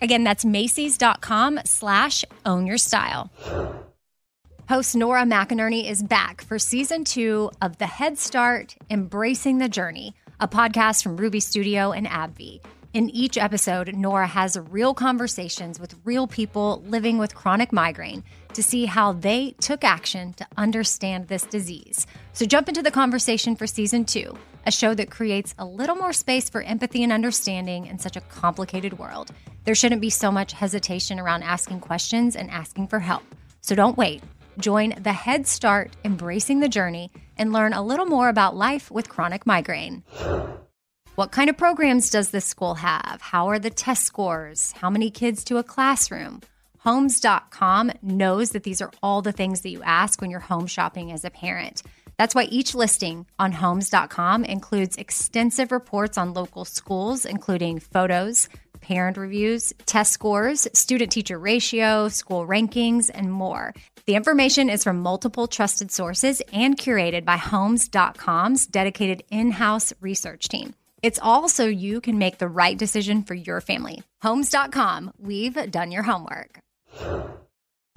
Again, 0.00 0.24
that's 0.24 0.44
Macy's.com 0.44 1.60
slash 1.64 2.24
own 2.46 2.66
your 2.66 2.78
style. 2.78 3.30
Host 4.68 4.94
Nora 4.94 5.24
McInerny 5.24 5.90
is 5.90 6.00
back 6.02 6.42
for 6.42 6.58
season 6.58 7.02
two 7.02 7.50
of 7.60 7.78
The 7.78 7.86
Head 7.86 8.18
Start 8.18 8.76
Embracing 8.88 9.58
the 9.58 9.68
Journey, 9.68 10.14
a 10.38 10.46
podcast 10.46 11.02
from 11.02 11.16
Ruby 11.16 11.40
Studio 11.40 11.90
and 11.90 12.06
AbbVie. 12.06 12.60
In 12.92 13.10
each 13.10 13.36
episode, 13.36 13.94
Nora 13.94 14.26
has 14.26 14.58
real 14.70 14.94
conversations 14.94 15.78
with 15.78 15.94
real 16.04 16.26
people 16.26 16.82
living 16.86 17.18
with 17.18 17.34
chronic 17.34 17.72
migraine 17.72 18.24
to 18.52 18.62
see 18.62 18.86
how 18.86 19.12
they 19.12 19.56
took 19.60 19.84
action 19.84 20.32
to 20.34 20.46
understand 20.56 21.28
this 21.28 21.42
disease. 21.42 22.06
So 22.32 22.46
jump 22.46 22.68
into 22.68 22.82
the 22.82 22.90
conversation 22.90 23.54
for 23.54 23.66
season 23.66 24.04
two, 24.04 24.36
a 24.66 24.72
show 24.72 24.94
that 24.94 25.10
creates 25.10 25.54
a 25.58 25.64
little 25.64 25.96
more 25.96 26.12
space 26.12 26.48
for 26.48 26.62
empathy 26.62 27.02
and 27.02 27.12
understanding 27.12 27.86
in 27.86 27.98
such 27.98 28.16
a 28.16 28.20
complicated 28.22 28.98
world. 28.98 29.32
There 29.64 29.74
shouldn't 29.74 30.00
be 30.00 30.10
so 30.10 30.32
much 30.32 30.52
hesitation 30.52 31.20
around 31.20 31.42
asking 31.42 31.80
questions 31.80 32.36
and 32.36 32.50
asking 32.50 32.88
for 32.88 32.98
help. 32.98 33.22
So 33.60 33.74
don't 33.74 33.98
wait. 33.98 34.22
Join 34.58 34.94
the 35.00 35.12
Head 35.12 35.46
Start 35.46 35.96
Embracing 36.04 36.60
the 36.60 36.68
Journey 36.68 37.10
and 37.36 37.52
learn 37.52 37.72
a 37.72 37.82
little 37.82 38.06
more 38.06 38.28
about 38.28 38.56
life 38.56 38.90
with 38.90 39.08
chronic 39.08 39.46
migraine. 39.46 40.02
What 41.14 41.32
kind 41.32 41.50
of 41.50 41.56
programs 41.56 42.08
does 42.10 42.30
this 42.30 42.46
school 42.46 42.76
have? 42.76 43.20
How 43.20 43.48
are 43.48 43.58
the 43.58 43.70
test 43.70 44.04
scores? 44.04 44.72
How 44.72 44.88
many 44.88 45.10
kids 45.10 45.44
to 45.44 45.58
a 45.58 45.62
classroom? 45.62 46.40
Homes.com 46.78 47.92
knows 48.00 48.50
that 48.52 48.62
these 48.62 48.80
are 48.80 48.90
all 49.02 49.20
the 49.20 49.32
things 49.32 49.60
that 49.60 49.70
you 49.70 49.82
ask 49.82 50.20
when 50.20 50.30
you're 50.30 50.40
home 50.40 50.66
shopping 50.66 51.12
as 51.12 51.24
a 51.24 51.30
parent. 51.30 51.82
That's 52.16 52.34
why 52.34 52.44
each 52.44 52.74
listing 52.74 53.26
on 53.38 53.52
homes.com 53.52 54.44
includes 54.44 54.96
extensive 54.96 55.72
reports 55.72 56.16
on 56.16 56.32
local 56.32 56.64
schools, 56.64 57.26
including 57.26 57.80
photos, 57.80 58.48
parent 58.80 59.16
reviews, 59.16 59.72
test 59.86 60.12
scores, 60.12 60.66
student 60.72 61.12
teacher 61.12 61.38
ratio, 61.38 62.08
school 62.08 62.46
rankings, 62.46 63.10
and 63.12 63.32
more. 63.32 63.74
The 64.06 64.14
information 64.14 64.68
is 64.70 64.82
from 64.82 65.00
multiple 65.00 65.46
trusted 65.46 65.90
sources 65.90 66.42
and 66.52 66.76
curated 66.76 67.24
by 67.24 67.36
Homes.com's 67.36 68.66
dedicated 68.66 69.22
in 69.30 69.52
house 69.52 69.92
research 70.00 70.48
team. 70.48 70.74
It's 71.02 71.18
all 71.22 71.48
so 71.48 71.66
you 71.66 72.00
can 72.00 72.18
make 72.18 72.38
the 72.38 72.48
right 72.48 72.76
decision 72.76 73.22
for 73.22 73.34
your 73.34 73.60
family. 73.60 74.02
Homes.com, 74.22 75.12
we've 75.18 75.70
done 75.70 75.92
your 75.92 76.02
homework. 76.02 76.58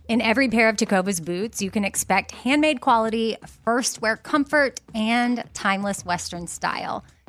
In 0.07 0.19
every 0.19 0.49
pair 0.49 0.67
of 0.67 0.75
Tecovas 0.75 1.23
boots, 1.23 1.61
you 1.61 1.71
can 1.71 1.85
expect 1.85 2.31
handmade 2.31 2.81
quality, 2.81 3.37
first 3.63 4.01
wear 4.01 4.17
comfort, 4.17 4.81
and 4.93 5.43
timeless 5.53 6.05
Western 6.05 6.47
style. 6.47 7.05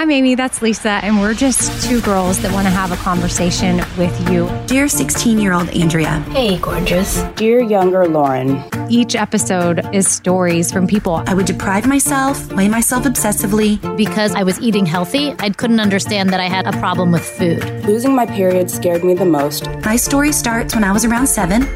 I'm 0.00 0.10
Amy, 0.10 0.34
that's 0.34 0.62
Lisa, 0.62 0.92
and 1.02 1.20
we're 1.20 1.34
just 1.34 1.86
two 1.86 2.00
girls 2.00 2.40
that 2.40 2.50
want 2.54 2.66
to 2.66 2.70
have 2.70 2.90
a 2.90 2.96
conversation 2.96 3.84
with 3.98 4.30
you. 4.30 4.48
Dear 4.66 4.88
16 4.88 5.38
year 5.38 5.52
old 5.52 5.68
Andrea. 5.76 6.20
Hey, 6.30 6.56
gorgeous. 6.56 7.22
Dear 7.36 7.60
younger 7.60 8.08
Lauren. 8.08 8.64
Each 8.88 9.14
episode 9.14 9.94
is 9.94 10.08
stories 10.08 10.72
from 10.72 10.86
people. 10.86 11.22
I 11.26 11.34
would 11.34 11.44
deprive 11.44 11.86
myself, 11.86 12.50
weigh 12.54 12.66
myself 12.66 13.04
obsessively. 13.04 13.78
Because 13.94 14.34
I 14.34 14.42
was 14.42 14.58
eating 14.62 14.86
healthy, 14.86 15.34
I 15.38 15.50
couldn't 15.50 15.80
understand 15.80 16.30
that 16.30 16.40
I 16.40 16.48
had 16.48 16.66
a 16.66 16.72
problem 16.78 17.12
with 17.12 17.22
food. 17.22 17.62
Losing 17.84 18.14
my 18.14 18.24
period 18.24 18.70
scared 18.70 19.04
me 19.04 19.12
the 19.12 19.26
most. 19.26 19.66
My 19.84 19.96
story 19.96 20.32
starts 20.32 20.74
when 20.74 20.82
I 20.82 20.92
was 20.92 21.04
around 21.04 21.26
seven. 21.26 21.66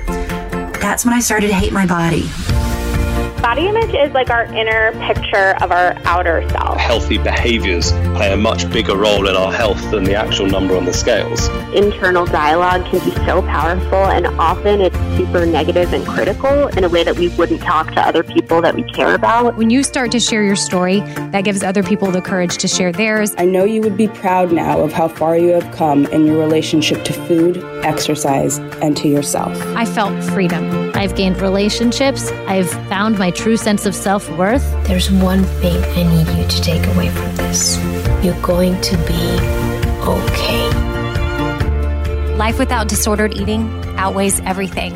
That's 0.80 1.04
when 1.04 1.12
I 1.12 1.20
started 1.20 1.48
to 1.48 1.54
hate 1.54 1.74
my 1.74 1.84
body. 1.84 2.22
Body 3.44 3.68
image 3.68 3.94
is 3.94 4.10
like 4.14 4.30
our 4.30 4.44
inner 4.54 4.92
picture 5.06 5.54
of 5.62 5.70
our 5.70 5.94
outer 6.06 6.48
self. 6.48 6.78
Healthy 6.78 7.18
behaviors 7.18 7.92
play 8.16 8.32
a 8.32 8.38
much 8.38 8.70
bigger 8.70 8.96
role 8.96 9.28
in 9.28 9.36
our 9.36 9.52
health 9.52 9.90
than 9.90 10.04
the 10.04 10.14
actual 10.14 10.46
number 10.46 10.74
on 10.74 10.86
the 10.86 10.94
scales. 10.94 11.48
Internal 11.74 12.24
dialogue 12.24 12.86
can 12.86 13.04
be 13.04 13.14
so 13.26 13.42
powerful, 13.42 14.06
and 14.06 14.26
often 14.40 14.80
it's 14.80 14.96
super 15.18 15.44
negative 15.44 15.92
and 15.92 16.06
critical 16.06 16.68
in 16.68 16.84
a 16.84 16.88
way 16.88 17.04
that 17.04 17.18
we 17.18 17.28
wouldn't 17.36 17.60
talk 17.60 17.92
to 17.92 18.00
other 18.00 18.22
people 18.22 18.62
that 18.62 18.74
we 18.74 18.82
care 18.82 19.14
about. 19.14 19.58
When 19.58 19.68
you 19.68 19.82
start 19.82 20.10
to 20.12 20.20
share 20.20 20.42
your 20.42 20.56
story, 20.56 21.00
that 21.00 21.42
gives 21.44 21.62
other 21.62 21.82
people 21.82 22.10
the 22.10 22.22
courage 22.22 22.56
to 22.56 22.66
share 22.66 22.92
theirs. 22.92 23.34
I 23.36 23.44
know 23.44 23.64
you 23.64 23.82
would 23.82 23.98
be 23.98 24.08
proud 24.08 24.52
now 24.52 24.80
of 24.80 24.94
how 24.94 25.08
far 25.08 25.36
you 25.36 25.50
have 25.50 25.70
come 25.76 26.06
in 26.06 26.24
your 26.24 26.38
relationship 26.38 27.04
to 27.04 27.12
food, 27.12 27.62
exercise, 27.84 28.56
and 28.80 28.96
to 28.96 29.08
yourself. 29.08 29.54
I 29.76 29.84
felt 29.84 30.24
freedom. 30.32 30.92
I've 30.94 31.14
gained 31.14 31.42
relationships. 31.42 32.30
I've 32.46 32.70
found 32.88 33.18
my 33.18 33.33
true 33.34 33.56
sense 33.56 33.84
of 33.84 33.94
self 33.94 34.30
worth. 34.30 34.62
There's 34.86 35.10
one 35.10 35.44
thing 35.44 35.76
I 35.76 36.02
need 36.04 36.28
you 36.38 36.46
to 36.48 36.62
take 36.62 36.86
away 36.94 37.08
from 37.10 37.36
this. 37.36 37.76
You're 38.24 38.40
going 38.40 38.80
to 38.80 38.96
be 38.98 39.38
okay. 40.06 40.94
Life 42.36 42.58
without 42.58 42.88
disordered 42.88 43.34
eating 43.34 43.68
outweighs 43.96 44.40
everything. 44.40 44.92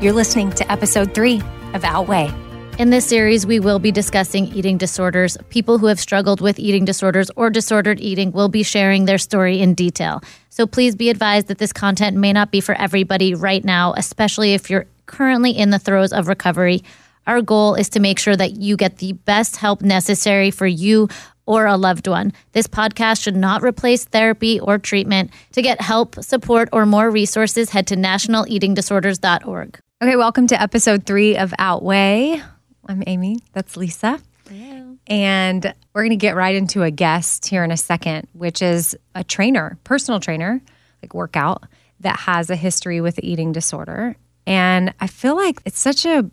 You're 0.00 0.12
listening 0.12 0.50
to 0.52 0.70
episode 0.70 1.14
three 1.14 1.42
of 1.74 1.84
Outweigh. 1.84 2.32
In 2.78 2.88
this 2.88 3.04
series, 3.04 3.46
we 3.46 3.60
will 3.60 3.78
be 3.78 3.92
discussing 3.92 4.46
eating 4.54 4.78
disorders. 4.78 5.36
People 5.50 5.76
who 5.76 5.86
have 5.86 6.00
struggled 6.00 6.40
with 6.40 6.58
eating 6.58 6.86
disorders 6.86 7.30
or 7.36 7.50
disordered 7.50 8.00
eating 8.00 8.32
will 8.32 8.48
be 8.48 8.62
sharing 8.62 9.04
their 9.04 9.18
story 9.18 9.60
in 9.60 9.74
detail. 9.74 10.22
So 10.48 10.66
please 10.66 10.96
be 10.96 11.10
advised 11.10 11.48
that 11.48 11.58
this 11.58 11.74
content 11.74 12.16
may 12.16 12.32
not 12.32 12.50
be 12.50 12.62
for 12.62 12.74
everybody 12.74 13.34
right 13.34 13.62
now, 13.62 13.92
especially 13.98 14.54
if 14.54 14.70
you're 14.70 14.86
currently 15.04 15.50
in 15.50 15.68
the 15.68 15.78
throes 15.78 16.12
of 16.14 16.28
recovery. 16.28 16.82
Our 17.30 17.42
goal 17.42 17.76
is 17.76 17.88
to 17.90 18.00
make 18.00 18.18
sure 18.18 18.34
that 18.34 18.56
you 18.56 18.76
get 18.76 18.96
the 18.96 19.12
best 19.12 19.54
help 19.54 19.82
necessary 19.82 20.50
for 20.50 20.66
you 20.66 21.06
or 21.46 21.66
a 21.66 21.76
loved 21.76 22.08
one. 22.08 22.32
This 22.54 22.66
podcast 22.66 23.22
should 23.22 23.36
not 23.36 23.62
replace 23.62 24.04
therapy 24.04 24.58
or 24.58 24.78
treatment. 24.78 25.30
To 25.52 25.62
get 25.62 25.80
help, 25.80 26.16
support, 26.24 26.68
or 26.72 26.86
more 26.86 27.08
resources, 27.08 27.70
head 27.70 27.86
to 27.86 27.94
nationaleatingdisorders.org. 27.94 29.78
Okay, 30.02 30.16
welcome 30.16 30.48
to 30.48 30.60
episode 30.60 31.06
three 31.06 31.36
of 31.36 31.54
Outweigh. 31.60 32.42
I'm 32.88 33.04
Amy. 33.06 33.38
That's 33.52 33.76
Lisa. 33.76 34.20
Hello. 34.48 34.96
And 35.06 35.72
we're 35.94 36.02
going 36.02 36.10
to 36.10 36.16
get 36.16 36.34
right 36.34 36.56
into 36.56 36.82
a 36.82 36.90
guest 36.90 37.46
here 37.46 37.62
in 37.62 37.70
a 37.70 37.76
second, 37.76 38.26
which 38.32 38.60
is 38.60 38.96
a 39.14 39.22
trainer, 39.22 39.78
personal 39.84 40.18
trainer, 40.18 40.60
like 41.00 41.14
workout, 41.14 41.62
that 42.00 42.18
has 42.18 42.50
a 42.50 42.56
history 42.56 43.00
with 43.00 43.20
eating 43.22 43.52
disorder. 43.52 44.16
And 44.48 44.92
I 44.98 45.06
feel 45.06 45.36
like 45.36 45.62
it's 45.64 45.78
such 45.78 46.04
a 46.04 46.28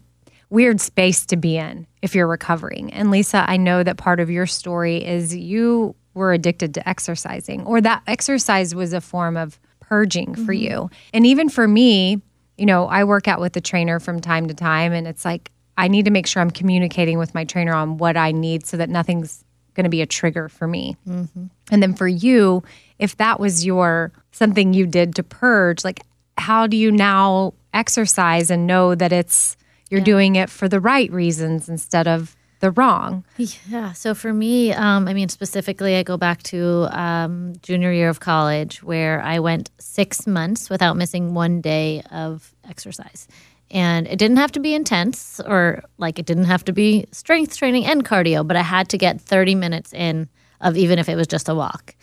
weird 0.49 0.79
space 0.79 1.25
to 1.25 1.35
be 1.35 1.57
in 1.57 1.87
if 2.01 2.15
you're 2.15 2.27
recovering. 2.27 2.91
And 2.93 3.11
Lisa, 3.11 3.45
I 3.47 3.57
know 3.57 3.83
that 3.83 3.97
part 3.97 4.19
of 4.19 4.29
your 4.29 4.45
story 4.45 5.05
is 5.05 5.35
you 5.35 5.95
were 6.13 6.33
addicted 6.33 6.73
to 6.75 6.89
exercising, 6.89 7.63
or 7.65 7.81
that 7.81 8.01
exercise 8.07 8.73
was 8.73 8.93
a 8.93 9.01
form 9.01 9.37
of 9.37 9.59
purging 9.79 10.33
for 10.33 10.53
mm-hmm. 10.53 10.73
you. 10.83 10.89
And 11.13 11.25
even 11.25 11.49
for 11.49 11.67
me, 11.67 12.21
you 12.57 12.65
know, 12.65 12.87
I 12.87 13.03
work 13.03 13.27
out 13.27 13.39
with 13.39 13.53
the 13.53 13.61
trainer 13.61 13.99
from 13.99 14.19
time 14.19 14.47
to 14.47 14.53
time, 14.53 14.93
and 14.93 15.07
it's 15.07 15.25
like 15.25 15.51
I 15.77 15.87
need 15.87 16.05
to 16.05 16.11
make 16.11 16.25
sure 16.25 16.41
I'm 16.41 16.51
communicating 16.51 17.19
with 17.19 17.35
my 17.35 17.43
trainer 17.43 17.73
on 17.73 17.97
what 17.97 18.17
I 18.17 18.31
need 18.31 18.65
so 18.65 18.77
that 18.77 18.89
nothing's 18.89 19.43
going 19.75 19.83
to 19.83 19.89
be 19.89 20.01
a 20.01 20.07
trigger 20.07 20.49
for 20.49 20.67
me. 20.67 20.97
Mm-hmm. 21.07 21.45
And 21.71 21.83
then 21.83 21.93
for 21.93 22.07
you, 22.07 22.63
if 22.97 23.15
that 23.17 23.39
was 23.39 23.63
your 23.63 24.11
something 24.31 24.73
you 24.73 24.87
did 24.87 25.15
to 25.15 25.23
purge, 25.23 25.83
like 25.83 26.01
how 26.37 26.65
do 26.65 26.75
you 26.75 26.91
now 26.91 27.53
exercise 27.73 28.49
and 28.49 28.65
know 28.65 28.95
that 28.95 29.11
it's 29.11 29.55
you're 29.89 29.99
yeah. 29.99 30.05
doing 30.05 30.35
it 30.35 30.49
for 30.49 30.67
the 30.67 30.79
right 30.79 31.11
reasons 31.11 31.69
instead 31.69 32.07
of 32.07 32.35
the 32.59 32.71
wrong. 32.71 33.23
Yeah. 33.37 33.93
So 33.93 34.15
for 34.15 34.33
me, 34.33 34.73
um, 34.73 35.07
I 35.07 35.13
mean, 35.13 35.29
specifically, 35.29 35.95
I 35.95 36.03
go 36.03 36.17
back 36.17 36.43
to 36.43 36.87
um, 36.91 37.53
junior 37.61 37.91
year 37.91 38.09
of 38.09 38.19
college 38.19 38.81
where 38.81 39.21
I 39.21 39.39
went 39.39 39.69
six 39.79 40.25
months 40.25 40.69
without 40.69 40.97
missing 40.97 41.33
one 41.33 41.61
day 41.61 42.01
of 42.11 42.53
exercise. 42.67 43.27
And 43.69 44.07
it 44.07 44.17
didn't 44.17 44.37
have 44.37 44.51
to 44.53 44.59
be 44.59 44.73
intense 44.73 45.41
or 45.45 45.83
like 45.97 46.19
it 46.19 46.25
didn't 46.25 46.45
have 46.45 46.63
to 46.65 46.73
be 46.73 47.05
strength 47.11 47.57
training 47.57 47.85
and 47.85 48.05
cardio, 48.05 48.47
but 48.47 48.55
I 48.55 48.61
had 48.61 48.89
to 48.89 48.97
get 48.97 49.21
30 49.21 49.55
minutes 49.55 49.93
in 49.93 50.29
of 50.61 50.77
even 50.77 50.99
if 50.99 51.09
it 51.09 51.15
was 51.15 51.27
just 51.27 51.49
a 51.49 51.55
walk. 51.55 51.95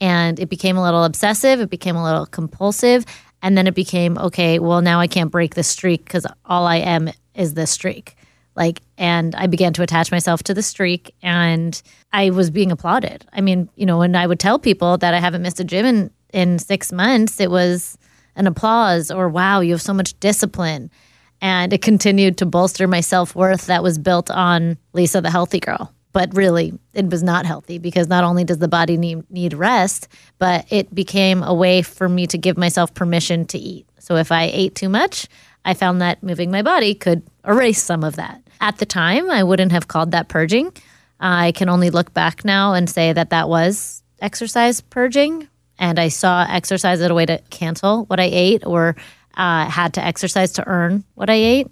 And 0.00 0.40
it 0.40 0.48
became 0.48 0.76
a 0.76 0.82
little 0.82 1.04
obsessive, 1.04 1.60
it 1.60 1.70
became 1.70 1.96
a 1.96 2.02
little 2.02 2.26
compulsive. 2.26 3.06
And 3.40 3.56
then 3.56 3.66
it 3.66 3.74
became, 3.74 4.18
okay, 4.18 4.58
well, 4.58 4.82
now 4.82 5.00
I 5.00 5.06
can't 5.06 5.30
break 5.30 5.54
the 5.54 5.64
streak 5.64 6.04
because 6.04 6.26
all 6.44 6.66
I 6.66 6.76
am 6.76 7.10
is 7.34 7.54
this 7.54 7.70
streak. 7.70 8.16
Like, 8.54 8.82
and 8.98 9.34
I 9.34 9.46
began 9.46 9.72
to 9.74 9.82
attach 9.82 10.12
myself 10.12 10.42
to 10.44 10.54
the 10.54 10.62
streak 10.62 11.14
and 11.22 11.80
I 12.12 12.30
was 12.30 12.50
being 12.50 12.70
applauded. 12.70 13.24
I 13.32 13.40
mean, 13.40 13.68
you 13.76 13.86
know, 13.86 13.98
when 13.98 14.14
I 14.14 14.26
would 14.26 14.40
tell 14.40 14.58
people 14.58 14.98
that 14.98 15.14
I 15.14 15.18
haven't 15.18 15.42
missed 15.42 15.60
a 15.60 15.64
gym 15.64 15.86
in, 15.86 16.10
in 16.32 16.58
six 16.58 16.92
months, 16.92 17.40
it 17.40 17.50
was 17.50 17.96
an 18.36 18.46
applause 18.46 19.10
or, 19.10 19.28
wow, 19.28 19.60
you 19.60 19.72
have 19.72 19.82
so 19.82 19.94
much 19.94 20.18
discipline. 20.20 20.90
And 21.40 21.72
it 21.72 21.82
continued 21.82 22.38
to 22.38 22.46
bolster 22.46 22.86
my 22.86 23.00
self 23.00 23.34
worth 23.34 23.66
that 23.66 23.82
was 23.82 23.98
built 23.98 24.30
on 24.30 24.76
Lisa, 24.92 25.20
the 25.20 25.30
healthy 25.30 25.58
girl. 25.58 25.92
But 26.12 26.34
really, 26.36 26.78
it 26.92 27.10
was 27.10 27.22
not 27.22 27.46
healthy 27.46 27.78
because 27.78 28.06
not 28.06 28.22
only 28.22 28.44
does 28.44 28.58
the 28.58 28.68
body 28.68 28.98
need, 28.98 29.28
need 29.30 29.54
rest, 29.54 30.08
but 30.38 30.70
it 30.70 30.94
became 30.94 31.42
a 31.42 31.54
way 31.54 31.80
for 31.80 32.06
me 32.06 32.26
to 32.26 32.36
give 32.36 32.58
myself 32.58 32.92
permission 32.92 33.46
to 33.46 33.58
eat. 33.58 33.86
So 33.98 34.16
if 34.16 34.30
I 34.30 34.50
ate 34.52 34.74
too 34.74 34.90
much, 34.90 35.26
I 35.64 35.74
found 35.74 36.00
that 36.00 36.22
moving 36.22 36.50
my 36.50 36.62
body 36.62 36.94
could 36.94 37.22
erase 37.46 37.82
some 37.82 38.04
of 38.04 38.16
that. 38.16 38.42
At 38.60 38.78
the 38.78 38.86
time, 38.86 39.30
I 39.30 39.42
wouldn't 39.42 39.72
have 39.72 39.88
called 39.88 40.12
that 40.12 40.28
purging. 40.28 40.72
I 41.20 41.52
can 41.52 41.68
only 41.68 41.90
look 41.90 42.12
back 42.12 42.44
now 42.44 42.74
and 42.74 42.88
say 42.88 43.12
that 43.12 43.30
that 43.30 43.48
was 43.48 44.02
exercise 44.20 44.80
purging. 44.80 45.48
And 45.78 45.98
I 45.98 46.08
saw 46.08 46.46
exercise 46.48 47.00
as 47.00 47.10
a 47.10 47.14
way 47.14 47.26
to 47.26 47.38
cancel 47.50 48.04
what 48.06 48.20
I 48.20 48.28
ate 48.30 48.66
or 48.66 48.96
uh, 49.36 49.66
had 49.66 49.94
to 49.94 50.04
exercise 50.04 50.52
to 50.52 50.66
earn 50.66 51.04
what 51.14 51.30
I 51.30 51.34
ate. 51.34 51.68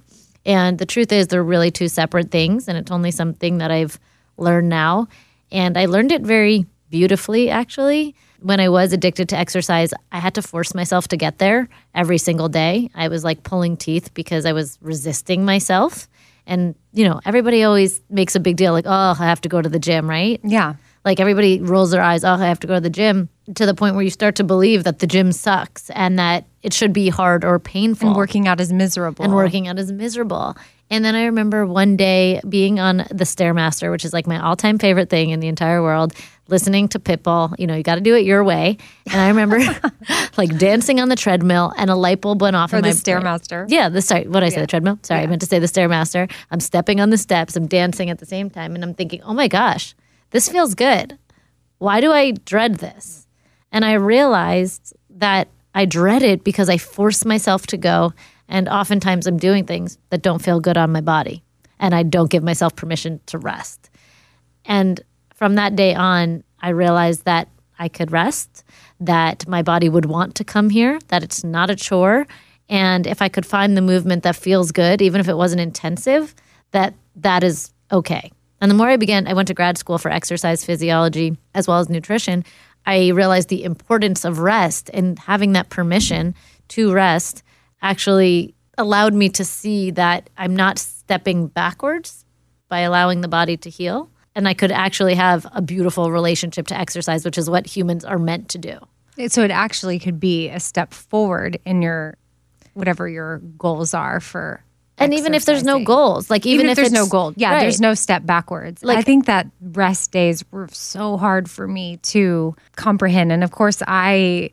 And 0.46 0.78
the 0.78 0.86
truth 0.86 1.12
is, 1.12 1.26
they're 1.28 1.42
really 1.42 1.70
two 1.70 1.88
separate 1.88 2.30
things. 2.30 2.66
And 2.66 2.78
it's 2.78 2.90
only 2.90 3.10
something 3.10 3.58
that 3.58 3.70
I've 3.70 3.98
learned 4.36 4.68
now. 4.68 5.08
And 5.52 5.76
I 5.76 5.86
learned 5.86 6.12
it 6.12 6.22
very 6.22 6.66
beautifully, 6.90 7.50
actually. 7.50 8.14
When 8.42 8.60
I 8.60 8.68
was 8.68 8.92
addicted 8.92 9.28
to 9.30 9.36
exercise, 9.36 9.92
I 10.12 10.18
had 10.18 10.34
to 10.34 10.42
force 10.42 10.74
myself 10.74 11.08
to 11.08 11.16
get 11.16 11.38
there 11.38 11.68
every 11.94 12.18
single 12.18 12.48
day. 12.48 12.90
I 12.94 13.08
was 13.08 13.24
like 13.24 13.42
pulling 13.42 13.76
teeth 13.76 14.14
because 14.14 14.46
I 14.46 14.52
was 14.52 14.78
resisting 14.80 15.44
myself. 15.44 16.08
And, 16.46 16.74
you 16.92 17.04
know, 17.04 17.20
everybody 17.24 17.62
always 17.62 18.00
makes 18.10 18.34
a 18.34 18.40
big 18.40 18.56
deal 18.56 18.72
like, 18.72 18.86
oh, 18.86 19.16
I 19.18 19.26
have 19.26 19.40
to 19.42 19.48
go 19.48 19.60
to 19.60 19.68
the 19.68 19.78
gym, 19.78 20.08
right? 20.08 20.40
Yeah. 20.42 20.74
Like 21.04 21.20
everybody 21.20 21.60
rolls 21.60 21.90
their 21.90 22.02
eyes, 22.02 22.24
oh, 22.24 22.32
I 22.32 22.46
have 22.46 22.60
to 22.60 22.66
go 22.66 22.74
to 22.74 22.80
the 22.80 22.90
gym 22.90 23.28
to 23.54 23.66
the 23.66 23.74
point 23.74 23.94
where 23.94 24.04
you 24.04 24.10
start 24.10 24.36
to 24.36 24.44
believe 24.44 24.84
that 24.84 24.98
the 24.98 25.06
gym 25.06 25.32
sucks 25.32 25.90
and 25.90 26.18
that 26.18 26.44
it 26.62 26.72
should 26.72 26.92
be 26.92 27.08
hard 27.08 27.44
or 27.44 27.58
painful. 27.58 28.08
And 28.08 28.16
working 28.16 28.48
out 28.48 28.60
is 28.60 28.72
miserable. 28.72 29.24
And 29.24 29.34
working 29.34 29.66
out 29.68 29.78
is 29.78 29.92
miserable. 29.92 30.56
And 30.90 31.04
then 31.04 31.14
I 31.14 31.26
remember 31.26 31.66
one 31.66 31.96
day 31.96 32.40
being 32.48 32.80
on 32.80 32.98
the 32.98 33.24
Stairmaster, 33.24 33.90
which 33.92 34.04
is 34.04 34.12
like 34.12 34.26
my 34.26 34.40
all 34.40 34.56
time 34.56 34.78
favorite 34.78 35.08
thing 35.08 35.30
in 35.30 35.38
the 35.38 35.46
entire 35.46 35.82
world, 35.82 36.12
listening 36.48 36.88
to 36.88 36.98
Pitbull. 36.98 37.54
You 37.58 37.68
know, 37.68 37.76
you 37.76 37.84
got 37.84 37.94
to 37.94 38.00
do 38.00 38.16
it 38.16 38.24
your 38.24 38.42
way. 38.42 38.76
And 39.10 39.20
I 39.20 39.28
remember 39.28 39.58
like 40.36 40.58
dancing 40.58 41.00
on 41.00 41.08
the 41.08 41.14
treadmill 41.14 41.72
and 41.76 41.90
a 41.90 41.94
light 41.94 42.20
bulb 42.20 42.42
went 42.42 42.56
off 42.56 42.70
For 42.70 42.78
in 42.78 42.82
the 42.82 42.88
my 42.88 42.94
Stairmaster. 42.94 43.66
Yeah, 43.68 43.88
the 43.88 44.02
sorry, 44.02 44.26
what 44.26 44.40
did 44.40 44.46
I 44.46 44.48
say? 44.50 44.60
The 44.62 44.66
treadmill? 44.66 44.98
Sorry, 45.02 45.20
I 45.20 45.26
meant 45.26 45.40
to 45.42 45.46
say 45.46 45.60
the 45.60 45.66
Stairmaster. 45.66 46.30
I'm 46.50 46.60
stepping 46.60 47.00
on 47.00 47.10
the 47.10 47.18
steps, 47.18 47.54
I'm 47.54 47.68
dancing 47.68 48.10
at 48.10 48.18
the 48.18 48.26
same 48.26 48.50
time, 48.50 48.74
and 48.74 48.82
I'm 48.82 48.94
thinking, 48.94 49.22
oh 49.22 49.32
my 49.32 49.46
gosh, 49.46 49.94
this 50.30 50.48
feels 50.48 50.74
good. 50.74 51.18
Why 51.78 52.00
do 52.00 52.12
I 52.12 52.32
dread 52.32 52.76
this? 52.76 53.28
And 53.70 53.84
I 53.84 53.92
realized 53.92 54.94
that 55.10 55.48
I 55.74 55.84
dread 55.84 56.22
it 56.22 56.42
because 56.42 56.68
I 56.68 56.78
force 56.78 57.24
myself 57.24 57.66
to 57.68 57.76
go. 57.76 58.12
And 58.50 58.68
oftentimes 58.68 59.26
I'm 59.26 59.38
doing 59.38 59.64
things 59.64 59.96
that 60.10 60.22
don't 60.22 60.42
feel 60.42 60.60
good 60.60 60.76
on 60.76 60.92
my 60.92 61.00
body. 61.00 61.42
And 61.78 61.94
I 61.94 62.02
don't 62.02 62.30
give 62.30 62.42
myself 62.42 62.76
permission 62.76 63.20
to 63.26 63.38
rest. 63.38 63.88
And 64.66 65.00
from 65.34 65.54
that 65.54 65.76
day 65.76 65.94
on, 65.94 66.44
I 66.60 66.70
realized 66.70 67.24
that 67.24 67.48
I 67.78 67.88
could 67.88 68.12
rest, 68.12 68.62
that 69.00 69.48
my 69.48 69.62
body 69.62 69.88
would 69.88 70.04
want 70.04 70.34
to 70.34 70.44
come 70.44 70.68
here, 70.68 70.98
that 71.08 71.22
it's 71.22 71.42
not 71.42 71.70
a 71.70 71.76
chore. 71.76 72.26
And 72.68 73.06
if 73.06 73.22
I 73.22 73.30
could 73.30 73.46
find 73.46 73.76
the 73.76 73.82
movement 73.82 74.24
that 74.24 74.36
feels 74.36 74.72
good, 74.72 75.00
even 75.00 75.20
if 75.20 75.28
it 75.28 75.36
wasn't 75.36 75.62
intensive, 75.62 76.34
that 76.72 76.92
that 77.16 77.42
is 77.42 77.72
okay. 77.90 78.30
And 78.60 78.70
the 78.70 78.74
more 78.74 78.88
I 78.88 78.96
began, 78.96 79.26
I 79.26 79.32
went 79.32 79.48
to 79.48 79.54
grad 79.54 79.78
school 79.78 79.96
for 79.96 80.10
exercise 80.10 80.64
physiology 80.64 81.38
as 81.54 81.66
well 81.66 81.78
as 81.78 81.88
nutrition. 81.88 82.44
I 82.84 83.08
realized 83.08 83.48
the 83.48 83.64
importance 83.64 84.24
of 84.24 84.40
rest 84.40 84.90
and 84.92 85.18
having 85.18 85.52
that 85.52 85.70
permission 85.70 86.34
to 86.68 86.92
rest 86.92 87.42
actually 87.82 88.54
allowed 88.78 89.14
me 89.14 89.28
to 89.28 89.44
see 89.44 89.90
that 89.92 90.30
I'm 90.36 90.56
not 90.56 90.78
stepping 90.78 91.48
backwards 91.48 92.24
by 92.68 92.80
allowing 92.80 93.20
the 93.20 93.28
body 93.28 93.56
to 93.58 93.70
heal. 93.70 94.10
And 94.34 94.48
I 94.48 94.54
could 94.54 94.70
actually 94.70 95.14
have 95.16 95.46
a 95.52 95.60
beautiful 95.60 96.10
relationship 96.10 96.68
to 96.68 96.78
exercise, 96.78 97.24
which 97.24 97.36
is 97.36 97.50
what 97.50 97.66
humans 97.66 98.04
are 98.04 98.18
meant 98.18 98.48
to 98.50 98.58
do. 98.58 98.78
So 99.28 99.42
it 99.42 99.50
actually 99.50 99.98
could 99.98 100.20
be 100.20 100.48
a 100.48 100.60
step 100.60 100.94
forward 100.94 101.58
in 101.64 101.82
your 101.82 102.16
whatever 102.74 103.08
your 103.08 103.38
goals 103.58 103.92
are 103.92 104.20
for. 104.20 104.64
And 104.98 105.14
even 105.14 105.34
if 105.34 105.46
there's 105.46 105.64
no 105.64 105.82
goals, 105.82 106.28
like 106.28 106.44
even, 106.44 106.66
even, 106.66 106.70
if, 106.70 106.76
there's 106.76 106.92
no 106.92 107.06
goal, 107.06 107.32
yeah, 107.34 107.54
right. 107.54 107.60
there's 107.60 107.80
no 107.80 107.94
step 107.94 108.26
backwards. 108.26 108.84
Like- 108.84 108.98
I 108.98 109.02
think 109.02 109.26
that 109.26 109.46
rest 109.60 110.12
days 110.12 110.44
were 110.50 110.68
so 110.70 111.16
hard 111.16 111.50
for 111.50 111.66
me 111.66 111.96
to 111.98 112.54
comprehend, 112.76 113.32
and 113.32 113.42
of 113.42 113.50
course, 113.50 113.82
I 113.86 114.50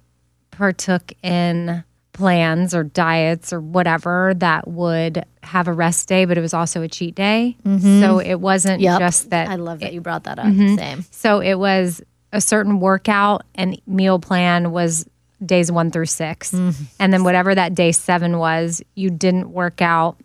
partook 0.52 1.12
in 1.22 1.84
plans 2.18 2.76
or 2.76 2.84
diets 2.84 3.54
or 3.54 3.62
whatever 3.62 4.34
that 4.38 4.68
would 4.68 5.24
have 5.44 5.68
a 5.68 5.74
rest 5.74 6.10
day, 6.10 6.26
but 6.26 6.38
it 6.38 6.42
was 6.42 6.54
also 6.54 6.82
a 6.82 6.88
cheat 6.88 7.16
day. 7.16 7.56
So 7.64 8.20
it 8.20 8.36
wasn't 8.42 8.82
Mm-hmm. 8.82 8.84
Yep. 8.84 9.00
just 9.00 9.30
that. 9.30 9.48
I 9.50 9.56
love 9.56 9.80
that 9.80 9.94
you 9.94 10.02
brought 10.02 10.26
that 10.26 10.40
up. 10.40 10.46
Mm-hmm. 10.48 10.76
Same. 10.76 11.06
So 11.12 11.40
it 11.42 11.56
was 11.56 12.02
a 12.34 12.42
certain 12.42 12.80
workout 12.82 13.44
and 13.56 13.80
meal 13.88 14.20
plan 14.20 14.72
was 14.72 15.08
days 15.46 15.72
one 15.72 15.92
through 15.92 16.08
6 16.08 16.52
Mm-hmm. 16.52 16.84
And 17.00 17.14
then 17.14 17.24
whatever 17.24 17.54
that 17.56 17.76
day 17.76 17.92
seven 17.92 18.40
was, 18.40 18.82
you 18.96 19.10
didn't 19.10 19.52
work 19.52 19.82
out, 19.82 20.18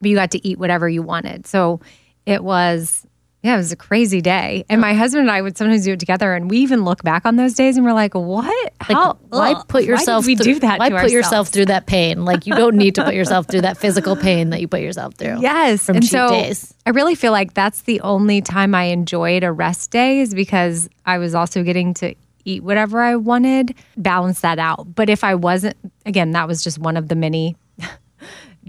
but 0.00 0.10
you 0.10 0.16
got 0.16 0.32
to 0.32 0.46
eat 0.46 0.58
whatever 0.58 0.88
you 0.88 1.02
wanted. 1.02 1.46
So 1.46 1.80
it 2.26 2.42
was, 2.44 3.06
yeah, 3.42 3.54
it 3.54 3.56
was 3.56 3.72
a 3.72 3.76
crazy 3.76 4.20
day. 4.20 4.64
And 4.68 4.82
my 4.82 4.92
husband 4.92 5.22
and 5.22 5.30
I 5.30 5.40
would 5.40 5.56
sometimes 5.56 5.84
do 5.84 5.92
it 5.92 6.00
together. 6.00 6.34
And 6.34 6.50
we 6.50 6.58
even 6.58 6.84
look 6.84 7.02
back 7.02 7.24
on 7.24 7.36
those 7.36 7.54
days 7.54 7.78
and 7.78 7.86
we're 7.86 7.94
like, 7.94 8.14
what? 8.14 8.44
Like, 8.44 8.90
How? 8.90 9.18
why 9.28 9.52
ugh, 9.52 9.66
put 9.66 9.84
yourself? 9.84 10.24
Why 10.24 10.34
did 10.34 10.38
we 10.38 10.44
through, 10.44 10.54
do 10.54 10.60
that? 10.60 10.78
Why 10.78 10.90
put 10.90 11.10
yourself 11.10 11.48
through 11.48 11.66
that 11.66 11.86
pain? 11.86 12.26
Like 12.26 12.46
you 12.46 12.54
don't 12.54 12.76
need 12.76 12.96
to 12.96 13.04
put 13.04 13.14
yourself 13.14 13.46
through 13.48 13.62
that 13.62 13.78
physical 13.78 14.14
pain 14.14 14.50
that 14.50 14.60
you 14.60 14.68
put 14.68 14.82
yourself 14.82 15.14
through. 15.14 15.40
Yes. 15.40 15.86
from 15.86 15.96
and 15.96 16.04
so 16.04 16.28
days. 16.28 16.74
I 16.84 16.90
really 16.90 17.14
feel 17.14 17.32
like 17.32 17.54
that's 17.54 17.82
the 17.82 18.00
only 18.02 18.42
time 18.42 18.74
I 18.74 18.84
enjoyed 18.84 19.42
a 19.42 19.52
rest 19.52 19.90
day 19.90 20.20
is 20.20 20.34
because 20.34 20.90
I 21.06 21.16
was 21.16 21.34
also 21.34 21.62
getting 21.62 21.94
to 21.94 22.14
eat 22.44 22.62
whatever 22.62 23.00
I 23.00 23.16
wanted, 23.16 23.74
balance 23.96 24.40
that 24.40 24.58
out. 24.58 24.94
But 24.94 25.08
if 25.08 25.24
I 25.24 25.34
wasn't, 25.34 25.76
again, 26.04 26.32
that 26.32 26.46
was 26.46 26.62
just 26.62 26.78
one 26.78 26.96
of 26.96 27.08
the 27.08 27.14
many 27.14 27.56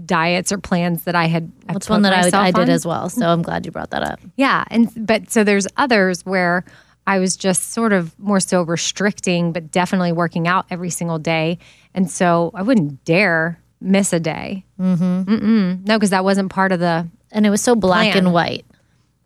diets 0.04 0.52
or 0.52 0.58
plans 0.58 1.04
that 1.04 1.14
I 1.14 1.26
had. 1.26 1.50
I 1.68 1.74
That's 1.74 1.88
one 1.88 2.02
that 2.02 2.12
I, 2.12 2.22
myself 2.22 2.42
I 2.44 2.50
did 2.50 2.62
on. 2.62 2.70
as 2.70 2.86
well. 2.86 3.08
So 3.08 3.28
I'm 3.28 3.42
glad 3.42 3.66
you 3.66 3.72
brought 3.72 3.90
that 3.90 4.02
up. 4.02 4.20
Yeah, 4.36 4.64
and 4.68 4.90
but 5.06 5.30
so 5.30 5.44
there's 5.44 5.66
others 5.76 6.24
where 6.24 6.64
I 7.06 7.18
was 7.18 7.36
just 7.36 7.72
sort 7.72 7.92
of 7.92 8.18
more 8.18 8.40
so 8.40 8.62
restricting, 8.62 9.52
but 9.52 9.70
definitely 9.70 10.12
working 10.12 10.46
out 10.48 10.66
every 10.70 10.90
single 10.90 11.18
day, 11.18 11.58
and 11.94 12.10
so 12.10 12.50
I 12.54 12.62
wouldn't 12.62 13.04
dare 13.04 13.58
miss 13.80 14.12
a 14.12 14.20
day. 14.20 14.64
Mm-hmm. 14.80 15.22
Mm-mm. 15.34 15.86
No, 15.86 15.98
because 15.98 16.10
that 16.10 16.22
wasn't 16.24 16.50
part 16.52 16.70
of 16.72 16.78
the 16.80 17.08
And 17.32 17.44
it 17.44 17.50
was 17.50 17.60
so 17.60 17.74
black 17.74 18.12
Plan. 18.12 18.26
and 18.26 18.32
white. 18.32 18.64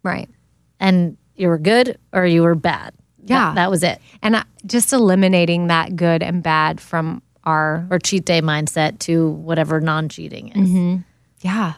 right. 0.03 0.29
And 0.81 1.17
you 1.37 1.49
were 1.49 1.59
good 1.59 1.99
or 2.15 2.25
you 2.25 2.43
were 2.43 2.55
bad. 2.55 2.95
That- 3.25 3.29
Yeah. 3.29 3.53
that 3.55 3.71
was 3.71 3.83
it. 3.83 4.01
And 4.23 4.37
I, 4.37 4.45
just 4.65 4.93
eliminating 4.95 5.67
that 5.67 5.95
good 5.97 6.23
and 6.23 6.43
bad 6.43 6.81
from 6.81 7.21
our 7.47 7.87
Or 7.91 7.99
cheat 7.99 8.26
day 8.26 8.43
mindset 8.43 8.99
to 9.00 9.31
whatever 9.31 9.81
non-cheating 9.81 10.49
is. 10.49 10.69
Mm-hmm. 10.69 10.97
yeah 11.41 11.75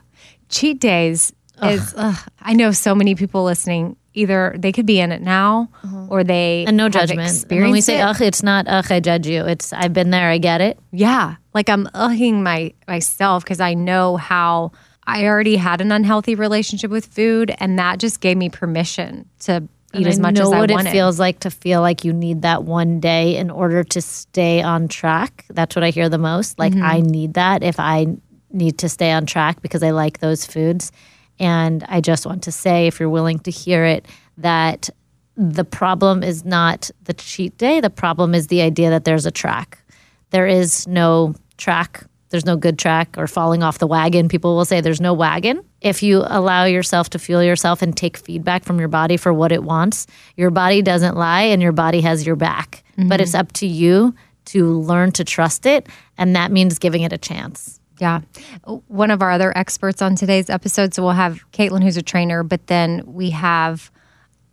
cheat 0.49 0.81
days 0.81 1.33
is 1.63 1.95
ugh, 1.97 2.19
I 2.41 2.55
know 2.55 2.73
so 2.73 2.95
many 2.95 3.15
people 3.15 3.45
listening 3.45 3.97
either 4.15 4.57
they 4.59 4.73
could 4.73 4.87
be 4.87 4.99
in 4.99 5.13
it 5.13 5.23
now 5.23 5.69
or 6.09 6.25
they 6.25 6.65
And 6.67 6.77
no 6.77 6.89
judgment. 6.89 7.47
And 7.51 7.61
when 7.63 7.71
we 7.71 7.81
say 7.81 8.01
it. 8.01 8.03
ugh, 8.03 8.21
it's 8.21 8.43
not 8.43 8.67
ugh, 8.67 8.91
I 8.91 8.99
judge 9.01 9.27
you. 9.29 9.45
It's 9.45 9.73
I've 9.73 9.93
been 9.93 10.11
there, 10.11 10.31
I 10.31 10.39
get 10.39 10.61
it. 10.61 10.79
Yeah. 10.91 11.37
Like 11.55 11.69
I'm 11.69 11.87
ugging 11.89 12.43
my 12.43 12.73
myself 12.89 13.45
because 13.45 13.61
I 13.61 13.75
know 13.75 14.17
how 14.17 14.73
I 15.07 15.25
already 15.25 15.57
had 15.57 15.81
an 15.81 15.93
unhealthy 15.93 16.35
relationship 16.35 16.91
with 16.91 17.07
food 17.07 17.55
and 17.59 17.79
that 17.79 17.99
just 17.99 18.21
gave 18.21 18.37
me 18.37 18.49
permission 18.49 19.29
to 19.41 19.69
eat 19.95 19.99
And 19.99 20.07
as 20.07 20.19
I 20.19 20.23
much 20.23 20.35
know 20.35 20.43
as 20.43 20.53
I 20.53 20.61
what 20.61 20.71
wanted. 20.71 20.89
it 20.89 20.93
feels 20.93 21.19
like 21.19 21.41
to 21.41 21.51
feel 21.51 21.81
like 21.81 22.05
you 22.05 22.13
need 22.13 22.43
that 22.43 22.65
one 22.65 23.01
day 23.01 23.37
in 23.37 23.51
order 23.51 23.85
to 23.85 24.01
stay 24.01 24.63
on 24.63 24.89
track. 24.89 25.45
That's 25.51 25.75
what 25.75 25.85
I 25.85 25.91
hear 25.91 26.09
the 26.09 26.19
most. 26.19 26.59
Like 26.59 26.73
Mm-hmm. 26.73 26.83
I 26.85 27.01
need 27.01 27.35
that 27.35 27.63
if 27.63 27.81
I 27.81 28.07
need 28.51 28.79
to 28.79 28.89
stay 28.89 29.13
on 29.13 29.27
track 29.27 29.63
because 29.63 29.83
I 29.83 29.91
like 29.91 30.19
those 30.21 30.45
foods. 30.45 30.93
And 31.41 31.85
I 31.89 32.01
just 32.01 32.27
want 32.27 32.43
to 32.45 32.53
say, 32.53 32.87
if 32.87 32.99
you're 32.99 33.09
willing 33.09 33.39
to 33.41 33.51
hear 33.51 33.85
it, 33.85 34.07
that 34.39 34.91
the 35.37 35.65
problem 35.65 36.23
is 36.23 36.45
not 36.45 36.91
the 37.05 37.15
cheat 37.15 37.57
day. 37.59 37.81
The 37.81 37.91
problem 37.91 38.35
is 38.35 38.49
the 38.49 38.63
idea 38.63 38.91
that 38.91 39.05
there's 39.05 39.27
a 39.27 39.31
track. 39.31 39.79
There 40.31 40.47
is 40.47 40.87
no 40.89 41.35
track 41.57 42.05
there's 42.31 42.45
no 42.45 42.57
good 42.57 42.79
track 42.79 43.15
or 43.17 43.27
falling 43.27 43.63
off 43.63 43.79
the 43.79 43.87
wagon. 43.87 44.29
People 44.29 44.57
will 44.57 44.65
say 44.65 44.81
there's 44.81 45.01
no 45.01 45.15
wagon. 45.15 45.65
If 45.81 46.03
you 46.03 46.25
allow 46.27 46.65
yourself 46.65 47.11
to 47.11 47.19
feel 47.19 47.43
yourself 47.43 47.83
and 47.83 47.97
take 47.97 48.17
feedback 48.17 48.65
from 48.65 48.79
your 48.79 48.89
body 48.89 49.17
for 49.17 49.33
what 49.33 49.53
it 49.53 49.63
wants, 49.63 50.07
your 50.37 50.51
body 50.51 50.83
doesn't 50.83 51.17
lie 51.17 51.43
and 51.43 51.63
your 51.63 51.73
body 51.73 52.01
has 52.01 52.27
your 52.27 52.37
back. 52.37 52.83
But 52.97 53.21
it's 53.21 53.31
mm-hmm. 53.31 53.41
up 53.41 53.53
to 53.53 53.67
you 53.67 54.13
to 54.47 54.81
learn 54.81 55.13
to 55.13 55.25
trust 55.25 55.67
it. 55.67 55.87
And 56.17 56.35
that 56.35 56.51
means 56.51 56.81
giving 56.81 57.03
it 57.03 57.13
a 57.13 57.19
chance. 57.19 57.79
Yeah. 58.01 58.23
One 58.89 59.13
of 59.13 59.23
our 59.23 59.31
other 59.31 59.57
experts 59.57 60.03
on 60.03 60.17
today's 60.17 60.51
episode, 60.51 60.95
so 60.95 61.03
we'll 61.03 61.13
have 61.13 61.45
Caitlin, 61.53 61.83
who's 61.83 61.97
a 61.97 62.03
trainer, 62.03 62.43
but 62.43 62.67
then 62.67 63.05
we 63.07 63.31
have 63.31 63.93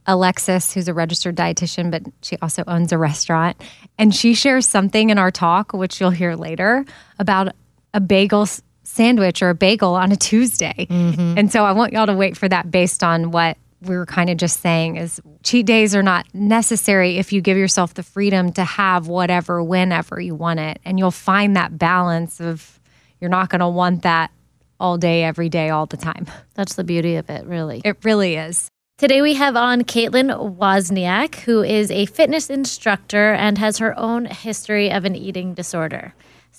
Alexis, 0.06 0.74
who's 0.74 0.88
a 0.88 0.94
registered 0.94 1.36
dietitian, 1.36 1.90
but 1.90 2.04
she 2.22 2.38
also 2.42 2.64
owns 2.68 2.92
a 2.92 2.98
restaurant. 2.98 3.60
And 3.98 4.14
she 4.14 4.36
shares 4.36 4.68
something 4.68 5.10
in 5.10 5.18
our 5.18 5.32
talk, 5.32 5.74
which 5.74 6.00
you'll 6.00 6.12
hear 6.12 6.36
later, 6.36 6.86
about 7.18 7.56
a 7.94 8.00
bagel 8.00 8.48
sandwich 8.86 9.42
or 9.42 9.50
a 9.50 9.56
bagel 9.56 9.96
on 9.96 10.12
a 10.12 10.16
Tuesday. 10.16 10.88
Mm-hmm. 10.90 11.38
And 11.38 11.52
so 11.52 11.66
I 11.66 11.72
want 11.72 11.94
y'all 11.94 12.06
to 12.06 12.16
wait 12.16 12.38
for 12.38 12.48
that 12.48 12.72
based 12.72 13.04
on 13.04 13.32
what 13.32 13.58
we 13.82 13.96
were 13.98 14.06
kind 14.06 14.30
of 14.30 14.38
just 14.38 14.62
saying 14.62 14.98
is 14.98 15.22
cheat 15.44 15.66
days 15.66 15.94
are 15.96 16.04
not 16.04 16.26
necessary 16.34 17.18
if 17.18 17.32
you 17.32 17.42
give 17.42 17.58
yourself 17.58 17.94
the 17.94 18.04
freedom 18.04 18.52
to 18.54 18.64
have 18.64 19.08
whatever 19.08 19.62
whenever 19.62 20.20
you 20.20 20.34
want 20.34 20.60
it 20.60 20.80
and 20.86 20.98
you'll 20.98 21.12
find 21.12 21.56
that 21.56 21.78
balance 21.78 22.40
of 22.40 22.80
you're 23.20 23.30
not 23.30 23.50
going 23.50 23.60
to 23.60 23.68
want 23.68 24.02
that 24.04 24.32
all 24.80 24.98
day 24.98 25.24
every 25.24 25.50
day 25.50 25.70
all 25.70 25.86
the 25.86 25.98
time 25.98 26.26
That's 26.56 26.76
the 26.76 26.84
beauty 26.84 27.16
of 27.16 27.30
it, 27.30 27.46
really. 27.46 27.82
it 27.84 27.98
really 28.04 28.36
is 28.36 28.70
Today 28.98 29.22
we 29.22 29.34
have 29.34 29.58
on 29.58 29.82
Caitlin 29.82 30.58
Wozniak, 30.58 31.42
who 31.42 31.62
is 31.62 31.92
a 31.92 32.06
fitness 32.06 32.50
instructor 32.50 33.34
and 33.34 33.58
has 33.58 33.78
her 33.80 33.94
own 34.00 34.24
history 34.24 34.90
of 34.90 35.04
an 35.04 35.18
eating 35.18 35.54
disorder. 35.54 36.14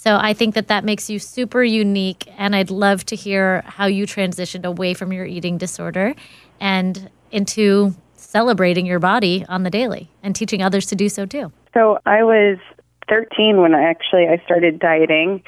So 0.06 0.16
I 0.22 0.34
think 0.34 0.54
that 0.54 0.68
that 0.68 0.84
makes 0.84 1.10
you 1.10 1.18
super 1.18 1.64
unique, 1.64 2.28
and 2.38 2.54
I'd 2.54 2.70
love 2.70 3.04
to 3.06 3.16
hear 3.16 3.62
how 3.62 3.86
you 3.86 4.06
transitioned 4.06 4.64
away 4.64 4.94
from 4.94 5.12
your 5.12 5.26
eating 5.26 5.58
disorder 5.58 6.14
and 6.60 7.10
into 7.32 7.92
celebrating 8.14 8.86
your 8.86 9.00
body 9.00 9.44
on 9.48 9.64
the 9.64 9.70
daily 9.70 10.08
and 10.22 10.36
teaching 10.36 10.62
others 10.62 10.86
to 10.86 10.94
do 10.94 11.08
so 11.08 11.26
too. 11.26 11.50
So 11.74 11.98
I 12.06 12.22
was 12.22 12.58
13 13.08 13.60
when 13.60 13.74
I 13.74 13.82
actually 13.82 14.28
I 14.28 14.40
started 14.44 14.78
dieting, 14.78 15.42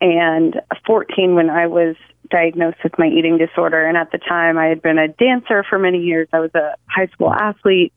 and 0.00 0.60
14 0.86 1.34
when 1.34 1.50
I 1.50 1.66
was 1.66 1.96
diagnosed 2.30 2.78
with 2.84 2.96
my 2.96 3.08
eating 3.08 3.36
disorder. 3.36 3.84
And 3.84 3.96
at 3.96 4.12
the 4.12 4.18
time, 4.18 4.58
I 4.58 4.66
had 4.66 4.80
been 4.80 4.96
a 4.96 5.08
dancer 5.08 5.64
for 5.68 5.76
many 5.76 5.98
years. 5.98 6.28
I 6.32 6.38
was 6.38 6.54
a 6.54 6.76
high 6.86 7.08
school 7.08 7.32
athlete, 7.32 7.92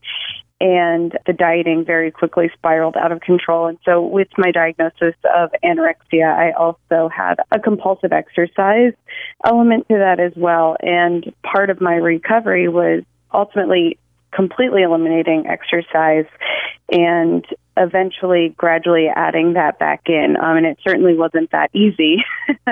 and 0.60 1.18
the 1.28 1.34
dieting 1.34 1.86
very 1.86 2.12
quickly 2.12 2.50
spiraled 2.54 2.98
out 2.98 3.12
of 3.12 3.22
control. 3.22 3.68
And 3.68 3.78
so, 3.86 4.02
with 4.02 4.28
my 4.38 4.52
diagnosis 4.52 5.16
of 5.36 5.52
anorexia, 5.64 6.34
I 6.34 6.52
also 6.52 7.10
had 7.10 7.36
a 7.52 7.60
compulsive 7.60 8.12
exercise 8.12 8.94
element 9.46 9.88
to 9.90 9.96
that 9.96 10.20
as 10.20 10.34
well. 10.36 10.76
And 10.82 11.32
part 11.44 11.70
of 11.70 11.80
my 11.80 11.94
recovery 11.94 12.68
was 12.68 13.04
ultimately 13.34 14.00
completely 14.32 14.82
eliminating 14.82 15.48
exercise 15.48 16.26
and 16.92 17.46
eventually 17.76 18.54
gradually 18.58 19.08
adding 19.14 19.54
that 19.54 19.78
back 19.78 20.04
in. 20.08 20.36
Um, 20.42 20.58
and 20.58 20.66
it 20.66 20.80
certainly 20.86 21.16
wasn't 21.16 21.52
that 21.52 21.70
easy. 21.74 22.24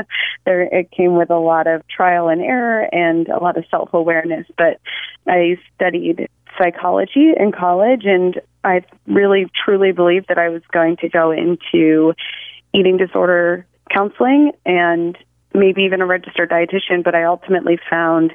there, 0.46 0.64
it 0.64 0.92
came 0.92 1.16
with 1.16 1.30
a 1.30 1.38
lot 1.38 1.68
of 1.68 1.88
trial 1.88 2.30
and 2.30 2.42
error 2.42 2.88
and 2.92 3.28
a 3.28 3.38
lot 3.38 3.58
of 3.58 3.66
self 3.70 3.94
awareness. 3.94 4.48
But 4.58 4.80
I 5.28 5.58
studied 5.76 6.30
psychology 6.58 7.32
in 7.38 7.52
college, 7.52 8.04
and 8.06 8.40
I 8.64 8.82
really 9.08 9.48
truly 9.64 9.92
believed 9.92 10.28
that 10.30 10.38
I 10.38 10.50
was 10.50 10.62
going 10.72 10.98
to 10.98 11.10
go 11.10 11.32
into 11.32 12.14
eating 12.74 12.98
disorder 12.98 13.66
counseling 13.92 14.52
and 14.66 15.18
maybe 15.54 15.84
even 15.84 16.02
a 16.02 16.06
registered 16.06 16.50
dietitian. 16.50 17.04
But 17.04 17.16
I 17.16 17.24
ultimately 17.24 17.80
found 17.90 18.34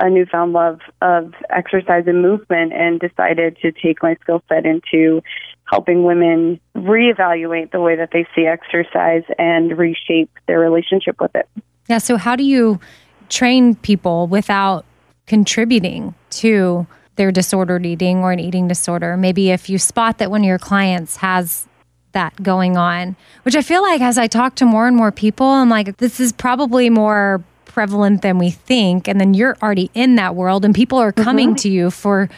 a 0.00 0.10
newfound 0.10 0.52
love 0.52 0.80
of 1.00 1.32
exercise 1.48 2.04
and 2.06 2.22
movement 2.22 2.72
and 2.72 2.98
decided 2.98 3.56
to 3.62 3.70
take 3.72 4.02
my 4.02 4.16
skill 4.22 4.42
set 4.48 4.66
into 4.66 5.22
helping 5.70 6.04
women 6.04 6.60
reevaluate 6.76 7.70
the 7.70 7.80
way 7.80 7.96
that 7.96 8.10
they 8.12 8.26
see 8.34 8.44
exercise 8.46 9.22
and 9.38 9.78
reshape 9.78 10.30
their 10.46 10.58
relationship 10.58 11.20
with 11.20 11.34
it. 11.34 11.48
yeah 11.88 11.98
so 11.98 12.16
how 12.16 12.34
do 12.34 12.42
you 12.42 12.80
train 13.28 13.74
people 13.76 14.26
without 14.26 14.84
contributing 15.26 16.14
to 16.30 16.86
their 17.16 17.32
disordered 17.32 17.84
eating 17.84 18.18
or 18.18 18.32
an 18.32 18.40
eating 18.40 18.68
disorder. 18.68 19.16
Maybe 19.16 19.50
if 19.50 19.68
you 19.68 19.78
spot 19.78 20.18
that 20.18 20.30
one 20.30 20.42
of 20.42 20.46
your 20.46 20.58
clients 20.58 21.16
has 21.16 21.66
that 22.12 22.42
going 22.42 22.76
on 22.76 23.16
which 23.44 23.56
i 23.56 23.62
feel 23.62 23.80
like 23.80 24.02
as 24.02 24.18
i 24.18 24.26
talk 24.26 24.54
to 24.54 24.66
more 24.66 24.86
and 24.86 24.94
more 24.94 25.10
people 25.10 25.46
i'm 25.46 25.70
like 25.70 25.96
this 25.96 26.20
is 26.20 26.30
probably 26.30 26.90
more 26.90 27.42
prevalent 27.72 28.20
than 28.20 28.38
we 28.38 28.50
think. 28.50 29.08
And 29.08 29.20
then 29.20 29.34
you're 29.34 29.56
already 29.62 29.90
in 29.94 30.16
that 30.16 30.34
world 30.34 30.64
and 30.64 30.74
people 30.74 30.98
are 30.98 31.12
coming 31.12 31.50
mm-hmm. 31.50 31.56
to 31.56 31.68
you 31.70 31.90
for 31.90 32.28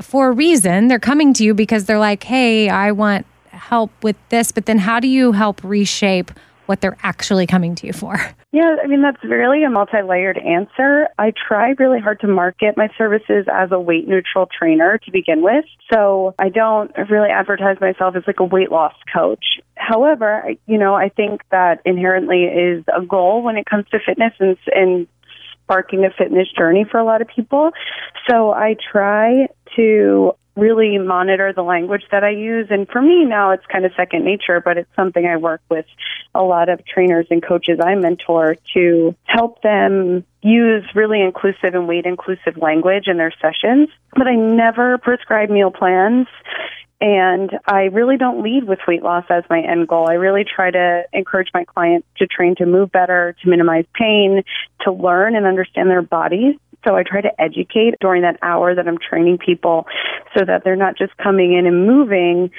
for 0.00 0.28
a 0.28 0.32
reason. 0.32 0.88
They're 0.88 0.98
coming 0.98 1.32
to 1.34 1.44
you 1.44 1.54
because 1.54 1.84
they're 1.84 1.98
like 1.98 2.24
hey 2.24 2.68
i 2.68 2.90
want 2.90 3.26
help 3.48 3.90
with 4.02 4.16
this 4.30 4.50
but 4.50 4.66
then 4.66 4.78
how 4.78 4.98
do 4.98 5.06
you 5.06 5.32
help 5.32 5.62
reshape 5.62 6.32
what 6.66 6.80
they're 6.80 6.96
actually 7.02 7.46
coming 7.46 7.74
to 7.76 7.86
you 7.86 7.92
for 7.92 8.18
Yeah, 8.52 8.76
I 8.84 8.86
mean, 8.86 9.00
that's 9.00 9.24
really 9.24 9.64
a 9.64 9.70
multi 9.70 10.02
layered 10.06 10.36
answer. 10.36 11.08
I 11.18 11.32
try 11.48 11.70
really 11.78 12.00
hard 12.00 12.20
to 12.20 12.26
market 12.26 12.76
my 12.76 12.88
services 12.98 13.46
as 13.50 13.72
a 13.72 13.80
weight 13.80 14.06
neutral 14.06 14.46
trainer 14.46 14.98
to 14.98 15.10
begin 15.10 15.42
with. 15.42 15.64
So 15.90 16.34
I 16.38 16.50
don't 16.50 16.90
really 17.08 17.30
advertise 17.30 17.80
myself 17.80 18.14
as 18.14 18.24
like 18.26 18.40
a 18.40 18.44
weight 18.44 18.70
loss 18.70 18.92
coach. 19.12 19.58
However, 19.74 20.44
I- 20.44 20.58
you 20.66 20.76
know, 20.76 20.94
I 20.94 21.08
think 21.08 21.42
that 21.50 21.80
inherently 21.86 22.44
is 22.44 22.84
a 22.94 23.00
goal 23.00 23.42
when 23.42 23.56
it 23.56 23.64
comes 23.64 23.88
to 23.88 23.98
fitness 23.98 24.34
and, 24.38 24.58
and 24.74 25.06
sparking 25.62 26.04
a 26.04 26.10
fitness 26.10 26.48
journey 26.52 26.84
for 26.84 26.98
a 26.98 27.04
lot 27.04 27.22
of 27.22 27.28
people. 27.28 27.70
So 28.28 28.52
I 28.52 28.76
try 28.92 29.48
to 29.76 30.34
really 30.56 30.98
monitor 30.98 31.52
the 31.52 31.62
language 31.62 32.02
that 32.10 32.24
I 32.24 32.30
use. 32.30 32.66
And 32.70 32.86
for 32.88 33.00
me 33.00 33.24
now, 33.24 33.52
it's 33.52 33.64
kind 33.66 33.84
of 33.84 33.92
second 33.96 34.24
nature, 34.24 34.60
but 34.60 34.76
it's 34.76 34.90
something 34.94 35.24
I 35.24 35.36
work 35.36 35.62
with 35.70 35.86
a 36.34 36.42
lot 36.42 36.68
of 36.68 36.84
trainers 36.86 37.26
and 37.30 37.42
coaches 37.42 37.78
I 37.82 37.94
mentor 37.94 38.56
to 38.74 39.14
help 39.24 39.62
them 39.62 40.24
use 40.42 40.84
really 40.94 41.20
inclusive 41.20 41.74
and 41.74 41.88
weight 41.88 42.04
inclusive 42.04 42.56
language 42.56 43.04
in 43.06 43.16
their 43.16 43.32
sessions. 43.40 43.88
But 44.14 44.26
I 44.26 44.34
never 44.34 44.98
prescribe 44.98 45.50
meal 45.50 45.70
plans. 45.70 46.26
And 47.00 47.50
I 47.66 47.86
really 47.86 48.16
don't 48.16 48.44
lead 48.44 48.62
with 48.62 48.78
weight 48.86 49.02
loss 49.02 49.24
as 49.28 49.42
my 49.50 49.60
end 49.60 49.88
goal. 49.88 50.08
I 50.08 50.14
really 50.14 50.44
try 50.44 50.70
to 50.70 51.02
encourage 51.12 51.48
my 51.52 51.64
clients 51.64 52.06
to 52.18 52.28
train 52.28 52.54
to 52.56 52.66
move 52.66 52.92
better, 52.92 53.34
to 53.42 53.48
minimize 53.48 53.86
pain, 53.92 54.44
to 54.82 54.92
learn 54.92 55.34
and 55.34 55.44
understand 55.44 55.90
their 55.90 56.02
bodies. 56.02 56.54
So 56.84 56.96
I 56.96 57.02
try 57.02 57.20
to 57.20 57.40
educate 57.40 57.94
during 58.00 58.22
that 58.22 58.38
hour 58.42 58.74
that 58.74 58.88
I'm 58.88 58.98
training 58.98 59.38
people 59.38 59.86
so 60.36 60.44
that 60.44 60.64
they're 60.64 60.76
not 60.76 60.96
just 60.96 61.16
coming 61.16 61.52
in 61.52 61.66
and 61.66 61.86
moving 61.86 62.50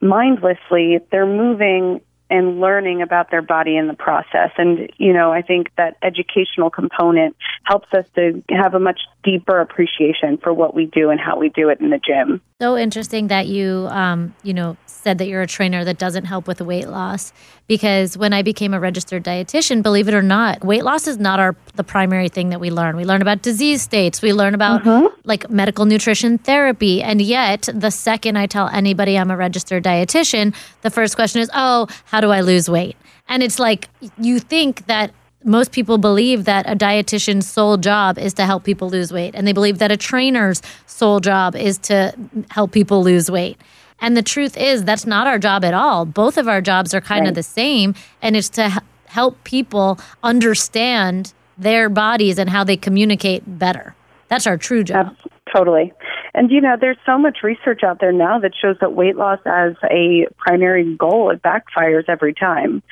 mindlessly, 0.00 0.98
they're 1.10 1.26
moving 1.26 2.00
and 2.30 2.60
learning 2.60 3.02
about 3.02 3.30
their 3.30 3.42
body 3.42 3.76
in 3.76 3.88
the 3.88 3.94
process. 3.94 4.50
And, 4.56 4.90
you 4.98 5.12
know, 5.12 5.32
I 5.32 5.42
think 5.42 5.74
that 5.76 5.96
educational 6.02 6.70
component 6.70 7.36
helps 7.64 7.88
us 7.92 8.06
to 8.14 8.42
have 8.50 8.74
a 8.74 8.80
much 8.80 9.00
deeper 9.22 9.60
appreciation 9.60 10.38
for 10.38 10.54
what 10.54 10.74
we 10.74 10.86
do 10.86 11.10
and 11.10 11.20
how 11.20 11.38
we 11.38 11.48
do 11.50 11.68
it 11.68 11.80
in 11.80 11.90
the 11.90 11.98
gym. 11.98 12.40
So 12.60 12.76
interesting 12.76 13.28
that 13.28 13.46
you, 13.46 13.88
um, 13.90 14.34
you 14.42 14.54
know, 14.54 14.76
said 14.86 15.18
that 15.18 15.28
you're 15.28 15.42
a 15.42 15.46
trainer 15.46 15.84
that 15.84 15.98
doesn't 15.98 16.26
help 16.26 16.46
with 16.46 16.60
weight 16.60 16.88
loss. 16.88 17.32
Because 17.66 18.18
when 18.18 18.32
I 18.32 18.42
became 18.42 18.74
a 18.74 18.80
registered 18.80 19.24
dietitian, 19.24 19.82
believe 19.82 20.08
it 20.08 20.14
or 20.14 20.22
not, 20.22 20.64
weight 20.64 20.84
loss 20.84 21.06
is 21.06 21.18
not 21.18 21.38
our 21.38 21.54
the 21.76 21.84
primary 21.84 22.28
thing 22.28 22.50
that 22.50 22.60
we 22.60 22.70
learn. 22.70 22.96
We 22.96 23.04
learn 23.04 23.22
about 23.22 23.42
disease 23.42 23.80
states. 23.80 24.20
We 24.20 24.32
learn 24.32 24.54
about 24.54 24.84
like 25.24 25.48
medical 25.48 25.86
nutrition 25.86 26.36
therapy. 26.36 27.00
And 27.02 27.22
yet, 27.22 27.68
the 27.72 27.90
second 27.90 28.36
I 28.36 28.46
tell 28.46 28.68
anybody 28.68 29.16
I'm 29.16 29.30
a 29.30 29.36
registered 29.36 29.84
dietitian, 29.84 30.54
the 30.82 30.90
first 30.90 31.14
question 31.14 31.40
is, 31.40 31.50
"Oh, 31.54 31.86
how 32.06 32.19
do 32.20 32.30
I 32.30 32.40
lose 32.40 32.68
weight?" 32.68 32.96
And 33.28 33.42
it's 33.42 33.58
like 33.58 33.88
you 34.18 34.38
think 34.38 34.86
that 34.86 35.12
most 35.44 35.72
people 35.72 35.98
believe 35.98 36.44
that 36.44 36.70
a 36.70 36.76
dietitian's 36.76 37.48
sole 37.48 37.76
job 37.76 38.18
is 38.18 38.34
to 38.34 38.44
help 38.44 38.64
people 38.64 38.90
lose 38.90 39.12
weight 39.12 39.34
and 39.34 39.46
they 39.46 39.52
believe 39.52 39.78
that 39.78 39.90
a 39.90 39.96
trainer's 39.96 40.60
sole 40.86 41.20
job 41.20 41.56
is 41.56 41.78
to 41.78 42.14
help 42.50 42.72
people 42.72 43.02
lose 43.02 43.30
weight. 43.30 43.58
And 44.00 44.16
the 44.16 44.22
truth 44.22 44.56
is 44.56 44.84
that's 44.84 45.06
not 45.06 45.26
our 45.26 45.38
job 45.38 45.64
at 45.64 45.74
all. 45.74 46.04
Both 46.04 46.36
of 46.36 46.48
our 46.48 46.60
jobs 46.60 46.92
are 46.94 47.00
kind 47.00 47.26
of 47.26 47.34
the 47.34 47.42
same 47.42 47.94
and 48.20 48.36
it's 48.36 48.50
to 48.50 48.82
help 49.06 49.42
people 49.44 49.98
understand 50.22 51.32
their 51.56 51.88
bodies 51.88 52.38
and 52.38 52.50
how 52.50 52.64
they 52.64 52.76
communicate 52.76 53.42
better. 53.58 53.94
That's 54.28 54.46
our 54.46 54.56
true 54.56 54.84
job. 54.84 55.16
Totally. 55.54 55.92
And 56.34 56.50
you 56.50 56.60
know, 56.60 56.76
there's 56.80 56.96
so 57.04 57.18
much 57.18 57.38
research 57.42 57.82
out 57.82 58.00
there 58.00 58.12
now 58.12 58.38
that 58.38 58.52
shows 58.60 58.76
that 58.80 58.92
weight 58.92 59.16
loss 59.16 59.40
as 59.46 59.74
a 59.90 60.26
primary 60.38 60.94
goal, 60.96 61.30
it 61.30 61.42
backfires 61.42 62.04
every 62.08 62.34
time. 62.34 62.82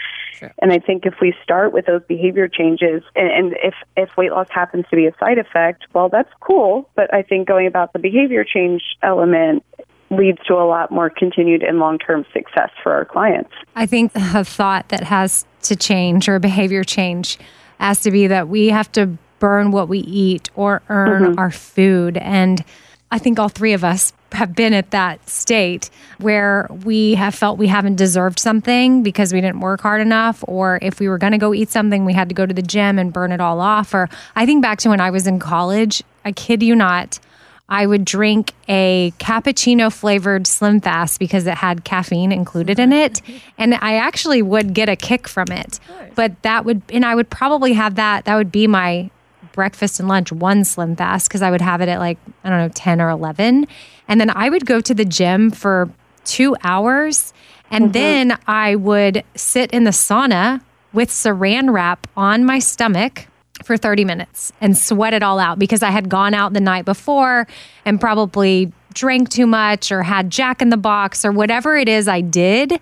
And 0.60 0.72
I 0.72 0.78
think 0.78 1.04
if 1.04 1.14
we 1.20 1.34
start 1.42 1.72
with 1.72 1.86
those 1.86 2.02
behavior 2.06 2.46
changes 2.46 3.02
and, 3.16 3.28
and 3.28 3.56
if, 3.62 3.74
if 3.96 4.16
weight 4.16 4.30
loss 4.30 4.46
happens 4.50 4.84
to 4.90 4.96
be 4.96 5.06
a 5.06 5.12
side 5.18 5.38
effect, 5.38 5.84
well, 5.94 6.08
that's 6.08 6.30
cool. 6.40 6.88
But 6.94 7.12
I 7.12 7.22
think 7.22 7.48
going 7.48 7.66
about 7.66 7.92
the 7.92 7.98
behavior 7.98 8.44
change 8.44 8.82
element 9.02 9.64
leads 10.10 10.38
to 10.46 10.54
a 10.54 10.64
lot 10.64 10.90
more 10.90 11.10
continued 11.10 11.62
and 11.62 11.80
long 11.80 11.98
term 11.98 12.24
success 12.32 12.70
for 12.82 12.92
our 12.92 13.04
clients. 13.04 13.50
I 13.74 13.86
think 13.86 14.12
a 14.14 14.44
thought 14.44 14.88
that 14.90 15.02
has 15.02 15.44
to 15.62 15.76
change 15.76 16.28
or 16.28 16.36
a 16.36 16.40
behavior 16.40 16.84
change 16.84 17.36
has 17.80 18.00
to 18.02 18.10
be 18.10 18.28
that 18.28 18.48
we 18.48 18.68
have 18.68 18.90
to 18.92 19.18
burn 19.40 19.70
what 19.70 19.88
we 19.88 19.98
eat 20.00 20.50
or 20.54 20.82
earn 20.88 21.22
Mm-hmm. 21.22 21.38
our 21.38 21.50
food. 21.50 22.16
And 22.16 22.64
I 23.10 23.18
think 23.18 23.38
all 23.38 23.48
three 23.48 23.72
of 23.72 23.84
us 23.84 24.12
have 24.32 24.54
been 24.54 24.74
at 24.74 24.90
that 24.90 25.26
state 25.28 25.88
where 26.18 26.68
we 26.84 27.14
have 27.14 27.34
felt 27.34 27.56
we 27.58 27.68
haven't 27.68 27.96
deserved 27.96 28.38
something 28.38 29.02
because 29.02 29.32
we 29.32 29.40
didn't 29.40 29.60
work 29.60 29.80
hard 29.80 30.02
enough, 30.02 30.44
or 30.46 30.78
if 30.82 31.00
we 31.00 31.08
were 31.08 31.16
going 31.16 31.32
to 31.32 31.38
go 31.38 31.54
eat 31.54 31.70
something, 31.70 32.04
we 32.04 32.12
had 32.12 32.28
to 32.28 32.34
go 32.34 32.44
to 32.44 32.52
the 32.52 32.62
gym 32.62 32.98
and 32.98 33.12
burn 33.12 33.32
it 33.32 33.40
all 33.40 33.60
off. 33.60 33.94
Or 33.94 34.08
I 34.36 34.44
think 34.44 34.62
back 34.62 34.78
to 34.80 34.90
when 34.90 35.00
I 35.00 35.10
was 35.10 35.26
in 35.26 35.38
college, 35.38 36.02
I 36.24 36.32
kid 36.32 36.62
you 36.62 36.76
not, 36.76 37.18
I 37.70 37.86
would 37.86 38.04
drink 38.04 38.52
a 38.68 39.12
cappuccino 39.18 39.92
flavored 39.92 40.46
Slim 40.46 40.80
Fast 40.80 41.18
because 41.18 41.46
it 41.46 41.54
had 41.54 41.84
caffeine 41.84 42.32
included 42.32 42.78
in 42.78 42.92
it. 42.92 43.20
And 43.58 43.74
I 43.74 43.96
actually 43.96 44.42
would 44.42 44.74
get 44.74 44.88
a 44.88 44.96
kick 44.96 45.28
from 45.28 45.50
it. 45.50 45.78
But 46.14 46.42
that 46.42 46.64
would, 46.64 46.82
and 46.90 47.04
I 47.04 47.14
would 47.14 47.28
probably 47.28 47.74
have 47.74 47.96
that, 47.96 48.24
that 48.24 48.36
would 48.36 48.52
be 48.52 48.66
my 48.66 49.10
breakfast 49.58 49.98
and 49.98 50.08
lunch 50.08 50.30
one 50.30 50.62
slim 50.62 50.94
fast 50.94 51.28
because 51.28 51.42
I 51.42 51.50
would 51.50 51.60
have 51.60 51.80
it 51.80 51.88
at 51.88 51.98
like, 51.98 52.16
I 52.44 52.48
don't 52.48 52.58
know, 52.60 52.68
10 52.68 53.00
or 53.00 53.10
11. 53.10 53.66
And 54.06 54.20
then 54.20 54.30
I 54.30 54.48
would 54.48 54.66
go 54.66 54.80
to 54.80 54.94
the 54.94 55.04
gym 55.04 55.50
for 55.50 55.90
two 56.24 56.54
hours. 56.62 57.32
And 57.68 57.86
mm-hmm. 57.86 57.92
then 57.92 58.38
I 58.46 58.76
would 58.76 59.24
sit 59.34 59.72
in 59.72 59.82
the 59.82 59.90
sauna 59.90 60.60
with 60.92 61.10
saran 61.10 61.72
wrap 61.72 62.06
on 62.16 62.44
my 62.44 62.60
stomach 62.60 63.26
for 63.64 63.76
30 63.76 64.04
minutes 64.04 64.52
and 64.60 64.78
sweat 64.78 65.12
it 65.12 65.24
all 65.24 65.40
out 65.40 65.58
because 65.58 65.82
I 65.82 65.90
had 65.90 66.08
gone 66.08 66.34
out 66.34 66.52
the 66.52 66.60
night 66.60 66.84
before 66.84 67.48
and 67.84 68.00
probably 68.00 68.72
drank 68.94 69.28
too 69.28 69.48
much 69.48 69.90
or 69.90 70.04
had 70.04 70.30
Jack 70.30 70.62
in 70.62 70.68
the 70.68 70.76
Box 70.76 71.24
or 71.24 71.32
whatever 71.32 71.76
it 71.76 71.88
is 71.88 72.06
I 72.06 72.20
did. 72.20 72.78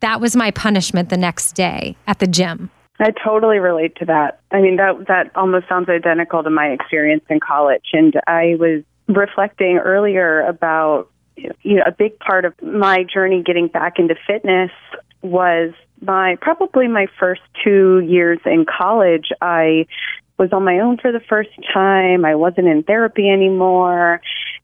That 0.00 0.20
was 0.20 0.36
my 0.36 0.50
punishment 0.50 1.08
the 1.08 1.16
next 1.16 1.52
day 1.52 1.96
at 2.06 2.18
the 2.18 2.26
gym. 2.26 2.70
I 3.02 3.10
totally 3.10 3.58
relate 3.58 3.96
to 3.96 4.04
that. 4.06 4.40
I 4.52 4.60
mean, 4.60 4.76
that 4.76 5.06
that 5.08 5.34
almost 5.34 5.68
sounds 5.68 5.88
identical 5.88 6.42
to 6.44 6.50
my 6.50 6.68
experience 6.68 7.24
in 7.28 7.40
college. 7.40 7.86
And 7.92 8.14
I 8.28 8.54
was 8.60 8.84
reflecting 9.08 9.78
earlier 9.78 10.40
about 10.42 11.10
you 11.36 11.76
know 11.76 11.82
a 11.84 11.90
big 11.90 12.18
part 12.20 12.44
of 12.44 12.54
my 12.62 13.04
journey 13.12 13.42
getting 13.42 13.66
back 13.66 13.98
into 13.98 14.14
fitness 14.26 14.70
was 15.20 15.72
my 16.00 16.36
probably 16.40 16.86
my 16.86 17.06
first 17.18 17.40
two 17.64 18.00
years 18.06 18.38
in 18.44 18.66
college. 18.66 19.30
I 19.40 19.86
was 20.38 20.52
on 20.52 20.64
my 20.64 20.78
own 20.78 20.98
for 20.98 21.10
the 21.10 21.20
first 21.28 21.50
time. 21.74 22.24
I 22.24 22.36
wasn't 22.36 22.68
in 22.68 22.84
therapy 22.84 23.28
anymore. 23.28 24.20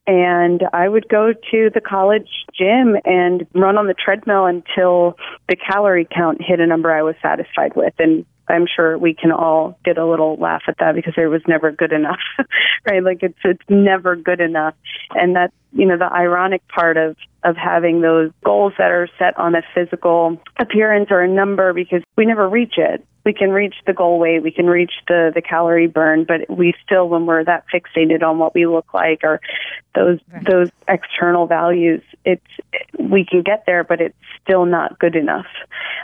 And 0.08 0.62
I 0.72 0.88
would 0.88 1.06
go 1.10 1.34
to 1.34 1.70
the 1.72 1.82
college 1.82 2.30
gym 2.58 2.96
and 3.04 3.46
run 3.54 3.76
on 3.76 3.88
the 3.88 3.94
treadmill 3.94 4.46
until 4.46 5.18
the 5.50 5.54
calorie 5.54 6.08
count 6.10 6.38
hit 6.40 6.60
a 6.60 6.66
number 6.66 6.90
I 6.90 7.02
was 7.02 7.14
satisfied 7.22 7.76
with. 7.76 7.92
And 7.98 8.24
I'm 8.48 8.66
sure 8.74 8.96
we 8.96 9.14
can 9.14 9.30
all 9.30 9.78
get 9.84 9.98
a 9.98 10.06
little 10.06 10.36
laugh 10.36 10.62
at 10.66 10.78
that 10.78 10.94
because 10.94 11.12
it 11.18 11.26
was 11.26 11.42
never 11.46 11.70
good 11.70 11.92
enough, 11.92 12.20
right? 12.90 13.02
Like 13.02 13.22
it's 13.22 13.38
it's 13.44 13.62
never 13.68 14.16
good 14.16 14.40
enough, 14.40 14.74
and 15.14 15.36
that's 15.36 15.52
you 15.72 15.86
know 15.86 15.96
the 15.98 16.12
ironic 16.12 16.66
part 16.68 16.96
of 16.96 17.16
of 17.44 17.56
having 17.56 18.00
those 18.00 18.30
goals 18.44 18.72
that 18.78 18.90
are 18.90 19.08
set 19.18 19.38
on 19.38 19.54
a 19.54 19.62
physical 19.74 20.40
appearance 20.58 21.08
or 21.10 21.22
a 21.22 21.28
number 21.28 21.72
because 21.72 22.02
we 22.16 22.26
never 22.26 22.48
reach 22.48 22.74
it. 22.76 23.04
We 23.24 23.32
can 23.32 23.50
reach 23.50 23.74
the 23.86 23.92
goal 23.92 24.18
weight, 24.18 24.42
we 24.42 24.50
can 24.50 24.66
reach 24.66 24.92
the 25.06 25.30
the 25.34 25.42
calorie 25.42 25.86
burn, 25.86 26.24
but 26.24 26.48
we 26.48 26.72
still, 26.84 27.08
when 27.08 27.26
we're 27.26 27.44
that 27.44 27.64
fixated 27.72 28.22
on 28.22 28.38
what 28.38 28.54
we 28.54 28.66
look 28.66 28.94
like 28.94 29.20
or 29.22 29.40
those 29.94 30.18
those 30.48 30.70
external 30.88 31.46
values, 31.46 32.02
it's 32.24 32.46
we 32.98 33.26
can 33.26 33.42
get 33.42 33.64
there, 33.66 33.84
but 33.84 34.00
it's 34.00 34.16
still 34.42 34.64
not 34.64 34.98
good 34.98 35.14
enough. 35.14 35.46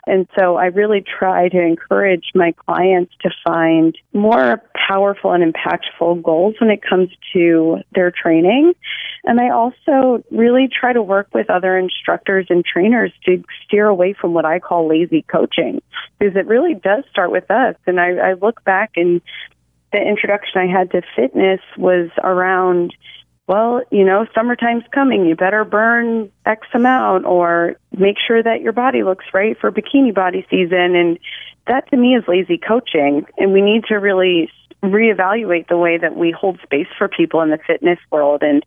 And 0.07 0.29
so 0.39 0.57
I 0.57 0.67
really 0.67 1.03
try 1.03 1.49
to 1.49 1.61
encourage 1.61 2.25
my 2.35 2.53
clients 2.53 3.13
to 3.23 3.31
find 3.45 3.97
more 4.13 4.63
powerful 4.89 5.33
and 5.33 5.55
impactful 5.55 6.23
goals 6.23 6.57
when 6.61 6.71
it 6.71 6.83
comes 6.83 7.09
to 7.33 7.79
their 7.95 8.11
training. 8.11 8.75
And 9.25 9.41
I 9.41 9.51
also 9.51 10.23
really 10.31 10.69
try 10.69 10.93
to 10.93 11.03
work 11.03 11.29
with 11.33 11.49
other 11.49 11.79
instructors 11.79 12.47
and 12.51 12.65
trainers 12.65 13.13
to 13.25 13.43
steer 13.65 13.87
away 13.87 14.13
from 14.13 14.35
what 14.35 14.45
I 14.45 14.59
call 14.59 14.89
lazy 14.89 15.23
coaching 15.23 15.81
because 16.19 16.37
it 16.37 16.47
really 16.47 16.75
does 16.75 17.05
start 17.11 17.31
with 17.31 17.51
us. 17.51 17.77
And 17.87 17.99
I, 17.99 18.17
I 18.17 18.33
look 18.35 18.63
back 18.65 18.93
and 18.97 19.23
the 19.93 20.01
introduction 20.01 20.61
I 20.61 20.67
had 20.67 20.91
to 20.91 21.03
fitness 21.17 21.61
was 21.79 22.11
around 22.23 22.95
well, 23.47 23.83
you 23.91 24.05
know, 24.05 24.27
summertime's 24.35 24.85
coming. 24.91 25.27
You 25.27 25.37
better 25.37 25.65
burn 25.65 26.31
X 26.47 26.67
amount 26.73 27.27
or 27.27 27.77
make 27.93 28.17
sure 28.27 28.43
that 28.43 28.63
your 28.63 28.73
body 28.73 29.03
looks 29.03 29.27
right 29.35 29.57
for 29.61 29.71
bikini 29.71 30.15
body 30.15 30.47
season. 30.49 30.97
And 30.97 31.19
that 31.67 31.89
to 31.91 31.97
me 31.97 32.17
is 32.17 32.25
lazy 32.27 32.57
coaching. 32.57 33.27
And 33.37 33.53
we 33.53 33.61
need 33.61 33.85
to 33.89 33.97
really 33.97 34.51
reevaluate 34.83 35.69
the 35.69 35.77
way 35.77 35.99
that 35.99 36.17
we 36.17 36.31
hold 36.31 36.59
space 36.63 36.87
for 36.97 37.09
people 37.09 37.43
in 37.43 37.51
the 37.51 37.59
fitness 37.67 37.99
world 38.11 38.43
and 38.43 38.65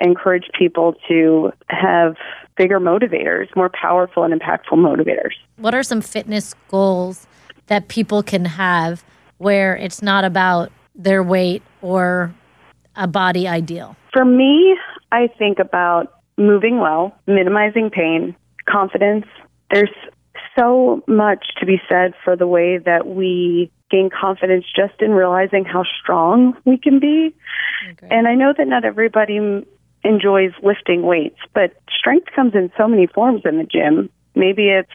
encourage 0.00 0.48
people 0.58 0.94
to 1.08 1.52
have 1.68 2.16
bigger 2.56 2.80
motivators, 2.80 3.46
more 3.56 3.70
powerful 3.70 4.24
and 4.24 4.38
impactful 4.38 4.72
motivators. 4.72 5.32
What 5.56 5.74
are 5.74 5.82
some 5.82 6.00
fitness 6.00 6.54
goals 6.68 7.26
that 7.66 7.88
people 7.88 8.22
can 8.22 8.44
have 8.44 9.04
where 9.38 9.76
it's 9.76 10.02
not 10.02 10.24
about 10.24 10.70
their 10.94 11.22
weight 11.22 11.62
or 11.80 12.34
a 12.96 13.06
body 13.06 13.48
ideal? 13.48 13.96
For 14.12 14.24
me, 14.24 14.76
I 15.10 15.28
think 15.38 15.58
about 15.58 16.20
moving 16.36 16.78
well, 16.78 17.14
minimizing 17.26 17.90
pain, 17.90 18.36
confidence. 18.68 19.26
There's 19.70 19.90
so 20.58 21.02
much 21.06 21.46
to 21.58 21.66
be 21.66 21.80
said 21.88 22.12
for 22.22 22.36
the 22.36 22.46
way 22.46 22.78
that 22.78 23.06
we 23.06 23.70
gain 23.90 24.10
confidence 24.10 24.64
just 24.74 25.00
in 25.00 25.12
realizing 25.12 25.64
how 25.64 25.84
strong 26.00 26.56
we 26.64 26.78
can 26.78 26.98
be. 26.98 27.34
And 28.10 28.26
I 28.26 28.34
know 28.34 28.52
that 28.56 28.66
not 28.66 28.84
everybody 28.84 29.38
enjoys 30.04 30.52
lifting 30.62 31.02
weights, 31.02 31.38
but 31.54 31.74
strength 31.96 32.28
comes 32.34 32.54
in 32.54 32.70
so 32.76 32.88
many 32.88 33.06
forms 33.06 33.42
in 33.44 33.58
the 33.58 33.64
gym. 33.64 34.10
Maybe 34.34 34.68
it's 34.68 34.90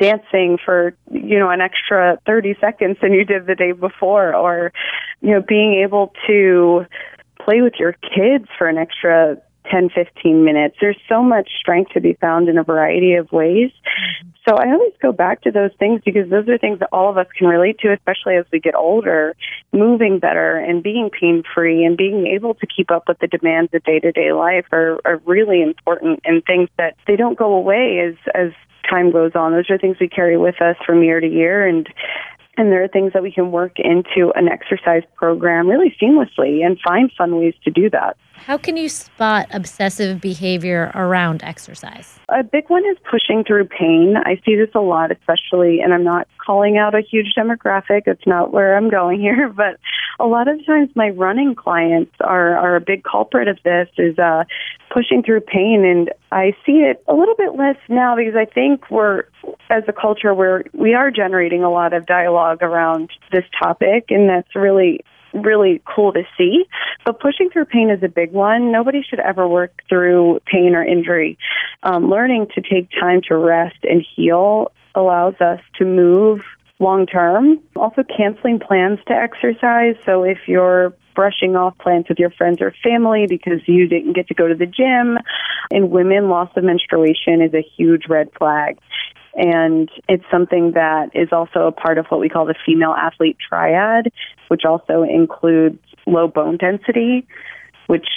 dancing 0.00 0.58
for, 0.64 0.94
you 1.10 1.38
know, 1.38 1.50
an 1.50 1.60
extra 1.60 2.18
30 2.26 2.56
seconds 2.60 2.96
than 3.02 3.12
you 3.12 3.24
did 3.24 3.46
the 3.46 3.54
day 3.54 3.72
before 3.72 4.34
or, 4.34 4.72
you 5.20 5.32
know, 5.32 5.42
being 5.46 5.74
able 5.82 6.12
to 6.26 6.86
play 7.44 7.60
with 7.60 7.74
your 7.78 7.92
kids 7.92 8.46
for 8.56 8.66
an 8.68 8.78
extra 8.78 9.36
10, 9.70 9.90
15 9.90 10.44
minutes. 10.44 10.76
There's 10.80 10.98
so 11.08 11.22
much 11.22 11.48
strength 11.58 11.92
to 11.92 12.00
be 12.00 12.14
found 12.14 12.48
in 12.48 12.58
a 12.58 12.64
variety 12.64 13.14
of 13.14 13.30
ways. 13.32 13.70
Mm-hmm. 13.70 14.28
So 14.48 14.56
I 14.56 14.72
always 14.72 14.92
go 15.02 15.12
back 15.12 15.42
to 15.42 15.50
those 15.50 15.70
things 15.78 16.00
because 16.04 16.30
those 16.30 16.48
are 16.48 16.58
things 16.58 16.78
that 16.80 16.88
all 16.92 17.10
of 17.10 17.18
us 17.18 17.26
can 17.36 17.46
relate 17.46 17.78
to, 17.80 17.92
especially 17.92 18.36
as 18.36 18.46
we 18.52 18.58
get 18.58 18.74
older. 18.74 19.36
Moving 19.72 20.18
better 20.18 20.56
and 20.56 20.82
being 20.82 21.10
pain 21.10 21.42
free 21.54 21.84
and 21.84 21.96
being 21.96 22.26
able 22.26 22.54
to 22.54 22.66
keep 22.66 22.90
up 22.90 23.04
with 23.06 23.18
the 23.18 23.26
demands 23.26 23.70
of 23.74 23.84
day 23.84 24.00
to 24.00 24.12
day 24.12 24.32
life 24.32 24.66
are, 24.72 25.00
are 25.04 25.20
really 25.26 25.62
important 25.62 26.20
and 26.24 26.42
things 26.44 26.68
that 26.78 26.96
they 27.06 27.16
don't 27.16 27.38
go 27.38 27.52
away 27.52 28.00
as, 28.00 28.14
as 28.34 28.52
time 28.88 29.12
goes 29.12 29.32
on. 29.34 29.52
Those 29.52 29.70
are 29.70 29.78
things 29.78 29.98
we 30.00 30.08
carry 30.08 30.38
with 30.38 30.60
us 30.60 30.76
from 30.86 31.02
year 31.02 31.20
to 31.20 31.28
year 31.28 31.66
and 31.66 31.88
and 32.56 32.70
there 32.70 32.82
are 32.84 32.88
things 32.88 33.14
that 33.14 33.22
we 33.22 33.32
can 33.32 33.52
work 33.52 33.78
into 33.78 34.32
an 34.34 34.48
exercise 34.48 35.02
program 35.14 35.66
really 35.66 35.96
seamlessly 36.02 36.62
and 36.62 36.78
find 36.86 37.10
fun 37.16 37.36
ways 37.36 37.54
to 37.64 37.70
do 37.70 37.88
that. 37.88 38.18
How 38.46 38.56
can 38.56 38.78
you 38.78 38.88
spot 38.88 39.48
obsessive 39.50 40.18
behavior 40.20 40.90
around 40.94 41.44
exercise? 41.44 42.18
A 42.30 42.42
big 42.42 42.70
one 42.70 42.84
is 42.86 42.96
pushing 43.08 43.44
through 43.44 43.66
pain. 43.66 44.14
I 44.16 44.40
see 44.46 44.56
this 44.56 44.70
a 44.74 44.80
lot, 44.80 45.12
especially, 45.12 45.80
and 45.80 45.92
I'm 45.92 46.02
not 46.02 46.26
calling 46.44 46.78
out 46.78 46.94
a 46.94 47.02
huge 47.02 47.34
demographic. 47.36 48.02
It's 48.06 48.26
not 48.26 48.50
where 48.50 48.76
I'm 48.76 48.88
going 48.88 49.20
here, 49.20 49.48
but 49.56 49.78
a 50.18 50.24
lot 50.24 50.48
of 50.48 50.64
times 50.64 50.88
my 50.94 51.10
running 51.10 51.54
clients 51.54 52.12
are, 52.20 52.56
are 52.56 52.76
a 52.76 52.80
big 52.80 53.04
culprit 53.04 53.46
of 53.46 53.58
this 53.62 53.88
is 53.98 54.18
uh, 54.18 54.44
pushing 54.90 55.22
through 55.22 55.42
pain. 55.42 55.84
And 55.84 56.10
I 56.32 56.52
see 56.64 56.80
it 56.80 57.04
a 57.08 57.14
little 57.14 57.36
bit 57.36 57.56
less 57.56 57.76
now 57.90 58.16
because 58.16 58.36
I 58.36 58.46
think 58.46 58.90
we're, 58.90 59.24
as 59.68 59.84
a 59.86 59.92
culture, 59.92 60.34
we're, 60.34 60.62
we 60.72 60.94
are 60.94 61.10
generating 61.10 61.62
a 61.62 61.70
lot 61.70 61.92
of 61.92 62.06
dialogue 62.06 62.62
around 62.62 63.10
this 63.32 63.44
topic, 63.62 64.06
and 64.08 64.30
that's 64.30 64.56
really 64.56 65.04
really 65.32 65.82
cool 65.84 66.12
to 66.12 66.22
see. 66.36 66.64
But 67.04 67.20
pushing 67.20 67.50
through 67.50 67.66
pain 67.66 67.90
is 67.90 68.02
a 68.02 68.08
big 68.08 68.32
one. 68.32 68.72
Nobody 68.72 69.02
should 69.02 69.20
ever 69.20 69.46
work 69.48 69.82
through 69.88 70.40
pain 70.46 70.74
or 70.74 70.84
injury. 70.84 71.38
Um, 71.82 72.10
learning 72.10 72.48
to 72.54 72.60
take 72.60 72.90
time 72.90 73.20
to 73.28 73.36
rest 73.36 73.78
and 73.82 74.04
heal 74.16 74.72
allows 74.94 75.34
us 75.40 75.60
to 75.78 75.84
move 75.84 76.42
long 76.78 77.06
term. 77.06 77.60
Also, 77.76 78.02
canceling 78.02 78.58
plans 78.58 78.98
to 79.06 79.14
exercise. 79.14 79.96
So 80.04 80.24
if 80.24 80.38
you're 80.46 80.94
brushing 81.14 81.56
off 81.56 81.76
plans 81.78 82.06
with 82.08 82.18
your 82.18 82.30
friends 82.30 82.60
or 82.60 82.74
family 82.82 83.26
because 83.28 83.60
you 83.66 83.86
didn't 83.88 84.14
get 84.14 84.28
to 84.28 84.34
go 84.34 84.48
to 84.48 84.54
the 84.54 84.66
gym. 84.66 85.18
and 85.70 85.90
women, 85.90 86.28
loss 86.28 86.50
of 86.56 86.64
menstruation 86.64 87.42
is 87.42 87.52
a 87.54 87.62
huge 87.76 88.04
red 88.08 88.30
flag. 88.38 88.78
And 89.34 89.88
it's 90.08 90.24
something 90.30 90.72
that 90.72 91.10
is 91.14 91.28
also 91.32 91.66
a 91.66 91.72
part 91.72 91.98
of 91.98 92.06
what 92.06 92.20
we 92.20 92.28
call 92.28 92.46
the 92.46 92.54
female 92.66 92.92
athlete 92.92 93.36
triad, 93.48 94.12
which 94.48 94.62
also 94.64 95.02
includes 95.02 95.78
low 96.06 96.28
bone 96.28 96.56
density, 96.56 97.26
which 97.86 98.08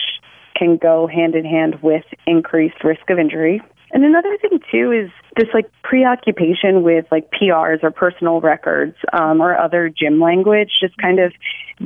can 0.56 0.78
go 0.78 1.08
hand 1.08 1.36
in 1.36 1.46
hand 1.46 1.82
with 1.82 2.04
increased 2.26 2.84
risk 2.84 3.10
of 3.10 3.20
injury. 3.20 3.62
And 3.92 4.04
another 4.04 4.36
thing 4.42 4.60
too 4.72 4.92
is 4.92 5.12
this 5.38 5.48
like 5.54 5.72
preoccupation 5.84 6.82
with 6.82 7.06
like 7.12 7.30
PRs 7.32 7.84
or 7.84 7.92
personal 7.92 8.42
records 8.42 8.96
um, 9.14 9.40
or 9.40 9.56
other 9.56 9.88
gym 9.88 10.20
language, 10.20 10.70
just 10.82 10.98
kind 10.98 11.20
of 11.20 11.32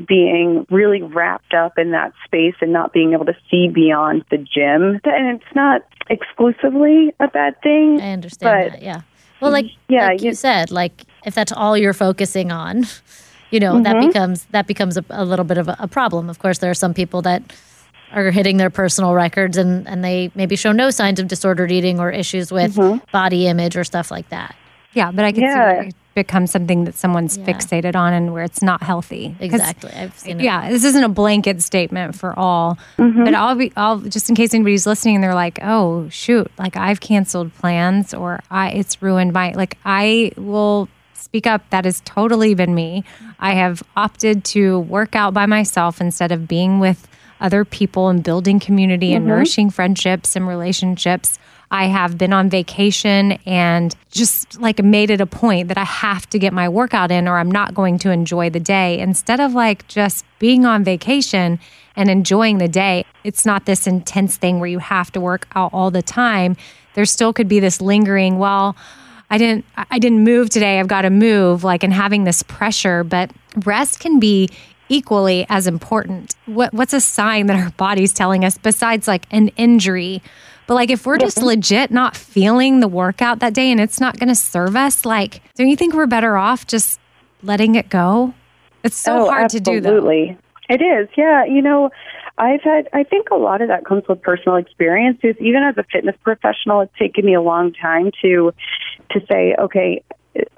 being 0.08 0.66
really 0.70 1.02
wrapped 1.02 1.54
up 1.54 1.78
in 1.78 1.92
that 1.92 2.14
space 2.26 2.56
and 2.62 2.72
not 2.72 2.94
being 2.94 3.12
able 3.12 3.26
to 3.26 3.36
see 3.52 3.68
beyond 3.68 4.24
the 4.32 4.38
gym. 4.38 5.02
And 5.04 5.36
it's 5.36 5.56
not 5.56 5.82
exclusively 6.10 7.14
a 7.20 7.28
bad 7.28 7.62
thing. 7.62 8.00
I 8.00 8.14
understand 8.14 8.72
but 8.72 8.80
that. 8.80 8.82
Yeah. 8.82 9.02
Well, 9.42 9.52
like 9.52 9.66
Yeah, 9.88 10.08
like 10.08 10.22
you 10.22 10.30
you- 10.30 10.36
said, 10.36 10.72
like 10.72 11.04
if 11.26 11.36
that's 11.36 11.52
all 11.52 11.78
you're 11.78 11.94
focusing 11.94 12.52
on, 12.52 12.86
you 13.52 13.60
know, 13.60 13.82
that 13.82 13.96
Mm-hmm. 13.96 14.08
becomes 14.08 14.46
that 14.52 14.68
becomes 14.68 14.98
a, 14.98 15.06
a 15.10 15.24
little 15.26 15.46
bit 15.46 15.58
of 15.58 15.68
a, 15.68 15.76
a 15.80 15.88
problem. 15.88 16.30
Of 16.30 16.40
course, 16.40 16.58
there 16.60 16.72
are 16.72 16.76
some 16.76 16.94
people 16.94 17.22
that 17.24 17.42
are 18.14 18.32
hitting 18.32 18.56
their 18.58 18.70
personal 18.70 19.14
records 19.14 19.58
and 19.58 19.88
and 19.88 20.04
they 20.04 20.32
maybe 20.36 20.56
show 20.56 20.72
no 20.72 20.90
signs 20.90 21.20
of 21.20 21.28
disordered 21.28 21.72
eating 21.72 22.00
or 22.00 22.10
issues 22.12 22.52
with 22.52 22.76
Mm-hmm. 22.76 23.00
body 23.12 23.48
image 23.48 23.76
or 23.78 23.84
stuff 23.84 24.12
like 24.12 24.30
that. 24.30 24.56
Yeah, 24.94 25.12
but 25.12 25.26
I 25.26 25.32
can 25.32 25.42
see 25.42 25.46
Yeah. 25.48 25.66
where 25.74 25.82
it 25.84 25.96
becomes 26.18 26.50
something 26.52 26.86
that 26.86 26.96
someone's 26.96 27.38
Yeah. 27.38 27.46
fixated 27.46 27.96
on 27.96 28.12
and 28.12 28.34
where 28.34 28.44
it's 28.44 28.62
not 28.64 28.82
healthy. 28.82 29.36
Exactly. 29.40 29.92
I've 29.96 30.18
seen 30.18 30.40
it. 30.40 30.44
Yeah, 30.44 30.70
this 30.70 30.84
isn't 30.84 31.04
a 31.04 31.10
blanket 31.10 31.62
statement 31.62 32.16
for 32.16 32.38
all, 32.38 32.78
Mm-hmm. 32.98 33.24
but 33.26 33.34
I'll 33.36 33.56
be, 33.56 33.72
I'll 33.78 34.00
just 34.00 34.28
in 34.30 34.36
case 34.36 34.54
anybody's 34.54 34.88
listening 34.88 35.16
and 35.16 35.24
they're 35.24 35.36
like, 35.46 35.60
"Oh, 35.62 36.10
shoot, 36.10 36.52
like 36.58 36.76
I've 36.76 37.00
canceled 37.00 37.54
plans 37.62 38.14
or 38.14 38.40
I 38.50 38.70
it's 38.72 39.02
ruined 39.02 39.32
my 39.34 39.52
like 39.52 39.78
I 39.86 40.32
will 40.38 40.90
speak 41.14 41.46
up 41.46 41.62
that 41.70 41.86
has 41.86 42.02
totally 42.06 42.54
been 42.56 42.74
me. 42.74 43.04
I 43.40 43.54
have 43.54 43.84
opted 43.96 44.44
to 44.56 44.80
work 44.80 45.16
out 45.16 45.34
by 45.34 45.46
myself 45.46 46.02
instead 46.02 46.32
of 46.32 46.48
being 46.48 46.80
with 46.80 47.08
other 47.40 47.64
people 47.66 48.10
and 48.10 48.24
building 48.24 48.60
community 48.60 49.14
and 49.14 49.26
nourishing 49.28 49.70
friendships 49.70 50.36
and 50.36 50.48
relationships. 50.48 51.38
I 51.70 51.88
have 51.88 52.18
been 52.18 52.32
on 52.32 52.50
vacation 52.50 53.34
and 53.46 53.96
just 54.10 54.60
like 54.60 54.82
made 54.82 55.10
it 55.10 55.20
a 55.20 55.26
point 55.26 55.68
that 55.68 55.78
I 55.78 55.84
have 55.84 56.30
to 56.30 56.40
get 56.40 56.54
my 56.54 56.70
workout 56.70 57.12
in 57.12 57.28
or 57.28 57.38
I'm 57.38 57.52
not 57.52 57.74
going 57.74 58.00
to 58.00 58.12
enjoy 58.12 58.50
the 58.50 58.60
day. 58.60 59.00
Instead 59.00 59.40
of 59.40 59.54
like 59.54 59.88
just 59.88 60.24
being 60.40 60.66
on 60.66 60.84
vacation 60.84 61.60
and 61.96 62.10
enjoying 62.10 62.60
the 62.60 62.70
day, 62.70 63.06
it's 63.24 63.46
not 63.46 63.66
this 63.66 63.86
intense 63.86 64.38
thing 64.38 64.60
where 64.60 64.70
you 64.70 64.80
have 64.80 65.12
to 65.12 65.20
work 65.20 65.48
out 65.56 65.74
all 65.74 65.92
the 65.92 66.02
time. 66.02 66.56
There 66.94 67.06
still 67.06 67.34
could 67.34 67.50
be 67.50 67.60
this 67.60 67.82
lingering, 67.82 68.40
well, 68.40 68.76
I 69.30 69.38
didn't 69.38 69.66
I 69.76 70.00
didn't 70.00 70.24
move 70.24 70.50
today. 70.50 70.80
I've 70.80 70.88
got 70.88 71.02
to 71.02 71.10
move 71.10 71.64
like 71.64 71.84
and 71.84 71.94
having 71.94 72.24
this 72.24 72.44
pressure, 72.44 73.04
but 73.04 73.32
rest 73.66 74.00
can 74.00 74.20
be 74.20 74.50
equally 74.90 75.46
as 75.50 75.68
important. 75.68 76.34
What 76.46 76.74
what's 76.74 76.94
a 76.94 77.02
sign 77.02 77.48
that 77.48 77.58
our 77.58 77.72
body's 77.72 78.14
telling 78.14 78.46
us 78.46 78.58
besides 78.58 79.08
like 79.08 79.26
an 79.32 79.50
injury? 79.58 80.22
But 80.68 80.76
like 80.76 80.90
if 80.90 81.06
we're 81.06 81.18
just 81.18 81.42
legit 81.42 81.92
not 81.92 82.16
feeling 82.16 82.82
the 82.82 82.88
workout 82.88 83.40
that 83.40 83.54
day 83.54 83.72
and 83.72 83.80
it's 83.80 84.00
not 84.00 84.20
going 84.20 84.30
to 84.30 84.36
serve 84.36 84.76
us, 84.76 85.06
like 85.06 85.42
don't 85.56 85.70
you 85.70 85.76
think 85.78 85.94
we're 85.94 86.06
better 86.06 86.38
off 86.38 86.68
just 86.68 87.00
letting 87.42 87.76
it 87.76 87.90
go? 87.90 88.34
It's 88.84 88.98
so 88.98 89.28
Oh, 89.28 89.30
hard 89.30 89.50
to 89.52 89.60
do. 89.60 89.78
Absolutely. 89.78 90.38
It 90.70 90.82
is. 90.82 91.08
Yeah. 91.18 91.46
You 91.46 91.62
know, 91.62 91.90
I've 92.38 92.62
had, 92.62 92.90
I 92.94 93.04
think 93.04 93.30
a 93.32 93.36
lot 93.36 93.62
of 93.62 93.70
that 93.70 93.86
comes 93.86 94.04
with 94.08 94.22
personal 94.22 94.58
experiences. 94.58 95.36
Even 95.40 95.64
as 95.64 95.78
a 95.78 95.84
fitness 95.92 96.16
professional, 96.24 96.82
it's 96.82 96.98
taken 97.00 97.26
me 97.26 97.34
a 97.34 97.42
long 97.42 97.74
time 97.74 98.12
to, 98.22 98.54
to 99.12 99.20
say, 99.32 99.56
okay, 99.58 100.04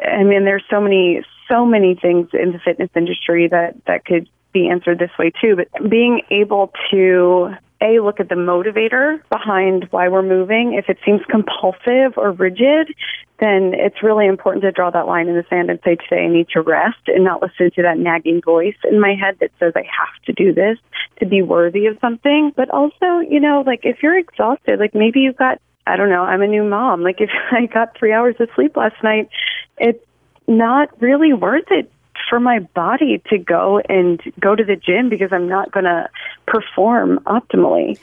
I 0.02 0.24
mean, 0.24 0.44
there's 0.44 0.64
so 0.70 0.82
many, 0.82 1.24
so 1.48 1.66
many 1.66 1.96
things 1.96 2.30
in 2.34 2.52
the 2.52 2.60
fitness 2.60 2.90
industry 2.96 3.48
that, 3.48 3.76
that 3.86 4.04
could 4.06 4.28
be 4.52 4.68
answered 4.68 5.00
this 5.00 5.12
way 5.18 5.32
too, 5.42 5.56
but 5.56 5.90
being 5.90 6.22
able 6.32 6.74
to 6.92 7.54
a 7.82 8.00
look 8.00 8.20
at 8.20 8.30
the 8.30 8.36
motivator 8.36 9.22
behind 9.30 9.88
why 9.92 10.10
we're 10.10 10.22
moving. 10.22 10.74
If 10.74 10.90
it 10.90 10.98
seems 11.06 11.22
compulsive 11.30 12.18
or 12.18 12.32
rigid, 12.32 12.94
then 13.40 13.74
it's 13.74 14.04
really 14.04 14.28
important 14.28 14.64
to 14.64 14.72
draw 14.72 14.90
that 14.92 15.08
line 15.08 15.30
in 15.30 15.36
the 15.36 15.46
sand 15.50 15.70
and 15.70 15.80
say, 15.84 15.96
today 15.96 16.26
I 16.26 16.28
need 16.28 16.50
to 16.50 16.62
rest 16.62 17.08
and 17.08 17.24
not 17.24 17.42
listen 17.42 17.72
to 17.76 17.82
that 17.84 17.98
nagging 17.98 18.42
voice 18.44 18.76
in 18.90 19.00
my 19.00 19.16
head 19.16 19.38
that 19.40 19.52
says 19.60 19.74
I 19.76 19.84
have 19.84 20.24
to 20.26 20.34
do 20.34 20.54
this 20.54 20.78
to 21.20 21.26
be 21.26 21.42
worthy 21.42 21.86
of 21.86 21.98
something. 22.02 22.52
But 22.56 22.70
also, 22.70 23.20
you 23.20 23.40
know, 23.40 23.64
like 23.66 23.82
if 23.84 24.04
you're 24.04 24.18
exhausted, 24.18 24.80
like 24.80 24.94
maybe 24.94 25.22
you've 25.22 25.38
got, 25.38 25.62
I 25.88 25.96
don't 25.96 26.10
know, 26.10 26.24
I'm 26.24 26.42
a 26.42 26.48
new 26.48 26.64
mom. 26.64 27.02
Like 27.02 27.22
if 27.22 27.30
I 27.52 27.66
got 27.66 27.98
three 27.98 28.12
hours 28.12 28.36
of 28.40 28.50
sleep 28.56 28.76
last 28.76 29.02
night, 29.04 29.30
it's 29.78 30.04
not 30.48 31.02
really 31.02 31.32
worth 31.32 31.72
it 31.72 31.90
for 32.30 32.40
my 32.40 32.60
body 32.60 33.22
to 33.30 33.38
go 33.38 33.82
and 33.90 34.22
go 34.40 34.56
to 34.56 34.64
the 34.64 34.76
gym 34.76 35.10
because 35.10 35.30
I'm 35.32 35.50
not 35.50 35.72
going 35.72 35.86
to 35.86 36.10
perform 36.46 37.20
optimally. 37.26 38.00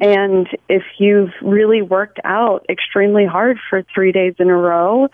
And 0.00 0.48
if 0.68 0.82
you've 0.98 1.32
really 1.42 1.82
worked 1.82 2.20
out 2.24 2.66
extremely 2.68 3.24
hard 3.24 3.58
for 3.68 3.84
three 3.94 4.12
days 4.12 4.34
in 4.38 4.48
a 4.48 4.56
row, 4.56 5.08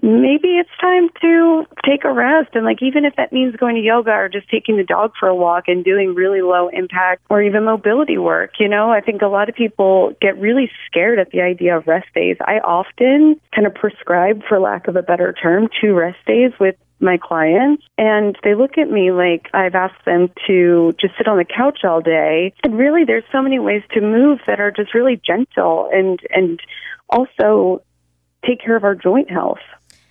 maybe 0.00 0.58
it's 0.58 0.70
time 0.80 1.08
to 1.20 1.64
take 1.84 2.04
a 2.04 2.12
rest. 2.12 2.50
And 2.54 2.64
like, 2.64 2.82
even 2.82 3.04
if 3.04 3.16
that 3.16 3.32
means 3.32 3.56
going 3.56 3.74
to 3.74 3.82
yoga 3.82 4.12
or 4.12 4.28
just 4.28 4.48
taking 4.48 4.76
the 4.76 4.84
dog 4.84 5.12
for 5.18 5.28
a 5.28 5.34
walk 5.34 5.64
and 5.66 5.84
doing 5.84 6.14
really 6.14 6.40
low 6.40 6.68
impact 6.68 7.22
or 7.30 7.42
even 7.42 7.64
mobility 7.64 8.18
work, 8.18 8.52
you 8.60 8.68
know, 8.68 8.90
I 8.90 9.00
think 9.00 9.22
a 9.22 9.26
lot 9.26 9.48
of 9.48 9.54
people 9.54 10.12
get 10.20 10.38
really 10.38 10.70
scared 10.86 11.18
at 11.18 11.30
the 11.30 11.40
idea 11.40 11.76
of 11.76 11.86
rest 11.86 12.06
days. 12.14 12.36
I 12.40 12.58
often 12.60 13.40
kind 13.54 13.66
of 13.66 13.74
prescribe, 13.74 14.42
for 14.48 14.60
lack 14.60 14.86
of 14.86 14.96
a 14.96 15.02
better 15.02 15.32
term, 15.32 15.68
two 15.80 15.94
rest 15.94 16.18
days 16.26 16.52
with 16.60 16.76
my 17.00 17.18
clients 17.20 17.84
and 17.96 18.36
they 18.42 18.54
look 18.54 18.76
at 18.76 18.90
me 18.90 19.12
like 19.12 19.48
I've 19.54 19.74
asked 19.74 20.04
them 20.04 20.30
to 20.46 20.94
just 21.00 21.14
sit 21.16 21.28
on 21.28 21.38
the 21.38 21.44
couch 21.44 21.80
all 21.84 22.00
day. 22.00 22.52
And 22.64 22.78
really 22.78 23.04
there's 23.04 23.24
so 23.30 23.42
many 23.42 23.58
ways 23.58 23.82
to 23.92 24.00
move 24.00 24.40
that 24.46 24.60
are 24.60 24.70
just 24.70 24.94
really 24.94 25.20
gentle 25.24 25.88
and 25.92 26.18
and 26.30 26.60
also 27.08 27.82
take 28.46 28.60
care 28.60 28.76
of 28.76 28.84
our 28.84 28.94
joint 28.94 29.30
health. 29.30 29.58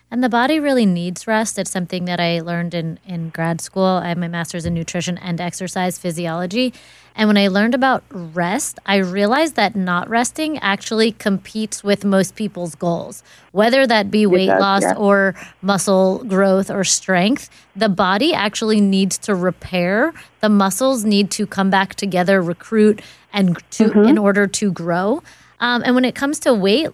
And 0.10 0.24
the 0.24 0.30
body 0.30 0.60
really 0.60 0.86
needs 0.86 1.28
rest. 1.28 1.60
It's 1.60 1.70
something 1.70 2.06
that 2.06 2.20
I 2.20 2.39
learned 2.39 2.74
in, 2.74 2.98
in 3.06 3.30
grad 3.30 3.60
school. 3.60 3.84
I 3.84 4.08
have 4.10 4.17
my 4.17 4.30
master's 4.30 4.65
in 4.65 4.74
nutrition 4.74 5.17
and 5.17 5.41
exercise 5.41 6.00
physiology. 6.00 6.74
And 7.13 7.28
when 7.28 7.36
I 7.36 7.50
learned 7.50 7.76
about 7.76 8.04
rest, 8.10 8.80
I 8.86 8.98
realized 8.98 9.56
that 9.56 9.76
not 9.76 10.08
resting 10.08 10.60
actually 10.60 11.12
competes 11.12 11.84
with 11.84 12.06
most 12.06 12.36
people's 12.36 12.76
goals, 12.76 13.22
whether 13.52 13.86
that 13.86 14.10
be 14.10 14.26
weight 14.26 14.48
does, 14.48 14.62
loss 14.62 14.82
yeah. 14.84 14.96
or 14.96 15.36
muscle 15.62 16.24
growth 16.24 16.72
or 16.72 16.86
strength. 16.86 17.50
The 17.76 17.89
body 17.89 18.34
actually 18.34 18.80
needs 18.80 19.17
to 19.20 19.36
repair. 19.36 20.13
The 20.39 20.50
muscles 20.50 21.04
need 21.04 21.32
to 21.32 21.46
come 21.46 21.70
back 21.70 21.96
together, 21.96 22.41
recruit, 22.41 23.02
and 23.34 23.62
to 23.72 24.04
in 24.04 24.17
order 24.17 24.48
to 24.48 24.72
grow. 24.72 25.22
Um, 25.60 25.82
and 25.84 25.96
when 25.96 26.06
it 26.06 26.15
comes 26.15 26.39
to 26.41 26.54
weight, 26.54 26.89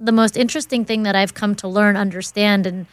the 0.00 0.12
most 0.12 0.36
interesting 0.36 0.84
thing 0.84 1.02
that 1.02 1.16
I've 1.16 1.34
come 1.34 1.54
to 1.56 1.68
learn, 1.68 1.96
understand, 1.96 2.66
and 2.66 2.86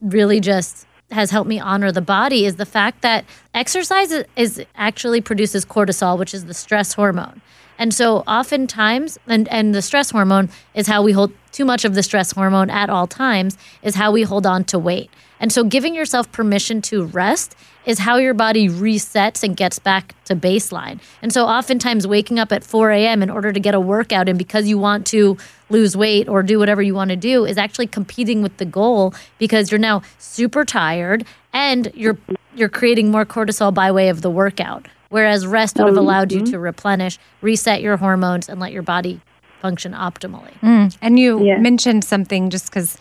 really 0.00 0.40
just 0.40 0.86
has 1.10 1.30
helped 1.30 1.48
me 1.48 1.60
honor 1.60 1.92
the 1.92 2.00
body 2.00 2.44
is 2.44 2.56
the 2.56 2.66
fact 2.66 3.02
that 3.02 3.24
exercise 3.54 4.12
is, 4.34 4.64
actually 4.74 5.20
produces 5.20 5.64
cortisol, 5.64 6.18
which 6.18 6.34
is 6.34 6.46
the 6.46 6.54
stress 6.54 6.94
hormone. 6.94 7.40
And 7.78 7.92
so 7.92 8.18
oftentimes, 8.26 9.18
and, 9.26 9.46
and 9.48 9.74
the 9.74 9.82
stress 9.82 10.10
hormone 10.10 10.48
is 10.74 10.86
how 10.86 11.02
we 11.02 11.12
hold 11.12 11.32
too 11.52 11.64
much 11.64 11.84
of 11.84 11.94
the 11.94 12.02
stress 12.02 12.32
hormone 12.32 12.70
at 12.70 12.90
all 12.90 13.06
times, 13.06 13.56
is 13.82 13.94
how 13.94 14.12
we 14.12 14.22
hold 14.22 14.46
on 14.46 14.64
to 14.64 14.78
weight. 14.78 15.10
And 15.38 15.52
so 15.52 15.62
giving 15.64 15.94
yourself 15.94 16.32
permission 16.32 16.80
to 16.82 17.04
rest 17.04 17.54
is 17.84 18.00
how 18.00 18.16
your 18.16 18.34
body 18.34 18.68
resets 18.68 19.44
and 19.44 19.56
gets 19.56 19.78
back 19.78 20.14
to 20.24 20.34
baseline. 20.34 21.00
And 21.22 21.32
so 21.32 21.44
oftentimes 21.44 22.06
waking 22.06 22.38
up 22.38 22.50
at 22.50 22.64
4 22.64 22.90
a.m. 22.90 23.22
in 23.22 23.30
order 23.30 23.52
to 23.52 23.60
get 23.60 23.74
a 23.74 23.80
workout 23.80 24.28
and 24.28 24.38
because 24.38 24.66
you 24.66 24.78
want 24.78 25.06
to 25.08 25.36
lose 25.68 25.96
weight 25.96 26.28
or 26.28 26.42
do 26.42 26.58
whatever 26.58 26.82
you 26.82 26.94
want 26.94 27.10
to 27.10 27.16
do 27.16 27.44
is 27.44 27.58
actually 27.58 27.86
competing 27.86 28.42
with 28.42 28.56
the 28.58 28.64
goal 28.64 29.14
because 29.38 29.70
you're 29.70 29.78
now 29.78 30.02
super 30.18 30.64
tired 30.64 31.24
and 31.52 31.90
you're 31.94 32.18
you're 32.54 32.68
creating 32.68 33.10
more 33.10 33.24
cortisol 33.24 33.72
by 33.72 33.90
way 33.90 34.08
of 34.08 34.22
the 34.22 34.30
workout. 34.30 34.86
Whereas 35.08 35.46
rest 35.46 35.76
would 35.76 35.86
have 35.86 35.96
oh, 35.96 36.00
allowed 36.00 36.32
you 36.32 36.40
mm-hmm. 36.40 36.52
to 36.52 36.58
replenish, 36.58 37.18
reset 37.40 37.80
your 37.80 37.96
hormones, 37.96 38.48
and 38.48 38.58
let 38.58 38.72
your 38.72 38.82
body 38.82 39.20
function 39.60 39.92
optimally. 39.92 40.58
Mm, 40.60 40.96
and 41.00 41.18
you 41.18 41.44
Yeah. 41.44 41.58
mentioned 41.58 42.04
something 42.04 42.50
just 42.50 42.66
because 42.66 42.98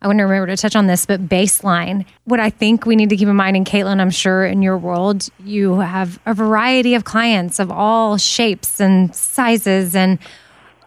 I 0.00 0.06
want 0.06 0.18
to 0.18 0.24
remember 0.24 0.48
to 0.48 0.56
touch 0.56 0.76
on 0.76 0.86
this, 0.86 1.06
but 1.06 1.28
baseline. 1.28 2.04
What 2.24 2.38
I 2.38 2.50
think 2.50 2.84
we 2.84 2.94
need 2.94 3.08
to 3.10 3.16
keep 3.16 3.28
in 3.28 3.36
mind, 3.36 3.56
and 3.56 3.64
Caitlin, 3.64 4.00
I'm 4.00 4.10
sure 4.10 4.44
in 4.44 4.60
your 4.60 4.76
world, 4.76 5.28
you 5.42 5.78
have 5.80 6.18
a 6.26 6.34
variety 6.34 6.94
of 6.94 7.04
clients 7.04 7.58
of 7.58 7.70
all 7.70 8.18
shapes 8.18 8.80
and 8.80 9.14
sizes, 9.14 9.96
and 9.96 10.18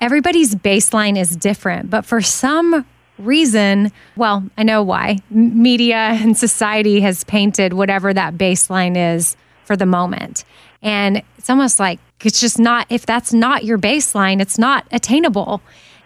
everybody's 0.02 0.56
baseline 0.56 1.18
is 1.18 1.36
different. 1.36 1.90
But 1.90 2.06
for 2.06 2.22
some 2.22 2.86
reason, 3.18 3.92
well, 4.16 4.44
I 4.58 4.64
know 4.64 4.84
why. 4.84 5.18
Media 5.30 5.96
and 5.96 6.38
society 6.38 7.02
has 7.02 7.24
painted 7.24 7.74
whatever 7.74 8.14
that 8.14 8.36
baseline 8.36 9.16
is 9.16 9.36
for 9.66 9.76
the 9.76 9.86
moment. 9.86 10.44
And 10.82 11.24
it's 11.38 11.50
almost 11.50 11.80
like 11.80 12.00
it's 12.24 12.40
just 12.40 12.60
not, 12.60 12.88
if 12.90 13.06
that's 13.06 13.34
not 13.34 13.64
your 13.64 13.78
baseline, 13.78 14.42
it's 14.42 14.58
not 14.58 14.86
attainable. 14.92 15.62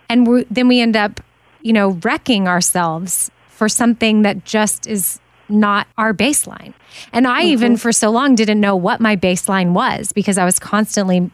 And 0.10 0.46
then 0.50 0.68
we 0.68 0.82
end 0.82 0.96
up, 0.96 1.22
you 1.62 1.74
know, 1.74 1.92
wrecking 2.04 2.48
ourselves 2.48 3.30
for 3.48 3.70
something 3.70 4.24
that 4.24 4.44
just 4.46 4.88
is 4.88 5.20
not 5.48 5.88
our 5.98 6.14
baseline. 6.14 6.74
And 7.14 7.28
I 7.28 7.42
mm-hmm. 7.42 7.52
even 7.52 7.78
for 7.78 7.92
so 7.92 8.10
long 8.10 8.36
didn't 8.36 8.60
know 8.60 8.76
what 8.76 9.00
my 9.00 9.16
baseline 9.16 9.74
was 9.74 10.12
because 10.12 10.38
I 10.38 10.46
was 10.46 10.60
constantly 10.60 11.30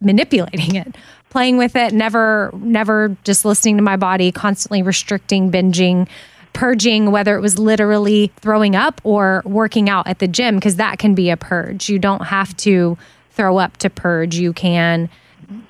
manipulating 0.00 0.76
it, 0.76 0.94
playing 1.34 1.56
with 1.56 1.74
it, 1.74 1.92
never, 1.92 2.52
never 2.54 3.16
just 3.24 3.44
listening 3.44 3.76
to 3.76 3.82
my 3.82 3.96
body, 3.96 4.30
constantly 4.30 4.84
restricting, 4.84 5.50
binging, 5.50 6.08
purging, 6.52 7.10
whether 7.10 7.34
it 7.34 7.40
was 7.40 7.58
literally 7.58 8.30
throwing 8.36 8.76
up 8.76 9.00
or 9.02 9.42
working 9.44 9.90
out 9.90 10.06
at 10.06 10.20
the 10.20 10.28
gym, 10.28 10.54
because 10.54 10.76
that 10.76 11.00
can 11.00 11.12
be 11.12 11.30
a 11.30 11.36
purge. 11.36 11.88
You 11.88 11.98
don't 11.98 12.26
have 12.26 12.56
to 12.58 12.96
throw 13.32 13.58
up 13.58 13.78
to 13.78 13.90
purge. 13.90 14.36
You 14.36 14.52
can 14.52 15.10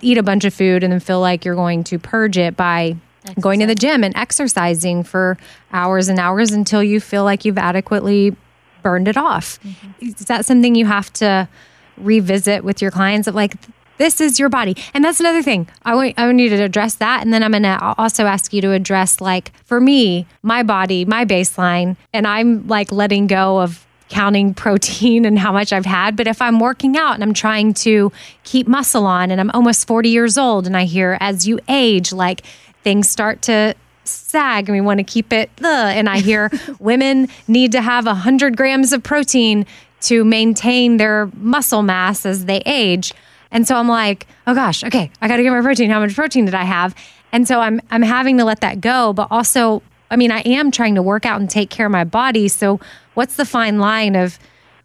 eat 0.03 0.19
a 0.19 0.23
bunch 0.23 0.45
of 0.45 0.53
food 0.53 0.85
and 0.85 0.93
then 0.93 1.01
feel 1.01 1.21
like 1.21 1.47
you're 1.47 1.55
going 1.55 1.83
to 1.85 1.99
purge 1.99 2.37
it 2.37 2.59
by 2.59 2.95
going 3.41 3.59
to 3.61 3.67
the 3.67 3.75
gym 3.75 4.05
and 4.05 4.15
exercising 4.19 5.03
for 5.03 5.39
hours 5.73 6.11
and 6.11 6.19
hours 6.19 6.51
until 6.51 6.83
you 6.83 7.01
feel 7.01 7.25
like 7.25 7.47
you've 7.47 7.57
adequately 7.57 8.37
burned 8.83 9.09
it 9.09 9.17
off. 9.17 9.59
Mm-hmm. 9.63 10.09
Is 10.09 10.27
that 10.27 10.45
something 10.45 10.75
you 10.75 10.85
have 10.85 11.11
to 11.15 11.49
revisit 11.97 12.65
with 12.65 12.83
your 12.83 12.91
clients 12.91 13.27
of 13.27 13.35
like, 13.35 13.55
this 13.99 14.21
is 14.21 14.39
your 14.39 14.49
body. 14.49 14.77
And 14.93 15.05
that's 15.05 15.21
another 15.21 15.43
thing. 15.43 15.69
I 15.85 15.95
want, 15.95 16.15
I 16.19 16.27
want 16.27 16.39
you 16.39 16.49
to 16.51 16.63
address 16.63 16.97
that. 16.97 17.23
And 17.23 17.33
then 17.33 17.43
I'm 17.43 17.53
going 17.53 17.63
to 17.63 17.95
also 17.99 18.25
ask 18.25 18.53
you 18.53 18.61
to 18.63 18.73
address, 18.73 19.21
like, 19.21 19.53
for 19.65 19.81
me, 19.81 20.27
my 20.43 20.63
body, 20.63 21.05
my 21.05 21.25
baseline, 21.25 21.97
and 22.13 22.27
I'm 22.27 22.67
like 22.67 22.93
letting 22.93 23.27
go 23.27 23.61
of 23.61 23.87
counting 24.09 24.55
protein 24.65 25.25
and 25.25 25.39
how 25.39 25.53
much 25.53 25.73
I've 25.73 25.87
had. 25.87 26.17
But 26.17 26.27
if 26.27 26.41
I'm 26.41 26.61
working 26.61 26.97
out 26.97 27.15
and 27.15 27.23
I'm 27.23 27.35
trying 27.35 27.75
to 27.75 28.13
keep 28.45 28.67
muscle 28.67 29.07
on 29.07 29.31
and 29.31 29.41
I'm 29.41 29.51
almost 29.51 29.87
40 29.87 30.09
years 30.09 30.39
old 30.39 30.67
and 30.67 30.77
I 30.77 30.85
hear 30.85 31.17
as 31.21 31.47
you 31.47 31.61
age, 31.69 32.13
like 32.13 32.43
things 32.83 33.09
start 33.09 33.43
to 33.43 33.75
sag 34.05 34.69
and 34.69 34.77
we 34.77 34.81
want 34.81 34.99
to 34.99 35.05
keep 35.05 35.33
it, 35.33 35.51
ugh, 35.59 35.97
and 35.97 36.09
I 36.09 36.19
hear 36.19 36.51
women 36.79 37.29
need 37.49 37.73
to 37.73 37.81
have 37.81 38.07
100 38.07 38.57
grams 38.57 38.93
of 38.93 39.03
protein 39.03 39.67
to 40.03 40.23
maintain 40.25 40.99
their 40.99 41.31
muscle 41.37 41.83
mass 41.83 42.27
as 42.27 42.45
they 42.45 42.59
age. 42.67 43.15
And 43.55 43.67
so 43.67 43.77
I'm 43.77 43.89
like, 43.89 44.27
oh 44.47 44.55
gosh, 44.55 44.85
okay, 44.85 45.11
I 45.23 45.29
got 45.29 45.39
to 45.39 45.43
get 45.43 45.51
my 45.51 45.63
protein. 45.63 45.89
How 45.89 46.01
much 46.01 46.15
protein 46.15 46.45
did 46.45 46.55
I 46.55 46.65
have? 46.65 46.95
And 47.33 47.49
so 47.49 47.61
I'm 47.61 47.81
I'm 47.91 48.03
having 48.03 48.37
to 48.39 48.45
let 48.45 48.61
that 48.61 48.83
go, 48.83 49.15
but 49.15 49.29
also, 49.31 49.83
I 50.11 50.17
mean, 50.17 50.31
I 50.31 50.41
am 50.41 50.71
trying 50.71 50.97
to 50.97 51.03
work 51.03 51.25
out 51.25 51.41
and 51.41 51.49
take 51.49 51.71
care 51.71 51.87
of 51.87 51.93
my 51.93 52.05
body. 52.05 52.49
So 52.49 52.81
what's 53.15 53.37
the 53.37 53.47
fine 53.47 53.79
line 53.79 54.17
of 54.17 54.39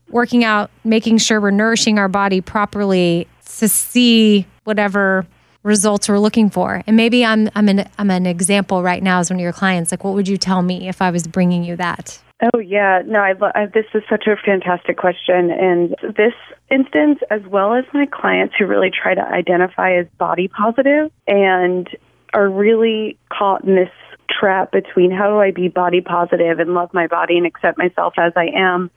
working 0.09 0.43
out, 0.43 0.71
making 0.83 1.17
sure 1.17 1.41
we're 1.41 1.51
nourishing 1.51 1.99
our 1.99 2.07
body 2.07 2.41
properly 2.41 3.27
to 3.57 3.67
see 3.67 4.45
whatever 4.63 5.25
results 5.63 6.09
we're 6.09 6.19
looking 6.19 6.49
for? 6.49 6.83
And 6.87 6.95
maybe 6.95 7.25
I'm 7.25 7.49
I'm 7.55 7.69
an 7.69 7.89
I'm 7.97 8.11
an 8.11 8.25
example 8.25 8.83
right 8.83 9.03
now 9.03 9.19
as 9.19 9.29
one 9.29 9.37
of 9.37 9.41
your 9.41 9.53
clients. 9.53 9.91
Like, 9.91 10.03
what 10.03 10.13
would 10.13 10.27
you 10.27 10.37
tell 10.37 10.61
me 10.61 10.87
if 10.87 11.01
I 11.01 11.11
was 11.11 11.27
bringing 11.27 11.63
you 11.63 11.75
that? 11.77 12.19
Oh 12.53 12.59
yeah, 12.59 13.01
no, 13.05 13.19
I, 13.19 13.33
I 13.53 13.65
this 13.65 13.85
is 13.93 14.01
such 14.09 14.25
a 14.27 14.35
fantastic 14.37 14.97
question, 14.97 15.51
and 15.51 15.95
this 16.15 16.33
instance, 16.71 17.19
as 17.29 17.41
well 17.47 17.73
as 17.73 17.83
my 17.93 18.05
clients 18.05 18.55
who 18.57 18.65
really 18.65 18.91
try 18.91 19.13
to 19.13 19.21
identify 19.21 19.97
as 19.97 20.07
body 20.17 20.47
positive 20.47 21.11
and 21.27 21.89
are 22.33 22.49
really 22.49 23.17
caught 23.29 23.65
in 23.65 23.75
this 23.75 23.89
trap 24.29 24.71
between 24.71 25.11
how 25.11 25.27
do 25.29 25.39
I 25.39 25.51
be 25.51 25.67
body 25.67 25.99
positive 25.99 26.59
and 26.59 26.73
love 26.73 26.93
my 26.93 27.07
body 27.07 27.37
and 27.37 27.45
accept 27.45 27.77
myself 27.77 28.13
as 28.17 28.31
I 28.37 28.47
am, 28.55 28.89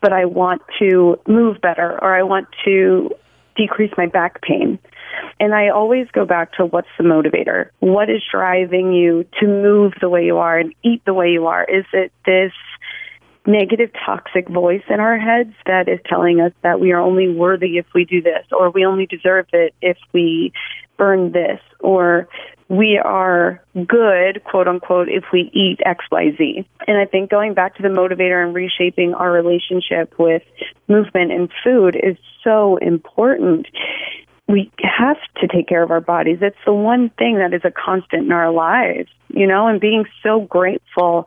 but 0.00 0.12
I 0.12 0.26
want 0.26 0.62
to 0.78 1.18
move 1.26 1.60
better 1.60 1.98
or 2.00 2.14
I 2.14 2.22
want 2.22 2.46
to 2.64 3.10
decrease 3.56 3.92
my 3.96 4.06
back 4.06 4.42
pain. 4.42 4.78
And 5.40 5.54
I 5.54 5.68
always 5.68 6.06
go 6.12 6.24
back 6.24 6.52
to 6.54 6.66
what's 6.66 6.88
the 6.98 7.04
motivator? 7.04 7.70
What 7.80 8.10
is 8.10 8.22
driving 8.30 8.92
you 8.92 9.24
to 9.40 9.46
move 9.46 9.94
the 10.00 10.08
way 10.08 10.24
you 10.24 10.38
are 10.38 10.58
and 10.58 10.74
eat 10.82 11.04
the 11.04 11.14
way 11.14 11.30
you 11.30 11.46
are? 11.46 11.64
Is 11.64 11.84
it 11.92 12.12
this 12.24 12.52
negative 13.46 13.90
toxic 14.06 14.48
voice 14.48 14.82
in 14.88 15.00
our 15.00 15.18
heads 15.18 15.54
that 15.66 15.88
is 15.88 16.00
telling 16.06 16.40
us 16.40 16.52
that 16.62 16.80
we 16.80 16.92
are 16.92 17.00
only 17.00 17.28
worthy 17.28 17.76
if 17.76 17.86
we 17.94 18.04
do 18.04 18.22
this 18.22 18.46
or 18.52 18.70
we 18.70 18.86
only 18.86 19.06
deserve 19.06 19.46
it 19.52 19.74
if 19.82 19.98
we 20.12 20.52
burn 20.96 21.32
this 21.32 21.60
or 21.80 22.28
we 22.68 22.98
are 23.02 23.62
good, 23.74 24.42
quote 24.44 24.68
unquote, 24.68 25.08
if 25.08 25.24
we 25.32 25.50
eat 25.52 25.80
XYZ. 25.86 26.64
And 26.86 26.96
I 26.96 27.04
think 27.04 27.30
going 27.30 27.54
back 27.54 27.76
to 27.76 27.82
the 27.82 27.88
motivator 27.88 28.42
and 28.42 28.54
reshaping 28.54 29.14
our 29.14 29.30
relationship 29.30 30.14
with 30.18 30.42
movement 30.88 31.32
and 31.32 31.50
food 31.62 31.96
is 31.96 32.16
so 32.42 32.78
important. 32.78 33.66
We 34.46 34.70
have 34.82 35.16
to 35.40 35.48
take 35.48 35.68
care 35.68 35.82
of 35.82 35.90
our 35.90 36.00
bodies. 36.00 36.38
It's 36.42 36.56
the 36.66 36.74
one 36.74 37.10
thing 37.10 37.38
that 37.38 37.54
is 37.54 37.62
a 37.64 37.70
constant 37.70 38.26
in 38.26 38.32
our 38.32 38.52
lives, 38.52 39.08
you 39.28 39.46
know, 39.46 39.66
and 39.66 39.80
being 39.80 40.04
so 40.22 40.40
grateful 40.40 41.26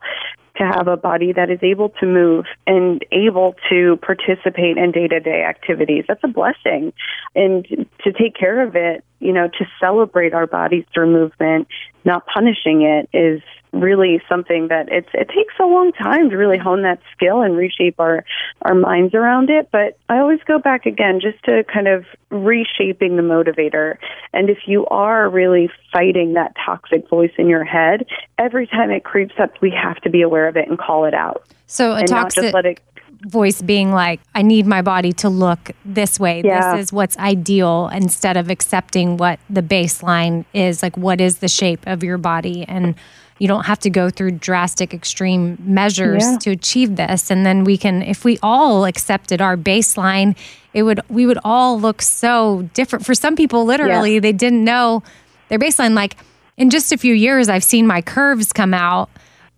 to 0.58 0.64
have 0.64 0.88
a 0.88 0.96
body 0.96 1.32
that 1.32 1.50
is 1.50 1.60
able 1.62 1.88
to 2.00 2.06
move 2.06 2.44
and 2.66 3.04
able 3.12 3.54
to 3.70 3.96
participate 4.02 4.76
in 4.76 4.92
day 4.92 5.08
to 5.08 5.20
day 5.20 5.44
activities. 5.44 6.04
That's 6.06 6.22
a 6.24 6.28
blessing. 6.28 6.92
And 7.34 7.64
to 8.04 8.12
take 8.12 8.34
care 8.34 8.66
of 8.66 8.74
it, 8.76 9.04
you 9.20 9.32
know, 9.32 9.48
to 9.48 9.66
celebrate 9.80 10.34
our 10.34 10.46
bodies 10.46 10.84
through 10.92 11.12
movement, 11.12 11.68
not 12.04 12.26
punishing 12.26 12.82
it 12.82 13.08
is 13.12 13.40
really 13.72 14.20
something 14.28 14.68
that 14.68 14.88
it's 14.90 15.08
it 15.12 15.28
takes 15.28 15.54
a 15.60 15.64
long 15.64 15.92
time 15.92 16.30
to 16.30 16.36
really 16.36 16.58
hone 16.58 16.82
that 16.82 17.00
skill 17.12 17.42
and 17.42 17.56
reshape 17.56 17.98
our 17.98 18.24
our 18.62 18.74
minds 18.74 19.14
around 19.14 19.50
it 19.50 19.68
but 19.70 19.98
i 20.08 20.18
always 20.18 20.40
go 20.46 20.58
back 20.58 20.86
again 20.86 21.20
just 21.20 21.42
to 21.44 21.64
kind 21.64 21.86
of 21.86 22.04
reshaping 22.30 23.16
the 23.16 23.22
motivator 23.22 23.96
and 24.32 24.48
if 24.48 24.58
you 24.66 24.86
are 24.86 25.28
really 25.28 25.70
fighting 25.92 26.34
that 26.34 26.54
toxic 26.64 27.08
voice 27.08 27.32
in 27.36 27.48
your 27.48 27.64
head 27.64 28.06
every 28.38 28.66
time 28.66 28.90
it 28.90 29.04
creeps 29.04 29.34
up 29.38 29.50
we 29.60 29.70
have 29.70 29.96
to 29.96 30.10
be 30.10 30.22
aware 30.22 30.48
of 30.48 30.56
it 30.56 30.68
and 30.68 30.78
call 30.78 31.04
it 31.04 31.14
out 31.14 31.44
So 31.66 31.92
a 31.92 31.98
and 31.98 32.08
toxic 32.08 32.54
let 32.54 32.64
it 32.64 32.80
voice 33.22 33.62
being 33.62 33.92
like, 33.92 34.20
I 34.34 34.42
need 34.42 34.66
my 34.66 34.82
body 34.82 35.12
to 35.14 35.28
look 35.28 35.72
this 35.84 36.20
way. 36.20 36.42
Yeah. 36.44 36.76
This 36.76 36.86
is 36.86 36.92
what's 36.92 37.16
ideal 37.18 37.90
instead 37.92 38.36
of 38.36 38.50
accepting 38.50 39.16
what 39.16 39.40
the 39.50 39.62
baseline 39.62 40.44
is. 40.52 40.82
Like, 40.82 40.96
what 40.96 41.20
is 41.20 41.38
the 41.38 41.48
shape 41.48 41.86
of 41.86 42.02
your 42.02 42.18
body? 42.18 42.64
And 42.68 42.94
you 43.38 43.48
don't 43.48 43.66
have 43.66 43.78
to 43.80 43.90
go 43.90 44.10
through 44.10 44.32
drastic, 44.32 44.92
extreme 44.92 45.56
measures 45.60 46.22
Yeah. 46.24 46.38
to 46.38 46.50
achieve 46.50 46.96
this. 46.96 47.30
And 47.30 47.46
then 47.46 47.64
we 47.64 47.76
can, 47.78 48.02
if 48.02 48.24
we 48.24 48.38
all 48.42 48.84
accepted 48.84 49.40
our 49.40 49.56
baseline, 49.56 50.36
it 50.74 50.82
would, 50.82 51.00
we 51.08 51.24
would 51.26 51.38
all 51.44 51.78
look 51.80 52.02
so 52.02 52.68
different. 52.74 53.06
For 53.06 53.14
some 53.14 53.36
people, 53.36 53.64
literally, 53.64 54.18
they 54.18 54.32
didn't 54.32 54.64
know 54.64 55.02
their 55.48 55.58
baseline. 55.58 55.94
Like, 55.94 56.16
in 56.56 56.70
just 56.70 56.92
a 56.92 56.98
few 56.98 57.14
years, 57.14 57.48
I've 57.48 57.64
seen 57.64 57.86
my 57.86 58.02
curves 58.02 58.52
come 58.52 58.74
out 58.74 59.08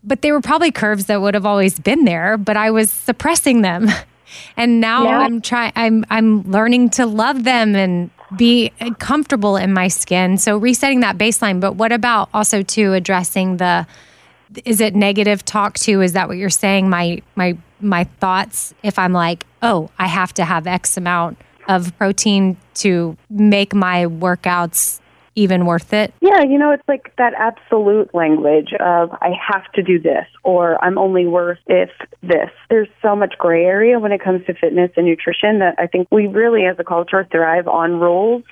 but 0.03 0.23
they 0.23 0.33
were 0.33 0.41
probably 0.41 0.71
curves 0.71 1.05
that 1.07 1.21
would 1.21 1.35
have 1.35 1.45
always 1.45 1.79
been 1.79 2.07
there 2.07 2.39
but 2.39 2.57
i 2.57 2.71
was 2.71 2.91
suppressing 2.91 3.61
them 3.61 3.87
and 4.57 4.81
now 4.81 5.05
Yeah. 5.05 5.19
i'm 5.19 5.43
trying 5.43 5.73
i'm 5.77 6.07
i'm 6.09 6.43
learning 6.51 6.89
to 6.91 7.05
love 7.05 7.45
them 7.45 7.77
and 7.77 8.09
be 8.37 8.71
comfortable 8.99 9.57
in 9.57 9.73
my 9.73 9.89
skin. 9.89 10.39
So 10.39 10.57
resetting 10.57 11.01
that 11.01 11.19
baseline 11.19 11.61
but 11.61 11.75
what 11.75 11.93
about 11.93 12.29
also 12.33 12.63
too 12.63 12.93
addressing 12.93 13.57
the 13.59 13.87
is 14.65 14.81
it 14.81 14.97
negative 14.97 15.45
talk 15.45 15.79
too? 15.79 16.01
Is 16.01 16.13
that 16.15 16.27
what 16.27 16.37
you're 16.37 16.51
saying? 16.51 16.89
My 16.89 17.23
my 17.37 17.57
my 17.83 18.05
thoughts 18.05 18.75
if 18.83 18.99
i'm 18.99 19.13
like 19.13 19.47
oh 19.63 19.91
i 19.99 20.07
have 20.07 20.33
to 20.35 20.45
have 20.45 20.67
x 20.67 20.97
amount 20.97 21.39
of 21.69 21.97
protein 21.99 22.57
to 22.75 23.17
make 23.29 23.75
my 23.75 24.07
workouts 24.07 25.01
even 25.35 25.67
worth 25.67 25.93
it 25.93 26.13
Yeah, 26.21 26.43
you 26.43 26.59
know, 26.59 26.71
it's 26.73 26.87
like 26.89 27.15
that 27.19 27.35
absolute 27.35 28.15
language 28.15 28.73
of 28.81 29.11
I 29.13 29.31
have 29.53 29.71
to 29.75 29.83
do 29.83 30.01
this 30.01 30.27
or 30.45 30.83
I'm 30.85 30.99
only 30.99 31.27
worth 31.27 31.59
if 31.67 31.91
this. 32.23 32.51
There's 32.69 32.89
so 33.03 33.17
much 33.17 33.35
gray 33.39 33.65
area 33.65 33.99
when 33.99 34.13
it 34.13 34.23
comes 34.23 34.45
to 34.47 34.55
fitness 34.55 34.91
and 34.97 35.07
nutrition 35.07 35.59
that 35.61 35.75
I 35.79 35.87
think 35.87 36.09
we 36.11 36.27
really 36.27 36.67
as 36.67 36.77
a 36.79 36.85
culture 36.85 37.27
thrive 37.31 37.69
on 37.69 38.01
rules 38.01 38.45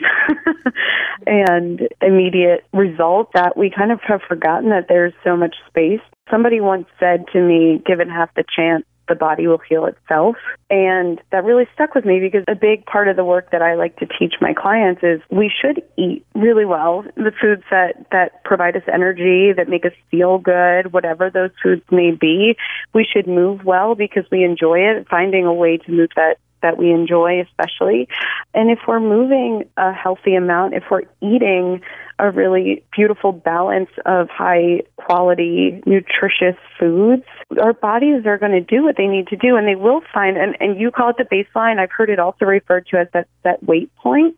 and 1.27 1.89
immediate 2.03 2.65
results 2.73 3.31
that 3.35 3.57
we 3.57 3.71
kind 3.71 3.93
of 3.93 4.01
have 4.03 4.21
forgotten 4.27 4.71
that 4.71 4.87
there's 4.89 5.15
so 5.25 5.37
much 5.37 5.57
space. 5.69 6.01
Somebody 6.31 6.61
once 6.61 6.87
said 7.01 7.25
to 7.33 7.41
me, 7.41 7.83
given 7.87 8.09
half 8.09 8.35
the 8.35 8.45
chance, 8.57 8.85
the 9.09 9.15
body 9.15 9.47
will 9.47 9.61
heal 9.69 9.87
itself. 9.87 10.37
And 10.71 11.21
that 11.33 11.45
really 11.45 11.67
stuck 11.75 11.95
with 11.95 12.05
me 12.05 12.21
because 12.21 12.45
a 12.49 12.55
big 12.55 12.85
part 12.87 13.09
of 13.09 13.17
the 13.17 13.25
work 13.25 13.51
that 13.53 13.63
I 13.63 13.75
like 13.75 13.97
to 13.99 14.07
teach 14.07 14.35
my 14.41 14.53
clients 14.55 15.03
is 15.03 15.21
we 15.31 15.51
should 15.51 15.83
eat 15.97 16.25
really 16.35 16.65
well. 16.65 17.05
The 17.17 17.33
foods 17.41 17.63
that, 17.71 18.07
that 18.13 18.45
provide 18.45 18.77
us 18.77 18.83
energy, 18.93 19.53
that 19.57 19.69
make 19.69 19.85
us 19.85 19.93
feel 20.11 20.39
good, 20.39 20.93
whatever 20.93 21.31
those 21.31 21.51
foods 21.63 21.83
may 21.91 22.11
be. 22.11 22.57
We 22.95 23.07
should 23.11 23.27
move 23.27 23.65
well 23.65 23.95
because 23.95 24.25
we 24.31 24.45
enjoy 24.45 24.81
it, 24.81 25.09
finding 25.09 25.47
a 25.47 25.55
way 25.55 25.79
to 25.79 25.91
move 25.91 26.11
that 26.17 26.37
that 26.63 26.79
we 26.79 26.91
enjoy 26.91 27.41
especially. 27.41 28.09
And 28.55 28.71
if 28.71 28.81
we're 28.87 29.01
moving 29.01 29.65
a 29.77 29.93
healthy 29.93 30.35
amount, 30.35 30.75
if 30.75 30.85
we're 30.91 31.05
eating 31.21 31.83
a 32.19 32.31
really 32.31 32.83
beautiful 32.95 33.31
balance 33.31 33.91
of 34.05 34.29
high 34.29 34.83
quality, 34.97 35.81
nutritious 35.87 36.57
foods, 36.79 37.23
our 37.63 37.73
bodies 37.73 38.27
are 38.27 38.39
going 38.39 38.53
to 38.53 38.61
do 38.61 38.83
what 38.83 38.97
they 38.97 39.07
need 39.07 39.29
to 39.29 39.37
do 39.37 39.57
and 39.57 39.69
they 39.69 39.77
will 39.77 40.01
find, 40.13 40.37
and, 40.37 40.57
and 40.61 40.81
you 40.81 40.91
call 40.91 41.11
it 41.11 41.17
the 41.17 41.25
baseline. 41.25 41.79
I've 41.79 41.93
heard 41.93 42.11
it 42.11 42.19
also 42.19 42.45
referred 42.45 42.87
to 42.89 42.99
as 42.99 43.09
that, 43.13 43.29
that 43.45 43.63
weight 43.63 43.95
point. 43.97 44.37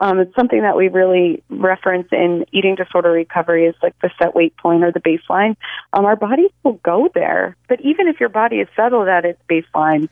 Um, 0.00 0.18
it's 0.18 0.34
something 0.34 0.60
that 0.60 0.76
we 0.76 0.88
really 0.88 1.42
reference 1.48 2.08
in 2.12 2.44
eating 2.52 2.74
disorder 2.74 3.12
recovery 3.12 3.66
is 3.66 3.74
like 3.82 3.98
the 4.00 4.10
set 4.18 4.34
weight 4.34 4.54
point 4.58 4.84
or 4.84 4.92
the 4.92 5.00
baseline. 5.00 5.56
Um, 5.92 6.04
our 6.04 6.16
bodies 6.16 6.50
will 6.62 6.80
go 6.84 7.08
there. 7.14 7.56
But 7.68 7.80
even 7.80 8.08
if 8.08 8.20
your 8.20 8.28
body 8.28 8.56
is 8.56 8.68
settled 8.76 9.08
at 9.08 9.24
its 9.24 9.40
baseline, 9.48 10.08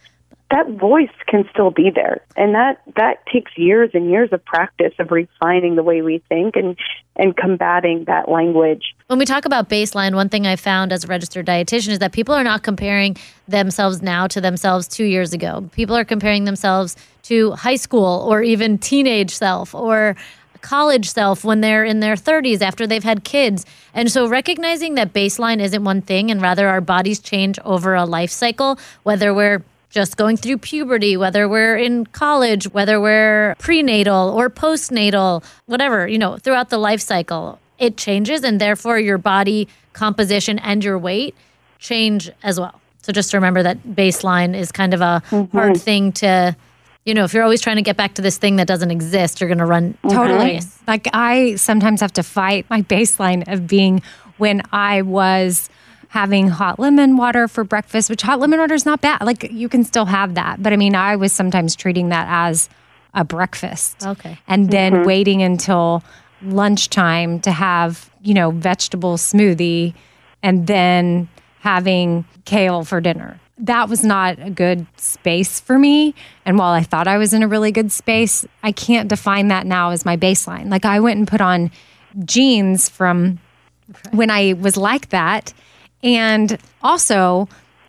that 0.52 0.68
voice 0.78 1.08
can 1.26 1.48
still 1.50 1.70
be 1.70 1.90
there 1.90 2.20
and 2.36 2.54
that 2.54 2.82
that 2.96 3.24
takes 3.32 3.50
years 3.56 3.90
and 3.94 4.10
years 4.10 4.28
of 4.32 4.44
practice 4.44 4.92
of 4.98 5.10
refining 5.10 5.76
the 5.76 5.82
way 5.82 6.02
we 6.02 6.22
think 6.28 6.54
and 6.56 6.76
and 7.16 7.36
combating 7.36 8.04
that 8.04 8.28
language 8.28 8.94
When 9.06 9.18
we 9.18 9.24
talk 9.24 9.44
about 9.44 9.68
baseline, 9.68 10.14
one 10.14 10.28
thing 10.28 10.46
I 10.46 10.56
found 10.56 10.92
as 10.92 11.04
a 11.04 11.06
registered 11.06 11.46
dietitian 11.46 11.88
is 11.88 11.98
that 12.00 12.12
people 12.12 12.34
are 12.34 12.44
not 12.44 12.62
comparing 12.62 13.16
themselves 13.48 14.02
now 14.02 14.26
to 14.28 14.40
themselves 14.40 14.86
two 14.86 15.04
years 15.04 15.32
ago. 15.32 15.68
People 15.72 15.96
are 15.96 16.04
comparing 16.04 16.44
themselves 16.44 16.96
to 17.24 17.52
high 17.52 17.76
school 17.76 18.26
or 18.28 18.42
even 18.42 18.78
teenage 18.78 19.30
self 19.30 19.74
or 19.74 20.16
college 20.60 21.10
self 21.10 21.44
when 21.44 21.60
they're 21.60 21.84
in 21.84 22.00
their 22.00 22.14
30s 22.14 22.62
after 22.62 22.86
they've 22.86 23.04
had 23.04 23.24
kids. 23.24 23.66
And 23.94 24.10
so 24.10 24.28
recognizing 24.28 24.94
that 24.94 25.12
baseline 25.12 25.60
isn't 25.60 25.84
one 25.84 26.02
thing 26.02 26.30
and 26.30 26.40
rather 26.40 26.68
our 26.68 26.80
bodies 26.80 27.20
change 27.20 27.58
over 27.64 27.94
a 27.94 28.04
life 28.04 28.30
cycle, 28.30 28.78
whether 29.02 29.34
we're 29.34 29.62
just 29.92 30.16
going 30.16 30.38
through 30.38 30.56
puberty, 30.56 31.16
whether 31.18 31.46
we're 31.46 31.76
in 31.76 32.06
college, 32.06 32.64
whether 32.72 32.98
we're 32.98 33.54
prenatal 33.58 34.30
or 34.30 34.48
postnatal, 34.48 35.44
whatever, 35.66 36.08
you 36.08 36.18
know, 36.18 36.38
throughout 36.38 36.70
the 36.70 36.78
life 36.78 37.00
cycle, 37.00 37.60
it 37.78 37.98
changes 37.98 38.42
and 38.42 38.58
therefore 38.60 38.98
your 38.98 39.18
body 39.18 39.68
composition 39.92 40.58
and 40.60 40.82
your 40.82 40.98
weight 40.98 41.34
change 41.78 42.30
as 42.42 42.58
well. 42.58 42.80
So 43.02 43.12
just 43.12 43.34
remember 43.34 43.62
that 43.64 43.82
baseline 43.82 44.56
is 44.56 44.72
kind 44.72 44.94
of 44.94 45.02
a 45.02 45.22
mm-hmm. 45.28 45.56
hard 45.56 45.78
thing 45.78 46.12
to, 46.12 46.56
you 47.04 47.12
know, 47.12 47.24
if 47.24 47.34
you're 47.34 47.42
always 47.42 47.60
trying 47.60 47.76
to 47.76 47.82
get 47.82 47.96
back 47.96 48.14
to 48.14 48.22
this 48.22 48.38
thing 48.38 48.56
that 48.56 48.66
doesn't 48.66 48.90
exist, 48.90 49.40
you're 49.40 49.48
going 49.48 49.58
to 49.58 49.66
run 49.66 49.92
mm-hmm. 49.92 50.08
Totally. 50.08 50.54
race. 50.54 50.78
Like 50.86 51.08
I 51.12 51.56
sometimes 51.56 52.00
have 52.00 52.14
to 52.14 52.22
fight 52.22 52.64
my 52.70 52.80
baseline 52.94 53.52
of 53.52 53.66
being 53.66 54.00
when 54.38 54.62
I 54.72 55.02
was 55.02 55.68
having 56.12 56.46
hot 56.46 56.78
lemon 56.78 57.16
water 57.16 57.48
for 57.48 57.64
breakfast, 57.64 58.10
which 58.10 58.20
hot 58.20 58.38
lemon 58.38 58.60
water 58.60 58.74
is 58.74 58.84
not 58.84 59.00
bad. 59.00 59.22
Like 59.22 59.50
you 59.50 59.66
can 59.66 59.82
still 59.82 60.04
have 60.04 60.34
that. 60.34 60.62
But 60.62 60.74
I 60.74 60.76
mean, 60.76 60.94
I 60.94 61.16
was 61.16 61.32
sometimes 61.32 61.74
treating 61.74 62.10
that 62.10 62.26
as 62.28 62.68
a 63.14 63.24
breakfast. 63.24 64.04
Okay. 64.04 64.38
And 64.46 64.70
then 64.70 64.92
mm-hmm. 64.92 65.06
waiting 65.06 65.42
until 65.42 66.04
lunchtime 66.42 67.40
to 67.40 67.50
have, 67.50 68.10
you 68.20 68.34
know, 68.34 68.50
vegetable 68.50 69.16
smoothie 69.16 69.94
and 70.42 70.66
then 70.66 71.30
having 71.60 72.26
kale 72.44 72.84
for 72.84 73.00
dinner. 73.00 73.40
That 73.56 73.88
was 73.88 74.04
not 74.04 74.38
a 74.38 74.50
good 74.50 74.86
space 74.98 75.60
for 75.60 75.78
me. 75.78 76.14
And 76.44 76.58
while 76.58 76.72
I 76.72 76.82
thought 76.82 77.08
I 77.08 77.16
was 77.16 77.32
in 77.32 77.42
a 77.42 77.48
really 77.48 77.72
good 77.72 77.90
space, 77.90 78.44
I 78.62 78.72
can't 78.72 79.08
define 79.08 79.48
that 79.48 79.64
now 79.64 79.92
as 79.92 80.04
my 80.04 80.18
baseline. 80.18 80.68
Like 80.68 80.84
I 80.84 81.00
went 81.00 81.16
and 81.16 81.26
put 81.26 81.40
on 81.40 81.70
jeans 82.26 82.90
from 82.90 83.38
when 84.10 84.30
I 84.30 84.52
was 84.52 84.76
like 84.76 85.08
that. 85.08 85.54
And 86.02 86.58
also, 86.82 87.48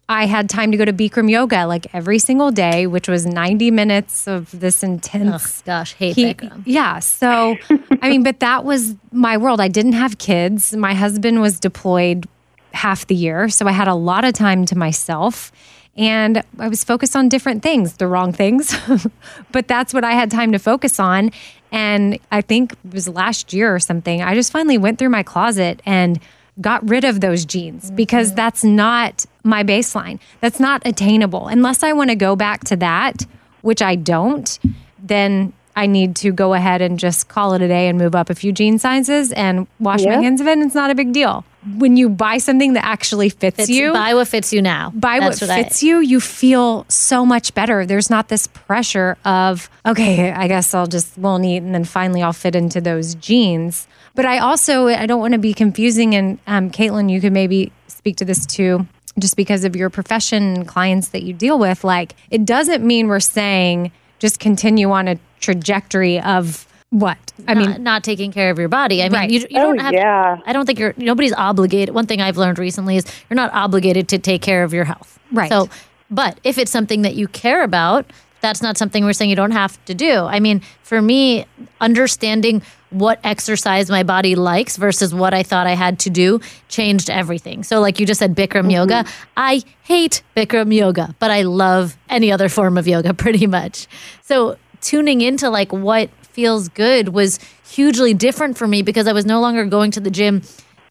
I 0.09 0.25
had 0.25 0.49
time 0.49 0.71
to 0.71 0.77
go 0.77 0.85
to 0.85 0.93
Bikram 0.93 1.29
yoga 1.29 1.65
like 1.65 1.87
every 1.93 2.19
single 2.19 2.51
day, 2.51 2.87
which 2.87 3.07
was 3.07 3.25
90 3.25 3.71
minutes 3.71 4.27
of 4.27 4.51
this 4.57 4.83
intense. 4.83 5.61
Gosh, 5.61 5.93
hate 5.93 6.15
He- 6.15 6.33
Bikram. 6.33 6.63
Yeah. 6.65 6.99
So, 6.99 7.57
I 8.01 8.09
mean, 8.09 8.23
but 8.23 8.39
that 8.41 8.65
was 8.65 8.95
my 9.11 9.37
world. 9.37 9.61
I 9.61 9.69
didn't 9.69 9.93
have 9.93 10.17
kids. 10.17 10.75
My 10.75 10.93
husband 10.93 11.41
was 11.41 11.59
deployed 11.59 12.27
half 12.73 13.07
the 13.07 13.15
year. 13.15 13.49
So 13.49 13.67
I 13.67 13.71
had 13.71 13.87
a 13.87 13.95
lot 13.95 14.25
of 14.25 14.33
time 14.33 14.65
to 14.65 14.77
myself. 14.77 15.51
And 15.95 16.43
I 16.57 16.67
was 16.69 16.83
focused 16.83 17.15
on 17.15 17.29
different 17.29 17.61
things, 17.61 17.97
the 17.97 18.07
wrong 18.07 18.33
things. 18.33 18.75
but 19.51 19.67
that's 19.67 19.93
what 19.93 20.03
I 20.03 20.13
had 20.13 20.31
time 20.31 20.51
to 20.51 20.59
focus 20.59 20.99
on. 20.99 21.31
And 21.71 22.19
I 22.31 22.41
think 22.41 22.73
it 22.73 22.93
was 22.93 23.07
last 23.07 23.53
year 23.53 23.73
or 23.73 23.79
something, 23.79 24.21
I 24.21 24.33
just 24.33 24.51
finally 24.51 24.77
went 24.77 24.97
through 24.99 25.09
my 25.09 25.23
closet 25.23 25.81
and 25.85 26.19
got 26.61 26.87
rid 26.87 27.03
of 27.03 27.21
those 27.21 27.45
jeans 27.45 27.91
because 27.91 28.27
mm-hmm. 28.27 28.35
that's 28.35 28.63
not 28.63 29.25
my 29.43 29.63
baseline. 29.63 30.19
That's 30.41 30.59
not 30.59 30.81
attainable. 30.85 31.47
Unless 31.47 31.83
I 31.83 31.93
want 31.93 32.09
to 32.09 32.15
go 32.15 32.35
back 32.35 32.63
to 32.65 32.75
that, 32.77 33.25
which 33.61 33.81
I 33.81 33.95
don't, 33.95 34.59
then 34.99 35.53
I 35.75 35.87
need 35.87 36.15
to 36.17 36.31
go 36.31 36.53
ahead 36.53 36.81
and 36.81 36.99
just 36.99 37.27
call 37.27 37.53
it 37.53 37.61
a 37.61 37.67
day 37.67 37.87
and 37.87 37.97
move 37.97 38.13
up 38.13 38.29
a 38.29 38.35
few 38.35 38.51
jean 38.51 38.77
sizes 38.77 39.31
and 39.31 39.67
wash 39.79 40.03
my 40.03 40.21
hands 40.21 40.39
of 40.39 40.47
it. 40.47 40.53
And 40.53 40.63
it's 40.63 40.75
not 40.75 40.91
a 40.91 40.95
big 40.95 41.13
deal. 41.13 41.43
When 41.77 41.97
you 41.97 42.09
buy 42.09 42.37
something 42.37 42.73
that 42.73 42.85
actually 42.85 43.29
fits, 43.29 43.55
Fits, 43.55 43.69
you, 43.69 43.93
buy 43.93 44.13
what 44.13 44.27
fits 44.27 44.51
you 44.53 44.61
now. 44.61 44.91
buy 44.93 45.19
That's 45.19 45.41
what 45.41 45.49
I- 45.49 45.63
fits 45.63 45.81
you, 45.81 45.99
you 45.99 46.19
feel 46.19 46.85
so 46.89 47.25
much 47.25 47.53
better. 47.53 47.85
There's 47.85 48.09
not 48.09 48.27
this 48.27 48.47
pressure 48.47 49.17
of, 49.25 49.69
okay, 49.85 50.31
I 50.31 50.47
guess 50.47 50.73
I'll 50.73 50.87
just 50.87 51.17
won't 51.17 51.45
eat 51.45 51.63
and 51.63 51.73
then 51.73 51.85
finally 51.85 52.21
I'll 52.21 52.33
fit 52.33 52.55
into 52.55 52.81
those 52.81 53.15
jeans. 53.15 53.87
But 54.15 54.25
I 54.25 54.37
also, 54.39 54.87
I 54.87 55.05
don't 55.05 55.19
want 55.19 55.33
to 55.33 55.39
be 55.39 55.53
confusing. 55.53 56.13
And 56.15 56.39
um, 56.47 56.69
Caitlin, 56.69 57.09
you 57.09 57.19
could 57.19 57.33
maybe 57.33 57.71
speak 57.87 58.15
to 58.17 58.25
this 58.25 58.45
too, 58.45 58.85
just 59.19 59.35
because 59.35 59.63
of 59.63 59.75
your 59.75 59.89
profession 59.89 60.43
and 60.55 60.67
clients 60.67 61.09
that 61.09 61.23
you 61.23 61.33
deal 61.33 61.57
with. 61.57 61.83
Like, 61.83 62.15
it 62.29 62.45
doesn't 62.45 62.85
mean 62.85 63.07
we're 63.07 63.19
saying 63.19 63.91
just 64.19 64.39
continue 64.39 64.91
on 64.91 65.07
a 65.07 65.17
trajectory 65.39 66.19
of 66.21 66.67
what? 66.91 67.17
I 67.47 67.55
mean, 67.55 67.71
not, 67.71 67.81
not 67.81 68.03
taking 68.03 68.31
care 68.31 68.51
of 68.51 68.59
your 68.59 68.69
body. 68.69 69.01
I 69.01 69.05
mean, 69.05 69.13
Right. 69.13 69.29
you, 69.31 69.39
you 69.39 69.47
don't 69.59 69.79
Oh, 69.79 69.83
have. 69.83 69.93
yeah. 69.93 70.37
I 70.45 70.53
don't 70.53 70.67
think 70.67 70.77
you're. 70.77 70.93
Nobody's 70.95 71.33
obligated. 71.33 71.95
One 71.95 72.05
thing 72.05 72.21
I've 72.21 72.37
learned 72.37 72.59
recently 72.59 72.97
is 72.97 73.05
you're 73.29 73.35
not 73.35 73.51
obligated 73.51 74.07
to 74.09 74.19
take 74.19 74.43
care 74.43 74.63
of 74.63 74.73
your 74.75 74.85
health. 74.85 75.17
Right. 75.31 75.49
So, 75.49 75.69
but 76.11 76.39
if 76.43 76.59
it's 76.59 76.69
something 76.71 77.01
that 77.01 77.15
you 77.15 77.27
care 77.27 77.63
about, 77.63 78.05
that's 78.43 78.61
not 78.61 78.77
something 78.77 79.05
we're 79.05 79.13
saying 79.13 79.29
you 79.29 79.35
don't 79.35 79.51
have 79.51 79.83
to 79.85 79.95
do. 79.95 80.19
I 80.25 80.39
mean, 80.39 80.61
for 80.83 81.01
me, 81.01 81.45
understanding 81.81 82.61
what 82.91 83.19
exercise 83.23 83.89
my 83.89 84.03
body 84.03 84.35
likes 84.35 84.77
versus 84.77 85.13
what 85.15 85.33
I 85.33 85.41
thought 85.41 85.65
I 85.65 85.73
had 85.73 85.97
to 85.99 86.11
do 86.11 86.41
changed 86.67 87.09
everything. 87.09 87.63
So, 87.63 87.79
like 87.79 87.99
you 87.99 88.05
just 88.05 88.19
said, 88.19 88.35
Bikram 88.35 88.63
mm-hmm. 88.63 88.69
yoga. 88.69 89.05
I 89.35 89.63
hate 89.81 90.21
Bikram 90.35 90.75
yoga, 90.75 91.15
but 91.19 91.31
I 91.31 91.41
love 91.43 91.97
any 92.09 92.31
other 92.31 92.49
form 92.49 92.77
of 92.77 92.87
yoga 92.87 93.13
pretty 93.25 93.47
much. 93.47 93.87
So, 94.21 94.57
tuning 94.81 95.21
into 95.21 95.49
like 95.49 95.71
what 95.71 96.09
feels 96.23 96.67
good 96.67 97.09
was 97.09 97.39
hugely 97.67 98.13
different 98.13 98.57
for 98.57 98.67
me 98.67 98.81
because 98.81 99.07
I 99.07 99.13
was 99.13 99.25
no 99.25 99.39
longer 99.39 99.65
going 99.65 99.91
to 99.91 99.99
the 99.99 100.11
gym 100.11 100.43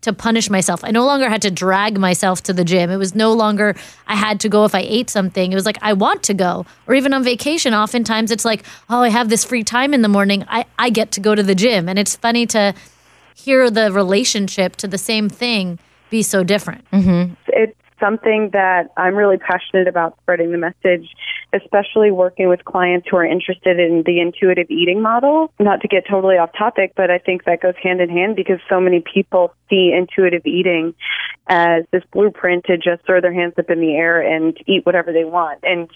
to 0.03 0.13
punish 0.13 0.51
myself. 0.51 0.85
I 0.85 0.91
no 0.91 1.05
longer 1.05 1.29
had 1.29 1.43
to 1.43 1.51
drag 1.51 1.99
myself 1.99 2.43
to 2.45 2.53
the 2.53 2.65
gym. 2.65 2.91
It 2.91 2.97
was 2.97 3.15
no 3.15 3.33
longer 3.33 3.75
I 4.07 4.17
had 4.17 4.41
to 4.41 4.49
go 4.49 4.65
if 4.65 4.75
I 4.75 4.81
ate 4.81 5.09
something. 5.09 5.51
It 5.51 5.55
was 5.55 5.67
like 5.67 5.79
I 5.81 5.93
want 5.93 6.23
to 6.25 6.35
go. 6.35 6.67
Or 6.87 6.95
even 6.95 7.15
on 7.15 7.25
vacation, 7.25 7.73
oftentimes 7.73 8.31
it's 8.31 8.45
like, 8.45 8.65
oh, 8.91 9.03
I 9.03 9.09
have 9.09 9.29
this 9.29 9.45
free 9.45 9.65
time 9.65 9.95
in 9.95 10.03
the 10.03 10.09
morning. 10.09 10.45
I, 10.49 10.67
I 10.79 10.91
get 10.91 11.13
to 11.13 11.21
go 11.21 11.35
to 11.35 11.43
the 11.43 11.55
gym. 11.55 11.89
And 11.89 11.99
it's 11.99 12.17
funny 12.17 12.47
to 12.47 12.75
hear 13.35 13.71
the 13.71 13.91
relationship 13.91 14.77
to 14.77 14.89
the 14.89 14.99
same 14.99 15.29
thing 15.29 15.79
be 16.11 16.23
so 16.23 16.45
different. 16.45 16.89
Mm-hmm. 16.91 17.35
it's 17.47 17.82
something 18.03 18.51
that 18.53 18.91
I'm 18.97 19.15
really 19.15 19.39
passionate 19.39 19.87
about 19.87 20.17
spreading 20.23 20.51
the 20.51 20.59
message, 20.59 21.09
especially 21.53 22.11
working 22.11 22.49
with 22.49 22.65
clients 22.65 23.07
who 23.11 23.17
are 23.17 23.25
interested 23.25 23.79
in 23.79 24.03
the 24.05 24.21
intuitive 24.21 24.71
eating 24.71 25.01
model. 25.01 25.53
Not 25.61 25.81
to 25.83 25.89
get 25.89 26.05
totally 26.11 26.37
off 26.37 26.51
topic, 26.59 26.93
but 26.97 27.11
I 27.11 27.19
think 27.19 27.45
that 27.45 27.61
goes 27.61 27.75
hand 27.83 28.01
in 28.01 28.09
hand 28.09 28.37
because 28.37 28.59
so 28.69 28.81
many 28.81 29.01
people 29.01 29.55
see 29.71 29.93
intuitive 29.97 30.43
eating 30.47 30.95
as 31.49 31.85
this 31.93 32.03
blueprint 32.13 32.65
to 32.65 32.77
just 32.77 33.05
throw 33.07 33.21
their 33.21 33.33
hands 33.33 33.55
up 33.59 33.71
in 33.71 33.81
the 33.81 33.95
air 33.95 34.21
and 34.21 34.57
eat 34.67 34.85
whatever 34.85 35.13
they 35.13 35.25
want. 35.25 35.61
And 35.63 35.89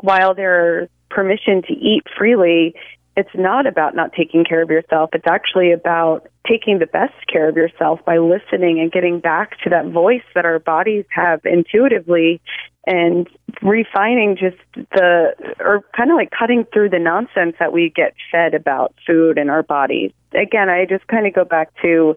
while 0.00 0.34
there's 0.34 0.88
permission 1.10 1.62
to 1.62 1.72
eat 1.72 2.04
freely, 2.16 2.74
it's 3.18 3.34
not 3.34 3.66
about 3.66 3.96
not 3.96 4.12
taking 4.12 4.44
care 4.44 4.62
of 4.62 4.70
yourself. 4.70 5.10
It's 5.12 5.26
actually 5.26 5.72
about 5.72 6.28
taking 6.46 6.78
the 6.78 6.86
best 6.86 7.14
care 7.26 7.48
of 7.48 7.56
yourself 7.56 7.98
by 8.06 8.18
listening 8.18 8.78
and 8.78 8.92
getting 8.92 9.18
back 9.18 9.58
to 9.64 9.70
that 9.70 9.86
voice 9.86 10.22
that 10.36 10.44
our 10.44 10.60
bodies 10.60 11.04
have 11.10 11.40
intuitively 11.44 12.40
and 12.86 13.28
refining 13.60 14.36
just 14.36 14.56
the, 14.92 15.32
or 15.58 15.84
kind 15.96 16.12
of 16.12 16.16
like 16.16 16.30
cutting 16.30 16.64
through 16.72 16.90
the 16.90 17.00
nonsense 17.00 17.56
that 17.58 17.72
we 17.72 17.92
get 17.94 18.14
fed 18.30 18.54
about 18.54 18.94
food 19.04 19.36
and 19.36 19.50
our 19.50 19.64
bodies. 19.64 20.12
Again, 20.32 20.68
I 20.68 20.86
just 20.88 21.08
kind 21.08 21.26
of 21.26 21.34
go 21.34 21.44
back 21.44 21.70
to 21.82 22.14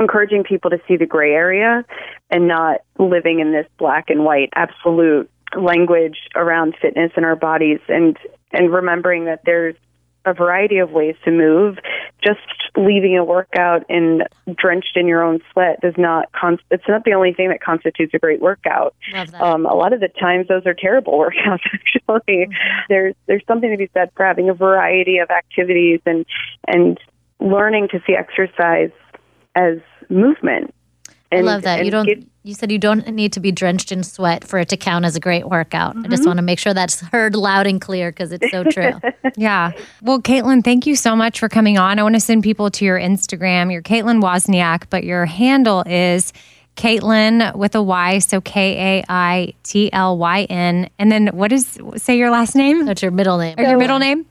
encouraging 0.00 0.42
people 0.42 0.70
to 0.70 0.80
see 0.88 0.96
the 0.96 1.04
gray 1.04 1.32
area 1.32 1.84
and 2.30 2.48
not 2.48 2.80
living 2.98 3.40
in 3.40 3.52
this 3.52 3.66
black 3.78 4.08
and 4.08 4.24
white 4.24 4.48
absolute 4.54 5.30
language 5.54 6.16
around 6.34 6.76
fitness 6.80 7.12
in 7.14 7.24
our 7.24 7.36
bodies 7.36 7.80
and 7.88 8.16
and 8.52 8.72
remembering 8.72 9.26
that 9.26 9.42
there's 9.44 9.76
a 10.24 10.34
variety 10.34 10.78
of 10.78 10.90
ways 10.90 11.16
to 11.24 11.30
move. 11.30 11.78
Just 12.22 12.40
leaving 12.76 13.16
a 13.16 13.24
workout 13.24 13.84
and 13.88 14.24
drenched 14.54 14.96
in 14.96 15.06
your 15.06 15.22
own 15.22 15.40
sweat 15.52 15.80
does 15.80 15.94
not. 15.96 16.30
Con- 16.32 16.58
it's 16.70 16.84
not 16.88 17.04
the 17.04 17.12
only 17.12 17.32
thing 17.32 17.48
that 17.48 17.62
constitutes 17.62 18.12
a 18.14 18.18
great 18.18 18.40
workout. 18.40 18.94
Um, 19.40 19.66
a 19.66 19.74
lot 19.74 19.92
of 19.92 20.00
the 20.00 20.08
times, 20.08 20.48
those 20.48 20.66
are 20.66 20.74
terrible 20.74 21.12
workouts. 21.18 21.60
Actually, 21.74 22.48
there's 22.88 23.14
there's 23.26 23.42
something 23.46 23.70
to 23.70 23.76
be 23.76 23.90
said 23.94 24.10
for 24.16 24.24
having 24.24 24.48
a 24.48 24.54
variety 24.54 25.18
of 25.18 25.30
activities 25.30 26.00
and 26.06 26.26
and 26.66 26.98
learning 27.40 27.88
to 27.88 28.00
see 28.06 28.14
exercise 28.14 28.90
as 29.54 29.78
movement. 30.08 30.74
I 31.32 31.36
And, 31.36 31.46
love 31.46 31.62
that. 31.62 31.84
You 31.84 31.90
don't. 31.90 32.06
give- 32.06 32.24
you 32.42 32.54
said 32.54 32.72
you 32.72 32.78
don't 32.78 33.06
need 33.08 33.34
to 33.34 33.40
be 33.40 33.52
drenched 33.52 33.92
in 33.92 34.02
sweat 34.02 34.44
for 34.44 34.58
it 34.58 34.70
to 34.70 34.76
count 34.76 35.04
as 35.04 35.14
a 35.14 35.20
great 35.20 35.46
workout. 35.48 35.94
I 35.94 36.08
just 36.08 36.22
mm-hmm. 36.22 36.26
want 36.26 36.38
to 36.38 36.42
make 36.42 36.58
sure 36.58 36.72
that's 36.72 37.00
heard 37.00 37.36
loud 37.36 37.66
and 37.66 37.80
clear 37.80 38.10
because 38.10 38.32
it's 38.32 38.50
so 38.50 38.64
true. 38.64 38.92
Yeah. 39.36 39.72
Well, 40.02 40.20
Caitlin, 40.20 40.64
thank 40.64 40.86
you 40.86 40.96
so 40.96 41.14
much 41.14 41.38
for 41.38 41.48
coming 41.48 41.78
on. 41.78 41.98
I 41.98 42.02
want 42.02 42.16
to 42.16 42.20
send 42.20 42.42
people 42.42 42.70
to 42.72 42.84
your 42.84 42.98
Instagram. 42.98 43.70
You're 43.70 43.82
Caitlin 43.82 44.20
Wozniak, 44.22 44.84
but 44.90 45.04
your 45.04 45.24
handle 45.24 45.82
is 45.86 46.32
Caitlin 46.76 47.54
with 47.54 47.74
a 47.74 47.82
Y, 47.82 48.18
so 48.18 48.40
K 48.40 48.98
A 49.00 49.04
I 49.08 49.54
T 49.62 49.92
L 49.92 50.18
Y 50.18 50.44
N. 50.44 50.88
And 50.98 51.12
then 51.12 51.28
what 51.28 51.52
is 51.52 51.78
say 51.96 52.16
your 52.16 52.30
last 52.30 52.56
name 52.56 52.86
That's 52.86 53.02
your 53.02 53.12
middle 53.12 53.38
name. 53.38 53.54
or 53.58 53.64
your 53.64 53.78
middle 53.78 53.98
name? 53.98 54.26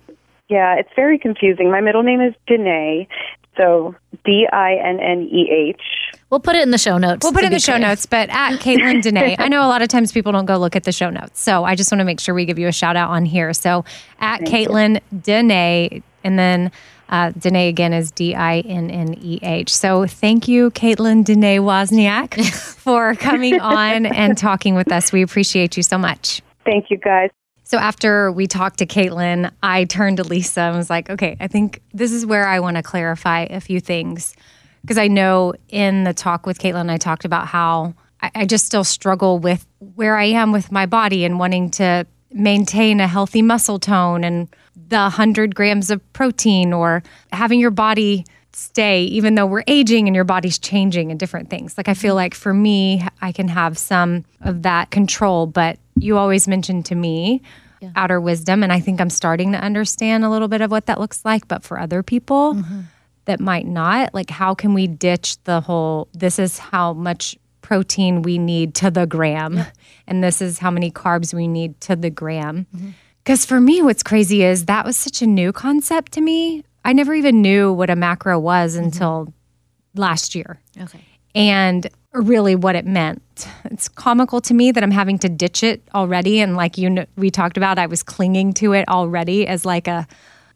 Yeah, 0.49 0.75
it's 0.75 0.89
very 0.95 1.17
confusing. 1.17 1.71
My 1.71 1.81
middle 1.81 2.03
name 2.03 2.21
is 2.21 2.33
Dinneh, 2.47 3.07
so 3.55 3.95
D 4.25 4.47
I 4.51 4.73
N 4.83 4.99
N 4.99 5.21
E 5.31 5.49
H. 5.49 5.81
We'll 6.29 6.39
put 6.39 6.55
it 6.55 6.61
in 6.61 6.71
the 6.71 6.77
show 6.77 6.97
notes. 6.97 7.23
We'll 7.23 7.33
put 7.33 7.43
it 7.43 7.47
in 7.47 7.53
the 7.53 7.59
show 7.59 7.73
clear. 7.73 7.87
notes, 7.87 8.05
but 8.05 8.29
at 8.29 8.59
Caitlin 8.59 9.01
Dinneh. 9.01 9.35
I 9.39 9.47
know 9.47 9.65
a 9.65 9.67
lot 9.67 9.81
of 9.81 9.87
times 9.87 10.11
people 10.11 10.31
don't 10.31 10.45
go 10.45 10.57
look 10.57 10.75
at 10.75 10.83
the 10.83 10.91
show 10.91 11.09
notes. 11.09 11.41
So 11.41 11.63
I 11.63 11.75
just 11.75 11.91
want 11.91 11.99
to 11.99 12.05
make 12.05 12.19
sure 12.19 12.35
we 12.35 12.45
give 12.45 12.59
you 12.59 12.67
a 12.67 12.71
shout 12.71 12.95
out 12.95 13.09
on 13.09 13.25
here. 13.25 13.51
So 13.53 13.83
at 14.19 14.41
Caitlin 14.41 15.01
Dinneh, 15.13 16.03
and 16.23 16.37
then 16.37 16.71
uh, 17.09 17.31
Dinneh 17.31 17.69
again 17.69 17.93
is 17.93 18.11
D 18.11 18.35
I 18.35 18.59
N 18.59 18.91
N 18.91 19.15
E 19.19 19.39
H. 19.41 19.75
So 19.75 20.05
thank 20.05 20.47
you, 20.47 20.69
Caitlin 20.71 21.23
Dinneh 21.23 21.59
Wozniak, 21.59 22.45
for 22.75 23.15
coming 23.15 23.59
on 23.59 24.05
and 24.05 24.37
talking 24.37 24.75
with 24.75 24.91
us. 24.91 25.11
We 25.11 25.23
appreciate 25.23 25.77
you 25.77 25.83
so 25.83 25.97
much. 25.97 26.41
Thank 26.63 26.91
you, 26.91 26.97
guys. 26.97 27.31
So 27.63 27.77
after 27.77 28.31
we 28.31 28.47
talked 28.47 28.79
to 28.79 28.85
Caitlin, 28.85 29.51
I 29.61 29.85
turned 29.85 30.17
to 30.17 30.23
Lisa 30.23 30.61
and 30.61 30.77
was 30.77 30.89
like, 30.89 31.09
okay, 31.09 31.37
I 31.39 31.47
think 31.47 31.81
this 31.93 32.11
is 32.11 32.25
where 32.25 32.47
I 32.47 32.59
want 32.59 32.77
to 32.77 32.83
clarify 32.83 33.41
a 33.41 33.59
few 33.59 33.79
things. 33.79 34.35
Because 34.81 34.97
I 34.97 35.07
know 35.07 35.53
in 35.69 36.03
the 36.03 36.13
talk 36.13 36.45
with 36.45 36.59
Caitlin, 36.59 36.89
I 36.89 36.97
talked 36.97 37.25
about 37.25 37.47
how 37.47 37.93
I, 38.21 38.31
I 38.35 38.45
just 38.45 38.65
still 38.65 38.83
struggle 38.83 39.39
with 39.39 39.65
where 39.95 40.17
I 40.17 40.25
am 40.25 40.51
with 40.51 40.71
my 40.71 40.85
body 40.85 41.25
and 41.25 41.39
wanting 41.39 41.69
to 41.71 42.05
maintain 42.31 42.99
a 42.99 43.07
healthy 43.07 43.41
muscle 43.41 43.79
tone 43.79 44.23
and 44.23 44.47
the 44.89 44.97
100 44.97 45.55
grams 45.55 45.89
of 45.89 46.13
protein 46.13 46.73
or 46.73 47.03
having 47.31 47.59
your 47.59 47.71
body 47.71 48.25
stay 48.51 49.03
even 49.03 49.35
though 49.35 49.45
we're 49.45 49.63
aging 49.67 50.07
and 50.07 50.15
your 50.15 50.25
body's 50.25 50.57
changing 50.57 51.11
and 51.11 51.19
different 51.19 51.49
things. 51.49 51.77
Like 51.77 51.87
I 51.87 51.93
feel 51.93 52.15
like 52.15 52.33
for 52.33 52.53
me, 52.53 53.05
I 53.21 53.31
can 53.31 53.47
have 53.47 53.77
some 53.77 54.25
of 54.41 54.63
that 54.63 54.91
control, 54.91 55.45
but 55.45 55.77
you 55.95 56.17
always 56.17 56.47
mentioned 56.47 56.85
to 56.87 56.95
me 56.95 57.41
outer 57.95 58.19
wisdom 58.19 58.61
and 58.61 58.73
I 58.73 58.79
think 58.79 58.99
I'm 58.99 59.09
starting 59.09 59.53
to 59.53 59.57
understand 59.57 60.25
a 60.25 60.29
little 60.29 60.49
bit 60.49 60.61
of 60.61 60.69
what 60.69 60.87
that 60.87 60.99
looks 60.99 61.23
like, 61.23 61.47
but 61.47 61.63
for 61.63 61.79
other 61.79 62.03
people 62.03 62.55
mm-hmm. 62.55 62.81
That 63.29 63.39
might 63.39 63.67
not, 63.67 64.11
like 64.15 64.31
how 64.31 64.55
can 64.55 64.73
we 64.73 64.87
ditch 64.87 65.37
the 65.43 65.61
whole 65.61 66.07
this 66.13 66.39
is 66.39 66.57
how 66.57 66.93
much 66.93 67.37
protein 67.61 68.23
we 68.23 68.39
need 68.39 68.73
to 68.73 68.89
the 68.89 69.05
gram 69.05 69.59
and 70.07 70.23
this 70.23 70.41
is 70.41 70.57
how 70.57 70.71
many 70.71 70.89
carbs 70.89 71.31
we 71.31 71.47
need 71.47 71.79
to 71.79 71.95
the 71.95 72.09
gram. 72.09 72.65
Mm-hmm. 72.75 72.89
Because 73.23 73.45
for 73.45 73.61
me, 73.61 73.83
what's 73.83 74.01
crazy 74.01 74.43
is 74.43 74.65
that 74.65 74.83
was 74.83 74.97
such 74.97 75.21
a 75.21 75.27
new 75.27 75.51
concept 75.51 76.13
to 76.13 76.21
me. 76.21 76.63
I 76.83 76.93
never 76.93 77.13
even 77.13 77.43
knew 77.43 77.71
what 77.71 77.91
a 77.91 77.95
macro 77.95 78.39
was 78.39 78.75
mm-hmm. 78.75 78.85
until 78.85 79.31
last 79.93 80.33
year 80.33 80.59
Okay. 80.81 81.05
and 81.35 81.87
really 82.13 82.55
what 82.55 82.75
it 82.75 82.87
meant. 82.87 83.21
It's 83.65 83.87
comical 83.87 84.41
to 84.41 84.55
me 84.55 84.71
that 84.71 84.81
I'm 84.81 84.89
having 84.89 85.19
to 85.19 85.29
ditch 85.29 85.61
it 85.61 85.83
already. 85.93 86.39
And 86.39 86.57
like 86.57 86.79
you, 86.79 86.89
kn- 86.89 87.07
we 87.15 87.29
talked 87.29 87.57
about, 87.57 87.77
I 87.77 87.85
was 87.85 88.01
clinging 88.01 88.53
to 88.53 88.73
it 88.73 88.89
already 88.89 89.45
as 89.45 89.65
like 89.65 89.87
a, 89.87 90.07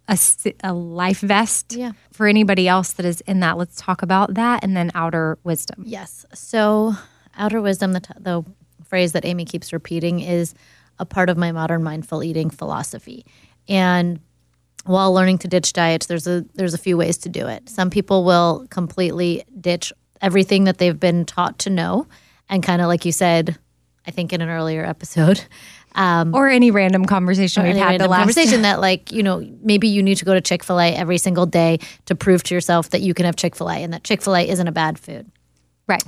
a, 0.08 0.18
a 0.64 0.74
life 0.74 1.20
vest. 1.20 1.74
Yeah. 1.74 1.92
For 2.12 2.28
anybody 2.28 2.68
else 2.68 2.94
that 2.94 3.06
is 3.06 3.22
in 3.22 3.40
that, 3.40 3.58
let's 3.58 3.76
talk 3.76 4.02
about 4.02 4.34
that 4.36 4.64
and 4.64 4.76
then 4.76 4.92
outer 4.96 5.38
wisdom. 5.44 5.84
Yes. 5.86 6.26
So, 6.34 6.94
outer 7.36 7.62
wisdom, 7.62 7.94
the, 7.94 8.02
t- 8.02 8.14
the 8.20 8.44
phrase 8.84 9.14
that 9.14 9.26
Amy 9.26 9.46
keeps 9.46 9.74
repeating, 9.74 10.20
is 10.20 10.54
a 11.00 11.06
part 11.06 11.30
of 11.30 11.38
my 11.38 11.52
modern 11.52 11.84
mindful 11.84 12.24
eating 12.24 12.50
philosophy. 12.50 13.26
And 13.68 14.20
while 14.86 15.14
learning 15.14 15.40
to 15.40 15.48
ditch 15.48 15.74
diets, 15.74 16.08
there's 16.08 16.28
a 16.28 16.46
there's 16.54 16.74
a 16.74 16.78
few 16.78 16.98
ways 16.98 17.18
to 17.20 17.30
do 17.30 17.48
it. 17.48 17.70
Some 17.70 17.90
people 17.90 18.24
will 18.24 18.68
completely 18.70 19.44
ditch 19.60 19.94
everything 20.22 20.66
that 20.66 20.78
they've 20.78 21.00
been 21.00 21.26
taught 21.26 21.60
to 21.60 21.70
know, 21.70 22.08
and 22.50 22.62
kind 22.62 22.82
of 22.82 22.88
like 22.88 23.06
you 23.06 23.12
said, 23.12 23.58
I 24.06 24.12
think 24.12 24.34
in 24.34 24.42
an 24.42 24.50
earlier 24.50 24.86
episode, 24.86 25.46
um, 25.96 26.34
Or 26.34 26.50
any 26.50 26.72
random 26.72 27.06
conversation 27.06 27.64
we've 27.64 27.76
had 27.76 28.02
the 28.02 28.08
last 28.08 28.20
conversation 28.20 28.62
that 28.64 28.80
like 28.80 29.12
you 29.12 29.24
know 29.24 29.48
maybe 29.62 29.88
you 29.88 30.02
need 30.02 30.16
to 30.16 30.26
go 30.26 30.34
to 30.34 30.42
Chick 30.42 30.64
Fil 30.64 30.80
A 30.80 30.94
every 30.96 31.18
single 31.18 31.46
day 31.46 31.80
to 32.06 32.16
prove 32.16 32.44
to 32.44 32.56
yourself 32.56 32.90
that 32.92 33.02
you 33.02 33.14
can 33.14 33.26
have 33.26 33.36
Chick 33.36 33.56
Fil 33.56 33.70
A 33.70 33.76
and 33.84 33.94
that 33.94 34.04
Chick 34.04 34.22
Fil 34.22 34.36
A 34.36 34.48
isn't 34.48 34.68
a 34.68 34.72
bad 34.72 34.98
food. 34.98 35.30
Right. 35.88 36.04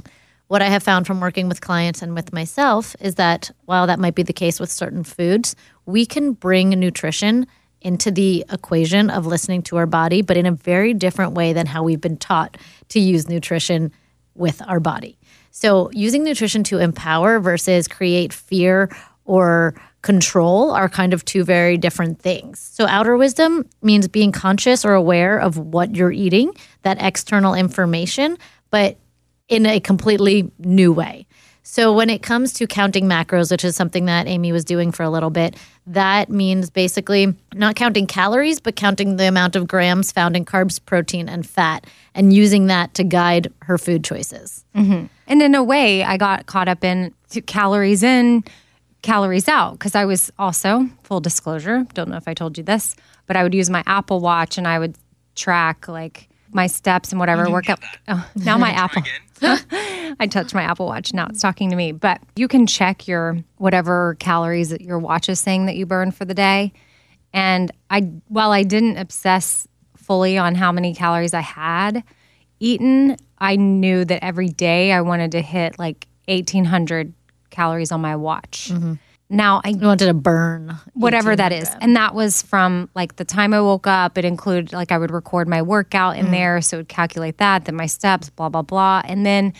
What 0.47 0.61
I 0.61 0.67
have 0.67 0.83
found 0.83 1.07
from 1.07 1.19
working 1.19 1.49
with 1.49 1.61
clients 1.61 2.01
and 2.01 2.13
with 2.13 2.31
myself 2.31 2.95
is 2.99 3.15
that 3.15 3.49
while 3.65 3.88
that 3.88 3.99
might 3.99 4.13
be 4.13 4.23
the 4.23 4.33
case 4.33 4.59
with 4.59 4.71
certain 4.71 5.03
foods, 5.03 5.55
we 5.86 6.05
can 6.05 6.33
bring 6.33 6.69
nutrition 6.69 7.47
into 7.81 8.11
the 8.11 8.45
equation 8.51 9.09
of 9.09 9.25
listening 9.25 9.61
to 9.63 9.77
our 9.77 9.86
body, 9.86 10.21
but 10.21 10.38
in 10.38 10.45
a 10.45 10.51
very 10.51 10.93
different 10.93 11.33
way 11.33 11.53
than 11.53 11.65
how 11.67 11.83
we've 11.83 12.01
been 12.01 12.17
taught 12.17 12.57
to 12.89 12.99
use 12.99 13.27
nutrition 13.27 13.91
with 14.33 14.61
our 14.67 14.79
body. 14.79 15.17
So, 15.51 15.89
using 15.91 16.23
nutrition 16.23 16.63
to 16.65 16.79
empower 16.79 17.39
versus 17.39 17.88
create 17.88 18.33
fear 18.33 18.89
or 19.26 19.76
control 20.01 20.71
are 20.71 20.88
kind 20.88 21.13
of 21.13 21.26
two 21.26 21.43
very 21.43 21.78
different 21.78 22.19
things. 22.19 22.59
So, 22.59 22.86
outer 22.88 23.17
wisdom 23.17 23.67
means 23.82 24.07
being 24.07 24.32
conscious 24.32 24.86
or 24.86 24.93
aware 24.93 25.38
of 25.38 25.57
what 25.57 25.95
you're 25.95 26.11
eating, 26.11 26.51
that 26.84 26.97
external 27.01 27.53
information, 27.53 28.38
but 28.69 28.97
in 29.47 29.65
a 29.65 29.80
completely 29.80 30.51
new 30.59 30.91
way. 30.93 31.28
So 31.67 31.91
when 31.91 32.11
it 32.11 32.21
comes 32.21 32.53
to 32.53 32.67
counting 32.67 33.05
macros, 33.05 33.49
which 33.49 33.65
is 33.65 33.76
something 33.76 34.05
that 34.05 34.28
Amy 34.28 34.51
was 34.51 34.63
doing 34.63 34.91
for 34.91 35.01
a 35.01 35.09
little 35.09 35.32
bit, 35.32 35.55
that 35.88 36.30
means 36.30 36.69
basically 36.69 37.34
not 37.55 37.76
counting 37.76 38.05
calories, 38.05 38.59
but 38.59 38.76
counting 38.76 39.17
the 39.17 39.28
amount 39.28 39.55
of 39.55 39.67
grams 39.67 40.11
found 40.11 40.38
in 40.38 40.45
carbs, 40.45 40.80
protein, 40.86 41.28
and 41.28 41.43
fat, 41.45 41.88
and 42.13 42.32
using 42.32 42.67
that 42.67 42.93
to 42.93 43.03
guide 43.03 43.51
her 43.63 43.80
food 43.80 44.03
choices. 44.03 44.63
Mm-hmm. 44.76 45.07
And 45.26 45.41
in 45.41 45.55
a 45.55 45.63
way, 45.63 46.03
I 46.03 46.17
got 46.17 46.45
caught 46.45 46.67
up 46.67 46.84
in 46.84 47.15
calories 47.47 48.03
in, 48.03 48.43
calories 49.06 49.47
out 49.47 49.74
because 49.74 49.95
I 49.95 50.06
was 50.06 50.32
also, 50.39 50.89
full 51.03 51.22
disclosure, 51.22 51.86
don't 51.93 52.10
know 52.10 52.18
if 52.18 52.28
I 52.28 52.34
told 52.34 52.58
you 52.58 52.64
this, 52.64 52.95
but 53.28 53.38
I 53.38 53.43
would 53.43 53.53
use 53.53 53.70
my 53.70 53.84
Apple 53.86 54.20
Watch 54.20 54.58
and 54.58 54.68
I 54.68 54.80
would 54.80 54.97
track 55.36 55.88
like 55.88 56.28
my 56.51 56.68
steps 56.68 57.12
and 57.12 57.20
whatever 57.20 57.49
workout. 57.49 57.80
Oh, 58.08 58.28
now 58.36 58.58
my 58.58 58.72
Apple. 58.72 59.03
I 60.20 60.28
touched 60.28 60.56
my 60.56 60.64
Apple 60.64 60.88
Watch. 60.88 61.14
Now 61.14 61.28
it's 61.28 61.39
talking 61.39 61.70
to 61.70 61.76
me. 61.76 61.91
But 61.91 62.20
you 62.36 62.47
can 62.47 62.66
check 62.66 63.08
your 63.08 63.38
whatever 63.58 64.16
calories 64.20 64.70
that 64.70 64.82
your 64.82 64.97
watch 64.97 65.30
is 65.30 65.39
saying 65.39 65.68
that 65.68 65.76
you 65.76 65.86
burn 65.86 66.12
for 66.12 66.26
the 66.26 66.34
day. 66.34 66.74
And 67.32 67.72
I, 67.89 68.01
while 68.28 68.51
I 68.51 68.64
didn't 68.64 68.97
obsess 68.97 69.68
fully 69.97 70.38
on 70.38 70.56
how 70.56 70.72
many 70.72 70.95
calories 70.95 71.34
I 71.34 71.41
had 71.41 72.03
eaten, 72.60 73.18
I 73.38 73.56
knew 73.58 74.06
that 74.06 74.24
every 74.24 74.49
day 74.49 74.91
I 74.93 75.01
wanted 75.01 75.32
to 75.34 75.41
hit 75.41 75.78
like 75.78 76.08
1800 76.28 77.14
calories 77.56 77.91
on 77.91 78.01
my 78.01 78.16
watch. 78.16 78.70
Mm-hmm. 78.72 78.93
Now 79.30 79.62
I 79.64 79.70
You 79.70 79.78
wanted 79.78 80.06
to 80.06 80.14
burn 80.14 80.76
whatever 80.93 81.36
that 81.36 81.51
is. 81.51 81.70
And 81.82 81.95
that 81.95 82.14
was 82.14 82.43
from 82.43 82.89
like 82.93 83.16
the 83.16 83.26
time 83.26 83.53
I 83.53 83.62
woke 83.62 83.88
up. 83.88 84.18
It 84.18 84.26
included 84.26 84.72
like 84.74 84.91
I 84.91 84.97
would 84.97 85.10
record 85.10 85.47
my 85.47 85.62
workout 85.62 86.18
in 86.18 86.26
mm-hmm. 86.26 86.34
there, 86.34 86.62
so 86.62 86.78
it 86.78 86.80
would 86.82 86.89
calculate 86.89 87.38
that, 87.39 87.66
then 87.66 87.76
my 87.76 87.88
steps, 87.88 88.30
blah 88.30 88.49
blah 88.49 88.62
blah, 88.62 89.01
and 89.06 89.26
then 89.26 89.53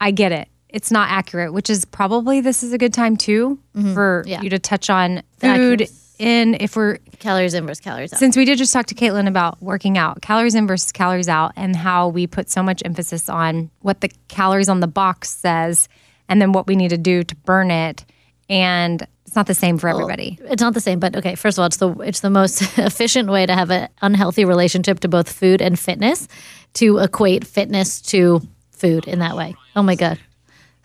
I 0.00 0.10
get 0.10 0.32
it. 0.32 0.48
It's 0.70 0.90
not 0.90 1.10
accurate, 1.10 1.52
which 1.52 1.68
is 1.68 1.84
probably 1.84 2.40
this 2.40 2.62
is 2.62 2.72
a 2.72 2.78
good 2.78 2.94
time 2.94 3.16
too 3.16 3.58
mm-hmm. 3.74 3.92
for 3.92 4.22
Yeah. 4.26 4.40
you 4.40 4.50
to 4.50 4.58
touch 4.58 4.88
on 4.88 5.22
food 5.38 5.88
in 6.18 6.54
if 6.60 6.76
we're 6.76 6.98
calories 7.18 7.54
in 7.54 7.66
versus 7.66 7.80
calories 7.80 8.12
out. 8.12 8.18
since 8.18 8.36
we 8.36 8.44
did 8.44 8.56
just 8.56 8.72
talk 8.72 8.86
to 8.86 8.94
Caitlin 8.94 9.26
about 9.26 9.60
working 9.60 9.98
out, 9.98 10.22
calories 10.22 10.54
in 10.54 10.66
versus 10.66 10.92
calories 10.92 11.28
out, 11.28 11.52
and 11.56 11.76
how 11.76 12.08
we 12.08 12.26
put 12.26 12.48
so 12.48 12.62
much 12.62 12.82
emphasis 12.84 13.28
on 13.28 13.70
what 13.80 14.00
the 14.00 14.10
calories 14.28 14.68
on 14.68 14.80
the 14.80 14.86
box 14.86 15.30
says 15.30 15.88
and 16.30 16.40
then 16.40 16.52
what 16.52 16.66
we 16.66 16.76
need 16.76 16.88
to 16.88 16.96
do 16.96 17.22
to 17.24 17.36
burn 17.36 17.70
it. 17.70 18.06
And 18.48 19.06
it's 19.26 19.36
not 19.36 19.46
the 19.46 19.54
same 19.54 19.76
for 19.78 19.88
everybody. 19.88 20.38
it's 20.44 20.62
not 20.62 20.74
the 20.74 20.80
same, 20.80 20.98
but 20.98 21.14
okay. 21.16 21.34
First 21.34 21.58
of 21.58 21.62
all, 21.62 21.66
it's 21.66 21.76
the 21.76 21.90
it's 21.98 22.20
the 22.20 22.30
most 22.30 22.62
efficient 22.78 23.28
way 23.28 23.44
to 23.44 23.54
have 23.54 23.70
an 23.70 23.88
unhealthy 24.00 24.44
relationship 24.44 25.00
to 25.00 25.08
both 25.08 25.30
food 25.30 25.60
and 25.60 25.78
fitness, 25.78 26.26
to 26.74 26.98
equate 26.98 27.46
fitness 27.46 28.00
to 28.02 28.40
food 28.70 29.06
in 29.06 29.18
that 29.18 29.36
way. 29.36 29.54
Oh 29.76 29.82
my 29.82 29.94
god, 29.94 30.18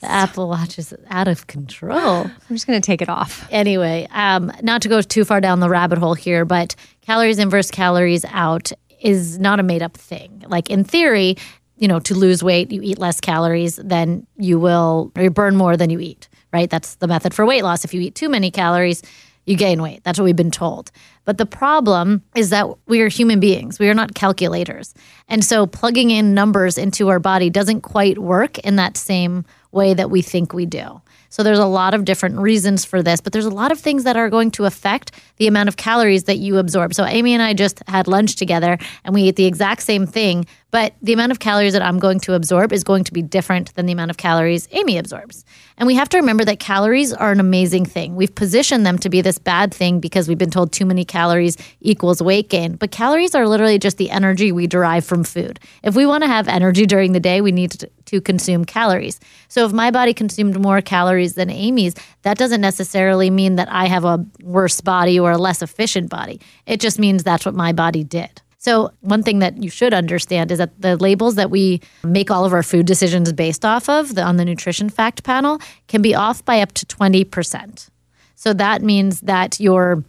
the 0.02 0.12
Apple 0.12 0.48
Watch 0.50 0.78
is 0.78 0.94
out 1.10 1.28
of 1.28 1.48
control. 1.48 2.26
I'm 2.26 2.56
just 2.56 2.68
going 2.68 2.80
to 2.80 2.86
take 2.86 3.02
it 3.02 3.10
off. 3.10 3.48
Anyway, 3.52 4.08
um, 4.12 4.52
not 4.62 4.84
to 4.84 4.90
go 4.90 5.02
too 5.02 5.26
far 5.26 5.42
down 5.42 5.60
the 5.60 5.70
rabbit 5.70 5.98
hole 5.98 6.14
here, 6.14 6.46
but 6.46 6.76
calories 7.02 7.40
in 7.40 7.50
versus 7.50 7.72
calories 7.72 8.26
out 8.26 8.72
is 9.00 9.40
not 9.40 9.60
a 9.60 9.64
made 9.64 9.82
up 9.82 9.98
thing. 9.98 10.44
Like 10.48 10.70
in 10.70 10.84
theory, 10.84 11.38
you 11.78 11.88
know, 11.88 12.00
to 12.00 12.16
lose 12.16 12.44
weight, 12.44 12.72
you 12.72 12.82
eat 12.82 12.98
less 12.98 13.20
calories 13.20 13.76
than 13.78 14.26
you 14.38 14.60
will, 14.60 15.12
or 15.16 15.24
you 15.24 15.30
burn 15.30 15.56
more 15.56 15.76
than 15.78 15.90
you 15.90 16.00
eat, 16.00 16.30
right? 16.54 16.70
That's 16.70 16.96
the 16.96 17.08
method 17.08 17.34
for 17.34 17.46
weight 17.46 17.64
loss. 17.64 17.84
If 17.84 17.94
you 17.94 18.02
eat 18.02 18.16
too 18.16 18.30
many 18.30 18.52
calories, 18.52 19.02
you 19.46 19.56
gain 19.56 19.82
weight. 19.82 20.04
That's 20.04 20.18
what 20.18 20.26
we've 20.26 20.36
been 20.36 20.52
told. 20.52 20.92
But 21.24 21.38
the 21.38 21.46
problem 21.46 22.24
is 22.36 22.50
that 22.50 22.68
we 22.88 23.02
are 23.02 23.08
human 23.08 23.40
beings. 23.40 23.80
We 23.80 23.90
are 23.90 23.94
not 23.94 24.16
calculators. 24.16 24.94
And 25.28 25.44
so 25.44 25.68
plugging 25.68 26.12
in 26.12 26.34
numbers 26.34 26.78
into 26.78 27.10
our 27.10 27.20
body 27.20 27.50
doesn't 27.50 27.82
quite 27.82 28.18
work 28.18 28.58
in 28.60 28.76
that 28.78 28.98
same 28.98 29.46
way 29.72 29.94
that 29.94 30.10
we 30.10 30.22
think 30.22 30.54
we 30.54 30.66
do. 30.66 31.02
So 31.36 31.44
there's 31.44 31.60
a 31.60 31.66
lot 31.66 31.94
of 31.94 32.06
different 32.06 32.38
reasons 32.38 32.86
for 32.86 33.04
this, 33.04 33.20
but 33.20 33.34
there's 33.34 33.44
a 33.44 33.50
lot 33.50 33.74
of 33.74 33.78
things 33.78 34.06
that 34.06 34.16
are 34.16 34.30
going 34.30 34.52
to 34.52 34.64
affect 34.64 35.12
the 35.36 35.48
amount 35.48 35.68
of 35.68 35.76
calories 35.76 36.24
that 36.24 36.38
you 36.38 36.60
absorb. 36.60 36.94
So 36.94 37.04
Amy 37.04 37.34
and 37.34 37.44
I 37.44 37.54
just 37.54 37.84
had 37.90 38.08
lunch 38.08 38.38
together 38.38 38.78
and 39.04 39.14
we 39.14 39.28
ate 39.28 39.36
the 39.36 39.44
exact 39.44 39.82
same 39.82 40.08
thing, 40.08 40.46
but 40.72 40.94
the 41.02 41.12
amount 41.12 41.34
of 41.34 41.40
calories 41.40 41.74
that 41.74 41.82
I'm 41.82 42.00
going 42.00 42.22
to 42.22 42.36
absorb 42.36 42.72
is 42.72 42.86
going 42.86 43.04
to 43.04 43.12
be 43.12 43.22
different 43.22 43.76
than 43.76 43.86
the 43.86 43.92
amount 43.92 44.12
of 44.12 44.18
calories 44.18 44.70
Amy 44.72 44.98
absorbs. 44.98 45.44
And 45.78 45.88
we 45.88 45.96
have 45.96 46.08
to 46.08 46.18
remember 46.18 46.46
that 46.46 46.60
calories 46.60 47.12
are 47.12 47.34
an 47.34 47.42
amazing 47.42 47.86
thing. 47.86 48.16
We've 48.16 48.34
positioned 48.34 48.86
them 48.86 48.98
to 49.00 49.10
be 49.10 49.20
this 49.20 49.38
bad 49.38 49.74
thing 49.74 50.00
because 50.00 50.30
we've 50.30 50.38
been 50.38 50.52
told 50.52 50.72
too 50.72 50.86
many 50.86 51.04
calories 51.04 51.58
equals 51.82 52.22
weight 52.22 52.50
gain. 52.50 52.78
But 52.78 52.92
calories 52.92 53.36
are 53.36 53.46
literally 53.46 53.78
just 53.78 53.98
the 53.98 54.10
energy 54.10 54.54
we 54.54 54.68
derive 54.68 55.04
from 55.04 55.26
food. 55.26 55.60
If 55.84 55.98
we 55.98 56.06
want 56.06 56.24
to 56.24 56.30
have 56.30 56.48
energy 56.48 56.86
during 56.86 57.12
the 57.12 57.20
day, 57.20 57.42
we 57.42 57.52
need 57.52 57.72
to, 57.72 57.90
to 58.06 58.22
consume 58.22 58.66
calories. 58.66 59.20
So 59.48 59.66
if 59.66 59.72
my 59.72 59.92
body 59.92 60.14
consumed 60.14 60.60
more 60.60 60.82
calories 60.82 61.36
than 61.36 61.50
Amy's, 61.50 61.96
that 62.22 62.38
doesn't 62.38 62.62
necessarily 62.62 63.30
mean 63.30 63.56
that 63.56 63.72
I 63.72 63.86
have 63.86 64.06
a 64.06 64.26
worse 64.42 64.82
body 64.82 65.20
or 65.20 65.32
a 65.32 65.38
less 65.38 65.62
efficient 65.62 66.10
body. 66.10 66.40
It 66.66 66.80
just 66.80 67.00
means 67.00 67.24
that's 67.24 67.46
what 67.46 67.56
my 67.56 67.72
body 67.72 68.04
did. 68.04 68.42
So, 68.66 68.92
one 69.02 69.22
thing 69.22 69.40
that 69.40 69.62
you 69.62 69.70
should 69.70 69.94
understand 69.94 70.52
is 70.52 70.58
that 70.58 70.82
the 70.82 70.98
labels 70.98 71.36
that 71.36 71.52
we 71.52 71.82
make 72.04 72.32
all 72.32 72.46
of 72.46 72.52
our 72.52 72.64
food 72.64 72.88
decisions 72.88 73.32
based 73.32 73.64
off 73.64 73.88
of 73.88 74.16
the, 74.16 74.24
on 74.24 74.38
the 74.38 74.46
nutrition 74.46 74.90
fact 74.90 75.24
panel 75.24 75.60
can 75.88 76.02
be 76.02 76.16
off 76.16 76.44
by 76.44 76.62
up 76.62 76.72
to 76.72 76.86
20%. 76.88 77.90
So, 78.34 78.54
that 78.54 78.82
means 78.82 79.22
that 79.22 79.60
you're 79.60 80.04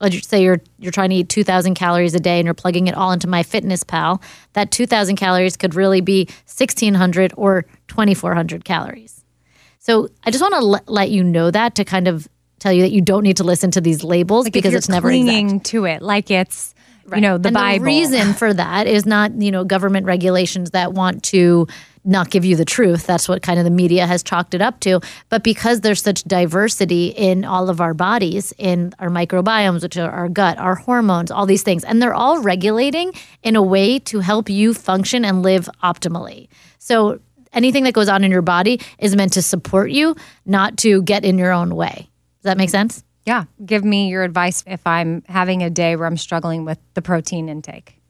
let's 0.00 0.26
say 0.28 0.42
you're 0.42 0.60
you're 0.78 0.92
trying 0.92 1.10
to 1.10 1.16
eat 1.16 1.28
2000 1.28 1.74
calories 1.74 2.14
a 2.14 2.20
day 2.20 2.38
and 2.38 2.44
you're 2.44 2.54
plugging 2.54 2.86
it 2.86 2.94
all 2.94 3.12
into 3.12 3.26
MyFitnessPal 3.26 4.22
that 4.52 4.70
2000 4.70 5.16
calories 5.16 5.56
could 5.56 5.74
really 5.74 6.00
be 6.00 6.26
1600 6.46 7.32
or 7.36 7.64
2400 7.88 8.64
calories. 8.64 9.24
So 9.78 10.08
i 10.24 10.30
just 10.30 10.42
want 10.42 10.54
to 10.54 10.60
l- 10.60 10.84
let 10.86 11.10
you 11.10 11.22
know 11.22 11.50
that 11.50 11.74
to 11.76 11.84
kind 11.84 12.08
of 12.08 12.28
tell 12.58 12.72
you 12.72 12.82
that 12.82 12.92
you 12.92 13.00
don't 13.00 13.22
need 13.22 13.36
to 13.36 13.44
listen 13.44 13.70
to 13.70 13.80
these 13.80 14.02
labels 14.02 14.46
Like 14.46 14.52
because 14.52 14.72
you're 14.72 14.78
it's 14.78 14.88
never 14.88 15.08
clinging 15.08 15.46
exact 15.46 15.66
to 15.66 15.84
it, 15.84 16.02
like 16.02 16.30
it's 16.30 16.74
you 17.14 17.20
know 17.20 17.38
the 17.38 17.48
and 17.48 17.54
Bible. 17.54 17.84
The 17.84 17.84
reason 17.84 18.34
for 18.40 18.52
that 18.52 18.86
is 18.86 19.06
not, 19.06 19.40
you 19.40 19.50
know, 19.50 19.64
government 19.64 20.06
regulations 20.06 20.70
that 20.70 20.92
want 20.92 21.22
to 21.24 21.68
not 22.06 22.30
give 22.30 22.44
you 22.44 22.56
the 22.56 22.64
truth. 22.64 23.06
That's 23.06 23.28
what 23.28 23.42
kind 23.42 23.58
of 23.58 23.64
the 23.64 23.70
media 23.70 24.06
has 24.06 24.22
chalked 24.22 24.54
it 24.54 24.62
up 24.62 24.80
to. 24.80 25.00
But 25.28 25.42
because 25.42 25.80
there's 25.80 26.02
such 26.02 26.24
diversity 26.24 27.08
in 27.08 27.44
all 27.44 27.68
of 27.68 27.80
our 27.80 27.94
bodies, 27.94 28.52
in 28.58 28.94
our 28.98 29.08
microbiomes, 29.08 29.82
which 29.82 29.96
are 29.96 30.10
our 30.10 30.28
gut, 30.28 30.58
our 30.58 30.76
hormones, 30.76 31.30
all 31.30 31.46
these 31.46 31.62
things, 31.62 31.84
and 31.84 32.00
they're 32.00 32.14
all 32.14 32.40
regulating 32.40 33.12
in 33.42 33.56
a 33.56 33.62
way 33.62 33.98
to 34.00 34.20
help 34.20 34.48
you 34.48 34.72
function 34.72 35.24
and 35.24 35.42
live 35.42 35.68
optimally. 35.82 36.48
So 36.78 37.20
anything 37.52 37.84
that 37.84 37.92
goes 37.92 38.08
on 38.08 38.24
in 38.24 38.30
your 38.30 38.42
body 38.42 38.80
is 38.98 39.16
meant 39.16 39.32
to 39.34 39.42
support 39.42 39.90
you, 39.90 40.16
not 40.44 40.76
to 40.78 41.02
get 41.02 41.24
in 41.24 41.38
your 41.38 41.52
own 41.52 41.74
way. 41.74 42.08
Does 42.38 42.50
that 42.50 42.56
make 42.56 42.70
sense? 42.70 43.02
yeah, 43.26 43.44
give 43.64 43.84
me 43.84 44.08
your 44.08 44.22
advice 44.22 44.62
if 44.66 44.86
I'm 44.86 45.22
having 45.28 45.62
a 45.62 45.68
day 45.68 45.96
where 45.96 46.06
I'm 46.06 46.16
struggling 46.16 46.64
with 46.64 46.78
the 46.94 47.02
protein 47.02 47.48
intake. 47.48 48.00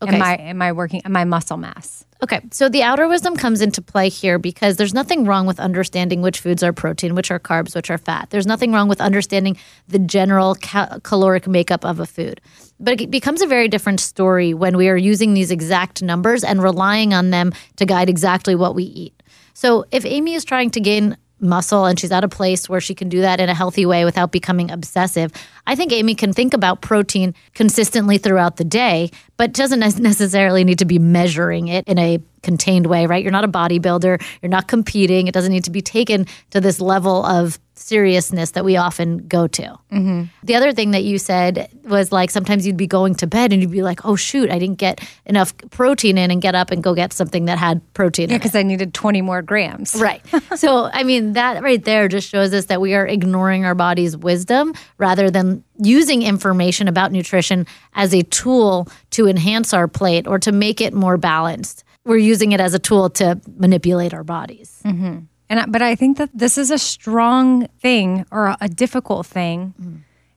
Okay. 0.00 0.16
Am 0.16 0.22
I 0.22 0.36
am 0.36 0.62
I 0.62 0.72
working? 0.72 1.02
Am 1.04 1.14
I 1.14 1.24
muscle 1.24 1.58
mass? 1.58 2.04
Okay, 2.22 2.40
so 2.52 2.68
the 2.68 2.84
outer 2.84 3.08
wisdom 3.08 3.34
comes 3.34 3.60
into 3.60 3.82
play 3.82 4.08
here 4.08 4.38
because 4.38 4.76
there's 4.76 4.94
nothing 4.94 5.24
wrong 5.24 5.44
with 5.44 5.58
understanding 5.58 6.22
which 6.22 6.38
foods 6.38 6.62
are 6.62 6.72
protein, 6.72 7.16
which 7.16 7.32
are 7.32 7.40
carbs, 7.40 7.74
which 7.74 7.90
are 7.90 7.98
fat. 7.98 8.30
There's 8.30 8.46
nothing 8.46 8.70
wrong 8.70 8.86
with 8.86 9.00
understanding 9.00 9.56
the 9.88 9.98
general 9.98 10.54
ca- 10.54 11.00
caloric 11.02 11.48
makeup 11.48 11.84
of 11.84 11.98
a 11.98 12.06
food. 12.06 12.40
But 12.78 13.00
it 13.00 13.10
becomes 13.10 13.42
a 13.42 13.46
very 13.48 13.66
different 13.66 13.98
story 13.98 14.54
when 14.54 14.76
we 14.76 14.88
are 14.88 14.96
using 14.96 15.34
these 15.34 15.50
exact 15.50 16.00
numbers 16.00 16.44
and 16.44 16.62
relying 16.62 17.12
on 17.12 17.30
them 17.30 17.52
to 17.76 17.84
guide 17.84 18.08
exactly 18.08 18.54
what 18.54 18.76
we 18.76 18.84
eat. 18.84 19.20
So 19.52 19.84
if 19.90 20.04
Amy 20.04 20.34
is 20.34 20.44
trying 20.44 20.70
to 20.70 20.80
gain 20.80 21.16
muscle 21.42 21.84
and 21.84 21.98
she's 21.98 22.12
at 22.12 22.24
a 22.24 22.28
place 22.28 22.68
where 22.68 22.80
she 22.80 22.94
can 22.94 23.08
do 23.08 23.20
that 23.20 23.40
in 23.40 23.48
a 23.48 23.54
healthy 23.54 23.84
way 23.84 24.04
without 24.04 24.32
becoming 24.32 24.70
obsessive. 24.70 25.32
I 25.66 25.74
think 25.74 25.92
Amy 25.92 26.14
can 26.14 26.32
think 26.32 26.54
about 26.54 26.80
protein 26.80 27.34
consistently 27.54 28.16
throughout 28.16 28.56
the 28.56 28.64
day, 28.64 29.10
but 29.42 29.52
doesn't 29.54 29.80
necessarily 29.80 30.62
need 30.62 30.78
to 30.78 30.84
be 30.84 31.00
measuring 31.00 31.66
it 31.66 31.84
in 31.88 31.98
a 31.98 32.20
contained 32.44 32.86
way, 32.86 33.06
right? 33.06 33.24
You're 33.24 33.32
not 33.32 33.42
a 33.42 33.48
bodybuilder, 33.48 34.22
you're 34.40 34.48
not 34.48 34.68
competing. 34.68 35.26
It 35.26 35.34
doesn't 35.34 35.50
need 35.50 35.64
to 35.64 35.72
be 35.72 35.82
taken 35.82 36.28
to 36.50 36.60
this 36.60 36.80
level 36.80 37.26
of 37.26 37.58
seriousness 37.74 38.52
that 38.52 38.64
we 38.64 38.76
often 38.76 39.26
go 39.26 39.48
to. 39.48 39.62
Mm-hmm. 39.90 40.24
The 40.44 40.54
other 40.54 40.72
thing 40.72 40.92
that 40.92 41.02
you 41.02 41.18
said 41.18 41.68
was 41.84 42.12
like 42.12 42.30
sometimes 42.30 42.66
you'd 42.66 42.76
be 42.76 42.86
going 42.86 43.16
to 43.16 43.26
bed 43.26 43.52
and 43.52 43.60
you'd 43.60 43.72
be 43.72 43.82
like, 43.82 44.04
oh, 44.04 44.14
shoot, 44.14 44.48
I 44.50 44.60
didn't 44.60 44.78
get 44.78 45.00
enough 45.26 45.54
protein 45.70 46.18
in 46.18 46.30
and 46.30 46.40
get 46.40 46.54
up 46.54 46.70
and 46.70 46.82
go 46.82 46.94
get 46.94 47.12
something 47.12 47.46
that 47.46 47.58
had 47.58 47.80
protein 47.94 48.28
Yeah, 48.28 48.34
in 48.34 48.36
it. 48.36 48.44
because 48.44 48.54
I 48.54 48.62
needed 48.62 48.94
20 48.94 49.22
more 49.22 49.42
grams. 49.42 49.96
Right. 49.96 50.22
so, 50.56 50.88
I 50.92 51.02
mean, 51.02 51.32
that 51.32 51.62
right 51.62 51.82
there 51.84 52.06
just 52.06 52.28
shows 52.28 52.52
us 52.54 52.66
that 52.66 52.80
we 52.80 52.94
are 52.94 53.06
ignoring 53.06 53.64
our 53.64 53.74
body's 53.74 54.16
wisdom 54.16 54.74
rather 54.98 55.30
than 55.30 55.64
using 55.82 56.22
information 56.22 56.88
about 56.88 57.12
nutrition 57.12 57.66
as 57.94 58.14
a 58.14 58.22
tool 58.22 58.88
to 59.10 59.28
enhance 59.28 59.74
our 59.74 59.88
plate 59.88 60.26
or 60.26 60.38
to 60.38 60.52
make 60.52 60.80
it 60.80 60.94
more 60.94 61.16
balanced. 61.16 61.84
We're 62.04 62.16
using 62.16 62.52
it 62.52 62.60
as 62.60 62.74
a 62.74 62.78
tool 62.78 63.10
to 63.10 63.40
manipulate 63.56 64.14
our 64.14 64.24
bodies. 64.24 64.80
Mm-hmm. 64.84 65.20
And 65.48 65.60
I, 65.60 65.66
but 65.66 65.82
I 65.82 65.94
think 65.94 66.18
that 66.18 66.30
this 66.32 66.56
is 66.56 66.70
a 66.70 66.78
strong 66.78 67.68
thing 67.80 68.24
or 68.30 68.46
a, 68.46 68.56
a 68.62 68.68
difficult 68.68 69.26
thing. 69.26 69.74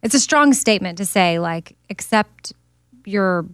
It's 0.03 0.13
a 0.13 0.19
strong 0.19 0.53
statement 0.53 0.97
to 0.99 1.05
say 1.05 1.39
like 1.39 1.75
accept 1.89 2.53
your 3.05 3.45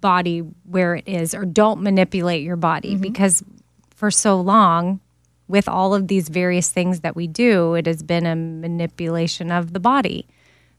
body 0.00 0.40
where 0.40 0.96
it 0.96 1.08
is 1.08 1.34
or 1.34 1.44
don't 1.44 1.82
manipulate 1.82 2.42
your 2.42 2.56
body 2.56 2.96
because 2.96 3.42
for 3.94 4.10
so 4.10 4.40
long 4.40 5.00
with 5.48 5.68
all 5.68 5.94
of 5.94 6.08
these 6.08 6.28
various 6.28 6.70
things 6.70 7.00
that 7.00 7.16
we 7.16 7.26
do 7.26 7.74
it 7.74 7.86
has 7.86 8.02
been 8.02 8.26
a 8.26 8.36
manipulation 8.36 9.50
of 9.50 9.72
the 9.72 9.80
body 9.80 10.26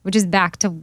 which 0.03 0.15
is 0.15 0.25
back 0.25 0.57
to 0.57 0.75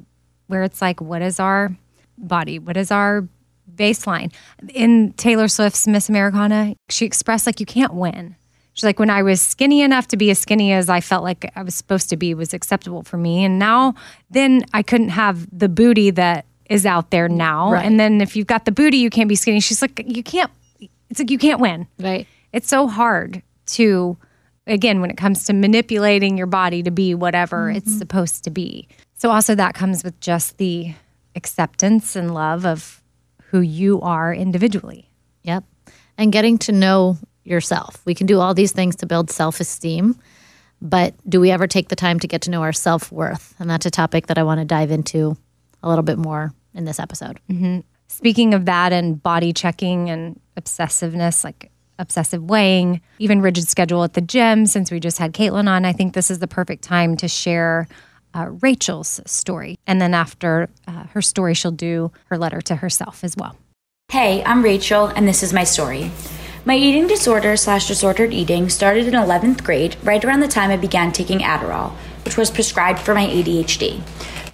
where 0.47 0.63
it's 0.63 0.83
like 0.83 1.01
what 1.01 1.23
is 1.23 1.39
our 1.39 1.77
body? 2.17 2.59
What 2.59 2.77
is 2.77 2.91
our 2.91 3.27
baseline? 3.75 4.33
In 4.73 5.13
taylor 5.13 5.49
swift's 5.49 5.87
miss 5.87 6.09
americana 6.09 6.75
she 6.89 7.05
expressed 7.07 7.47
like 7.47 7.61
you 7.61 7.67
can't 7.67 7.95
win. 7.95 8.35
She's 8.75 8.85
like 8.85 8.99
when 8.99 9.11
i 9.11 9.23
was 9.23 9.41
skinny 9.41 9.83
enough 9.83 10.09
to 10.09 10.17
be 10.17 10.31
as 10.31 10.39
skinny 10.39 10.73
as 10.73 10.89
i 10.89 11.01
felt 11.01 11.23
like 11.23 11.51
i 11.57 11.63
was 11.63 11.75
supposed 11.75 12.11
to 12.11 12.17
be 12.17 12.35
was 12.35 12.55
acceptable 12.55 13.03
for 13.03 13.17
me. 13.17 13.45
And 13.45 13.59
now 13.59 13.95
then 14.31 14.65
i 14.73 14.83
couldn't 14.83 15.11
have 15.11 15.47
the 15.57 15.69
booty 15.69 16.11
that 16.11 16.45
is 16.69 16.85
out 16.85 17.11
there 17.11 17.29
now. 17.29 17.73
Right. 17.73 17.85
and 17.85 17.99
then 17.99 18.21
if 18.21 18.37
you've 18.37 18.47
got 18.47 18.65
the 18.65 18.73
booty 18.73 18.99
you 18.99 19.11
can't 19.11 19.29
be 19.29 19.37
skinny. 19.37 19.61
She's 19.61 19.83
like 19.83 20.03
you 20.05 20.23
can't 20.23 20.51
it's 21.11 21.19
like 21.21 21.31
you 21.31 21.39
can't 21.39 21.61
win. 21.61 21.87
Right. 21.99 22.27
it's 22.53 22.69
so 22.69 22.89
hard 22.89 23.43
to 23.67 24.17
again 24.67 25.01
when 25.01 25.11
it 25.11 25.17
comes 25.17 25.45
to 25.45 25.53
manipulating 25.53 26.37
your 26.37 26.47
body 26.47 26.83
to 26.83 26.91
be 26.91 27.15
whatever 27.15 27.69
mm-hmm. 27.69 27.77
it's 27.77 27.97
supposed 27.97 28.45
to 28.45 28.51
be 28.51 28.89
so 29.19 29.31
also 29.31 29.55
that 29.55 29.75
comes 29.75 30.03
with 30.03 30.19
just 30.21 30.57
the 30.57 30.95
acceptance 31.37 32.17
and 32.17 32.33
love 32.33 32.65
of 32.65 33.03
who 33.51 33.61
you 33.61 34.01
are 34.01 34.33
individually 34.33 35.09
Yep. 35.49 35.65
And 36.19 36.31
getting 36.33 36.59
to 36.59 36.73
know 36.73 37.17
yourself. 37.45 38.03
We 38.05 38.15
can 38.15 38.27
do 38.27 38.39
all 38.39 38.53
these 38.53 38.73
things 38.73 38.97
to 38.97 39.07
build 39.07 39.31
self 39.31 39.61
esteem, 39.61 40.19
but 40.83 41.15
do 41.29 41.41
we 41.41 41.51
ever 41.51 41.67
take 41.67 41.89
the 41.89 41.97
time 41.97 42.21
to 42.21 42.29
get 42.29 42.43
to 42.43 42.51
know 42.51 42.63
our 42.63 42.73
self 42.73 43.11
worth? 43.11 43.55
And 43.59 43.71
that's 43.71 43.87
a 43.87 43.91
topic 43.91 44.27
that 44.27 44.37
I 44.37 44.43
want 44.43 44.61
to 44.61 44.67
dive 44.67 44.91
into 44.91 45.37
a 45.83 45.89
little 45.89 46.03
bit 46.03 46.19
more 46.19 46.53
in 46.75 46.85
this 46.85 47.01
episode. 47.01 47.41
Mm-hmm. 47.51 47.81
speaking 48.09 48.53
of 48.53 48.67
that 48.67 48.93
and 48.93 49.23
body 49.23 49.53
checking 49.53 50.11
and 50.11 50.39
obsessiveness 50.57 51.45
like 51.45 51.71
obsessive 51.99 52.43
weighing 52.45 53.01
even 53.19 53.41
rigid 53.41 53.67
schedule 53.67 54.05
at 54.05 54.13
the 54.13 54.21
gym 54.21 54.67
since 54.67 54.91
we 54.91 55.01
just 55.01 55.19
had 55.19 55.33
caitlin 55.33 55.69
on 55.69 55.85
i 55.85 55.93
think 55.93 56.15
this 56.15 56.31
is 56.31 56.39
the 56.39 56.47
perfect 56.47 56.83
time 56.83 57.17
to 57.17 57.27
share 57.27 57.89
uh, 58.39 58.49
rachel's 58.63 59.21
story 59.27 59.79
and 59.87 60.01
then 60.01 60.15
after 60.15 60.69
uh, 60.87 61.05
her 61.09 61.23
story 61.23 61.55
she'll 61.55 61.71
do 61.71 62.13
her 62.27 62.39
letter 62.39 62.61
to 62.61 62.77
herself 62.77 63.25
as 63.25 63.37
well 63.37 63.57
Hey, 64.11 64.43
I'm 64.43 64.63
Rachel, 64.63 65.09
and 65.09 65.29
this 65.29 65.43
is 65.43 65.53
my 65.53 65.65
story. 65.65 66.11
My 66.65 66.75
eating 66.77 67.07
disorder 67.07 67.59
slash 67.59 67.89
disordered 67.89 68.33
eating 68.33 68.71
started 68.71 69.07
in 69.07 69.13
11th 69.13 69.63
grade, 69.63 69.99
right 70.03 70.25
around 70.25 70.41
the 70.41 70.49
time 70.49 70.71
I 70.71 70.79
began 70.79 71.13
taking 71.13 71.41
Adderall, 71.41 71.91
which 72.25 72.39
was 72.39 72.51
prescribed 72.51 73.01
for 73.01 73.13
my 73.13 73.27
ADHD. 73.27 74.03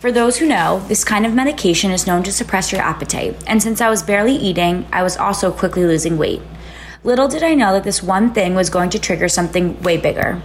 For 0.01 0.11
those 0.11 0.39
who 0.39 0.49
know, 0.49 0.81
this 0.89 1.05
kind 1.05 1.25
of 1.25 1.35
medication 1.35 1.93
is 1.93 2.05
known 2.05 2.25
to 2.25 2.33
suppress 2.33 2.73
your 2.73 2.81
appetite, 2.81 3.37
and 3.47 3.63
since 3.63 3.81
I 3.81 3.91
was 3.91 4.03
barely 4.03 4.35
eating, 4.35 4.89
I 4.93 5.05
was 5.05 5.17
also 5.17 5.53
quickly 5.53 5.85
losing 5.85 6.19
weight. 6.19 6.43
Little 7.05 7.29
did 7.29 7.45
I 7.45 7.55
know 7.55 7.75
that 7.75 7.85
this 7.85 8.03
one 8.03 8.35
thing 8.35 8.57
was 8.57 8.71
going 8.71 8.91
to 8.91 8.99
trigger 8.99 9.29
something 9.29 9.81
way 9.83 9.99
bigger. 9.99 10.43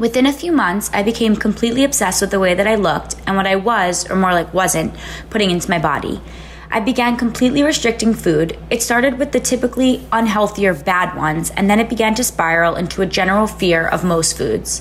Within 0.00 0.24
a 0.24 0.32
few 0.32 0.50
months, 0.50 0.88
I 0.94 1.02
became 1.02 1.36
completely 1.36 1.84
obsessed 1.84 2.22
with 2.22 2.30
the 2.30 2.40
way 2.40 2.54
that 2.54 2.66
I 2.66 2.76
looked 2.76 3.16
and 3.26 3.36
what 3.36 3.46
I 3.46 3.56
was, 3.56 4.10
or 4.10 4.16
more 4.16 4.32
like 4.32 4.54
wasn't, 4.54 4.94
putting 5.28 5.50
into 5.50 5.68
my 5.68 5.78
body. 5.78 6.22
I 6.70 6.80
began 6.80 7.18
completely 7.18 7.62
restricting 7.62 8.14
food. 8.14 8.58
It 8.70 8.80
started 8.80 9.18
with 9.18 9.32
the 9.32 9.40
typically 9.40 10.06
unhealthy 10.10 10.66
or 10.66 10.72
bad 10.72 11.14
ones, 11.18 11.50
and 11.50 11.68
then 11.68 11.78
it 11.78 11.90
began 11.90 12.14
to 12.14 12.24
spiral 12.24 12.76
into 12.76 13.02
a 13.02 13.06
general 13.06 13.46
fear 13.46 13.86
of 13.86 14.02
most 14.02 14.38
foods. 14.38 14.80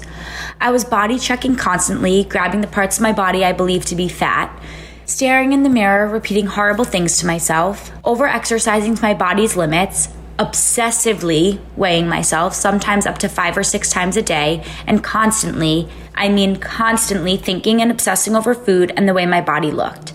I 0.62 0.72
was 0.72 0.86
body 0.86 1.20
checking 1.20 1.58
constantly, 1.58 2.24
grabbing 2.24 2.62
the 2.62 2.68
parts 2.68 2.96
of 2.96 3.04
my 3.04 3.12
body 3.12 3.44
I 3.44 3.52
believed 3.52 3.90
to 3.90 3.98
be 3.98 4.08
fat, 4.08 4.58
staring 5.06 5.52
in 5.52 5.64
the 5.64 5.70
mirror, 5.70 6.08
repeating 6.08 6.46
horrible 6.46 6.86
things 6.86 7.18
to 7.18 7.28
myself, 7.28 7.92
over 8.06 8.26
exercising 8.26 8.96
to 8.96 9.02
my 9.02 9.16
body's 9.16 9.58
limits, 9.58 10.08
obsessively 10.40 11.60
weighing 11.76 12.08
myself, 12.08 12.56
sometimes 12.56 13.06
up 13.06 13.18
to 13.20 13.28
five 13.28 13.58
or 13.58 13.64
six 13.64 13.92
times 13.92 14.16
a 14.16 14.22
day, 14.22 14.64
and 14.88 15.04
constantly, 15.04 15.88
I 16.16 16.30
mean 16.30 16.56
constantly, 16.56 17.38
thinking 17.38 17.82
and 17.82 17.92
obsessing 17.92 18.36
over 18.36 18.56
food 18.56 18.94
and 18.96 19.08
the 19.08 19.14
way 19.14 19.26
my 19.26 19.42
body 19.42 19.70
looked. 19.70 20.14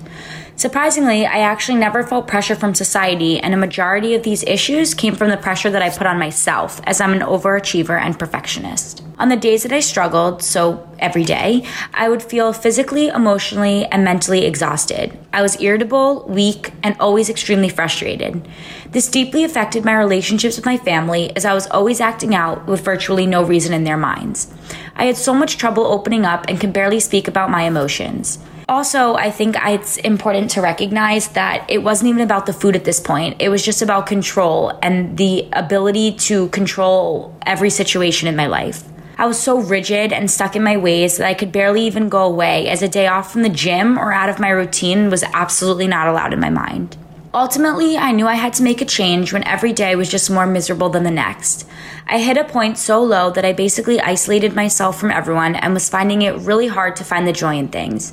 Surprisingly, 0.57 1.27
I 1.27 1.39
actually 1.41 1.79
never 1.79 2.05
felt 2.05 2.29
pressure 2.29 2.55
from 2.55 2.77
society, 2.77 3.41
and 3.41 3.53
a 3.53 3.57
majority 3.57 4.15
of 4.15 4.23
these 4.23 4.45
issues 4.45 4.95
came 4.95 5.17
from 5.17 5.29
the 5.29 5.37
pressure 5.37 5.69
that 5.69 5.83
I 5.83 5.91
put 5.91 6.07
on 6.07 6.17
myself, 6.17 6.81
as 6.85 7.01
I'm 7.01 7.13
an 7.13 7.21
overachiever 7.21 8.01
and 8.01 8.17
perfectionist. 8.17 9.03
On 9.19 9.29
the 9.29 9.37
days 9.37 9.65
that 9.65 9.73
I 9.73 9.81
struggled, 9.81 10.45
so 10.45 10.89
every 11.01 11.25
day, 11.25 11.67
I 11.93 12.09
would 12.09 12.23
feel 12.23 12.53
physically, 12.53 13.09
emotionally, 13.09 13.87
and 13.87 14.05
mentally 14.05 14.45
exhausted. 14.47 15.19
I 15.33 15.43
was 15.43 15.61
irritable, 15.61 16.25
weak, 16.29 16.73
and 16.85 16.97
always 17.01 17.29
extremely 17.29 17.69
frustrated. 17.69 18.47
This 18.91 19.09
deeply 19.09 19.43
affected 19.43 19.85
my 19.85 19.95
relationships 19.97 20.55
with 20.55 20.67
my 20.67 20.77
family 20.77 21.35
as 21.37 21.45
I 21.45 21.53
was 21.53 21.67
always 21.67 22.01
acting 22.01 22.33
out 22.33 22.65
with 22.69 22.85
virtually 22.85 23.27
no 23.27 23.43
reason 23.43 23.73
in 23.73 23.83
their 23.83 23.97
minds. 23.97 24.55
I 24.95 25.07
had 25.07 25.17
so 25.17 25.35
much 25.35 25.59
trouble 25.59 25.85
opening 25.85 26.25
up 26.25 26.45
and 26.49 26.61
could 26.61 26.73
barely 26.73 27.01
speak 27.01 27.27
about 27.27 27.51
my 27.51 27.63
emotions. 27.63 28.39
Also, 28.67 29.15
I 29.15 29.31
think 29.31 29.57
it's 29.61 29.99
important 29.99 30.51
to 30.53 30.63
recognize 30.63 31.29
that 31.29 31.67
it 31.69 31.83
wasn't 31.83 32.09
even 32.09 32.23
about 32.23 32.47
the 32.47 32.53
food 32.55 32.75
at 32.75 32.85
this 32.85 32.99
point. 32.99 33.37
It 33.39 33.51
was 33.51 33.63
just 33.63 33.83
about 33.83 34.07
control 34.07 34.79
and 34.83 35.19
the 35.19 35.47
ability 35.53 36.13
to 36.13 36.49
control 36.49 37.37
every 37.45 37.69
situation 37.69 38.27
in 38.27 38.37
my 38.37 38.47
life. 38.47 38.83
I 39.19 39.27
was 39.27 39.39
so 39.39 39.61
rigid 39.61 40.13
and 40.13 40.31
stuck 40.31 40.57
in 40.57 40.63
my 40.63 40.77
ways 40.77 41.19
that 41.19 41.29
I 41.29 41.35
could 41.35 41.53
barely 41.53 41.83
even 41.83 42.09
go 42.09 42.25
away, 42.25 42.69
as 42.69 42.83
a 42.83 42.89
day 42.89 43.07
off 43.07 43.31
from 43.31 43.43
the 43.43 43.49
gym 43.49 43.99
or 43.99 44.13
out 44.13 44.31
of 44.31 44.41
my 44.41 44.49
routine 44.49 45.11
was 45.11 45.23
absolutely 45.35 45.87
not 45.87 46.09
allowed 46.09 46.33
in 46.33 46.41
my 46.41 46.51
mind. 46.51 46.97
Ultimately, 47.35 47.97
I 47.99 48.13
knew 48.13 48.27
I 48.27 48.35
had 48.35 48.55
to 48.55 48.63
make 48.63 48.81
a 48.81 48.87
change 48.87 49.33
when 49.33 49.45
every 49.45 49.73
day 49.73 49.95
was 49.95 50.09
just 50.09 50.31
more 50.31 50.47
miserable 50.47 50.89
than 50.89 51.05
the 51.05 51.11
next. 51.11 51.67
I 52.07 52.19
hit 52.19 52.37
a 52.37 52.45
point 52.45 52.79
so 52.79 53.03
low 53.03 53.31
that 53.31 53.45
I 53.45 53.53
basically 53.53 54.01
isolated 54.01 54.55
myself 54.55 54.99
from 54.99 55.11
everyone 55.11 55.55
and 55.57 55.75
was 55.75 55.89
finding 55.89 56.23
it 56.23 56.39
really 56.39 56.69
hard 56.69 56.97
to 56.97 57.05
find 57.05 57.27
the 57.27 57.33
joy 57.33 57.57
in 57.57 57.69
things. 57.69 58.13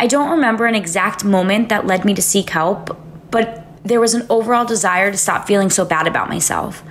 I 0.00 0.06
don't 0.06 0.30
remember 0.30 0.64
an 0.64 0.74
exact 0.74 1.26
moment 1.26 1.68
that 1.68 1.86
led 1.86 2.06
me 2.06 2.14
to 2.14 2.22
seek 2.22 2.48
help, 2.48 2.98
but 3.30 3.66
there 3.84 4.00
was 4.00 4.14
an 4.14 4.26
overall 4.30 4.64
desire 4.64 5.12
to 5.12 5.18
stop 5.18 5.46
feeling 5.46 5.68
so 5.68 5.84
bad 5.84 6.06
about 6.06 6.30
myself. 6.30 6.82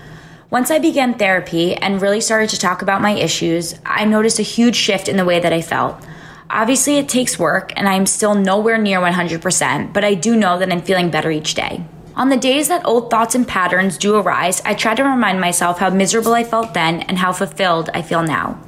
Once 0.52 0.70
I 0.70 0.78
began 0.78 1.16
therapy 1.16 1.74
and 1.74 2.04
really 2.04 2.22
started 2.22 2.52
to 2.52 2.60
talk 2.60 2.84
about 2.84 3.02
my 3.02 3.14
issues, 3.14 3.74
I 3.84 4.06
noticed 4.06 4.38
a 4.38 4.44
huge 4.44 4.76
shift 4.76 5.10
in 5.10 5.18
the 5.18 5.26
way 5.26 5.40
that 5.40 5.52
I 5.52 5.64
felt. 5.64 6.06
Obviously, 6.52 7.00
it 7.00 7.10
takes 7.10 7.40
work, 7.40 7.74
and 7.76 7.90
I'm 7.90 8.06
still 8.06 8.36
nowhere 8.36 8.78
near 8.78 9.00
100%, 9.00 9.92
but 9.92 10.04
I 10.04 10.14
do 10.14 10.36
know 10.36 10.60
that 10.60 10.72
I'm 10.72 10.84
feeling 10.84 11.10
better 11.10 11.32
each 11.32 11.56
day. 11.56 11.84
On 12.16 12.30
the 12.30 12.38
days 12.38 12.68
that 12.68 12.86
old 12.86 13.10
thoughts 13.10 13.34
and 13.34 13.48
patterns 13.48 13.98
do 13.98 14.18
arise, 14.18 14.62
I 14.66 14.76
try 14.76 14.94
to 14.94 15.04
remind 15.04 15.42
myself 15.42 15.80
how 15.80 15.90
miserable 15.90 16.36
I 16.36 16.44
felt 16.44 16.76
then 16.76 17.02
and 17.02 17.18
how 17.18 17.34
fulfilled 17.34 17.90
I 17.92 18.04
feel 18.04 18.22
now. 18.22 18.60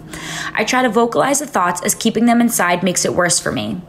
I 0.55 0.63
try 0.63 0.81
to 0.81 0.89
vocalize 0.89 1.37
the 1.37 1.45
thoughts 1.45 1.83
as 1.83 1.93
keeping 1.93 2.25
them 2.25 2.41
inside 2.41 2.81
makes 2.81 3.05
it 3.05 3.13
worse 3.13 3.39
for 3.39 3.51
me. 3.51 3.81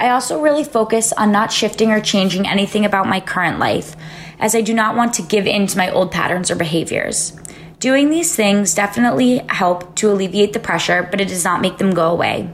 I 0.00 0.08
also 0.08 0.40
really 0.40 0.64
focus 0.64 1.12
on 1.12 1.30
not 1.30 1.52
shifting 1.52 1.92
or 1.92 2.00
changing 2.00 2.48
anything 2.48 2.86
about 2.86 3.06
my 3.06 3.20
current 3.20 3.58
life, 3.58 3.94
as 4.38 4.54
I 4.54 4.62
do 4.62 4.72
not 4.72 4.96
want 4.96 5.12
to 5.14 5.22
give 5.22 5.46
in 5.46 5.66
to 5.66 5.76
my 5.76 5.90
old 5.90 6.10
patterns 6.10 6.50
or 6.50 6.56
behaviors. 6.56 7.38
Doing 7.80 8.08
these 8.08 8.34
things 8.34 8.74
definitely 8.74 9.42
help 9.50 9.94
to 9.96 10.10
alleviate 10.10 10.54
the 10.54 10.58
pressure, 10.58 11.06
but 11.10 11.20
it 11.20 11.28
does 11.28 11.44
not 11.44 11.60
make 11.60 11.76
them 11.76 11.92
go 11.92 12.10
away. 12.10 12.48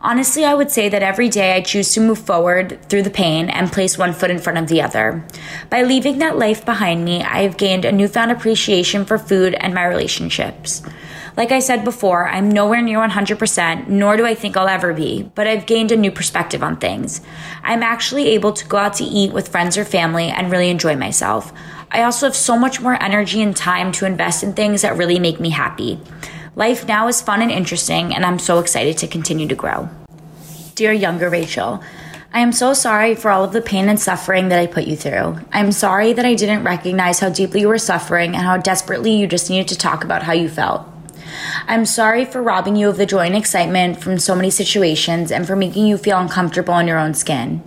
Honestly, 0.00 0.44
I 0.44 0.54
would 0.54 0.72
say 0.72 0.88
that 0.88 1.04
every 1.04 1.28
day 1.28 1.54
I 1.54 1.60
choose 1.60 1.92
to 1.92 2.00
move 2.00 2.18
forward 2.18 2.80
through 2.88 3.02
the 3.02 3.10
pain 3.10 3.50
and 3.50 3.70
place 3.70 3.96
one 3.96 4.12
foot 4.12 4.32
in 4.32 4.40
front 4.40 4.58
of 4.58 4.66
the 4.66 4.82
other. 4.82 5.24
By 5.70 5.82
leaving 5.82 6.18
that 6.18 6.38
life 6.38 6.64
behind 6.64 7.04
me, 7.04 7.22
I 7.22 7.42
have 7.42 7.56
gained 7.56 7.84
a 7.84 7.92
newfound 7.92 8.32
appreciation 8.32 9.04
for 9.04 9.16
food 9.16 9.54
and 9.54 9.74
my 9.74 9.84
relationships. 9.86 10.82
Like 11.36 11.52
I 11.52 11.60
said 11.60 11.84
before, 11.84 12.28
I'm 12.28 12.50
nowhere 12.50 12.82
near 12.82 12.98
100%, 12.98 13.88
nor 13.88 14.16
do 14.16 14.26
I 14.26 14.34
think 14.34 14.56
I'll 14.56 14.68
ever 14.68 14.92
be, 14.92 15.30
but 15.34 15.46
I've 15.46 15.66
gained 15.66 15.92
a 15.92 15.96
new 15.96 16.10
perspective 16.10 16.62
on 16.62 16.76
things. 16.76 17.20
I'm 17.62 17.82
actually 17.82 18.28
able 18.28 18.52
to 18.52 18.66
go 18.66 18.78
out 18.78 18.94
to 18.94 19.04
eat 19.04 19.32
with 19.32 19.48
friends 19.48 19.78
or 19.78 19.84
family 19.84 20.28
and 20.28 20.50
really 20.50 20.70
enjoy 20.70 20.96
myself. 20.96 21.52
I 21.90 22.02
also 22.02 22.26
have 22.26 22.36
so 22.36 22.58
much 22.58 22.80
more 22.80 23.00
energy 23.02 23.42
and 23.42 23.56
time 23.56 23.92
to 23.92 24.06
invest 24.06 24.42
in 24.42 24.54
things 24.54 24.82
that 24.82 24.96
really 24.96 25.18
make 25.18 25.40
me 25.40 25.50
happy. 25.50 26.00
Life 26.56 26.86
now 26.86 27.08
is 27.08 27.22
fun 27.22 27.42
and 27.42 27.50
interesting, 27.50 28.14
and 28.14 28.24
I'm 28.24 28.38
so 28.38 28.58
excited 28.58 28.98
to 28.98 29.06
continue 29.06 29.48
to 29.48 29.54
grow. 29.54 29.88
Dear 30.74 30.92
younger 30.92 31.30
Rachel, 31.30 31.82
I 32.32 32.40
am 32.40 32.52
so 32.52 32.74
sorry 32.74 33.14
for 33.14 33.30
all 33.30 33.42
of 33.42 33.52
the 33.52 33.60
pain 33.60 33.88
and 33.88 33.98
suffering 33.98 34.48
that 34.48 34.58
I 34.58 34.66
put 34.66 34.84
you 34.84 34.96
through. 34.96 35.38
I'm 35.52 35.72
sorry 35.72 36.12
that 36.12 36.24
I 36.24 36.34
didn't 36.34 36.64
recognize 36.64 37.18
how 37.18 37.28
deeply 37.28 37.60
you 37.60 37.68
were 37.68 37.78
suffering 37.78 38.36
and 38.36 38.44
how 38.44 38.56
desperately 38.56 39.12
you 39.12 39.26
just 39.26 39.50
needed 39.50 39.68
to 39.68 39.78
talk 39.78 40.04
about 40.04 40.22
how 40.22 40.32
you 40.32 40.48
felt. 40.48 40.86
I'm 41.66 41.86
sorry 41.86 42.24
for 42.24 42.42
robbing 42.42 42.76
you 42.76 42.88
of 42.88 42.96
the 42.96 43.06
joy 43.06 43.26
and 43.26 43.36
excitement 43.36 44.02
from 44.02 44.18
so 44.18 44.34
many 44.34 44.50
situations 44.50 45.30
and 45.30 45.46
for 45.46 45.56
making 45.56 45.86
you 45.86 45.96
feel 45.96 46.18
uncomfortable 46.18 46.76
in 46.78 46.86
your 46.86 46.98
own 46.98 47.14
skin. 47.14 47.62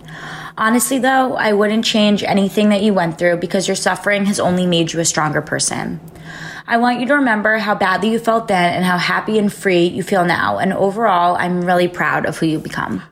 Honestly, 0.56 0.98
though, 0.98 1.34
I 1.34 1.52
wouldn't 1.52 1.84
change 1.84 2.22
anything 2.22 2.68
that 2.68 2.82
you 2.82 2.94
went 2.94 3.18
through 3.18 3.38
because 3.38 3.66
your 3.66 3.74
suffering 3.74 4.26
has 4.26 4.38
only 4.38 4.66
made 4.66 4.92
you 4.92 5.00
a 5.00 5.04
stronger 5.04 5.42
person. 5.42 6.00
I 6.66 6.76
want 6.76 7.00
you 7.00 7.06
to 7.06 7.14
remember 7.14 7.58
how 7.58 7.74
badly 7.74 8.10
you 8.10 8.18
felt 8.18 8.48
then 8.48 8.72
and 8.72 8.84
how 8.84 8.96
happy 8.96 9.38
and 9.38 9.52
free 9.52 9.86
you 9.86 10.02
feel 10.02 10.24
now. 10.24 10.58
And 10.58 10.72
overall, 10.72 11.36
I'm 11.36 11.64
really 11.64 11.88
proud 11.88 12.24
of 12.24 12.38
who 12.38 12.46
you 12.46 12.58
become. 12.58 13.02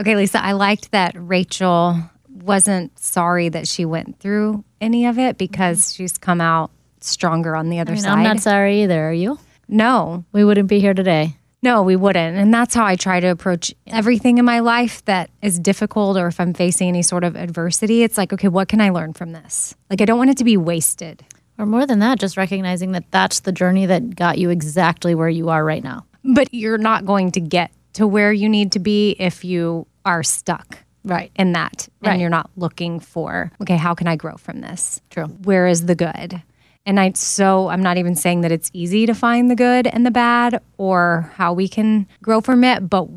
Okay, 0.00 0.16
Lisa, 0.16 0.42
I 0.42 0.52
liked 0.52 0.90
that 0.92 1.14
Rachel 1.16 1.96
wasn't 2.28 2.98
sorry 2.98 3.48
that 3.50 3.68
she 3.68 3.84
went 3.84 4.18
through 4.18 4.64
any 4.80 5.06
of 5.06 5.18
it 5.18 5.38
because 5.38 5.80
mm-hmm. 5.80 6.02
she's 6.02 6.18
come 6.18 6.40
out 6.40 6.70
stronger 7.00 7.54
on 7.54 7.68
the 7.68 7.80
other 7.80 7.92
I 7.92 7.94
mean, 7.94 8.02
side. 8.02 8.12
I'm 8.18 8.24
not 8.24 8.40
sorry 8.40 8.82
either. 8.82 9.08
Are 9.08 9.12
you? 9.12 9.38
No, 9.68 10.24
We 10.32 10.44
wouldn't 10.44 10.68
be 10.68 10.80
here 10.80 10.94
today. 10.94 11.36
no, 11.62 11.82
we 11.82 11.94
wouldn't. 11.96 12.36
And 12.36 12.52
that's 12.52 12.74
how 12.74 12.84
I 12.84 12.96
try 12.96 13.20
to 13.20 13.28
approach 13.28 13.72
everything 13.86 14.38
in 14.38 14.44
my 14.44 14.58
life 14.58 15.04
that 15.04 15.30
is 15.42 15.58
difficult 15.60 16.16
or 16.16 16.26
if 16.26 16.40
I'm 16.40 16.54
facing 16.54 16.88
any 16.88 17.02
sort 17.02 17.22
of 17.24 17.36
adversity. 17.36 18.02
It's 18.02 18.18
like, 18.18 18.32
okay, 18.32 18.48
what 18.48 18.68
can 18.68 18.80
I 18.80 18.90
learn 18.90 19.12
from 19.12 19.30
this? 19.32 19.74
Like, 19.88 20.00
I 20.00 20.04
don't 20.04 20.18
want 20.18 20.30
it 20.30 20.38
to 20.38 20.44
be 20.44 20.56
wasted. 20.56 21.24
Or 21.58 21.66
more 21.66 21.86
than 21.86 22.00
that, 22.00 22.18
just 22.18 22.36
recognizing 22.36 22.92
that 22.92 23.04
that's 23.12 23.40
the 23.40 23.52
journey 23.52 23.86
that 23.86 24.16
got 24.16 24.38
you 24.38 24.50
exactly 24.50 25.14
where 25.14 25.28
you 25.28 25.50
are 25.50 25.64
right 25.64 25.84
now. 25.84 26.04
But 26.24 26.52
you're 26.52 26.78
not 26.78 27.04
going 27.06 27.30
to 27.32 27.40
get 27.40 27.70
to 27.92 28.06
where 28.06 28.32
you 28.32 28.48
need 28.48 28.72
to 28.72 28.80
be 28.80 29.14
if 29.20 29.44
you 29.44 29.86
are 30.04 30.22
stuck. 30.24 30.78
Right. 31.04 31.32
In 31.34 31.52
that, 31.52 31.88
and 32.02 32.20
you're 32.20 32.30
not 32.30 32.48
looking 32.56 33.00
for, 33.00 33.50
okay, 33.60 33.76
how 33.76 33.92
can 33.92 34.06
I 34.06 34.14
grow 34.14 34.36
from 34.36 34.60
this? 34.60 35.00
True. 35.10 35.24
Where 35.26 35.66
is 35.66 35.86
the 35.86 35.96
good? 35.96 36.40
And 36.84 36.98
I 36.98 37.12
so 37.12 37.68
I'm 37.68 37.82
not 37.82 37.96
even 37.96 38.14
saying 38.14 38.40
that 38.40 38.52
it's 38.52 38.70
easy 38.72 39.06
to 39.06 39.14
find 39.14 39.50
the 39.50 39.54
good 39.54 39.86
and 39.86 40.04
the 40.04 40.10
bad 40.10 40.60
or 40.78 41.30
how 41.34 41.52
we 41.52 41.68
can 41.68 42.08
grow 42.22 42.40
from 42.40 42.64
it, 42.64 42.88
but 42.88 43.08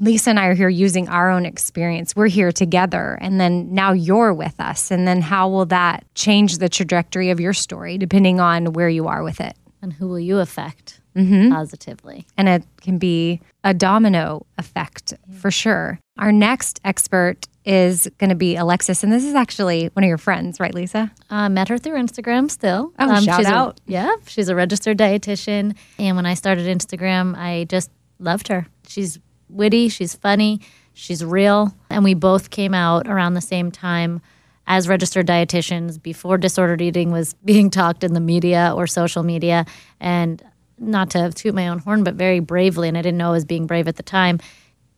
Lisa 0.00 0.30
and 0.30 0.38
I 0.38 0.46
are 0.46 0.54
here 0.54 0.68
using 0.68 1.08
our 1.08 1.30
own 1.30 1.46
experience. 1.46 2.14
We're 2.14 2.28
here 2.28 2.52
together 2.52 3.18
and 3.20 3.40
then 3.40 3.72
now 3.72 3.92
you're 3.92 4.34
with 4.34 4.60
us 4.60 4.90
and 4.90 5.08
then 5.08 5.22
how 5.22 5.48
will 5.48 5.66
that 5.66 6.04
change 6.14 6.58
the 6.58 6.68
trajectory 6.68 7.30
of 7.30 7.40
your 7.40 7.54
story 7.54 7.96
depending 7.96 8.40
on 8.40 8.72
where 8.72 8.88
you 8.88 9.08
are 9.08 9.22
with 9.22 9.40
it? 9.40 9.56
And 9.80 9.92
who 9.92 10.08
will 10.08 10.20
you 10.20 10.38
affect 10.38 11.00
mm-hmm. 11.16 11.50
positively? 11.50 12.26
And 12.36 12.48
it 12.48 12.64
can 12.80 12.98
be 12.98 13.40
a 13.62 13.74
domino 13.74 14.46
effect 14.58 15.14
for 15.40 15.50
sure. 15.50 15.98
Our 16.18 16.32
next 16.32 16.80
expert 16.84 17.46
is 17.64 18.06
going 18.18 18.30
to 18.30 18.36
be 18.36 18.56
Alexis 18.56 19.02
and 19.02 19.12
this 19.12 19.24
is 19.24 19.34
actually 19.34 19.86
one 19.94 20.04
of 20.04 20.08
your 20.08 20.18
friends, 20.18 20.60
right 20.60 20.74
Lisa? 20.74 21.10
Uh, 21.30 21.48
met 21.48 21.68
her 21.68 21.78
through 21.78 21.98
Instagram 21.98 22.50
still. 22.50 22.92
Um, 22.98 23.10
Oh, 23.10 23.20
shout 23.20 23.38
she's 23.40 23.46
a- 23.48 23.54
out. 23.54 23.80
yeah, 23.86 24.12
she's 24.26 24.48
a 24.48 24.54
registered 24.54 24.98
dietitian. 24.98 25.74
And 25.98 26.16
when 26.16 26.26
I 26.26 26.34
started 26.34 26.66
Instagram, 26.66 27.36
I 27.36 27.64
just 27.64 27.90
loved 28.18 28.48
her. 28.48 28.66
She's 28.86 29.18
witty, 29.48 29.88
she's 29.88 30.14
funny, 30.14 30.60
she's 30.92 31.24
real. 31.24 31.74
And 31.88 32.04
we 32.04 32.12
both 32.14 32.50
came 32.50 32.74
out 32.74 33.08
around 33.08 33.34
the 33.34 33.40
same 33.40 33.70
time 33.70 34.20
as 34.66 34.88
registered 34.88 35.26
dietitians 35.26 36.02
before 36.02 36.36
disordered 36.38 36.80
eating 36.82 37.12
was 37.12 37.34
being 37.44 37.70
talked 37.70 38.04
in 38.04 38.12
the 38.14 38.20
media 38.20 38.72
or 38.76 38.86
social 38.86 39.22
media. 39.22 39.64
And 40.00 40.42
not 40.78 41.10
to 41.10 41.30
toot 41.32 41.54
my 41.54 41.68
own 41.68 41.78
horn, 41.78 42.02
but 42.04 42.14
very 42.14 42.40
bravely, 42.40 42.88
and 42.88 42.98
I 42.98 43.02
didn't 43.02 43.16
know 43.18 43.28
I 43.28 43.32
was 43.32 43.44
being 43.44 43.66
brave 43.66 43.86
at 43.88 43.94
the 43.96 44.02
time, 44.02 44.40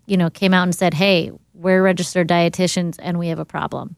you 0.07 0.17
know, 0.17 0.31
came 0.31 0.55
out 0.55 0.63
and 0.63 0.75
said, 0.75 0.95
Hey, 0.95 1.31
we're 1.57 1.83
registered 1.83 2.29
dietitians 2.29 2.97
and 3.01 3.19
we 3.19 3.29
have 3.29 3.39
a 3.39 3.45
problem. 3.45 3.97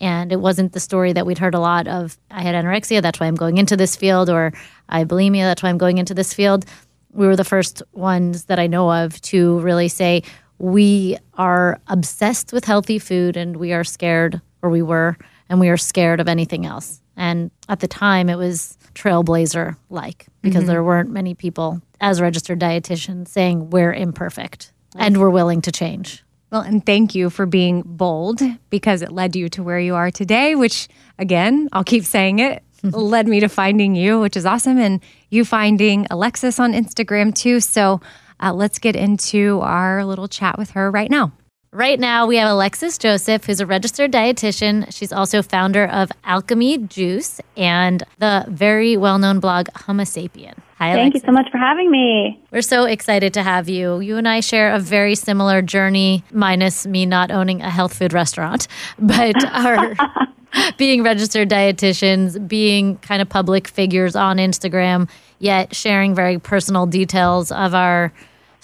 And 0.00 0.32
it 0.32 0.40
wasn't 0.40 0.72
the 0.72 0.80
story 0.80 1.12
that 1.12 1.26
we'd 1.26 1.38
heard 1.38 1.54
a 1.54 1.60
lot 1.60 1.86
of 1.86 2.18
I 2.30 2.42
had 2.42 2.54
anorexia, 2.54 3.02
that's 3.02 3.20
why 3.20 3.26
I'm 3.26 3.36
going 3.36 3.58
into 3.58 3.76
this 3.76 3.94
field, 3.94 4.28
or 4.28 4.52
I 4.88 5.00
have 5.00 5.08
bulimia, 5.08 5.42
that's 5.42 5.62
why 5.62 5.68
I'm 5.68 5.78
going 5.78 5.98
into 5.98 6.14
this 6.14 6.34
field. 6.34 6.64
We 7.12 7.26
were 7.26 7.36
the 7.36 7.44
first 7.44 7.82
ones 7.92 8.44
that 8.44 8.58
I 8.58 8.66
know 8.66 8.90
of 8.90 9.20
to 9.22 9.60
really 9.60 9.88
say, 9.88 10.22
we 10.58 11.16
are 11.34 11.80
obsessed 11.88 12.52
with 12.52 12.64
healthy 12.64 12.98
food 12.98 13.36
and 13.36 13.56
we 13.56 13.72
are 13.72 13.84
scared, 13.84 14.40
or 14.62 14.70
we 14.70 14.82
were, 14.82 15.16
and 15.48 15.60
we 15.60 15.68
are 15.68 15.76
scared 15.76 16.20
of 16.20 16.28
anything 16.28 16.66
else. 16.66 17.00
And 17.16 17.50
at 17.68 17.80
the 17.80 17.88
time, 17.88 18.28
it 18.28 18.36
was 18.36 18.78
trailblazer 18.94 19.76
like 19.90 20.26
because 20.40 20.62
mm-hmm. 20.62 20.68
there 20.68 20.82
weren't 20.82 21.10
many 21.10 21.34
people 21.34 21.80
as 22.00 22.20
registered 22.20 22.60
dietitians 22.60 23.28
saying 23.28 23.70
we're 23.70 23.92
imperfect 23.92 24.72
and 24.96 25.18
we're 25.18 25.30
willing 25.30 25.62
to 25.62 25.72
change. 25.72 26.24
Well, 26.52 26.60
and 26.60 26.84
thank 26.84 27.14
you 27.14 27.30
for 27.30 27.46
being 27.46 27.80
bold 27.80 28.42
because 28.68 29.00
it 29.00 29.10
led 29.10 29.34
you 29.34 29.48
to 29.48 29.62
where 29.62 29.80
you 29.80 29.94
are 29.94 30.10
today, 30.10 30.54
which 30.54 30.86
again, 31.18 31.70
I'll 31.72 31.82
keep 31.82 32.04
saying 32.04 32.40
it. 32.40 32.62
led 32.82 33.26
me 33.26 33.40
to 33.40 33.48
finding 33.48 33.94
you, 33.94 34.20
which 34.20 34.36
is 34.36 34.44
awesome, 34.44 34.76
and 34.76 35.00
you 35.30 35.46
finding 35.46 36.06
Alexis 36.10 36.58
on 36.58 36.74
Instagram 36.74 37.34
too. 37.34 37.60
So 37.60 38.02
uh, 38.38 38.52
let's 38.52 38.78
get 38.78 38.96
into 38.96 39.60
our 39.62 40.04
little 40.04 40.28
chat 40.28 40.58
with 40.58 40.72
her 40.72 40.90
right 40.90 41.10
now. 41.10 41.32
Right 41.74 41.98
now, 41.98 42.26
we 42.26 42.36
have 42.36 42.50
Alexis 42.50 42.98
Joseph, 42.98 43.46
who's 43.46 43.58
a 43.58 43.64
registered 43.64 44.12
dietitian. 44.12 44.94
She's 44.94 45.10
also 45.10 45.40
founder 45.40 45.86
of 45.86 46.12
Alchemy 46.22 46.76
Juice 46.76 47.40
and 47.56 48.02
the 48.18 48.44
very 48.48 48.98
well 48.98 49.18
known 49.18 49.40
blog 49.40 49.68
Hummusapien. 49.68 50.52
Hi, 50.76 50.92
Thank 50.92 51.14
Alexis. 51.14 51.22
you 51.22 51.26
so 51.28 51.32
much 51.32 51.50
for 51.50 51.56
having 51.56 51.90
me. 51.90 52.38
We're 52.50 52.60
so 52.60 52.84
excited 52.84 53.32
to 53.32 53.42
have 53.42 53.70
you. 53.70 54.00
You 54.00 54.18
and 54.18 54.28
I 54.28 54.40
share 54.40 54.74
a 54.74 54.78
very 54.78 55.14
similar 55.14 55.62
journey, 55.62 56.24
minus 56.30 56.86
me 56.86 57.06
not 57.06 57.30
owning 57.30 57.62
a 57.62 57.70
health 57.70 57.96
food 57.96 58.12
restaurant, 58.12 58.68
but 58.98 59.42
our. 59.42 59.94
being 60.76 61.02
registered 61.02 61.48
dietitians, 61.48 62.46
being 62.46 62.98
kind 62.98 63.22
of 63.22 63.28
public 63.30 63.66
figures 63.66 64.14
on 64.14 64.36
Instagram, 64.36 65.08
yet 65.38 65.74
sharing 65.74 66.14
very 66.14 66.38
personal 66.38 66.84
details 66.84 67.50
of 67.50 67.74
our 67.74 68.12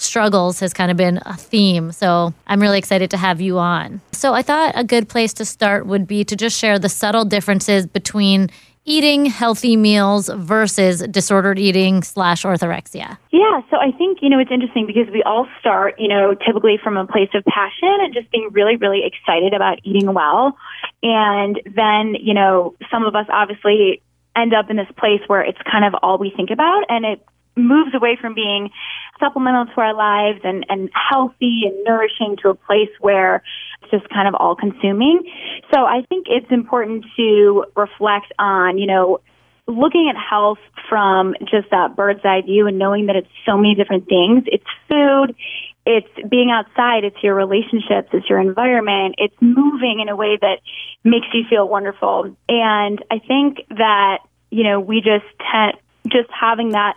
struggles 0.00 0.60
has 0.60 0.72
kind 0.72 0.90
of 0.90 0.96
been 0.96 1.20
a 1.26 1.36
theme. 1.36 1.92
So 1.92 2.32
I'm 2.46 2.60
really 2.60 2.78
excited 2.78 3.10
to 3.10 3.16
have 3.16 3.40
you 3.40 3.58
on. 3.58 4.00
So 4.12 4.34
I 4.34 4.42
thought 4.42 4.72
a 4.76 4.84
good 4.84 5.08
place 5.08 5.32
to 5.34 5.44
start 5.44 5.86
would 5.86 6.06
be 6.06 6.24
to 6.24 6.36
just 6.36 6.58
share 6.58 6.78
the 6.78 6.88
subtle 6.88 7.24
differences 7.24 7.86
between 7.86 8.50
eating 8.88 9.26
healthy 9.26 9.76
meals 9.76 10.30
versus 10.34 11.02
disordered 11.10 11.58
eating 11.58 12.02
slash 12.02 12.42
orthorexia? 12.42 13.18
Yeah, 13.30 13.60
so 13.70 13.76
I 13.76 13.92
think, 13.92 14.18
you 14.22 14.30
know, 14.30 14.38
it's 14.38 14.50
interesting 14.50 14.86
because 14.86 15.08
we 15.12 15.22
all 15.24 15.46
start, 15.60 16.00
you 16.00 16.08
know, 16.08 16.34
typically 16.34 16.78
from 16.82 16.96
a 16.96 17.06
place 17.06 17.28
of 17.34 17.44
passion 17.44 17.94
and 18.00 18.14
just 18.14 18.30
being 18.30 18.48
really, 18.50 18.76
really 18.76 19.02
excited 19.04 19.52
about 19.52 19.78
eating 19.84 20.14
well. 20.14 20.56
And 21.02 21.60
then, 21.66 22.14
you 22.18 22.32
know, 22.32 22.74
some 22.90 23.04
of 23.04 23.14
us 23.14 23.26
obviously 23.28 24.00
end 24.34 24.54
up 24.54 24.70
in 24.70 24.76
this 24.76 24.88
place 24.96 25.20
where 25.26 25.42
it's 25.42 25.58
kind 25.70 25.84
of 25.84 25.94
all 26.02 26.16
we 26.16 26.32
think 26.34 26.50
about 26.50 26.84
and 26.88 27.04
it 27.04 27.22
moves 27.58 27.94
away 27.94 28.16
from 28.20 28.34
being 28.34 28.70
supplemental 29.20 29.66
to 29.66 29.80
our 29.80 29.94
lives 29.94 30.40
and, 30.44 30.64
and 30.68 30.90
healthy 30.94 31.62
and 31.64 31.84
nourishing 31.84 32.36
to 32.42 32.50
a 32.50 32.54
place 32.54 32.90
where 33.00 33.42
it's 33.82 33.90
just 33.90 34.08
kind 34.10 34.28
of 34.28 34.34
all 34.34 34.54
consuming. 34.54 35.22
So 35.72 35.80
I 35.80 36.02
think 36.08 36.26
it's 36.28 36.50
important 36.50 37.04
to 37.16 37.64
reflect 37.76 38.32
on, 38.38 38.78
you 38.78 38.86
know, 38.86 39.20
looking 39.66 40.10
at 40.10 40.16
health 40.18 40.58
from 40.88 41.34
just 41.40 41.70
that 41.70 41.94
bird's 41.94 42.24
eye 42.24 42.40
view 42.40 42.66
and 42.66 42.78
knowing 42.78 43.06
that 43.06 43.16
it's 43.16 43.28
so 43.44 43.56
many 43.56 43.74
different 43.74 44.08
things. 44.08 44.44
It's 44.46 44.64
food, 44.88 45.34
it's 45.84 46.08
being 46.28 46.50
outside, 46.50 47.04
it's 47.04 47.22
your 47.22 47.34
relationships, 47.34 48.08
it's 48.12 48.28
your 48.28 48.40
environment, 48.40 49.16
it's 49.18 49.34
moving 49.40 50.00
in 50.00 50.08
a 50.08 50.16
way 50.16 50.38
that 50.40 50.60
makes 51.04 51.26
you 51.34 51.44
feel 51.50 51.68
wonderful. 51.68 52.34
And 52.48 53.04
I 53.10 53.18
think 53.18 53.58
that, 53.70 54.18
you 54.50 54.64
know, 54.64 54.80
we 54.80 55.02
just 55.02 55.26
tend, 55.52 55.74
just 56.06 56.30
having 56.30 56.70
that 56.70 56.94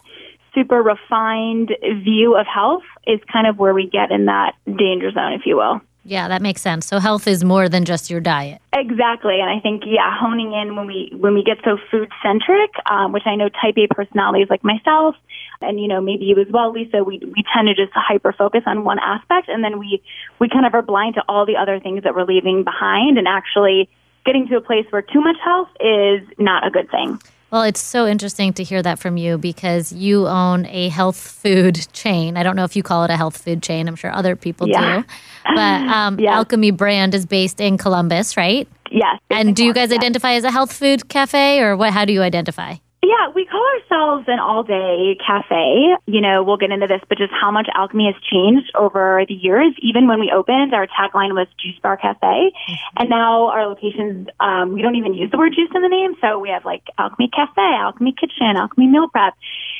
super 0.53 0.81
refined 0.81 1.71
view 2.03 2.35
of 2.35 2.45
health 2.45 2.83
is 3.07 3.19
kind 3.31 3.47
of 3.47 3.57
where 3.57 3.73
we 3.73 3.87
get 3.87 4.11
in 4.11 4.25
that 4.25 4.53
danger 4.65 5.11
zone, 5.11 5.33
if 5.33 5.45
you 5.45 5.57
will. 5.57 5.81
Yeah, 6.03 6.27
that 6.29 6.41
makes 6.41 6.61
sense. 6.61 6.87
So 6.87 6.97
health 6.97 7.27
is 7.27 7.43
more 7.43 7.69
than 7.69 7.85
just 7.85 8.09
your 8.09 8.21
diet. 8.21 8.59
Exactly, 8.73 9.39
and 9.39 9.49
I 9.49 9.59
think 9.59 9.83
yeah, 9.85 10.17
honing 10.19 10.51
in 10.51 10.75
when 10.75 10.87
we 10.87 11.13
when 11.15 11.35
we 11.35 11.43
get 11.43 11.57
so 11.63 11.77
food 11.91 12.09
centric, 12.23 12.71
um, 12.89 13.11
which 13.11 13.23
I 13.27 13.35
know 13.35 13.49
Type 13.49 13.77
A 13.77 13.87
personalities 13.93 14.47
like 14.49 14.63
myself, 14.63 15.15
and 15.61 15.79
you 15.79 15.87
know 15.87 16.01
maybe 16.01 16.25
you 16.25 16.39
as 16.39 16.47
well, 16.49 16.71
Lisa. 16.71 17.03
We 17.03 17.19
we 17.19 17.43
tend 17.53 17.67
to 17.67 17.75
just 17.75 17.93
hyper 17.93 18.33
focus 18.33 18.63
on 18.65 18.83
one 18.83 18.97
aspect, 18.97 19.47
and 19.47 19.63
then 19.63 19.77
we 19.77 20.01
we 20.39 20.49
kind 20.49 20.65
of 20.65 20.73
are 20.73 20.81
blind 20.81 21.15
to 21.15 21.23
all 21.27 21.45
the 21.45 21.57
other 21.57 21.79
things 21.79 22.03
that 22.03 22.15
we're 22.15 22.25
leaving 22.25 22.63
behind, 22.63 23.19
and 23.19 23.27
actually 23.27 23.87
getting 24.25 24.47
to 24.47 24.57
a 24.57 24.61
place 24.61 24.85
where 24.89 25.03
too 25.03 25.21
much 25.21 25.37
health 25.43 25.69
is 25.79 26.27
not 26.39 26.65
a 26.65 26.71
good 26.71 26.89
thing. 26.89 27.19
Well, 27.51 27.63
it's 27.63 27.81
so 27.81 28.07
interesting 28.07 28.53
to 28.53 28.63
hear 28.63 28.81
that 28.81 28.97
from 28.97 29.17
you 29.17 29.37
because 29.37 29.91
you 29.91 30.25
own 30.25 30.65
a 30.67 30.87
health 30.87 31.17
food 31.17 31.85
chain. 31.93 32.37
I 32.37 32.43
don't 32.43 32.55
know 32.55 32.63
if 32.63 32.75
you 32.75 32.83
call 32.83 33.03
it 33.03 33.11
a 33.11 33.17
health 33.17 33.37
food 33.37 33.61
chain. 33.61 33.89
I'm 33.89 33.97
sure 33.97 34.11
other 34.11 34.35
people 34.35 34.69
yeah. 34.69 35.01
do. 35.01 35.07
But 35.43 35.81
um, 35.87 36.19
yes. 36.19 36.33
Alchemy 36.33 36.71
brand 36.71 37.15
is 37.15 37.25
based 37.25 37.59
in 37.59 37.77
Columbus, 37.77 38.37
right? 38.37 38.67
Yes. 38.91 39.19
And 39.31 39.55
do 39.55 39.65
you 39.65 39.73
guys 39.73 39.91
identify 39.91 40.33
as 40.33 40.43
a 40.43 40.51
health 40.51 40.71
food 40.71 41.09
cafe 41.09 41.59
or 41.61 41.75
what? 41.75 41.91
How 41.91 42.05
do 42.05 42.13
you 42.13 42.21
identify? 42.21 42.75
Yeah, 43.03 43.33
we 43.33 43.45
call 43.45 43.65
ourselves 43.65 44.25
an 44.27 44.39
all 44.39 44.61
day 44.61 45.17
cafe. 45.25 45.97
You 46.05 46.21
know, 46.21 46.43
we'll 46.43 46.57
get 46.57 46.69
into 46.69 46.85
this, 46.85 47.01
but 47.09 47.17
just 47.17 47.33
how 47.33 47.49
much 47.49 47.67
alchemy 47.73 48.13
has 48.13 48.21
changed 48.21 48.71
over 48.75 49.25
the 49.27 49.33
years. 49.33 49.73
Even 49.81 50.07
when 50.07 50.19
we 50.19 50.31
opened, 50.31 50.75
our 50.75 50.85
tagline 50.85 51.33
was 51.33 51.47
Juice 51.59 51.79
Bar 51.81 51.97
Cafe. 51.97 52.21
Mm-hmm. 52.21 52.73
And 52.97 53.09
now 53.09 53.47
our 53.49 53.65
locations, 53.65 54.27
um, 54.39 54.73
we 54.73 54.83
don't 54.83 54.95
even 54.95 55.15
use 55.15 55.31
the 55.31 55.39
word 55.39 55.53
juice 55.55 55.71
in 55.73 55.81
the 55.81 55.89
name. 55.89 56.13
So 56.21 56.37
we 56.37 56.49
have 56.49 56.63
like 56.63 56.83
Alchemy 56.99 57.31
Cafe, 57.35 57.57
Alchemy 57.57 58.13
Kitchen, 58.13 58.55
Alchemy 58.55 58.85
Meal 58.85 59.09
Prep. 59.09 59.33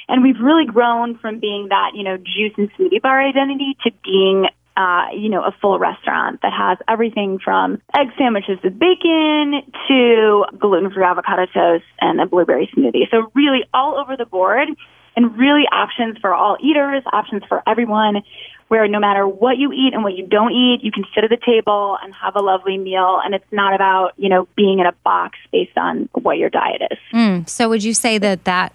And 0.08 0.24
we've 0.24 0.40
really 0.42 0.66
grown 0.66 1.20
from 1.20 1.40
being 1.40 1.68
that, 1.70 1.92
you 1.94 2.04
know, 2.04 2.18
juice 2.18 2.54
and 2.58 2.74
smoothie 2.74 3.04
bar 3.04 3.22
identity 3.22 3.78
to 3.84 3.92
being 4.04 4.48
uh, 4.78 5.08
you 5.14 5.30
know, 5.30 5.44
a 5.44 5.52
full 5.62 5.78
restaurant 5.80 6.42
that 6.42 6.54
has 6.54 6.78
everything 6.88 7.40
from 7.40 7.82
egg 7.96 8.08
sandwiches 8.18 8.58
with 8.64 8.78
bacon 8.80 9.62
to 9.88 10.46
gluten-free 10.58 11.04
avocado 11.04 11.46
toast 11.54 11.86
and 12.00 12.22
a 12.22 12.26
blueberry 12.26 12.70
smoothie. 12.76 13.10
So 13.12 13.32
really 13.34 13.64
all 13.74 13.98
over 13.98 14.16
the 14.16 14.26
board 14.26 14.70
and 15.16 15.38
really 15.38 15.64
options 15.72 16.18
for 16.20 16.34
all 16.34 16.58
eaters, 16.62 17.04
options 17.12 17.44
for 17.48 17.62
everyone 17.68 18.24
where 18.70 18.88
no 18.88 19.02
matter 19.02 19.28
what 19.28 19.58
you 19.58 19.74
eat 19.74 19.94
and 19.94 20.02
what 20.02 20.16
you 20.16 20.26
don't 20.26 20.54
eat, 20.54 20.80
you 20.82 20.94
can 20.94 21.04
sit 21.14 21.26
at 21.26 21.30
the 21.30 21.38
table 21.46 21.98
and 22.02 22.14
have 22.16 22.38
a 22.38 22.40
lovely 22.40 22.78
meal. 22.78 23.20
And 23.22 23.36
it's 23.36 23.52
not 23.52 23.76
about, 23.76 24.14
you 24.16 24.30
know, 24.30 24.48
being 24.56 24.80
in 24.80 24.86
a 24.86 24.94
box 25.04 25.38
based 25.52 25.78
on 25.78 26.08
what 26.14 26.38
your 26.38 26.50
diet 26.50 26.82
is. 26.90 26.98
Mm, 27.14 27.50
so 27.50 27.68
would 27.68 27.84
you 27.84 27.94
say 27.94 28.18
that 28.20 28.46
that 28.46 28.74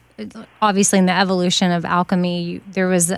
obviously 0.61 0.99
in 0.99 1.07
the 1.07 1.17
evolution 1.17 1.71
of 1.73 1.87
alchemy, 1.87 2.61
there 2.69 2.89
was 2.89 3.11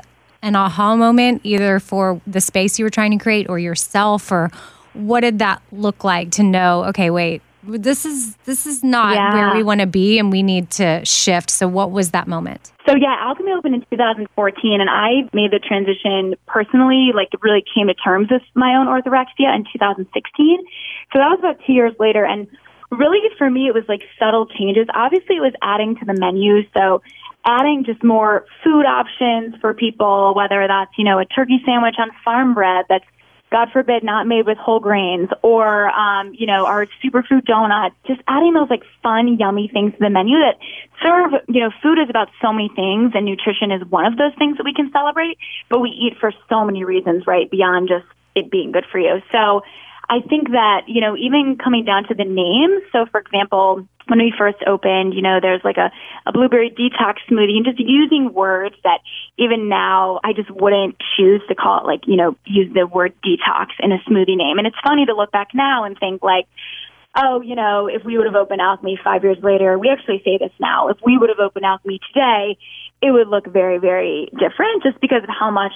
an 0.43 0.57
aha 0.57 0.97
moment 0.97 1.41
either 1.45 1.81
for 1.81 2.21
the 2.27 2.41
space 2.41 2.79
you 2.79 2.85
were 2.85 2.91
trying 2.91 3.11
to 3.11 3.23
create 3.23 3.49
or 3.49 3.59
yourself 3.59 4.31
or 4.31 4.51
what 4.95 5.21
did 5.21 5.39
that 5.39 5.63
look 5.73 6.05
like 6.05 6.31
to 6.31 6.43
know 6.43 6.85
okay 6.85 7.11
wait 7.11 7.43
this 7.65 8.05
is 8.05 8.37
this 8.45 8.67
is 8.67 8.83
not 8.83 9.15
yeah. 9.15 9.35
where 9.35 9.55
we 9.55 9.63
want 9.63 9.81
to 9.81 9.87
be 9.87 10.19
and 10.19 10.31
we 10.31 10.43
need 10.43 10.71
to 10.71 11.05
shift. 11.05 11.51
So 11.51 11.69
what 11.69 11.91
was 11.91 12.13
that 12.13 12.29
moment? 12.29 12.73
So 12.87 12.95
yeah 12.97 13.17
alchemy 13.21 13.53
opened 13.53 13.75
in 13.75 13.85
2014 13.91 14.81
and 14.81 14.89
i 14.89 15.29
made 15.35 15.51
the 15.51 15.59
transition 15.59 16.35
personally 16.47 17.11
like 17.15 17.29
really 17.43 17.63
came 17.75 17.89
to 17.89 17.95
terms 17.95 18.29
with 18.31 18.43
my 18.55 18.75
own 18.77 18.87
orthorexia 18.87 19.55
in 19.55 19.65
2016 19.73 20.59
so 21.13 21.19
that 21.19 21.29
was 21.29 21.39
about 21.41 21.59
two 21.67 21.75
years 21.75 21.93
later 21.99 22.25
and 22.25 22.49
really 22.91 23.19
for 23.37 23.51
me 23.51 23.69
it 23.69 23.75
was 23.75 23.85
like 23.89 24.03
subtle 24.19 24.47
changes. 24.47 24.87
Obviously 24.95 25.37
it 25.37 25.41
was 25.41 25.53
adding 25.63 25.97
to 25.97 26.05
the 26.05 26.15
menu. 26.15 26.63
So 26.73 27.03
adding 27.45 27.85
just 27.85 28.03
more 28.05 28.45
food 28.63 28.85
options 28.85 29.55
for 29.61 29.75
people, 29.75 30.35
whether 30.35 30.67
that's, 30.67 30.91
you 30.99 31.05
know, 31.05 31.19
a 31.19 31.25
turkey 31.25 31.61
sandwich 31.65 31.95
on 31.99 32.11
farm 32.25 32.55
bread 32.55 32.85
that's, 32.89 33.05
God 33.51 33.69
forbid, 33.73 34.05
not 34.05 34.27
made 34.27 34.45
with 34.45 34.59
whole 34.59 34.79
grains, 34.79 35.31
or, 35.41 35.89
um, 35.89 36.35
you 36.35 36.47
know, 36.47 36.67
our 36.67 36.87
superfood 37.03 37.47
donut, 37.49 37.93
just 38.07 38.21
adding 38.29 38.53
those 38.53 38.69
like 38.69 38.83
fun, 39.03 39.39
yummy 39.39 39.71
things 39.73 39.93
to 39.93 39.99
the 40.01 40.11
menu 40.11 40.37
that 40.39 40.59
serve, 41.03 41.33
you 41.49 41.61
know, 41.63 41.71
food 41.83 41.99
is 41.99 42.11
about 42.11 42.29
so 42.43 42.53
many 42.53 42.69
things 42.77 43.13
and 43.15 43.25
nutrition 43.25 43.73
is 43.73 43.83
one 43.89 44.05
of 44.05 44.19
those 44.19 44.35
things 44.39 44.59
that 44.59 44.65
we 44.65 44.75
can 44.75 44.91
celebrate, 44.93 45.39
but 45.71 45.79
we 45.79 45.89
eat 45.89 46.19
for 46.21 46.31
so 46.51 46.63
many 46.63 46.85
reasons, 46.85 47.27
right? 47.27 47.51
Beyond 47.51 47.89
just 47.89 48.05
it 48.35 48.51
being 48.51 48.71
good 48.71 48.85
for 48.93 48.99
you. 48.99 49.23
So 49.33 49.63
I 50.11 50.21
think 50.27 50.51
that, 50.51 50.83
you 50.87 51.01
know, 51.01 51.17
even 51.17 51.59
coming 51.63 51.85
down 51.85 52.05
to 52.09 52.15
the 52.15 52.25
names, 52.25 52.83
so 52.93 53.05
for 53.11 53.21
example, 53.21 53.87
when 54.07 54.19
we 54.19 54.33
first 54.37 54.57
opened, 54.67 55.13
you 55.13 55.21
know, 55.21 55.39
there's 55.41 55.61
like 55.63 55.77
a, 55.77 55.93
a 56.25 56.33
blueberry 56.33 56.71
detox 56.71 57.17
smoothie 57.31 57.57
and 57.57 57.67
just 57.67 57.79
using 57.79 58.33
words 58.33 58.75
that 58.85 59.01
even 59.37 59.69
now 59.69 60.19
I 60.25 60.33
just 60.33 60.51
wouldn't 60.51 60.97
choose 61.17 61.43
to 61.49 61.55
call 61.55 61.81
it 61.81 61.87
like, 61.87 62.07
you 62.07 62.17
know, 62.17 62.37
use 62.47 62.73
the 62.73 62.87
word 62.87 63.13
detox 63.21 63.69
in 63.81 63.93
a 63.93 63.99
smoothie 64.09 64.37
name. 64.37 64.57
And 64.57 64.67
it's 64.67 64.81
funny 64.83 65.05
to 65.05 65.15
look 65.15 65.31
back 65.31 65.49
now 65.53 65.85
and 65.85 65.99
think 65.99 66.23
like, 66.23 66.47
oh, 67.15 67.43
you 67.43 67.55
know, 67.55 67.87
if 67.87 68.03
we 68.05 68.17
would 68.17 68.27
have 68.27 68.35
opened 68.35 68.63
Alchemy 68.63 68.99
five 69.05 69.25
years 69.25 69.39
later, 69.43 69.79
we 69.79 69.91
actually 69.91 70.23
say 70.25 70.39
this 70.39 70.53
now, 70.59 70.89
if 70.89 70.97
we 71.05 71.19
would 71.19 71.29
have 71.29 71.41
opened 71.41 71.67
Alchemy 71.67 72.01
today, 72.15 72.57
it 73.03 73.11
would 73.11 73.29
look 73.29 73.47
very, 73.47 73.79
very 73.79 74.31
different 74.33 74.83
just 74.83 75.01
because 75.01 75.23
of 75.23 75.29
how 75.29 75.51
much 75.51 75.73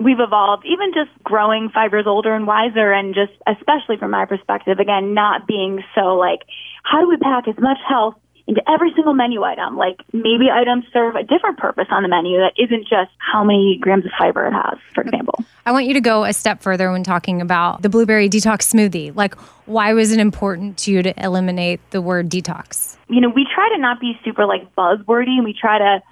we've 0.00 0.18
evolved, 0.18 0.64
even 0.64 0.92
just 0.94 1.10
growing 1.22 1.68
five 1.72 1.92
years 1.92 2.06
older 2.06 2.34
and 2.34 2.46
wiser, 2.46 2.90
and 2.92 3.14
just 3.14 3.32
especially 3.46 3.98
from 3.98 4.10
my 4.10 4.24
perspective, 4.24 4.78
again, 4.78 5.14
not 5.14 5.46
being 5.46 5.84
so 5.94 6.16
like, 6.16 6.40
how 6.82 7.00
do 7.00 7.08
we 7.08 7.16
pack 7.18 7.46
as 7.46 7.58
much 7.58 7.78
health 7.86 8.14
into 8.46 8.62
every 8.68 8.90
single 8.96 9.12
menu 9.12 9.42
item? 9.42 9.76
Like 9.76 10.00
maybe 10.12 10.48
items 10.50 10.84
serve 10.92 11.14
a 11.14 11.22
different 11.22 11.58
purpose 11.58 11.86
on 11.90 12.02
the 12.02 12.08
menu 12.08 12.38
that 12.38 12.54
isn't 12.56 12.88
just 12.88 13.10
how 13.18 13.44
many 13.44 13.78
grams 13.80 14.06
of 14.06 14.10
fiber 14.18 14.46
it 14.46 14.52
has, 14.52 14.78
for 14.94 15.02
example. 15.02 15.44
I 15.66 15.72
want 15.72 15.86
you 15.86 15.94
to 15.94 16.00
go 16.00 16.24
a 16.24 16.32
step 16.32 16.62
further 16.62 16.90
when 16.90 17.04
talking 17.04 17.42
about 17.42 17.82
the 17.82 17.90
blueberry 17.90 18.28
detox 18.28 18.72
smoothie. 18.72 19.14
Like, 19.14 19.34
why 19.66 19.92
was 19.92 20.10
it 20.10 20.18
important 20.18 20.78
to 20.78 20.92
you 20.92 21.02
to 21.02 21.22
eliminate 21.22 21.80
the 21.90 22.00
word 22.00 22.30
detox? 22.30 22.96
You 23.08 23.20
know, 23.20 23.28
we 23.28 23.46
try 23.54 23.68
to 23.74 23.78
not 23.78 24.00
be 24.00 24.18
super 24.24 24.46
like 24.46 24.74
buzzwordy 24.74 25.36
and 25.36 25.44
we 25.44 25.52
try 25.52 25.78
to 25.78 26.02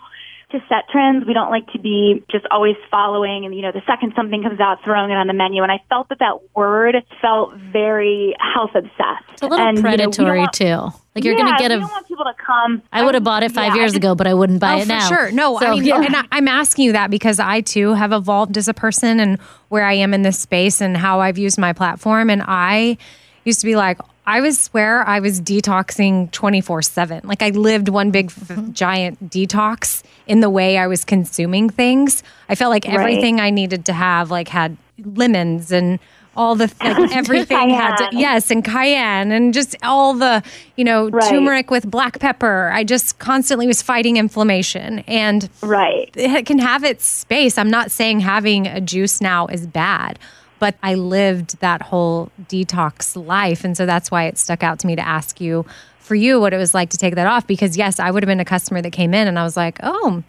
to 0.50 0.58
set 0.68 0.88
trends. 0.90 1.26
We 1.26 1.34
don't 1.34 1.50
like 1.50 1.66
to 1.72 1.78
be 1.78 2.24
just 2.30 2.46
always 2.50 2.76
following 2.90 3.44
and, 3.44 3.54
you 3.54 3.60
know, 3.60 3.70
the 3.72 3.82
second 3.86 4.14
something 4.16 4.42
comes 4.42 4.58
out, 4.60 4.78
throwing 4.82 5.10
it 5.10 5.14
on 5.14 5.26
the 5.26 5.34
menu. 5.34 5.62
And 5.62 5.70
I 5.70 5.78
felt 5.90 6.08
that 6.08 6.20
that 6.20 6.38
word 6.56 6.96
felt 7.20 7.54
very 7.56 8.34
health 8.54 8.70
obsessed. 8.74 9.24
It's 9.34 9.42
a 9.42 9.46
little 9.46 9.66
and, 9.66 9.76
you 9.76 9.82
know, 9.82 9.88
predatory 9.90 10.38
want- 10.40 10.52
too. 10.54 10.88
Like 11.14 11.24
you're 11.24 11.34
yeah, 11.36 11.44
gonna 11.46 11.58
get 11.58 11.70
we 11.72 11.76
a. 11.76 11.80
don't 11.80 11.90
want 11.90 12.06
people 12.08 12.24
to 12.24 12.32
come. 12.42 12.80
I 12.92 13.04
would 13.04 13.14
have 13.14 13.24
bought 13.24 13.42
it 13.42 13.50
five 13.52 13.74
yeah, 13.74 13.80
years 13.82 13.90
just- 13.92 13.96
ago, 13.96 14.14
but 14.14 14.26
I 14.26 14.32
wouldn't 14.34 14.60
buy 14.60 14.74
Oh, 14.74 14.78
it 14.78 14.82
for 14.82 14.88
now. 14.88 15.08
sure. 15.08 15.32
No, 15.32 15.58
So, 15.58 15.66
I 15.66 15.74
mean, 15.74 15.84
yeah. 15.84 16.00
and 16.00 16.16
I, 16.16 16.22
I'm 16.32 16.48
asking 16.48 16.84
you 16.86 16.92
that 16.92 17.10
because 17.10 17.38
I 17.40 17.60
too 17.60 17.92
have 17.94 18.12
evolved 18.12 18.56
as 18.56 18.68
a 18.68 18.74
person 18.74 19.18
and 19.20 19.38
where 19.68 19.84
I 19.84 19.94
am 19.94 20.14
in 20.14 20.22
this 20.22 20.38
space 20.38 20.80
and 20.80 20.96
how 20.96 21.20
I've 21.20 21.36
used 21.36 21.58
my 21.58 21.72
platform. 21.72 22.30
And 22.30 22.42
I 22.46 22.96
used 23.44 23.60
to 23.60 23.66
be 23.66 23.74
like, 23.76 23.98
I 24.28 24.40
was 24.42 24.58
swear 24.60 25.06
I 25.08 25.20
was 25.20 25.40
detoxing 25.40 26.30
24 26.32 26.82
7. 26.82 27.20
Like 27.24 27.42
I 27.42 27.48
lived 27.50 27.88
one 27.88 28.10
big 28.10 28.26
f- 28.26 28.48
Mm-hmm. 28.48 28.72
giant 28.72 29.30
detox 29.30 30.02
in 30.26 30.40
the 30.40 30.50
way 30.50 30.76
I 30.78 30.86
was 30.86 31.04
consuming 31.04 31.70
things. 31.70 32.22
I 32.48 32.54
felt 32.54 32.70
like 32.70 32.86
everything 32.88 33.40
I 33.40 33.50
needed 33.50 33.86
to 33.86 33.92
have 33.94 34.30
like 34.30 34.48
had 34.48 34.76
lemons 35.04 35.72
and 35.72 35.98
all 36.36 36.54
the 36.54 36.72
like 36.80 37.16
everything 37.16 37.70
had 37.70 37.96
to 37.96 38.08
yes 38.16 38.50
and 38.52 38.64
cayenne 38.64 39.32
and 39.32 39.52
just 39.54 39.74
all 39.82 40.14
the 40.14 40.42
you 40.76 40.84
know 40.84 41.08
Right. 41.08 41.28
turmeric 41.30 41.68
with 41.70 41.90
black 41.90 42.20
pepper 42.20 42.70
i 42.72 42.84
just 42.84 43.18
constantly 43.18 43.66
was 43.66 43.82
fighting 43.82 44.16
inflammation 44.18 45.00
and 45.08 45.48
Right. 45.62 46.10
it 46.14 46.46
can 46.46 46.58
have 46.60 46.84
its 46.84 47.04
space. 47.04 47.58
I'm 47.58 47.70
not 47.70 47.90
saying 47.90 48.20
having 48.20 48.66
a 48.68 48.80
juice 48.80 49.20
now 49.20 49.46
is 49.48 49.66
bad, 49.66 50.18
but 50.58 50.76
I 50.82 50.94
lived 50.94 51.60
that 51.60 51.82
whole 51.82 52.30
detox 52.48 53.16
life. 53.16 53.64
And 53.64 53.76
so 53.76 53.86
that's 53.86 54.10
why 54.10 54.24
it 54.24 54.38
stuck 54.38 54.62
out 54.62 54.78
to 54.80 54.86
me 54.86 54.96
to 54.96 55.06
ask 55.06 55.40
you 55.40 55.64
for 55.98 56.14
you 56.14 56.40
what 56.40 56.52
it 56.52 56.56
was 56.56 56.74
like 56.74 56.90
to 56.90 56.96
take 56.96 57.14
that 57.14 57.26
off. 57.26 57.46
Because, 57.46 57.76
yes, 57.76 58.00
I 58.00 58.10
would 58.10 58.22
have 58.22 58.28
been 58.28 58.40
a 58.40 58.44
customer 58.44 58.82
that 58.82 58.92
came 58.92 59.14
in 59.14 59.28
and 59.28 59.38
I 59.38 59.44
was 59.44 59.56
like, 59.56 59.78
oh, 59.82 60.22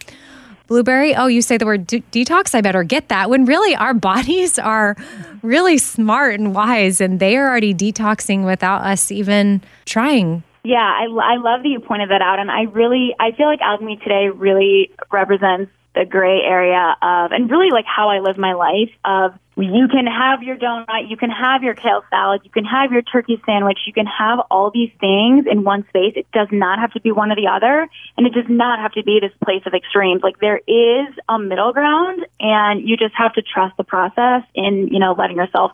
blueberry. 0.66 1.14
Oh, 1.14 1.26
you 1.26 1.42
say 1.42 1.56
the 1.56 1.66
word 1.66 1.86
de- 1.86 2.02
detox. 2.12 2.54
I 2.54 2.60
better 2.60 2.84
get 2.84 3.08
that. 3.08 3.28
When 3.28 3.44
really 3.44 3.74
our 3.74 3.94
bodies 4.10 4.58
are 4.58 4.96
really 5.42 5.78
smart 5.78 6.38
and 6.38 6.54
wise 6.54 7.00
and 7.00 7.18
they 7.20 7.36
are 7.36 7.48
already 7.48 7.74
detoxing 7.74 8.44
without 8.44 8.82
us 8.82 9.10
even 9.10 9.62
trying. 9.84 10.42
Yeah, 10.62 10.76
I, 10.78 11.04
I 11.04 11.36
love 11.36 11.62
that 11.62 11.68
you 11.68 11.80
pointed 11.80 12.10
that 12.10 12.20
out, 12.20 12.38
and 12.38 12.50
I 12.50 12.64
really 12.64 13.14
I 13.18 13.32
feel 13.32 13.46
like 13.46 13.62
Alchemy 13.62 13.96
today 13.96 14.28
really 14.28 14.90
represents 15.10 15.72
the 15.94 16.04
gray 16.04 16.40
area 16.42 16.96
of, 17.02 17.32
and 17.32 17.50
really 17.50 17.70
like 17.70 17.86
how 17.86 18.10
I 18.10 18.20
live 18.20 18.36
my 18.36 18.52
life 18.52 18.90
of 19.04 19.32
you 19.60 19.88
can 19.88 20.06
have 20.06 20.42
your 20.42 20.56
donut, 20.56 21.08
you 21.08 21.16
can 21.16 21.30
have 21.30 21.62
your 21.62 21.74
kale 21.74 22.02
salad, 22.10 22.40
you 22.44 22.50
can 22.50 22.64
have 22.64 22.92
your 22.92 23.02
turkey 23.02 23.40
sandwich, 23.46 23.78
you 23.86 23.92
can 23.92 24.06
have 24.06 24.40
all 24.50 24.70
these 24.70 24.90
things 25.00 25.46
in 25.50 25.64
one 25.64 25.86
space. 25.88 26.14
It 26.16 26.26
does 26.32 26.48
not 26.50 26.78
have 26.78 26.92
to 26.92 27.00
be 27.00 27.12
one 27.12 27.30
or 27.30 27.36
the 27.36 27.48
other, 27.48 27.88
and 28.16 28.26
it 28.26 28.32
does 28.32 28.48
not 28.48 28.78
have 28.78 28.92
to 28.92 29.02
be 29.02 29.18
this 29.20 29.32
place 29.44 29.62
of 29.66 29.74
extremes. 29.74 30.22
Like 30.22 30.38
there 30.40 30.60
is 30.66 31.14
a 31.28 31.38
middle 31.38 31.72
ground, 31.72 32.26
and 32.38 32.86
you 32.88 32.96
just 32.96 33.14
have 33.16 33.34
to 33.34 33.42
trust 33.42 33.76
the 33.76 33.84
process 33.84 34.42
in 34.54 34.88
you 34.88 34.98
know 34.98 35.14
letting 35.16 35.36
yourself 35.36 35.72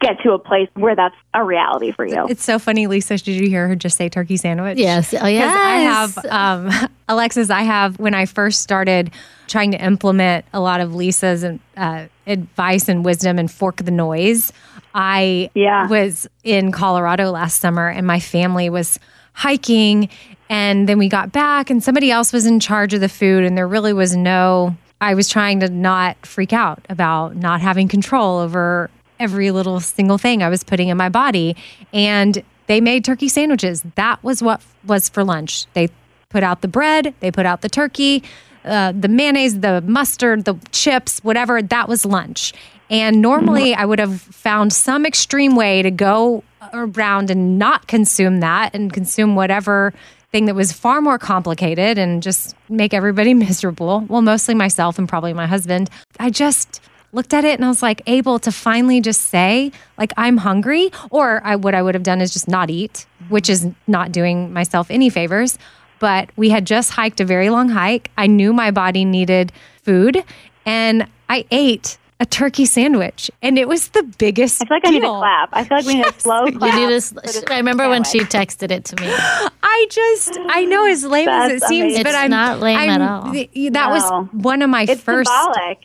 get 0.00 0.20
to 0.22 0.32
a 0.32 0.38
place 0.38 0.68
where 0.74 0.94
that's 0.94 1.14
a 1.32 1.42
reality 1.42 1.90
for 1.92 2.06
you. 2.06 2.26
It's 2.28 2.44
so 2.44 2.58
funny, 2.58 2.86
Lisa. 2.86 3.16
Did 3.16 3.28
you 3.28 3.48
hear 3.48 3.66
her 3.68 3.76
just 3.76 3.96
say 3.96 4.08
turkey 4.08 4.36
sandwich? 4.36 4.76
Yes. 4.78 5.14
Oh, 5.14 5.18
'Cause 5.18 5.28
I 5.28 5.76
have, 5.78 6.18
um, 6.28 6.70
Alexis, 7.08 7.48
I 7.50 7.62
have, 7.62 7.98
when 7.98 8.12
I 8.14 8.26
first 8.26 8.60
started 8.62 9.10
trying 9.48 9.70
to 9.72 9.82
implement 9.82 10.44
a 10.52 10.60
lot 10.60 10.80
of 10.80 10.94
Lisa's 10.94 11.44
uh, 11.76 12.04
advice 12.26 12.88
and 12.88 13.04
wisdom 13.04 13.38
and 13.38 13.50
fork 13.50 13.76
the 13.76 13.90
noise, 13.90 14.52
I 14.94 15.50
Yeah. 15.54 15.88
was 15.88 16.26
in 16.44 16.72
Colorado 16.72 17.30
last 17.30 17.60
summer 17.60 17.88
and 17.88 18.06
my 18.06 18.20
family 18.20 18.68
was 18.68 18.98
hiking. 19.32 20.08
And 20.48 20.88
then 20.88 20.98
we 20.98 21.08
got 21.08 21.32
back 21.32 21.70
and 21.70 21.82
somebody 21.82 22.10
else 22.10 22.32
was 22.32 22.46
in 22.46 22.60
charge 22.60 22.92
of 22.94 23.00
the 23.00 23.08
food. 23.08 23.44
And 23.44 23.56
there 23.56 23.66
really 23.68 23.92
was 23.92 24.16
no, 24.16 24.76
I 25.00 25.14
was 25.14 25.28
trying 25.28 25.60
to 25.60 25.68
not 25.68 26.16
freak 26.24 26.52
out 26.52 26.84
about 26.88 27.36
not 27.36 27.60
having 27.60 27.88
control 27.88 28.38
over 28.38 28.90
every 29.18 29.50
little 29.50 29.80
single 29.80 30.18
thing 30.18 30.42
I 30.42 30.48
was 30.48 30.62
putting 30.64 30.88
in 30.88 30.96
my 30.96 31.08
body. 31.08 31.56
And 31.92 32.42
they 32.66 32.80
made 32.80 33.04
turkey 33.04 33.28
sandwiches. 33.28 33.82
That 33.94 34.22
was 34.22 34.42
what 34.42 34.60
was 34.84 35.08
for 35.08 35.24
lunch. 35.24 35.66
They 35.74 35.88
put 36.28 36.42
out 36.42 36.60
the 36.60 36.68
bread, 36.68 37.14
they 37.20 37.30
put 37.30 37.46
out 37.46 37.60
the 37.62 37.68
turkey, 37.68 38.22
uh, 38.64 38.92
the 38.92 39.08
mayonnaise, 39.08 39.60
the 39.60 39.80
mustard, 39.82 40.44
the 40.44 40.54
chips, 40.72 41.20
whatever. 41.20 41.62
That 41.62 41.88
was 41.88 42.04
lunch. 42.04 42.52
And 42.90 43.20
normally 43.20 43.74
I 43.74 43.84
would 43.84 43.98
have 43.98 44.20
found 44.20 44.72
some 44.72 45.06
extreme 45.06 45.56
way 45.56 45.82
to 45.82 45.90
go 45.90 46.44
around 46.72 47.30
and 47.30 47.58
not 47.58 47.86
consume 47.86 48.40
that 48.40 48.74
and 48.74 48.92
consume 48.92 49.34
whatever 49.34 49.92
thing 50.32 50.46
that 50.46 50.54
was 50.54 50.72
far 50.72 51.00
more 51.00 51.18
complicated 51.18 51.98
and 51.98 52.22
just 52.22 52.54
make 52.68 52.92
everybody 52.92 53.34
miserable. 53.46 54.04
Well, 54.08 54.22
mostly 54.22 54.54
myself 54.54 54.98
and 54.98 55.08
probably 55.08 55.32
my 55.32 55.46
husband. 55.46 55.90
I 56.18 56.30
just 56.30 56.80
looked 57.12 57.32
at 57.32 57.44
it 57.44 57.54
and 57.58 57.64
I 57.64 57.68
was 57.68 57.82
like 57.82 58.02
able 58.06 58.38
to 58.40 58.52
finally 58.52 59.00
just 59.00 59.22
say 59.28 59.72
like 59.98 60.12
I'm 60.16 60.36
hungry 60.38 60.90
or 61.10 61.40
I 61.44 61.56
what 61.56 61.74
I 61.74 61.82
would 61.82 61.94
have 61.94 62.02
done 62.04 62.20
is 62.20 62.32
just 62.32 62.48
not 62.48 62.70
eat, 62.70 63.06
which 63.28 63.48
is 63.48 63.66
not 63.86 64.12
doing 64.12 64.52
myself 64.52 64.90
any 64.90 65.08
favors. 65.10 65.58
But 65.98 66.28
we 66.36 66.50
had 66.50 66.66
just 66.66 66.90
hiked 66.90 67.20
a 67.20 67.24
very 67.24 67.48
long 67.48 67.70
hike. 67.70 68.10
I 68.18 68.26
knew 68.26 68.52
my 68.52 68.70
body 68.70 69.04
needed 69.04 69.50
food 69.82 70.22
and 70.66 71.06
I 71.30 71.46
ate 71.50 71.96
a 72.20 72.24
turkey 72.26 72.64
sandwich 72.64 73.30
and 73.42 73.58
it 73.58 73.68
was 73.68 73.88
the 73.88 74.02
biggest 74.02 74.62
I 74.62 74.66
feel 74.66 74.76
like 74.76 74.86
I 74.86 74.90
need 74.90 75.04
a 75.04 75.08
clap. 75.08 75.48
I 75.52 75.64
feel 75.64 75.76
like 75.78 75.86
we 75.86 75.94
need 75.94 76.06
a 76.06 76.18
slow 76.20 76.46
You 76.46 76.58
clap. 76.58 76.74
need 76.74 76.88
to. 76.88 77.00
for 77.00 77.20
this 77.22 77.44
I 77.50 77.56
remember 77.58 77.88
when 77.88 78.04
she 78.04 78.20
texted 78.20 78.70
it 78.70 78.84
to 78.86 78.96
me. 79.02 79.08
I 79.62 79.86
just 79.90 80.38
I 80.48 80.64
know 80.64 80.86
as 80.86 81.04
lame 81.04 81.28
as 81.28 81.52
it 81.52 81.62
seems, 81.64 81.84
amazing. 81.94 82.02
but 82.04 82.08
It's 82.10 82.18
I'm 82.18 82.30
not 82.30 82.60
lame 82.60 82.78
I'm- 82.78 83.02
at 83.02 83.10
all. 83.10 83.32
That 83.32 83.70
No. 83.72 83.88
was 83.90 84.28
one 84.32 84.62
of 84.62 84.70
my 84.70 84.86
It's 84.88 85.00
first 85.00 85.30
symbolic. 85.30 85.78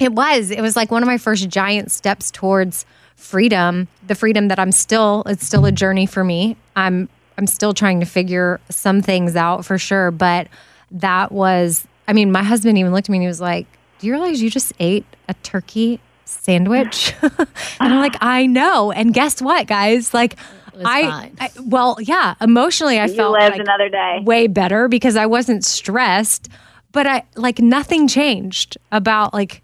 It 0.00 0.12
was. 0.12 0.50
It 0.50 0.60
was 0.60 0.76
like 0.76 0.90
one 0.90 1.02
of 1.02 1.06
my 1.06 1.18
first 1.18 1.48
giant 1.48 1.90
steps 1.90 2.30
towards 2.30 2.86
freedom. 3.16 3.88
The 4.06 4.14
freedom 4.14 4.48
that 4.48 4.58
I'm 4.58 4.72
still 4.72 5.22
it's 5.26 5.46
still 5.46 5.64
a 5.66 5.72
journey 5.72 6.06
for 6.06 6.22
me. 6.24 6.56
I'm 6.76 7.08
I'm 7.36 7.46
still 7.46 7.74
trying 7.74 8.00
to 8.00 8.06
figure 8.06 8.60
some 8.68 9.02
things 9.02 9.36
out 9.36 9.64
for 9.64 9.78
sure, 9.78 10.10
but 10.10 10.48
that 10.90 11.32
was 11.32 11.86
I 12.06 12.12
mean, 12.12 12.32
my 12.32 12.42
husband 12.42 12.78
even 12.78 12.92
looked 12.92 13.08
at 13.08 13.12
me 13.12 13.18
and 13.18 13.22
he 13.22 13.28
was 13.28 13.40
like, 13.40 13.66
"Do 13.98 14.06
you 14.06 14.12
realize 14.14 14.40
you 14.40 14.50
just 14.50 14.72
ate 14.80 15.04
a 15.28 15.34
turkey 15.42 16.00
sandwich?" 16.24 17.12
and 17.22 17.32
I'm 17.80 17.98
like, 18.00 18.16
"I 18.20 18.46
know." 18.46 18.92
And 18.92 19.12
guess 19.12 19.42
what, 19.42 19.66
guys? 19.66 20.14
Like 20.14 20.36
I, 20.84 21.32
I, 21.40 21.50
well, 21.66 21.98
yeah, 22.00 22.34
emotionally 22.40 22.98
I 23.00 23.06
You 23.06 23.14
felt 23.14 23.32
lived 23.32 23.52
like 23.52 23.60
another 23.60 23.88
day. 23.88 24.20
way 24.24 24.46
better 24.46 24.86
because 24.88 25.16
I 25.16 25.26
wasn't 25.26 25.64
stressed. 25.64 26.48
But 26.92 27.06
I 27.06 27.24
like 27.34 27.58
nothing 27.58 28.08
changed 28.08 28.78
about 28.92 29.34
like 29.34 29.54
n- 29.56 29.60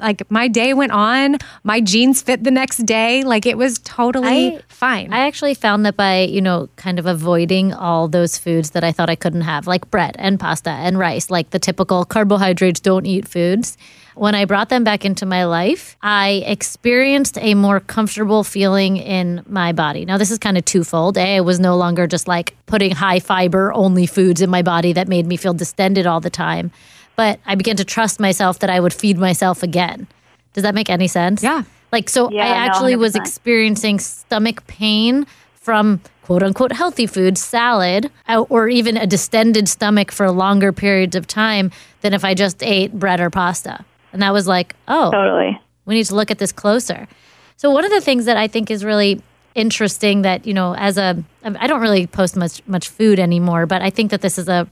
like 0.00 0.28
my 0.30 0.48
day 0.48 0.72
went 0.74 0.92
on. 0.92 1.36
My 1.62 1.80
jeans 1.80 2.22
fit 2.22 2.44
the 2.44 2.50
next 2.50 2.78
day. 2.86 3.24
Like 3.24 3.46
it 3.46 3.58
was 3.58 3.78
totally 3.80 4.56
I- 4.56 4.60
fine. 4.68 5.12
I 5.12 5.26
actually 5.26 5.54
found 5.54 5.84
that 5.86 5.96
by, 5.96 6.20
you 6.20 6.40
know, 6.40 6.68
kind 6.76 6.98
of 6.98 7.06
avoiding 7.06 7.72
all 7.74 8.08
those 8.08 8.38
foods 8.38 8.70
that 8.70 8.84
I 8.84 8.92
thought 8.92 9.10
I 9.10 9.16
couldn't 9.16 9.42
have, 9.42 9.66
like 9.66 9.90
bread 9.90 10.16
and 10.18 10.40
pasta 10.40 10.70
and 10.70 10.98
rice, 10.98 11.30
like 11.30 11.50
the 11.50 11.58
typical 11.58 12.04
carbohydrates, 12.04 12.80
don't 12.80 13.06
eat 13.06 13.28
foods. 13.28 13.76
When 14.14 14.34
I 14.34 14.46
brought 14.46 14.68
them 14.68 14.82
back 14.82 15.04
into 15.04 15.26
my 15.26 15.44
life, 15.44 15.96
I 16.02 16.42
experienced 16.46 17.38
a 17.38 17.54
more 17.54 17.78
comfortable 17.78 18.42
feeling 18.42 18.96
in 18.96 19.44
my 19.46 19.72
body. 19.72 20.04
Now, 20.04 20.18
this 20.18 20.32
is 20.32 20.38
kind 20.38 20.58
of 20.58 20.64
twofold. 20.64 21.16
A, 21.16 21.36
I 21.36 21.40
was 21.40 21.60
no 21.60 21.76
longer 21.76 22.08
just 22.08 22.26
like 22.26 22.56
putting 22.66 22.90
high 22.90 23.20
fiber 23.20 23.72
only 23.74 24.06
foods 24.06 24.40
in 24.40 24.50
my 24.50 24.62
body 24.62 24.92
that 24.94 25.06
made 25.06 25.26
me 25.26 25.36
feel 25.36 25.54
distended 25.54 26.04
all 26.04 26.20
the 26.20 26.30
time. 26.30 26.72
But 27.18 27.40
I 27.44 27.56
began 27.56 27.74
to 27.78 27.84
trust 27.84 28.20
myself 28.20 28.60
that 28.60 28.70
I 28.70 28.78
would 28.78 28.94
feed 28.94 29.18
myself 29.18 29.64
again. 29.64 30.06
Does 30.52 30.62
that 30.62 30.72
make 30.72 30.88
any 30.88 31.08
sense? 31.08 31.42
Yeah. 31.42 31.64
Like, 31.90 32.08
so 32.08 32.30
Yeah, 32.30 32.44
I 32.44 32.50
no, 32.50 32.54
actually 32.54 32.94
was 32.94 33.16
experiencing 33.16 33.98
stomach 33.98 34.64
pain 34.68 35.26
from 35.52 36.00
quote 36.22 36.44
unquote 36.44 36.70
healthy 36.70 37.08
food, 37.08 37.36
salad, 37.36 38.08
uh, 38.28 38.44
or 38.48 38.68
even 38.68 38.96
a 38.96 39.04
distended 39.04 39.68
stomach 39.68 40.12
for 40.12 40.30
longer 40.30 40.72
periods 40.72 41.16
of 41.16 41.26
time 41.26 41.72
than 42.02 42.14
if 42.14 42.24
I 42.24 42.34
just 42.34 42.62
ate 42.62 42.92
bread 42.92 43.18
or 43.18 43.30
pasta. 43.30 43.84
And 44.12 44.22
that 44.22 44.32
was 44.32 44.46
like, 44.46 44.76
oh, 44.86 45.10
Totally. 45.10 45.60
we 45.86 45.96
need 45.96 46.04
to 46.06 46.14
look 46.14 46.30
at 46.30 46.38
this 46.38 46.52
closer. 46.52 47.08
So 47.56 47.72
one 47.72 47.84
of 47.84 47.90
the 47.90 48.00
things 48.00 48.26
that 48.26 48.36
I 48.36 48.46
think 48.46 48.70
is 48.70 48.84
really 48.84 49.20
interesting 49.56 50.22
that 50.22 50.46
you 50.46 50.54
know 50.54 50.76
as 50.76 50.96
a 50.98 51.24
I 51.42 51.66
don't 51.66 51.80
really 51.80 52.06
post 52.06 52.36
much 52.36 52.62
much 52.68 52.88
food 52.88 53.18
anymore, 53.18 53.66
but 53.66 53.82
I 53.82 53.90
think 53.90 54.12
that 54.12 54.20
this 54.20 54.38
is 54.38 54.48
a 54.48 54.68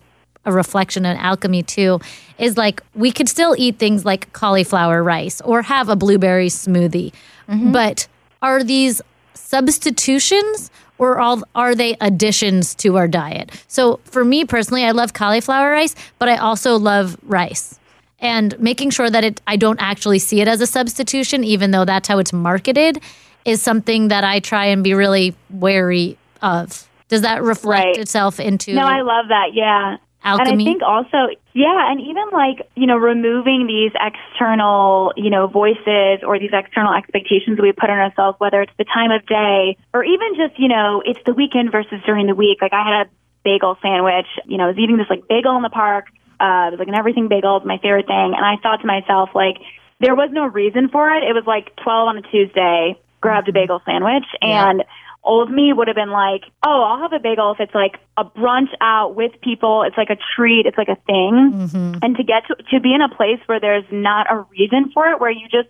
a 0.46 0.52
reflection 0.52 1.04
on 1.04 1.16
alchemy 1.16 1.62
too 1.62 2.00
is 2.38 2.56
like 2.56 2.82
we 2.94 3.10
could 3.12 3.28
still 3.28 3.54
eat 3.58 3.78
things 3.78 4.04
like 4.04 4.32
cauliflower 4.32 5.02
rice 5.02 5.40
or 5.42 5.62
have 5.62 5.88
a 5.88 5.96
blueberry 5.96 6.48
smoothie. 6.48 7.12
Mm-hmm. 7.48 7.72
But 7.72 8.06
are 8.42 8.62
these 8.62 9.02
substitutions 9.34 10.70
or 10.98 11.18
all, 11.18 11.42
are 11.54 11.74
they 11.74 11.96
additions 12.00 12.74
to 12.76 12.96
our 12.96 13.08
diet? 13.08 13.50
So 13.68 14.00
for 14.04 14.24
me 14.24 14.44
personally, 14.44 14.84
I 14.84 14.92
love 14.92 15.12
cauliflower 15.12 15.70
rice, 15.70 15.94
but 16.18 16.28
I 16.28 16.36
also 16.36 16.76
love 16.78 17.16
rice 17.22 17.78
and 18.18 18.58
making 18.58 18.90
sure 18.90 19.10
that 19.10 19.24
it 19.24 19.40
I 19.46 19.56
don't 19.56 19.80
actually 19.80 20.18
see 20.20 20.40
it 20.40 20.48
as 20.48 20.60
a 20.60 20.66
substitution, 20.66 21.44
even 21.44 21.70
though 21.70 21.84
that's 21.84 22.08
how 22.08 22.18
it's 22.18 22.32
marketed, 22.32 23.02
is 23.44 23.60
something 23.60 24.08
that 24.08 24.24
I 24.24 24.40
try 24.40 24.66
and 24.66 24.82
be 24.82 24.94
really 24.94 25.34
wary 25.50 26.16
of. 26.42 26.88
Does 27.08 27.22
that 27.22 27.42
reflect 27.42 27.84
Right. 27.86 27.96
itself 27.98 28.40
into 28.40 28.72
No, 28.74 28.82
I 28.86 29.02
love 29.02 29.28
that. 29.28 29.54
Yeah. 29.54 29.98
Alchemy. 30.26 30.50
And 30.50 30.60
I 30.60 30.64
think 30.64 30.82
also, 30.82 31.30
yeah, 31.54 31.90
and 31.90 32.00
even 32.00 32.24
like, 32.32 32.68
you 32.74 32.86
know, 32.86 32.96
removing 32.96 33.66
these 33.68 33.92
external, 33.94 35.12
you 35.16 35.30
know, 35.30 35.46
voices 35.46 36.26
or 36.26 36.38
these 36.40 36.50
external 36.52 36.92
expectations 36.92 37.56
that 37.56 37.62
we 37.62 37.70
put 37.70 37.90
on 37.90 37.98
ourselves, 37.98 38.34
whether 38.40 38.60
it's 38.60 38.72
the 38.76 38.84
time 38.84 39.12
of 39.12 39.24
day 39.26 39.76
or 39.94 40.02
even 40.02 40.34
just, 40.34 40.58
you 40.58 40.66
know, 40.66 41.00
it's 41.06 41.20
the 41.24 41.32
weekend 41.32 41.70
versus 41.70 42.02
during 42.04 42.26
the 42.26 42.34
week. 42.34 42.58
Like 42.60 42.72
I 42.72 42.82
had 42.82 43.06
a 43.06 43.10
bagel 43.44 43.78
sandwich, 43.80 44.26
you 44.46 44.58
know, 44.58 44.64
I 44.64 44.68
was 44.68 44.78
eating 44.78 44.96
this 44.96 45.06
like 45.08 45.28
bagel 45.28 45.54
in 45.56 45.62
the 45.62 45.70
park. 45.70 46.06
Uh, 46.40 46.68
it 46.68 46.70
was 46.72 46.78
like 46.80 46.88
an 46.88 46.98
everything 46.98 47.28
bagel, 47.28 47.60
my 47.60 47.78
favorite 47.78 48.08
thing. 48.08 48.34
And 48.34 48.44
I 48.44 48.56
thought 48.60 48.80
to 48.82 48.86
myself, 48.86 49.30
like, 49.34 49.56
there 50.00 50.14
was 50.14 50.28
no 50.32 50.44
reason 50.44 50.90
for 50.90 51.08
it. 51.10 51.22
It 51.22 51.32
was 51.32 51.44
like 51.46 51.74
12 51.76 52.08
on 52.08 52.18
a 52.18 52.22
Tuesday, 52.22 53.00
grabbed 53.20 53.48
a 53.48 53.52
bagel 53.52 53.80
sandwich 53.86 54.26
and 54.42 54.84
old 55.26 55.50
me 55.50 55.72
would 55.72 55.88
have 55.88 55.96
been 55.96 56.10
like, 56.10 56.44
oh, 56.64 56.82
I'll 56.82 57.00
have 57.00 57.12
a 57.12 57.18
bagel 57.18 57.52
if 57.52 57.60
it's 57.60 57.74
like 57.74 57.96
a 58.16 58.24
brunch 58.24 58.70
out 58.80 59.14
with 59.14 59.32
people. 59.42 59.82
It's 59.82 59.96
like 59.96 60.10
a 60.10 60.16
treat. 60.34 60.66
It's 60.66 60.78
like 60.78 60.88
a 60.88 60.96
thing. 61.06 61.52
Mm-hmm. 61.52 61.98
And 62.02 62.16
to 62.16 62.22
get 62.22 62.46
to, 62.46 62.56
to 62.70 62.80
be 62.80 62.94
in 62.94 63.02
a 63.02 63.08
place 63.08 63.40
where 63.46 63.60
there's 63.60 63.84
not 63.90 64.30
a 64.30 64.46
reason 64.50 64.90
for 64.94 65.08
it, 65.10 65.20
where 65.20 65.30
you 65.30 65.48
just 65.48 65.68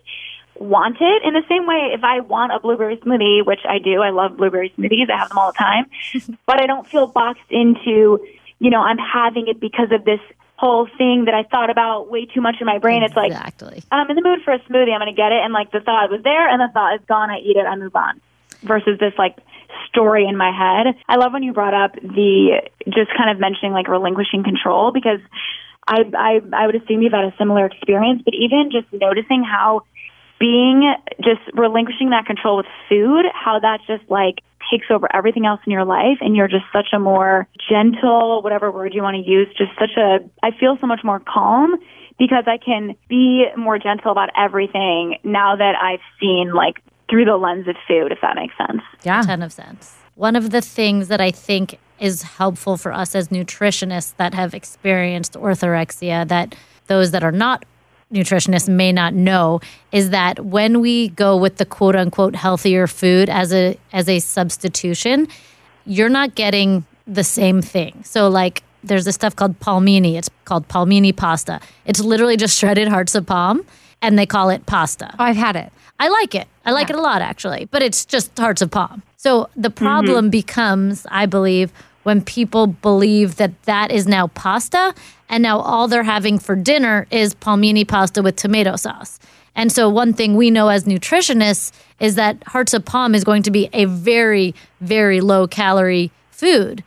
want 0.55 0.97
it 0.99 1.23
in 1.23 1.33
the 1.33 1.43
same 1.49 1.67
way 1.67 1.91
if 1.93 2.03
I 2.03 2.21
want 2.21 2.53
a 2.53 2.59
blueberry 2.59 2.97
smoothie, 2.97 3.45
which 3.45 3.61
I 3.67 3.79
do, 3.79 4.01
I 4.01 4.11
love 4.11 4.37
blueberry 4.37 4.73
smoothies. 4.77 5.09
I 5.09 5.17
have 5.17 5.29
them 5.29 5.37
all 5.37 5.51
the 5.51 5.57
time, 5.57 5.85
but 6.45 6.61
I 6.61 6.67
don't 6.67 6.87
feel 6.87 7.07
boxed 7.07 7.49
into, 7.49 8.19
you 8.59 8.69
know, 8.69 8.81
I'm 8.81 8.97
having 8.97 9.47
it 9.47 9.59
because 9.59 9.91
of 9.91 10.05
this 10.05 10.19
whole 10.57 10.87
thing 10.97 11.25
that 11.25 11.35
I 11.35 11.43
thought 11.43 11.69
about 11.69 12.09
way 12.09 12.25
too 12.25 12.41
much 12.41 12.55
in 12.59 12.65
my 12.65 12.79
brain. 12.79 13.03
It's 13.03 13.15
like, 13.15 13.31
exactly. 13.31 13.83
I'm 13.91 14.09
in 14.09 14.15
the 14.15 14.23
mood 14.23 14.39
for 14.43 14.53
a 14.53 14.59
smoothie. 14.59 14.91
I'm 14.91 14.99
going 14.99 15.13
to 15.13 15.15
get 15.15 15.31
it. 15.31 15.43
And 15.43 15.53
like 15.53 15.71
the 15.71 15.81
thought 15.81 16.09
was 16.09 16.21
there 16.23 16.49
and 16.49 16.59
the 16.59 16.69
thought 16.73 16.95
is 16.95 17.01
gone. 17.07 17.29
I 17.29 17.37
eat 17.37 17.57
it. 17.57 17.65
I 17.65 17.75
move 17.75 17.95
on 17.95 18.19
versus 18.63 18.97
this 18.99 19.13
like 19.19 19.37
story 19.87 20.25
in 20.27 20.37
my 20.37 20.51
head. 20.51 20.95
I 21.07 21.17
love 21.17 21.33
when 21.33 21.43
you 21.43 21.53
brought 21.53 21.73
up 21.73 21.93
the 21.95 22.61
just 22.85 23.11
kind 23.17 23.29
of 23.29 23.39
mentioning 23.39 23.73
like 23.73 23.87
relinquishing 23.87 24.43
control 24.43 24.91
because 24.91 25.19
I 25.87 26.03
I 26.15 26.39
I 26.53 26.65
would 26.65 26.75
assume 26.75 27.01
you've 27.01 27.13
had 27.13 27.25
a 27.25 27.35
similar 27.37 27.65
experience, 27.65 28.21
but 28.23 28.33
even 28.33 28.71
just 28.71 28.91
noticing 28.91 29.43
how 29.43 29.81
being 30.39 30.93
just 31.23 31.41
relinquishing 31.53 32.11
that 32.11 32.25
control 32.25 32.57
with 32.57 32.67
food, 32.89 33.25
how 33.33 33.59
that 33.59 33.79
just 33.87 34.09
like 34.09 34.43
takes 34.71 34.85
over 34.91 35.07
everything 35.15 35.45
else 35.45 35.61
in 35.65 35.71
your 35.71 35.85
life 35.85 36.17
and 36.21 36.35
you're 36.35 36.47
just 36.47 36.65
such 36.73 36.87
a 36.93 36.99
more 36.99 37.47
gentle, 37.69 38.41
whatever 38.41 38.71
word 38.71 38.93
you 38.93 39.01
want 39.01 39.15
to 39.15 39.29
use, 39.29 39.47
just 39.57 39.71
such 39.79 39.97
a 39.97 40.19
I 40.43 40.51
feel 40.59 40.77
so 40.79 40.87
much 40.87 41.01
more 41.03 41.19
calm 41.19 41.75
because 42.19 42.45
I 42.47 42.57
can 42.57 42.95
be 43.07 43.45
more 43.55 43.77
gentle 43.77 44.11
about 44.11 44.29
everything 44.37 45.17
now 45.23 45.55
that 45.55 45.75
I've 45.81 46.01
seen 46.19 46.51
like 46.53 46.81
through 47.09 47.25
the 47.25 47.37
lens 47.37 47.67
of 47.67 47.75
food, 47.87 48.11
if 48.11 48.19
that 48.21 48.35
makes 48.35 48.55
sense. 48.57 48.81
Yeah. 49.03 49.21
A 49.21 49.25
ton 49.25 49.41
of 49.41 49.53
sense. 49.53 49.95
One 50.15 50.35
of 50.35 50.51
the 50.51 50.61
things 50.61 51.07
that 51.09 51.21
I 51.21 51.31
think 51.31 51.79
is 51.99 52.21
helpful 52.23 52.77
for 52.77 52.91
us 52.91 53.15
as 53.15 53.29
nutritionists 53.29 54.15
that 54.17 54.33
have 54.33 54.53
experienced 54.53 55.33
orthorexia 55.33 56.27
that 56.27 56.55
those 56.87 57.11
that 57.11 57.23
are 57.23 57.31
not 57.31 57.65
nutritionists 58.13 58.69
may 58.69 58.91
not 58.91 59.13
know 59.13 59.59
is 59.91 60.11
that 60.11 60.45
when 60.45 60.79
we 60.79 61.09
go 61.09 61.35
with 61.35 61.57
the 61.57 61.65
quote 61.65 61.95
unquote 61.95 62.35
healthier 62.35 62.87
food 62.87 63.29
as 63.29 63.53
a 63.53 63.77
as 63.91 64.07
a 64.07 64.19
substitution, 64.19 65.27
you're 65.85 66.09
not 66.09 66.35
getting 66.35 66.85
the 67.05 67.23
same 67.23 67.61
thing. 67.61 68.03
So 68.03 68.29
like 68.29 68.63
there's 68.83 69.05
this 69.05 69.15
stuff 69.15 69.35
called 69.35 69.59
palmini. 69.59 70.17
It's 70.17 70.29
called 70.45 70.67
palmini 70.67 71.11
pasta. 71.11 71.59
It's 71.85 71.99
literally 71.99 72.37
just 72.37 72.57
shredded 72.57 72.87
hearts 72.87 73.15
of 73.15 73.25
palm 73.25 73.65
and 74.01 74.17
they 74.17 74.25
call 74.25 74.49
it 74.49 74.65
pasta. 74.65 75.13
Oh, 75.19 75.23
I've 75.23 75.35
had 75.35 75.55
it. 75.55 75.71
I 75.99 76.09
like 76.09 76.35
it. 76.35 76.47
I 76.65 76.71
like 76.71 76.89
yeah. 76.89 76.95
it 76.95 76.99
a 76.99 77.01
lot 77.01 77.21
actually, 77.21 77.65
but 77.71 77.81
it's 77.81 78.05
just 78.05 78.37
hearts 78.37 78.61
of 78.61 78.71
palm. 78.71 79.03
So 79.17 79.49
the 79.55 79.69
problem 79.69 80.25
mm-hmm. 80.25 80.31
becomes, 80.31 81.07
I 81.09 81.25
believe, 81.25 81.71
when 82.03 82.21
people 82.21 82.67
believe 82.67 83.35
that 83.37 83.61
that 83.63 83.91
is 83.91 84.07
now 84.07 84.27
pasta 84.27 84.93
and 85.27 85.43
now 85.43 85.59
all 85.59 85.87
they're 85.87 86.03
having 86.03 86.39
for 86.39 86.55
dinner 86.55 87.07
is 87.11 87.33
palmini 87.33 87.85
pasta 87.85 88.21
with 88.21 88.35
tomato 88.35 88.75
sauce. 88.75 89.19
And 89.55 89.71
so 89.71 89.89
one 89.89 90.13
thing 90.13 90.35
we 90.35 90.51
know 90.51 90.69
as 90.69 90.85
nutritionists 90.85 91.71
is 91.99 92.15
that 92.15 92.41
hearts 92.45 92.73
of 92.73 92.85
palm 92.85 93.15
is 93.15 93.23
going 93.23 93.43
to 93.43 93.51
be 93.51 93.69
a 93.73 93.85
very 93.85 94.53
very 94.79 95.19
low 95.19 95.47
calorie 95.47 96.11
food. 96.29 96.83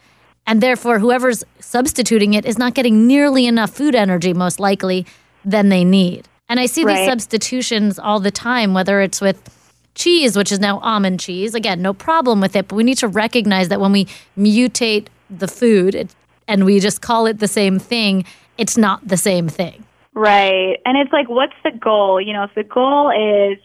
And 0.46 0.62
therefore 0.62 1.00
whoever's 1.00 1.44
substituting 1.58 2.34
it 2.34 2.46
is 2.46 2.56
not 2.56 2.74
getting 2.74 3.06
nearly 3.06 3.46
enough 3.46 3.70
food 3.70 3.94
energy 3.94 4.32
most 4.32 4.61
likely 4.61 5.04
than 5.44 5.68
they 5.68 5.84
need. 5.84 6.28
And 6.51 6.59
I 6.59 6.66
see 6.66 6.84
right. 6.84 6.96
these 6.96 7.07
substitutions 7.07 7.98
all 7.98 8.18
the 8.18 8.32
time, 8.32 8.74
whether 8.74 9.01
it's 9.01 9.20
with 9.20 9.57
cheese, 9.94 10.36
which 10.36 10.51
is 10.51 10.59
now 10.59 10.80
almond 10.80 11.20
cheese. 11.20 11.55
Again, 11.55 11.80
no 11.80 11.94
problem 11.94 12.40
with 12.40 12.57
it, 12.57 12.66
but 12.68 12.74
we 12.74 12.82
need 12.82 12.98
to 12.98 13.09
recognize 13.09 13.68
that 13.68 13.80
when 13.80 13.92
we 13.92 14.07
mutate 14.36 15.07
the 15.30 15.46
food 15.46 15.94
it, 15.94 16.14
and 16.48 16.64
we 16.64 16.80
just 16.80 17.01
call 17.01 17.26
it 17.26 17.38
the 17.38 17.46
same 17.46 17.78
thing, 17.78 18.24
it's 18.59 18.76
not 18.76 19.07
the 19.07 19.16
same 19.16 19.48
thing. 19.48 19.84
Right. 20.12 20.78
And 20.84 20.98
it's 20.98 21.12
like, 21.12 21.28
what's 21.28 21.55
the 21.62 21.70
goal? 21.70 22.20
You 22.20 22.32
know, 22.32 22.42
if 22.42 22.55
the 22.57 22.64
goal 22.64 23.11
is 23.11 23.59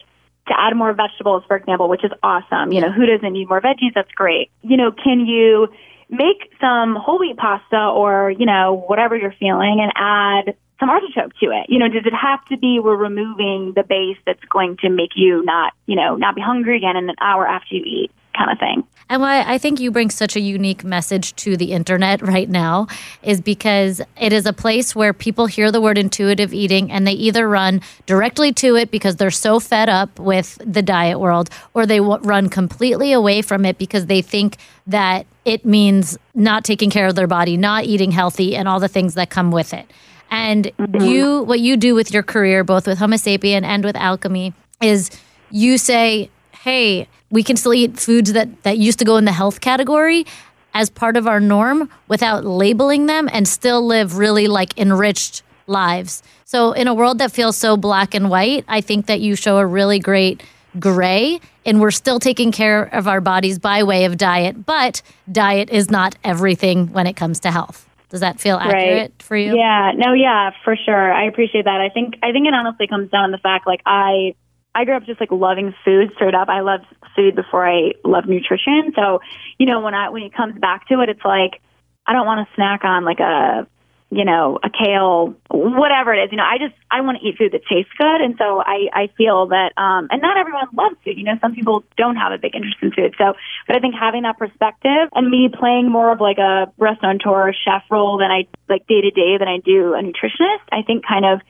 to 0.46 0.54
add 0.56 0.76
more 0.76 0.92
vegetables, 0.92 1.42
for 1.48 1.56
example, 1.56 1.88
which 1.88 2.04
is 2.04 2.12
awesome, 2.22 2.72
you 2.72 2.80
know, 2.80 2.92
who 2.92 3.04
doesn't 3.04 3.32
need 3.32 3.48
more 3.48 3.60
veggies? 3.60 3.94
That's 3.96 4.12
great. 4.12 4.52
You 4.62 4.76
know, 4.76 4.92
can 4.92 5.26
you 5.26 5.66
make 6.08 6.52
some 6.60 6.94
whole 6.94 7.18
wheat 7.18 7.36
pasta 7.36 7.76
or, 7.76 8.30
you 8.30 8.46
know, 8.46 8.84
whatever 8.86 9.16
you're 9.16 9.34
feeling 9.40 9.80
and 9.80 9.92
add 9.96 10.54
some 10.78 10.90
artichoke 10.90 11.32
to 11.40 11.46
it. 11.46 11.66
You 11.68 11.78
know, 11.78 11.88
does 11.88 12.06
it 12.06 12.12
have 12.12 12.44
to 12.46 12.56
be 12.56 12.78
we're 12.78 12.96
removing 12.96 13.72
the 13.74 13.82
base 13.82 14.18
that's 14.26 14.44
going 14.50 14.76
to 14.78 14.90
make 14.90 15.12
you 15.16 15.44
not, 15.44 15.72
you 15.86 15.96
know, 15.96 16.16
not 16.16 16.34
be 16.34 16.40
hungry 16.40 16.76
again 16.76 16.96
in 16.96 17.08
an 17.08 17.16
hour 17.20 17.46
after 17.46 17.74
you 17.74 17.82
eat? 17.84 18.10
kind 18.36 18.50
of 18.50 18.58
thing. 18.58 18.84
And 19.08 19.22
why 19.22 19.42
I 19.42 19.58
think 19.58 19.78
you 19.78 19.90
bring 19.90 20.10
such 20.10 20.34
a 20.34 20.40
unique 20.40 20.82
message 20.82 21.34
to 21.36 21.56
the 21.56 21.72
internet 21.72 22.20
right 22.22 22.48
now 22.48 22.88
is 23.22 23.40
because 23.40 24.00
it 24.20 24.32
is 24.32 24.46
a 24.46 24.52
place 24.52 24.96
where 24.96 25.12
people 25.12 25.46
hear 25.46 25.70
the 25.70 25.80
word 25.80 25.96
intuitive 25.96 26.52
eating 26.52 26.90
and 26.90 27.06
they 27.06 27.12
either 27.12 27.48
run 27.48 27.82
directly 28.06 28.52
to 28.54 28.76
it 28.76 28.90
because 28.90 29.16
they're 29.16 29.30
so 29.30 29.60
fed 29.60 29.88
up 29.88 30.18
with 30.18 30.58
the 30.64 30.82
diet 30.82 31.20
world 31.20 31.50
or 31.72 31.86
they 31.86 32.00
run 32.00 32.48
completely 32.48 33.12
away 33.12 33.42
from 33.42 33.64
it 33.64 33.78
because 33.78 34.06
they 34.06 34.22
think 34.22 34.56
that 34.88 35.24
it 35.44 35.64
means 35.64 36.18
not 36.34 36.64
taking 36.64 36.90
care 36.90 37.06
of 37.06 37.14
their 37.14 37.28
body, 37.28 37.56
not 37.56 37.84
eating 37.84 38.10
healthy, 38.10 38.56
and 38.56 38.66
all 38.66 38.80
the 38.80 38.88
things 38.88 39.14
that 39.14 39.30
come 39.30 39.52
with 39.52 39.72
it. 39.72 39.88
And 40.30 40.64
mm-hmm. 40.64 41.04
you, 41.04 41.42
what 41.42 41.60
you 41.60 41.76
do 41.76 41.94
with 41.94 42.12
your 42.12 42.22
career, 42.22 42.64
both 42.64 42.86
with 42.86 42.98
Hummusapien 42.98 43.62
and 43.62 43.84
with 43.84 43.96
alchemy, 43.96 44.54
is 44.80 45.10
you 45.50 45.78
say, 45.78 46.30
hey, 46.62 47.08
we 47.30 47.42
can 47.42 47.56
still 47.56 47.74
eat 47.74 47.98
foods 47.98 48.32
that, 48.32 48.62
that 48.64 48.78
used 48.78 48.98
to 48.98 49.04
go 49.04 49.16
in 49.16 49.24
the 49.24 49.32
health 49.32 49.60
category 49.60 50.26
as 50.74 50.90
part 50.90 51.16
of 51.16 51.26
our 51.26 51.40
norm 51.40 51.88
without 52.08 52.44
labeling 52.44 53.06
them 53.06 53.28
and 53.32 53.48
still 53.48 53.84
live 53.86 54.18
really 54.18 54.46
like 54.46 54.76
enriched 54.78 55.42
lives. 55.66 56.22
So, 56.44 56.72
in 56.72 56.86
a 56.86 56.94
world 56.94 57.18
that 57.18 57.32
feels 57.32 57.56
so 57.56 57.76
black 57.76 58.14
and 58.14 58.30
white, 58.30 58.64
I 58.68 58.80
think 58.80 59.06
that 59.06 59.20
you 59.20 59.36
show 59.36 59.58
a 59.58 59.66
really 59.66 59.98
great 59.98 60.42
gray, 60.78 61.40
and 61.64 61.80
we're 61.80 61.90
still 61.90 62.20
taking 62.20 62.52
care 62.52 62.82
of 62.82 63.08
our 63.08 63.20
bodies 63.20 63.58
by 63.58 63.82
way 63.82 64.04
of 64.04 64.16
diet, 64.16 64.66
but 64.66 65.02
diet 65.30 65.70
is 65.70 65.90
not 65.90 66.14
everything 66.22 66.92
when 66.92 67.06
it 67.06 67.16
comes 67.16 67.40
to 67.40 67.50
health. 67.50 67.85
Does 68.08 68.20
that 68.20 68.40
feel 68.40 68.56
accurate 68.56 69.10
right. 69.12 69.22
for 69.22 69.36
you? 69.36 69.56
Yeah, 69.56 69.92
no, 69.96 70.12
yeah, 70.12 70.50
for 70.64 70.76
sure. 70.76 71.12
I 71.12 71.24
appreciate 71.24 71.64
that. 71.64 71.80
I 71.80 71.88
think 71.88 72.14
I 72.22 72.32
think 72.32 72.46
it 72.46 72.54
honestly 72.54 72.86
comes 72.86 73.10
down 73.10 73.30
to 73.30 73.36
the 73.36 73.40
fact 73.40 73.66
like 73.66 73.80
I 73.84 74.34
I 74.74 74.84
grew 74.84 74.96
up 74.96 75.04
just 75.06 75.20
like 75.20 75.32
loving 75.32 75.74
food 75.84 76.12
straight 76.14 76.34
up. 76.34 76.48
I 76.48 76.60
loved 76.60 76.84
food 77.16 77.34
before 77.34 77.66
I 77.66 77.92
loved 78.04 78.28
nutrition. 78.28 78.92
So, 78.94 79.20
you 79.58 79.66
know, 79.66 79.80
when 79.80 79.94
I 79.94 80.10
when 80.10 80.22
it 80.22 80.34
comes 80.34 80.58
back 80.60 80.86
to 80.88 81.00
it, 81.00 81.08
it's 81.08 81.24
like 81.24 81.60
I 82.06 82.12
don't 82.12 82.26
want 82.26 82.46
to 82.46 82.54
snack 82.54 82.84
on 82.84 83.04
like 83.04 83.18
a 83.18 83.66
you 84.10 84.24
know, 84.24 84.58
a 84.62 84.70
kale, 84.70 85.34
whatever 85.50 86.14
it 86.14 86.24
is. 86.24 86.30
You 86.30 86.38
know, 86.38 86.46
I 86.46 86.58
just 86.58 86.74
I 86.90 87.00
want 87.00 87.18
to 87.20 87.26
eat 87.26 87.38
food 87.38 87.52
that 87.52 87.66
tastes 87.66 87.90
good, 87.98 88.20
and 88.20 88.36
so 88.38 88.62
I 88.62 88.86
I 88.92 89.08
feel 89.18 89.48
that 89.48 89.72
um 89.76 90.06
and 90.10 90.22
not 90.22 90.36
everyone 90.36 90.68
loves 90.74 90.96
food. 91.04 91.18
You 91.18 91.24
know, 91.24 91.38
some 91.40 91.54
people 91.54 91.82
don't 91.96 92.16
have 92.16 92.32
a 92.32 92.38
big 92.38 92.54
interest 92.54 92.78
in 92.82 92.92
food. 92.92 93.14
So, 93.18 93.34
but 93.66 93.76
I 93.76 93.80
think 93.80 93.94
having 93.98 94.22
that 94.22 94.38
perspective 94.38 95.10
and 95.12 95.28
me 95.28 95.50
playing 95.52 95.90
more 95.90 96.12
of 96.12 96.20
like 96.20 96.38
a 96.38 96.72
restaurateur 96.78 97.52
chef 97.52 97.82
role 97.90 98.18
than 98.18 98.30
I 98.30 98.46
like 98.68 98.86
day 98.86 99.00
to 99.02 99.10
day 99.10 99.38
than 99.38 99.48
I 99.48 99.58
do 99.58 99.94
a 99.94 100.02
nutritionist, 100.02 100.66
I 100.70 100.82
think 100.86 101.04
kind 101.04 101.26
of 101.26 101.40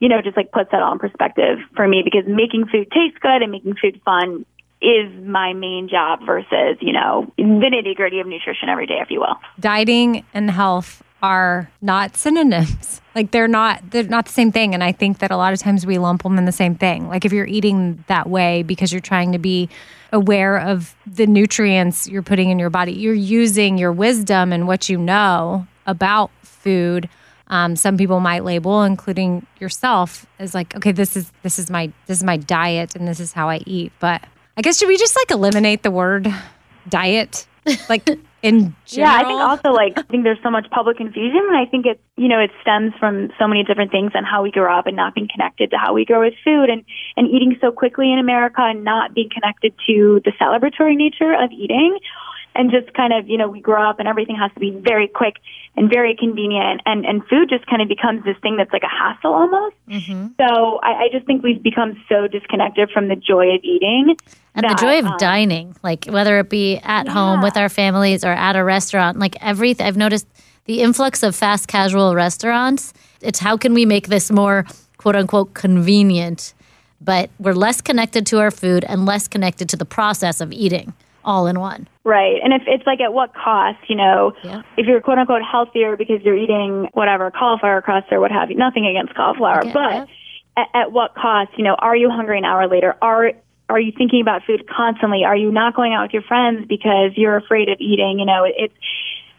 you 0.00 0.08
know 0.08 0.22
just 0.22 0.36
like 0.36 0.52
puts 0.52 0.70
that 0.72 0.82
all 0.82 0.92
in 0.92 0.98
perspective 0.98 1.58
for 1.74 1.86
me 1.86 2.00
because 2.02 2.24
making 2.26 2.66
food 2.72 2.88
taste 2.90 3.20
good 3.20 3.42
and 3.42 3.52
making 3.52 3.76
food 3.76 4.00
fun 4.04 4.46
is 4.80 5.10
my 5.24 5.54
main 5.54 5.88
job 5.88 6.20
versus, 6.26 6.76
you 6.80 6.92
know, 6.92 7.32
the 7.38 7.42
nitty 7.42 7.96
gritty 7.96 8.20
of 8.20 8.26
nutrition 8.26 8.68
every 8.68 8.86
day, 8.86 8.98
if 9.00 9.10
you 9.10 9.20
will. 9.20 9.36
Dieting 9.58 10.22
and 10.34 10.50
health 10.50 11.02
are 11.26 11.68
not 11.82 12.16
synonyms. 12.16 13.00
Like 13.16 13.30
they're 13.30 13.48
not 13.48 13.92
they're 13.92 14.02
not 14.02 14.26
the 14.26 14.32
same 14.32 14.52
thing 14.52 14.74
and 14.74 14.84
I 14.84 14.92
think 14.92 15.20
that 15.20 15.30
a 15.30 15.38
lot 15.38 15.54
of 15.54 15.58
times 15.58 15.86
we 15.86 15.96
lump 15.96 16.22
them 16.22 16.36
in 16.36 16.44
the 16.44 16.52
same 16.52 16.74
thing. 16.74 17.08
Like 17.08 17.24
if 17.24 17.32
you're 17.32 17.46
eating 17.46 18.04
that 18.08 18.28
way 18.28 18.62
because 18.62 18.92
you're 18.92 19.00
trying 19.00 19.32
to 19.32 19.38
be 19.38 19.70
aware 20.12 20.58
of 20.58 20.94
the 21.06 21.26
nutrients 21.26 22.06
you're 22.06 22.20
putting 22.22 22.50
in 22.50 22.58
your 22.58 22.68
body, 22.68 22.92
you're 22.92 23.14
using 23.14 23.78
your 23.78 23.90
wisdom 23.90 24.52
and 24.52 24.68
what 24.68 24.90
you 24.90 24.98
know 24.98 25.66
about 25.86 26.30
food. 26.42 27.08
Um, 27.48 27.74
some 27.74 27.96
people 27.96 28.20
might 28.20 28.44
label, 28.44 28.82
including 28.82 29.46
yourself, 29.60 30.26
as 30.38 30.52
like, 30.52 30.76
okay, 30.76 30.92
this 30.92 31.16
is 31.16 31.32
this 31.42 31.58
is 31.58 31.70
my 31.70 31.90
this 32.08 32.18
is 32.18 32.24
my 32.24 32.36
diet 32.36 32.94
and 32.94 33.08
this 33.08 33.18
is 33.18 33.32
how 33.32 33.48
I 33.48 33.62
eat. 33.64 33.92
But 33.98 34.22
I 34.58 34.60
guess 34.60 34.78
should 34.78 34.88
we 34.88 34.98
just 34.98 35.16
like 35.16 35.30
eliminate 35.30 35.82
the 35.82 35.90
word 35.90 36.30
diet? 36.86 37.46
Like 37.88 38.06
in 38.46 38.76
general? 38.86 39.12
Yeah, 39.12 39.14
I 39.14 39.24
think 39.24 39.40
also 39.40 39.70
like 39.72 39.98
I 39.98 40.02
think 40.02 40.24
there's 40.24 40.42
so 40.42 40.50
much 40.50 40.70
public 40.70 40.96
confusion, 40.96 41.42
and 41.48 41.56
I 41.56 41.66
think 41.66 41.86
it's 41.86 42.00
you 42.16 42.28
know 42.28 42.38
it 42.38 42.50
stems 42.62 42.92
from 42.98 43.30
so 43.38 43.46
many 43.48 43.64
different 43.64 43.90
things 43.90 44.12
and 44.14 44.24
how 44.24 44.42
we 44.42 44.50
grow 44.50 44.72
up 44.72 44.86
and 44.86 44.96
not 44.96 45.14
being 45.14 45.28
connected 45.32 45.70
to 45.70 45.76
how 45.76 45.92
we 45.92 46.04
grow 46.04 46.20
with 46.20 46.34
food 46.44 46.70
and 46.70 46.84
and 47.16 47.28
eating 47.28 47.56
so 47.60 47.72
quickly 47.72 48.12
in 48.12 48.18
America 48.18 48.62
and 48.62 48.84
not 48.84 49.14
being 49.14 49.30
connected 49.32 49.74
to 49.86 50.20
the 50.24 50.32
celebratory 50.40 50.96
nature 50.96 51.34
of 51.34 51.50
eating 51.50 51.98
and 52.56 52.70
just 52.70 52.92
kind 52.94 53.12
of, 53.12 53.28
you 53.28 53.38
know, 53.38 53.48
we 53.48 53.60
grow 53.60 53.88
up 53.88 53.98
and 53.98 54.08
everything 54.08 54.36
has 54.36 54.50
to 54.54 54.60
be 54.60 54.70
very 54.70 55.08
quick 55.08 55.36
and 55.76 55.90
very 55.90 56.16
convenient 56.16 56.80
and, 56.86 57.04
and 57.04 57.26
food 57.28 57.48
just 57.48 57.66
kind 57.66 57.82
of 57.82 57.88
becomes 57.88 58.24
this 58.24 58.36
thing 58.42 58.56
that's 58.56 58.72
like 58.72 58.82
a 58.82 58.88
hassle 58.88 59.34
almost. 59.34 59.76
Mm-hmm. 59.88 60.28
So 60.38 60.80
I, 60.82 61.04
I 61.04 61.08
just 61.12 61.26
think 61.26 61.42
we've 61.42 61.62
become 61.62 62.02
so 62.08 62.26
disconnected 62.26 62.90
from 62.90 63.08
the 63.08 63.16
joy 63.16 63.54
of 63.54 63.62
eating. 63.62 64.16
And 64.54 64.64
the 64.64 64.74
joy 64.80 64.98
of 64.98 65.06
um, 65.06 65.16
dining, 65.18 65.76
like 65.82 66.06
whether 66.06 66.38
it 66.38 66.48
be 66.48 66.78
at 66.78 67.08
home 67.08 67.42
with 67.42 67.56
our 67.56 67.68
families 67.68 68.24
or 68.24 68.32
at 68.32 68.56
a 68.56 68.64
restaurant, 68.64 69.18
like 69.18 69.36
everything, 69.42 69.86
I've 69.86 69.98
noticed 69.98 70.26
the 70.64 70.80
influx 70.80 71.22
of 71.22 71.36
fast 71.36 71.68
casual 71.68 72.14
restaurants. 72.14 72.94
It's 73.20 73.38
how 73.38 73.56
can 73.56 73.74
we 73.74 73.84
make 73.84 74.08
this 74.08 74.30
more 74.30 74.64
quote 74.96 75.14
unquote 75.14 75.52
convenient, 75.52 76.54
but 77.02 77.28
we're 77.38 77.52
less 77.52 77.82
connected 77.82 78.24
to 78.26 78.38
our 78.40 78.50
food 78.50 78.84
and 78.88 79.04
less 79.04 79.28
connected 79.28 79.68
to 79.68 79.76
the 79.76 79.84
process 79.84 80.40
of 80.40 80.52
eating 80.52 80.94
all 81.26 81.46
in 81.46 81.60
one. 81.60 81.86
Right. 82.04 82.36
And 82.42 82.54
if 82.54 82.62
it's 82.66 82.86
like 82.86 83.00
at 83.00 83.12
what 83.12 83.34
cost, 83.34 83.78
you 83.88 83.96
know, 83.96 84.32
Yeah. 84.44 84.62
if 84.76 84.86
you're 84.86 85.00
quote 85.00 85.18
unquote 85.18 85.42
healthier 85.42 85.96
because 85.96 86.22
you're 86.22 86.36
eating 86.36 86.88
whatever, 86.94 87.30
cauliflower 87.30 87.82
crust 87.82 88.06
or 88.12 88.20
what 88.20 88.30
have 88.30 88.50
you, 88.50 88.56
nothing 88.56 88.86
against 88.86 89.14
cauliflower, 89.14 89.60
Okay, 89.60 89.72
but 89.72 90.08
at, 90.56 90.68
at 90.72 90.92
what 90.92 91.14
cost, 91.14 91.50
you 91.58 91.64
know, 91.64 91.74
are 91.74 91.96
you 91.96 92.08
hungry 92.08 92.38
an 92.38 92.44
hour 92.44 92.68
later? 92.68 92.94
Are, 93.02 93.32
are 93.68 93.80
you 93.80 93.92
thinking 93.98 94.20
about 94.20 94.44
food 94.46 94.66
constantly? 94.68 95.24
Are 95.24 95.36
you 95.36 95.50
not 95.50 95.74
going 95.74 95.92
out 95.92 96.04
with 96.04 96.12
your 96.12 96.22
friends 96.22 96.66
because 96.68 97.10
you're 97.16 97.36
afraid 97.36 97.68
of 97.68 97.78
eating? 97.80 98.20
You 98.20 98.26
know, 98.26 98.44
it's, 98.44 98.56
it, 98.56 98.72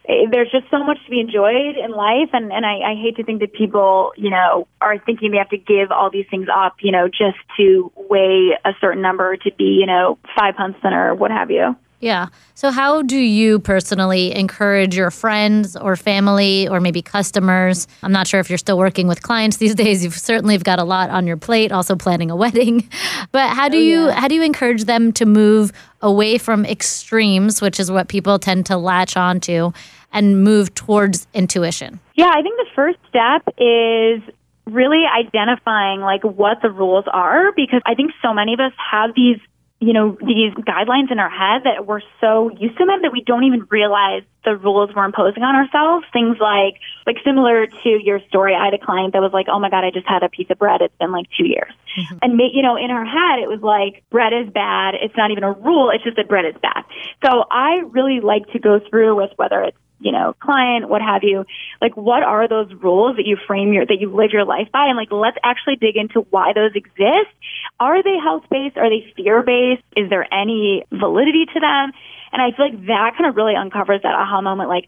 there's 0.08 0.49
just 0.51 0.70
so 0.72 0.84
much 0.84 0.97
to 1.03 1.12
be 1.12 1.20
enjoyed 1.20 1.76
in 1.76 1.91
life 1.91 2.30
and 2.34 2.51
and 2.51 2.66
I, 2.66 2.91
I 2.91 2.95
hate 2.95 3.18
to 3.18 3.24
think 3.24 3.41
that 3.41 3.53
people 3.53 4.14
you 4.16 4.30
know 4.30 4.68
are 4.82 4.97
thinking 4.99 5.32
they 5.32 5.38
have 5.38 5.49
to 5.49 5.58
give 5.58 5.91
all 5.91 6.10
these 6.10 6.26
things 6.30 6.47
up 6.53 6.78
you 6.80 6.91
know 6.91 7.08
just 7.08 7.38
to 7.58 7.91
weigh 7.95 8.51
a 8.64 8.72
certain 8.80 9.01
number 9.01 9.36
to 9.38 9.51
be 9.58 9.78
you 9.80 9.86
know 9.86 10.18
five 10.38 10.55
pounds 10.55 10.76
thinner 10.82 11.12
or 11.12 11.16
what 11.16 11.32
have 11.32 11.51
you 11.51 11.76
Yeah. 11.99 12.28
So, 12.53 12.70
how 12.70 13.01
do 13.01 13.18
you 13.18 13.58
personally 13.60 14.36
encourage 14.36 14.95
your 14.95 15.10
friends 15.10 15.76
or 15.76 15.95
family 15.95 16.68
or 16.68 16.80
maybe 16.80 17.01
customers? 17.01 17.88
I'm 18.03 18.12
not 18.12 18.28
sure 18.28 18.39
if 18.39 18.49
you're 18.49 18.60
still 18.60 18.78
working 18.78 19.08
with 19.08 19.24
clients 19.24 19.58
these 19.58 19.74
days. 19.84 20.03
You've 20.03 20.14
certainly 20.18 20.53
have 20.53 20.64
got 20.64 20.78
a 20.78 20.84
lot 20.84 21.10
on 21.10 21.26
your 21.26 21.38
plate, 21.38 21.72
also 21.72 21.95
planning 21.95 22.30
a 22.30 22.36
wedding. 22.43 22.88
But 23.32 23.49
how 23.49 23.68
do 23.68 23.78
oh, 23.78 23.82
you 23.82 24.10
how 24.12 24.28
do 24.28 24.36
you 24.36 24.43
encourage 24.43 24.84
them 24.84 25.12
to 25.14 25.26
move 25.26 25.72
away 26.01 26.38
from 26.38 26.66
extremes, 26.66 27.62
which 27.62 27.80
is 27.80 27.89
what 27.89 28.08
people 28.10 28.38
tend 28.38 28.68
to 28.68 28.78
latch 28.78 29.18
onto, 29.18 29.72
and 30.12 30.43
move 30.43 30.74
towards 30.74 31.28
intuition? 31.34 31.99
Yeah, 32.16 32.30
I 32.30 32.41
think 32.41 32.58
the 32.58 32.68
first 32.76 32.99
step 33.10 33.47
is 33.58 34.22
really 34.66 35.03
identifying 35.05 36.01
like 36.01 36.24
what 36.24 36.62
the 36.62 36.70
rules 36.70 37.05
are 37.12 37.51
because 37.53 37.82
I 37.86 37.95
think 37.95 38.12
so 38.22 38.34
many 38.34 38.53
of 38.53 38.60
us 38.60 38.74
have 38.91 39.12
these 39.16 39.39
you 39.80 39.93
know 39.93 40.18
these 40.26 40.53
guidelines 40.53 41.12
in 41.12 41.20
our 41.20 41.30
head 41.30 41.62
that 41.66 41.86
we're 41.86 42.01
so 42.20 42.49
used 42.49 42.78
to 42.78 42.86
them 42.86 43.03
that 43.03 43.12
we 43.12 43.22
don't 43.22 43.43
even 43.43 43.68
realize 43.70 44.24
the 44.43 44.55
rules 44.55 44.89
we're 44.95 45.05
imposing 45.05 45.43
on 45.43 45.55
ourselves. 45.55 46.05
Things 46.12 46.38
like 46.39 46.82
like 47.05 47.18
similar 47.24 47.68
to 47.68 47.89
your 48.03 48.20
story 48.28 48.55
i 48.55 48.66
had 48.66 48.74
a 48.74 48.84
client 48.84 49.14
that 49.14 49.22
was 49.22 49.32
like 49.34 49.45
oh 49.49 49.60
my 49.60 49.70
god 49.70 49.84
i 49.84 49.91
just 49.91 50.08
had 50.08 50.24
a 50.24 50.30
piece 50.30 50.47
of 50.49 50.58
bread. 50.58 50.82
It's 50.82 50.95
been 50.97 51.12
like 51.12 51.28
two 51.38 51.45
years. 51.45 51.72
Mm-hmm. 51.97 52.18
And 52.24 52.38
ma- 52.38 52.51
you 52.51 52.64
know 52.64 52.76
in 52.76 52.89
her 52.89 53.05
head 53.05 53.39
it 53.39 53.47
was 53.47 53.62
like 53.62 54.03
bread 54.10 54.34
is 54.34 54.51
bad. 54.51 54.95
It's 54.95 55.16
not 55.16 55.30
even 55.32 55.43
a 55.43 55.51
rule. 55.51 55.91
It's 55.91 56.03
just 56.03 56.18
that 56.18 56.28
bread 56.28 56.45
is 56.45 56.55
bad. 56.62 56.84
So 57.24 57.45
i 57.51 57.84
really 57.91 58.20
like 58.20 58.47
to 58.53 58.60
go 58.60 58.80
through 58.89 59.16
with 59.16 59.32
whether 59.36 59.62
it's 59.62 59.78
you 60.00 60.12
know, 60.12 60.36
client, 60.39 60.89
what 60.89 61.02
have 61.02 61.24
you, 61.24 61.45
like 61.82 61.95
what 61.98 62.24
are 62.24 62.48
those 62.48 62.72
rules 62.74 63.18
that 63.18 63.26
you 63.26 63.38
frame 63.48 63.74
your, 63.74 63.86
that 63.86 64.00
you 64.00 64.14
live 64.14 64.32
your 64.32 64.45
life 64.45 64.68
by? 64.72 64.88
And 64.88 64.98
like, 64.98 65.12
let's 65.12 65.38
actually 65.43 65.78
dig 65.78 65.95
into 65.98 66.22
why 66.30 66.54
those 66.54 66.72
exist. 66.76 67.34
Are 67.80 68.02
they 68.04 68.18
health 68.22 68.43
based? 68.50 68.78
Are 68.78 68.89
they 68.89 69.12
fear 69.16 69.41
based? 69.43 69.84
Is 69.95 70.10
there 70.10 70.32
any 70.34 70.84
validity 70.91 71.45
to 71.54 71.60
them? 71.60 71.91
And 72.32 72.41
I 72.41 72.52
feel 72.56 72.70
like 72.70 72.86
that 72.88 73.16
kind 73.18 73.30
of 73.30 73.36
really 73.36 73.56
uncovers 73.56 74.02
that 74.04 74.14
aha 74.14 74.41
moment, 74.41 74.70
like, 74.70 74.88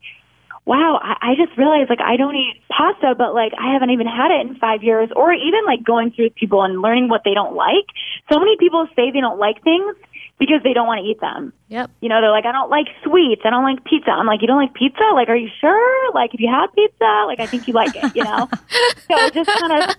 wow, 0.65 0.99
I, 1.01 1.31
I 1.31 1.35
just 1.35 1.57
realized 1.57 1.89
like 1.89 2.01
I 2.01 2.15
don't 2.17 2.35
eat 2.35 2.61
pasta, 2.69 3.15
but 3.17 3.33
like 3.33 3.53
I 3.57 3.73
haven't 3.73 3.89
even 3.89 4.05
had 4.05 4.29
it 4.29 4.45
in 4.45 4.55
five 4.55 4.83
years, 4.83 5.09
or 5.15 5.33
even 5.33 5.65
like 5.65 5.83
going 5.83 6.11
through 6.11 6.29
people 6.31 6.61
and 6.63 6.81
learning 6.81 7.09
what 7.09 7.21
they 7.25 7.33
don't 7.33 7.55
like. 7.55 7.89
So 8.31 8.37
many 8.37 8.57
people 8.57 8.87
say 8.95 9.09
they 9.11 9.21
don't 9.21 9.39
like 9.39 9.63
things 9.63 9.95
because 10.39 10.63
they 10.63 10.73
don't 10.73 10.87
want 10.87 11.03
to 11.03 11.05
eat 11.05 11.19
them. 11.19 11.53
Yep. 11.67 11.91
You 12.01 12.09
know, 12.09 12.21
they're 12.21 12.31
like, 12.31 12.45
I 12.45 12.51
don't 12.51 12.69
like 12.69 12.87
sweets. 13.03 13.41
I 13.43 13.49
don't 13.49 13.63
like 13.63 13.83
pizza. 13.83 14.11
I'm 14.11 14.25
like, 14.25 14.41
you 14.41 14.47
don't 14.47 14.57
like 14.57 14.73
pizza? 14.73 15.03
Like, 15.13 15.29
are 15.29 15.35
you 15.35 15.49
sure? 15.59 16.13
Like, 16.13 16.33
if 16.33 16.39
you 16.39 16.47
had 16.47 16.67
pizza, 16.73 17.25
like, 17.27 17.39
I 17.39 17.45
think 17.45 17.67
you 17.67 17.73
like 17.73 17.95
it, 17.95 18.15
you 18.15 18.23
know? 18.23 18.49
so 19.07 19.29
just 19.29 19.49
kind 19.59 19.83
of 19.83 19.95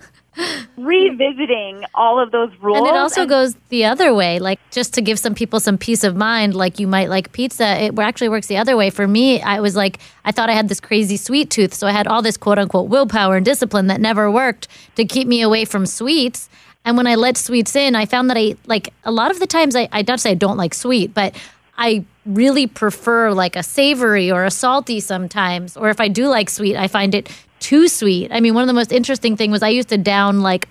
revisiting 0.77 1.83
all 1.93 2.21
of 2.21 2.31
those 2.31 2.49
rules. 2.61 2.79
And 2.79 2.87
it 2.87 2.95
also 2.95 3.25
goes 3.25 3.55
the 3.69 3.85
other 3.85 4.13
way, 4.13 4.39
like 4.39 4.59
just 4.71 4.93
to 4.93 5.01
give 5.01 5.19
some 5.19 5.35
people 5.35 5.59
some 5.59 5.77
peace 5.77 6.03
of 6.03 6.15
mind, 6.15 6.55
like 6.55 6.79
you 6.79 6.87
might 6.87 7.09
like 7.09 7.31
pizza. 7.33 7.79
It 7.83 7.99
actually 7.99 8.29
works 8.29 8.47
the 8.47 8.57
other 8.57 8.77
way. 8.77 8.89
For 8.89 9.07
me, 9.07 9.41
I 9.41 9.59
was 9.59 9.75
like, 9.75 9.99
I 10.23 10.31
thought 10.31 10.49
I 10.49 10.53
had 10.53 10.69
this 10.69 10.79
crazy 10.79 11.17
sweet 11.17 11.49
tooth. 11.49 11.73
So 11.73 11.85
I 11.85 11.91
had 11.91 12.07
all 12.07 12.21
this 12.21 12.37
quote 12.37 12.59
unquote 12.59 12.89
willpower 12.89 13.35
and 13.35 13.45
discipline 13.45 13.87
that 13.87 13.99
never 13.99 14.31
worked 14.31 14.67
to 14.95 15.05
keep 15.05 15.27
me 15.27 15.41
away 15.41 15.65
from 15.65 15.85
sweets. 15.85 16.49
And 16.85 16.97
when 16.97 17.07
I 17.07 17.15
let 17.15 17.37
sweets 17.37 17.75
in, 17.75 17.95
I 17.95 18.05
found 18.05 18.29
that 18.29 18.37
I 18.37 18.55
like 18.65 18.93
a 19.03 19.11
lot 19.11 19.31
of 19.31 19.39
the 19.39 19.47
times 19.47 19.75
I, 19.75 19.87
I 19.91 20.01
don't 20.01 20.17
say 20.17 20.31
I 20.31 20.35
don't 20.35 20.57
like 20.57 20.73
sweet, 20.73 21.13
but 21.13 21.35
I 21.77 22.03
really 22.25 22.67
prefer 22.67 23.31
like 23.31 23.55
a 23.55 23.63
savory 23.63 24.31
or 24.31 24.45
a 24.45 24.51
salty 24.51 24.99
sometimes. 24.99 25.77
Or 25.77 25.89
if 25.89 25.99
I 25.99 26.07
do 26.07 26.27
like 26.27 26.49
sweet, 26.49 26.75
I 26.75 26.87
find 26.87 27.13
it 27.15 27.29
too 27.59 27.87
sweet. 27.87 28.31
I 28.31 28.39
mean, 28.39 28.53
one 28.55 28.63
of 28.63 28.67
the 28.67 28.73
most 28.73 28.91
interesting 28.91 29.37
thing 29.37 29.51
was 29.51 29.61
I 29.61 29.69
used 29.69 29.89
to 29.89 29.97
down 29.97 30.41
like 30.41 30.67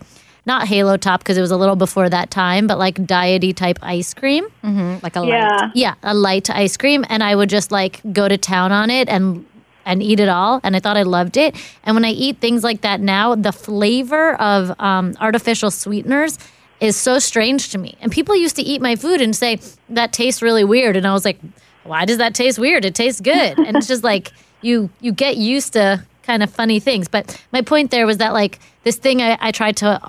not 0.47 0.67
Halo 0.67 0.97
Top 0.97 1.21
because 1.21 1.37
it 1.37 1.41
was 1.43 1.51
a 1.51 1.57
little 1.57 1.77
before 1.77 2.09
that 2.09 2.31
time, 2.31 2.67
but 2.67 2.79
like 2.79 2.97
diety 2.97 3.55
type 3.55 3.79
ice 3.83 4.15
cream. 4.15 4.47
Mm-hmm. 4.65 4.97
Like 5.03 5.15
a 5.15 5.25
Yeah. 5.25 5.49
light. 5.61 5.71
Yeah, 5.75 5.95
a 6.03 6.15
light 6.15 6.51
ice 6.51 6.77
cream, 6.77 7.05
and 7.09 7.23
I 7.23 7.37
would 7.37 7.49
just 7.51 7.71
like 7.71 8.01
go 8.13 8.27
to 8.27 8.37
town 8.39 8.73
on 8.73 8.91
it 8.91 9.09
and 9.09 9.45
and 9.85 10.03
eat 10.03 10.21
it 10.21 10.29
all. 10.29 10.61
And 10.63 10.77
I 10.77 10.81
thought 10.81 10.97
I 10.97 11.03
loved 11.03 11.37
it. 11.37 11.57
And 11.85 11.97
when 11.97 12.05
I 12.05 12.11
eat 12.11 12.39
things 12.39 12.63
like 12.65 12.83
that 12.83 13.01
now, 13.01 13.35
the 13.35 13.53
flavor 13.53 14.35
of 14.35 14.79
um, 14.81 15.15
artificial 15.21 15.71
sweeteners 15.71 16.39
is 16.81 16.97
so 16.97 17.19
strange 17.19 17.71
to 17.71 17.79
me. 17.79 17.97
And 18.01 18.11
people 18.11 18.35
used 18.35 18.57
to 18.57 18.63
eat 18.63 18.81
my 18.81 18.97
food 18.97 19.21
and 19.21 19.37
say 19.37 19.61
that 19.91 20.13
tastes 20.13 20.43
really 20.43 20.65
weird, 20.65 20.97
and 20.97 21.07
I 21.07 21.13
was 21.13 21.25
like, 21.25 21.39
why 21.85 22.05
does 22.05 22.19
that 22.19 22.35
taste 22.35 22.59
weird? 22.59 22.85
It 22.85 22.95
tastes 22.95 23.21
good. 23.21 23.59
and 23.59 23.77
it's 23.77 23.87
just 23.87 24.05
like 24.05 24.33
you 24.63 24.91
you 25.01 25.13
get 25.13 25.37
used 25.37 25.73
to 25.75 26.05
kind 26.31 26.45
of 26.45 26.51
funny 26.51 26.79
things. 26.79 27.09
But 27.09 27.43
my 27.53 27.61
point 27.61 27.91
there 27.91 28.07
was 28.07 28.19
that 28.19 28.33
like 28.33 28.61
this 28.85 28.97
thing 28.97 29.21
I, 29.21 29.37
I 29.41 29.51
tried 29.51 29.77
to 29.79 30.01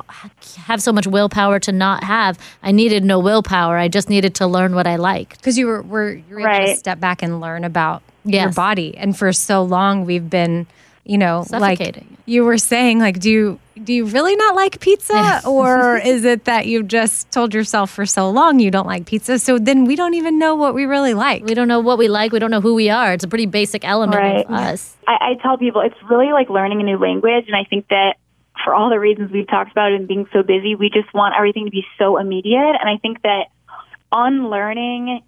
have 0.58 0.80
so 0.80 0.94
much 0.94 1.08
willpower 1.08 1.60
to 1.62 1.72
not 1.72 2.04
have. 2.04 2.38
I 2.62 2.72
needed 2.72 3.04
no 3.04 3.18
willpower. 3.20 3.76
I 3.76 3.88
just 3.88 4.08
needed 4.08 4.36
to 4.36 4.46
learn 4.46 4.76
what 4.76 4.86
I 4.86 4.98
liked. 4.98 5.38
because 5.38 5.58
you 5.58 5.66
were, 5.66 5.82
were 5.82 6.12
you 6.12 6.24
were 6.36 6.48
able 6.48 6.68
to 6.68 6.76
step 6.76 7.00
back 7.00 7.24
and 7.24 7.42
learn 7.42 7.64
about 7.64 8.04
your 8.24 8.52
body 8.52 8.96
and 8.96 9.18
for 9.18 9.34
so 9.34 9.64
long 9.64 10.06
we've 10.06 10.30
been 10.30 10.68
you 11.06 11.18
know 11.18 11.44
like 11.50 11.80
Suffocating. 11.80 12.18
You 12.32 12.44
were 12.46 12.58
saying 12.58 13.00
like 13.00 13.20
do 13.20 13.30
you 13.30 13.60
do 13.84 13.94
you 13.94 14.06
really 14.06 14.36
not 14.36 14.56
like 14.56 14.80
pizza 14.80 15.42
or 15.46 15.98
is 15.98 16.24
it 16.24 16.46
that 16.46 16.66
you 16.66 16.82
just 16.84 17.30
told 17.32 17.54
yourself 17.54 17.90
for 17.92 18.06
so 18.06 18.30
long 18.30 18.60
you 18.60 18.72
don't 18.72 18.88
like 18.88 19.06
pizza 19.06 19.38
so 19.40 19.58
then 19.58 19.86
we 19.86 19.96
don't 19.96 20.14
even 20.14 20.40
know 20.40 20.54
what 20.56 20.74
we 20.74 20.86
really 20.86 21.14
like 21.14 21.44
We 21.44 21.54
don't 21.54 21.68
know 21.68 21.80
what 21.80 21.98
we 21.98 22.08
like. 22.08 22.32
We 22.32 22.40
don't 22.40 22.52
know 22.52 22.62
who 22.62 22.76
we 22.76 22.90
are. 22.90 23.12
It's 23.14 23.24
a 23.24 23.28
pretty 23.28 23.48
basic 23.48 23.84
element 23.84 24.22
Right. 24.22 24.46
of 24.46 24.52
us. 24.52 24.96
I, 25.08 25.16
I 25.32 25.42
tell 25.44 25.58
people 25.58 25.82
it's 25.82 26.02
really 26.10 26.32
like 26.32 26.50
learning 26.50 26.80
a 26.80 26.84
new 26.84 26.98
language, 26.98 27.46
and 27.48 27.56
I 27.56 27.66
think 27.70 27.88
that 27.90 28.16
for 28.64 28.74
all 28.76 28.90
the 28.90 29.00
reasons 29.00 29.32
we've 29.32 29.48
talked 29.48 29.72
about 29.72 29.92
and 29.92 30.08
being 30.08 30.28
so 30.32 30.44
busy, 30.44 30.76
we 30.76 30.90
just 30.90 31.12
want 31.14 31.34
everything 31.36 31.66
to 31.66 31.72
be 31.72 31.84
so 31.98 32.18
immediate. 32.18 32.76
And 32.80 32.88
I 32.88 32.98
think 33.02 33.22
that 33.24 33.46
unlearning 34.12 35.22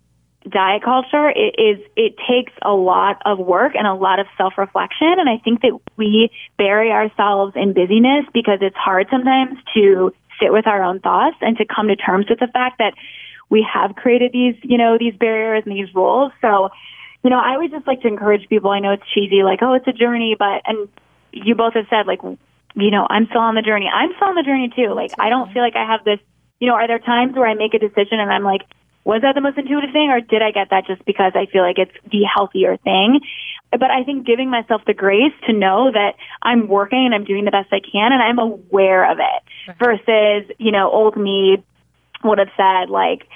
diet 0.49 0.83
culture 0.83 1.29
it 1.29 1.55
is 1.57 1.79
it 1.95 2.15
takes 2.27 2.51
a 2.61 2.73
lot 2.73 3.21
of 3.25 3.39
work 3.39 3.73
and 3.75 3.87
a 3.87 3.93
lot 3.93 4.19
of 4.19 4.27
self 4.37 4.57
reflection. 4.57 5.15
And 5.17 5.29
I 5.29 5.37
think 5.43 5.61
that 5.61 5.79
we 5.97 6.29
bury 6.57 6.91
ourselves 6.91 7.53
in 7.55 7.73
busyness 7.73 8.25
because 8.33 8.59
it's 8.61 8.75
hard 8.75 9.07
sometimes 9.09 9.57
to 9.73 10.13
sit 10.41 10.51
with 10.51 10.67
our 10.67 10.83
own 10.83 10.99
thoughts 10.99 11.37
and 11.41 11.57
to 11.57 11.65
come 11.65 11.87
to 11.87 11.95
terms 11.95 12.27
with 12.29 12.39
the 12.39 12.47
fact 12.47 12.79
that 12.79 12.93
we 13.49 13.65
have 13.71 13.95
created 13.95 14.31
these, 14.31 14.55
you 14.63 14.77
know, 14.77 14.97
these 14.99 15.15
barriers 15.15 15.63
and 15.65 15.75
these 15.75 15.93
rules. 15.93 16.31
So, 16.41 16.69
you 17.23 17.29
know, 17.29 17.39
I 17.39 17.57
would 17.57 17.71
just 17.71 17.87
like 17.87 18.01
to 18.01 18.07
encourage 18.07 18.49
people. 18.49 18.71
I 18.71 18.79
know 18.79 18.91
it's 18.91 19.03
cheesy, 19.13 19.43
like, 19.43 19.59
oh, 19.61 19.73
it's 19.73 19.87
a 19.87 19.93
journey, 19.93 20.35
but, 20.37 20.61
and 20.65 20.89
you 21.31 21.55
both 21.55 21.73
have 21.75 21.85
said, 21.89 22.07
like, 22.07 22.21
you 22.23 22.91
know, 22.91 23.05
I'm 23.09 23.27
still 23.27 23.41
on 23.41 23.55
the 23.55 23.61
journey. 23.61 23.87
I'm 23.93 24.09
still 24.15 24.29
on 24.29 24.35
the 24.35 24.43
journey 24.43 24.73
too. 24.75 24.93
Like, 24.93 25.11
I 25.19 25.29
don't 25.29 25.51
feel 25.53 25.61
like 25.61 25.75
I 25.75 25.85
have 25.85 26.03
this, 26.03 26.19
you 26.59 26.67
know, 26.67 26.73
are 26.73 26.87
there 26.87 26.99
times 26.99 27.35
where 27.35 27.47
I 27.47 27.53
make 27.53 27.73
a 27.73 27.79
decision 27.79 28.19
and 28.19 28.31
I'm 28.31 28.43
like, 28.43 28.61
was 29.05 29.21
that 29.21 29.35
the 29.35 29.41
most 29.41 29.57
intuitive 29.57 29.91
thing 29.91 30.09
or 30.09 30.21
did 30.21 30.41
I 30.41 30.51
get 30.51 30.69
that 30.69 30.87
just 30.87 31.03
because 31.05 31.33
I 31.35 31.45
feel 31.51 31.61
like 31.61 31.77
it's 31.77 31.91
the 32.11 32.23
healthier 32.23 32.77
thing? 32.77 33.19
But 33.71 33.91
I 33.91 34.03
think 34.03 34.25
giving 34.25 34.49
myself 34.49 34.81
the 34.85 34.93
grace 34.93 35.33
to 35.47 35.53
know 35.53 35.91
that 35.91 36.15
I'm 36.41 36.67
working 36.67 37.05
and 37.05 37.13
I'm 37.13 37.25
doing 37.25 37.45
the 37.45 37.51
best 37.51 37.73
I 37.73 37.79
can 37.79 38.13
and 38.13 38.21
I'm 38.21 38.39
aware 38.39 39.11
of 39.11 39.19
it 39.19 39.75
versus, 39.79 40.55
you 40.57 40.71
know, 40.71 40.89
old 40.89 41.17
me 41.17 41.63
would 42.23 42.39
have 42.39 42.51
said 42.55 42.89
like, 42.89 43.27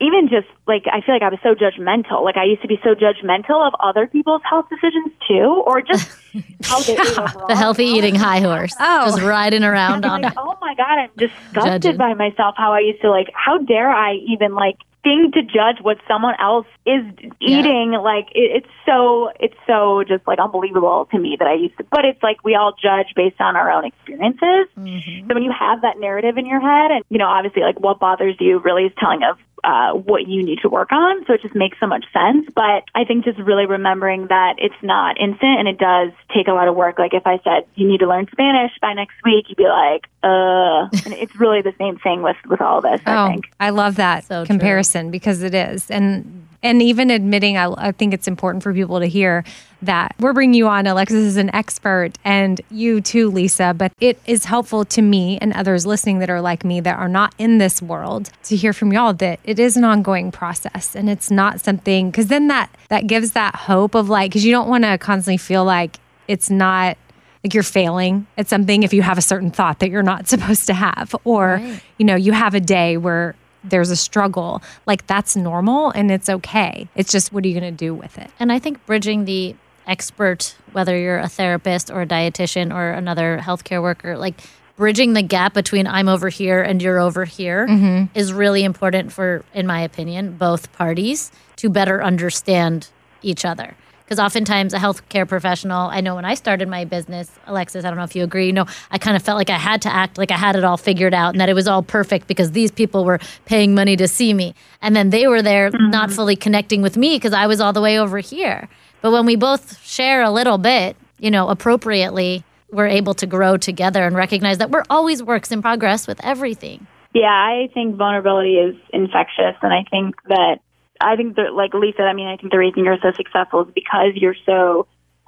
even 0.00 0.28
just 0.28 0.48
like 0.66 0.84
I 0.90 1.00
feel 1.00 1.14
like 1.14 1.22
I 1.22 1.28
was 1.28 1.38
so 1.42 1.54
judgmental. 1.54 2.24
Like 2.24 2.36
I 2.36 2.44
used 2.44 2.62
to 2.62 2.68
be 2.68 2.78
so 2.82 2.94
judgmental 2.94 3.66
of 3.66 3.74
other 3.80 4.06
people's 4.06 4.42
health 4.48 4.66
decisions 4.68 5.12
too, 5.28 5.62
or 5.66 5.82
just 5.82 6.10
how 6.64 6.80
they 6.82 6.98
overall. 6.98 7.46
The 7.46 7.56
healthy 7.56 7.84
eating 7.84 8.14
high 8.14 8.40
horse. 8.40 8.74
Oh. 8.80 9.06
Just 9.06 9.22
riding 9.22 9.62
around 9.70 10.04
on 10.04 10.22
like, 10.22 10.34
oh 10.36 10.58
my 10.60 10.74
god, 10.74 10.98
I'm 10.98 11.10
disgusted 11.16 11.82
Judging. 11.82 11.96
by 11.96 12.14
myself. 12.14 12.54
How 12.56 12.72
I 12.72 12.80
used 12.80 13.02
to 13.02 13.10
like. 13.10 13.28
How 13.34 13.58
dare 13.58 13.90
I 13.90 14.14
even 14.14 14.54
like 14.54 14.76
think 15.04 15.34
to 15.34 15.42
judge 15.42 15.80
what 15.82 15.98
someone 16.08 16.34
else 16.40 16.66
is 16.84 17.04
eating? 17.40 17.92
Like 17.92 18.26
it, 18.34 18.64
it's 18.64 18.72
so 18.84 19.30
it's 19.38 19.56
so 19.66 20.02
just 20.08 20.26
like 20.26 20.40
unbelievable 20.40 21.06
to 21.12 21.18
me 21.20 21.36
that 21.38 21.46
I 21.46 21.54
used 21.54 21.76
to. 21.78 21.84
But 21.84 22.04
it's 22.04 22.22
like 22.22 22.42
we 22.42 22.56
all 22.56 22.74
judge 22.82 23.14
based 23.14 23.40
on 23.40 23.54
our 23.54 23.70
own 23.70 23.84
experiences. 23.84 24.66
Mm-hmm. 24.76 25.28
So 25.28 25.34
when 25.34 25.44
you 25.44 25.52
have 25.56 25.82
that 25.82 26.00
narrative 26.00 26.36
in 26.36 26.46
your 26.46 26.60
head, 26.60 26.90
and 26.90 27.04
you 27.10 27.18
know, 27.18 27.28
obviously, 27.28 27.62
like 27.62 27.78
what 27.78 28.00
bothers 28.00 28.34
you 28.40 28.58
really 28.58 28.84
is 28.84 28.92
telling 28.98 29.22
of 29.22 29.38
uh, 29.64 29.92
what 29.94 30.28
you 30.28 30.44
need 30.44 30.58
to 30.62 30.68
work 30.68 30.92
on. 30.92 31.24
So 31.26 31.32
it 31.32 31.42
just 31.42 31.54
makes 31.54 31.78
so 31.80 31.86
much 31.86 32.04
sense. 32.12 32.46
But 32.54 32.84
I 32.94 33.04
think 33.08 33.24
just 33.24 33.38
really 33.38 33.66
remembering 33.66 34.26
that 34.28 34.56
it's 34.58 34.74
not 34.82 35.18
instant 35.18 35.58
and 35.58 35.68
it 35.68 35.78
does 35.78 36.12
take 36.36 36.48
a 36.48 36.52
lot 36.52 36.68
of 36.68 36.76
work. 36.76 36.98
Like 36.98 37.14
if 37.14 37.26
I 37.26 37.38
said 37.42 37.66
you 37.74 37.88
need 37.88 38.00
to 38.00 38.08
learn 38.08 38.28
Spanish 38.30 38.72
by 38.80 38.92
next 38.92 39.16
week, 39.24 39.46
you'd 39.48 39.56
be 39.56 39.64
like, 39.64 40.04
uh, 40.24 40.88
and 41.04 41.12
it's 41.14 41.36
really 41.36 41.60
the 41.62 41.74
same 41.78 41.98
thing 41.98 42.22
with 42.22 42.36
with 42.46 42.60
all 42.60 42.80
this. 42.80 43.00
I 43.06 43.24
Oh, 43.24 43.28
think. 43.28 43.44
I 43.60 43.70
love 43.70 43.96
that 43.96 44.24
So 44.24 44.40
true. 44.44 44.46
comparison 44.46 45.10
because 45.10 45.42
it 45.42 45.54
is. 45.54 45.90
And 45.90 46.40
and 46.62 46.80
even 46.80 47.10
admitting, 47.10 47.58
I, 47.58 47.70
I 47.76 47.92
think 47.92 48.14
it's 48.14 48.26
important 48.26 48.62
for 48.62 48.72
people 48.72 48.98
to 48.98 49.04
hear 49.06 49.44
that 49.82 50.14
we're 50.18 50.32
bringing 50.32 50.54
you 50.54 50.66
on. 50.66 50.86
Alexis 50.86 51.18
is 51.18 51.36
an 51.36 51.54
expert, 51.54 52.12
and 52.24 52.58
you 52.70 53.02
too, 53.02 53.30
Lisa. 53.30 53.74
But 53.76 53.92
it 54.00 54.18
is 54.26 54.46
helpful 54.46 54.86
to 54.86 55.02
me 55.02 55.36
and 55.42 55.52
others 55.52 55.84
listening 55.84 56.20
that 56.20 56.30
are 56.30 56.40
like 56.40 56.64
me 56.64 56.80
that 56.80 56.98
are 56.98 57.08
not 57.08 57.34
in 57.36 57.58
this 57.58 57.82
world 57.82 58.30
to 58.44 58.56
hear 58.56 58.72
from 58.72 58.94
y'all 58.94 59.12
that 59.12 59.40
it 59.44 59.58
is 59.58 59.76
an 59.76 59.84
ongoing 59.84 60.32
process, 60.32 60.96
and 60.96 61.10
it's 61.10 61.30
not 61.30 61.60
something 61.60 62.10
because 62.10 62.28
then 62.28 62.48
that 62.48 62.70
that 62.88 63.06
gives 63.06 63.32
that 63.32 63.54
hope 63.54 63.94
of 63.94 64.08
like 64.08 64.30
because 64.30 64.46
you 64.46 64.52
don't 64.52 64.68
want 64.68 64.84
to 64.84 64.96
constantly 64.96 65.36
feel 65.36 65.66
like 65.66 65.98
it's 66.28 66.48
not 66.48 66.96
like 67.44 67.54
you're 67.54 67.62
failing 67.62 68.26
at 68.38 68.48
something 68.48 68.82
if 68.82 68.94
you 68.94 69.02
have 69.02 69.18
a 69.18 69.22
certain 69.22 69.50
thought 69.50 69.80
that 69.80 69.90
you're 69.90 70.02
not 70.02 70.26
supposed 70.34 70.66
to 70.66 70.74
have. 70.74 71.14
Or 71.24 71.60
you 71.98 72.06
know 72.06 72.16
you 72.16 72.32
have 72.32 72.54
a 72.54 72.60
day 72.60 72.96
where 72.96 73.36
there's 73.62 73.90
a 73.90 73.96
struggle. 73.96 74.62
Like 74.86 75.06
that's 75.06 75.36
normal 75.36 75.90
and 75.90 76.10
it's 76.10 76.28
okay. 76.28 76.88
It's 76.94 77.10
just 77.10 77.32
what 77.32 77.44
are 77.44 77.48
you 77.48 77.58
going 77.58 77.72
to 77.72 77.76
do 77.76 77.94
with 77.94 78.18
it? 78.18 78.30
And 78.38 78.52
I 78.52 78.58
think 78.58 78.84
bridging 78.86 79.24
the 79.24 79.56
expert, 79.86 80.54
whether 80.72 80.98
you're 80.98 81.18
a 81.18 81.28
therapist 81.28 81.90
or 81.90 82.02
a 82.02 82.06
dietitian 82.06 82.74
or 82.74 82.90
another 82.90 83.40
healthcare 83.42 83.82
worker, 83.82 84.16
like 84.16 84.40
bridging 84.76 85.12
the 85.12 85.22
gap 85.22 85.54
between 85.54 85.86
I'm 85.86 86.08
over 86.08 86.28
here 86.28 86.62
and 86.62 86.82
you're 86.82 86.98
over 86.98 87.24
here 87.24 87.66
mm-hmm. 87.66 88.16
is 88.18 88.32
really 88.32 88.64
important 88.64 89.12
for, 89.12 89.44
in 89.54 89.66
my 89.66 89.80
opinion, 89.80 90.36
both 90.36 90.72
parties 90.72 91.30
to 91.56 91.68
better 91.68 92.02
understand 92.02 92.88
each 93.22 93.44
other. 93.44 93.74
Because 94.04 94.18
oftentimes 94.18 94.74
a 94.74 94.78
healthcare 94.78 95.26
professional, 95.26 95.88
I 95.88 96.02
know 96.02 96.14
when 96.14 96.26
I 96.26 96.34
started 96.34 96.68
my 96.68 96.84
business, 96.84 97.30
Alexis, 97.46 97.84
I 97.84 97.88
don't 97.88 97.96
know 97.96 98.04
if 98.04 98.14
you 98.14 98.22
agree, 98.22 98.46
you 98.46 98.52
know, 98.52 98.66
I 98.90 98.98
kind 98.98 99.16
of 99.16 99.22
felt 99.22 99.38
like 99.38 99.48
I 99.48 99.56
had 99.56 99.80
to 99.82 99.92
act 99.92 100.18
like 100.18 100.30
I 100.30 100.36
had 100.36 100.56
it 100.56 100.64
all 100.64 100.76
figured 100.76 101.14
out 101.14 101.30
and 101.30 101.40
that 101.40 101.48
it 101.48 101.54
was 101.54 101.66
all 101.66 101.82
perfect 101.82 102.26
because 102.26 102.52
these 102.52 102.70
people 102.70 103.04
were 103.04 103.18
paying 103.46 103.74
money 103.74 103.96
to 103.96 104.06
see 104.06 104.34
me. 104.34 104.54
And 104.82 104.94
then 104.94 105.08
they 105.08 105.26
were 105.26 105.40
there 105.40 105.70
mm-hmm. 105.70 105.90
not 105.90 106.10
fully 106.10 106.36
connecting 106.36 106.82
with 106.82 106.98
me 106.98 107.16
because 107.16 107.32
I 107.32 107.46
was 107.46 107.60
all 107.62 107.72
the 107.72 107.80
way 107.80 107.98
over 107.98 108.18
here. 108.18 108.68
But 109.00 109.12
when 109.12 109.24
we 109.24 109.36
both 109.36 109.82
share 109.82 110.22
a 110.22 110.30
little 110.30 110.58
bit, 110.58 110.96
you 111.18 111.30
know, 111.30 111.48
appropriately, 111.48 112.44
we're 112.70 112.88
able 112.88 113.14
to 113.14 113.26
grow 113.26 113.56
together 113.56 114.04
and 114.06 114.14
recognize 114.16 114.58
that 114.58 114.70
we're 114.70 114.84
always 114.90 115.22
works 115.22 115.50
in 115.50 115.62
progress 115.62 116.06
with 116.06 116.22
everything. 116.22 116.86
Yeah, 117.14 117.28
I 117.28 117.68
think 117.72 117.96
vulnerability 117.96 118.56
is 118.56 118.74
infectious, 118.92 119.54
and 119.62 119.72
I 119.72 119.84
think 119.88 120.16
that 120.28 120.58
I 121.00 121.16
think 121.16 121.36
that 121.36 121.52
like 121.54 121.74
Lisa, 121.74 122.02
I 122.02 122.12
mean, 122.12 122.28
I 122.28 122.36
think 122.36 122.52
the 122.52 122.58
reason 122.58 122.84
you're 122.84 122.98
so 123.02 123.12
successful 123.16 123.62
is 123.66 123.72
because 123.74 124.12
you're 124.14 124.36
so 124.46 124.86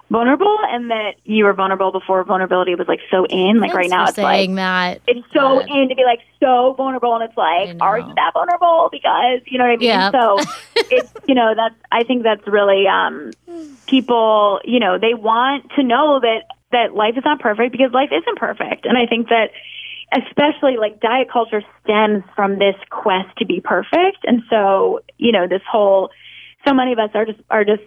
vulnerable, 0.09 0.57
and 0.71 0.91
that 0.91 1.15
you 1.25 1.45
were 1.45 1.53
vulnerable 1.53 1.91
before 1.91 2.23
vulnerability 2.23 2.77
was 2.77 2.87
like 2.87 3.01
so 3.11 3.27
in. 3.27 3.59
Like 3.59 3.75
right 3.75 3.91
now, 3.91 4.07
it's 4.07 4.19
like 4.19 4.55
that. 4.55 5.01
it's 5.09 5.27
so 5.33 5.59
God. 5.61 5.69
in 5.69 5.89
to 5.89 5.95
be 5.97 6.05
like 6.05 6.21
so 6.39 6.75
vulnerable 6.77 7.15
and 7.17 7.25
it's 7.25 7.37
like 7.37 7.77
are 7.81 7.99
you 7.99 8.15
that 8.15 8.31
vulnerable 8.35 8.89
because 8.93 9.41
you 9.47 9.59
know 9.59 9.65
what 9.65 9.73
i 9.73 9.77
mean 9.77 9.89
Yeah. 9.89 10.11
so 10.13 10.39
it's 10.77 11.13
you 11.27 11.35
know 11.35 11.55
that's 11.57 11.75
i 11.91 12.05
think 12.05 12.23
that's 12.23 12.47
really 12.47 12.87
um 12.87 13.33
people 13.87 14.61
you 14.65 14.79
know 14.79 14.99
they 14.99 15.15
want 15.15 15.71
to 15.77 15.83
know 15.83 16.21
that 16.21 16.43
that 16.73 16.95
life 16.95 17.15
is 17.17 17.25
not 17.25 17.41
perfect 17.41 17.73
because 17.73 17.91
life 17.93 18.11
isn't 18.13 18.39
perfect 18.39 18.85
and 18.87 18.97
i 18.99 19.07
think 19.07 19.29
that 19.29 19.51
especially 20.13 20.77
like 20.79 21.01
diet 21.01 21.29
culture 21.33 21.63
stems 21.83 22.23
from 22.35 22.59
this 22.59 22.77
quest 22.91 23.29
to 23.39 23.47
be 23.47 23.61
perfect 23.61 24.25
and 24.25 24.43
so 24.49 25.01
you 25.19 25.33
know 25.33 25.47
this 25.49 25.63
whole 25.71 26.11
so 26.67 26.75
many 26.75 26.93
of 26.93 26.99
us 26.99 27.11
are 27.15 27.25
just 27.25 27.41
are 27.51 27.65
just 27.65 27.83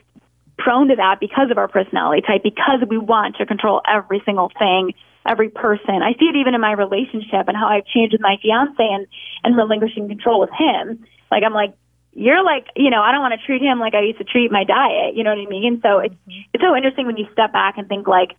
prone 0.59 0.89
to 0.89 0.95
that 0.97 1.19
because 1.19 1.49
of 1.49 1.57
our 1.57 1.67
personality 1.67 2.21
type, 2.21 2.43
because 2.43 2.83
we 2.87 2.97
want 2.97 3.37
to 3.37 3.45
control 3.45 3.81
every 3.87 4.21
single 4.25 4.51
thing, 4.59 4.93
every 5.25 5.49
person. 5.49 6.03
I 6.03 6.13
see 6.19 6.27
it 6.27 6.35
even 6.35 6.53
in 6.53 6.61
my 6.61 6.73
relationship 6.73 7.47
and 7.47 7.55
how 7.55 7.67
I've 7.67 7.85
changed 7.85 8.13
with 8.13 8.21
my 8.21 8.35
fiance 8.41 8.75
and, 8.77 9.07
and 9.43 9.57
relinquishing 9.57 10.07
control 10.07 10.39
with 10.39 10.51
him. 10.51 11.05
Like, 11.31 11.43
I'm 11.43 11.53
like, 11.53 11.73
you're 12.13 12.43
like, 12.43 12.67
you 12.75 12.89
know, 12.89 13.01
I 13.01 13.11
don't 13.11 13.21
want 13.21 13.39
to 13.39 13.45
treat 13.45 13.61
him 13.61 13.79
like 13.79 13.95
I 13.95 14.01
used 14.01 14.17
to 14.17 14.25
treat 14.25 14.51
my 14.51 14.65
diet. 14.65 15.15
You 15.15 15.23
know 15.23 15.31
what 15.31 15.39
I 15.39 15.49
mean? 15.49 15.79
So 15.81 15.99
it's, 15.99 16.13
mm-hmm. 16.27 16.51
it's 16.53 16.63
so 16.63 16.75
interesting 16.75 17.05
when 17.05 17.17
you 17.17 17.25
step 17.31 17.53
back 17.53 17.77
and 17.77 17.87
think 17.87 18.07
like, 18.07 18.35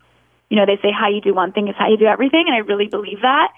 you 0.50 0.56
know, 0.56 0.66
they 0.66 0.76
say 0.82 0.90
how 0.92 1.08
you 1.08 1.20
do 1.20 1.32
one 1.32 1.52
thing 1.52 1.68
is 1.68 1.74
how 1.78 1.88
you 1.88 1.96
do 1.96 2.06
everything. 2.06 2.44
And 2.46 2.54
I 2.54 2.58
really 2.58 2.88
believe 2.88 3.22
that. 3.22 3.52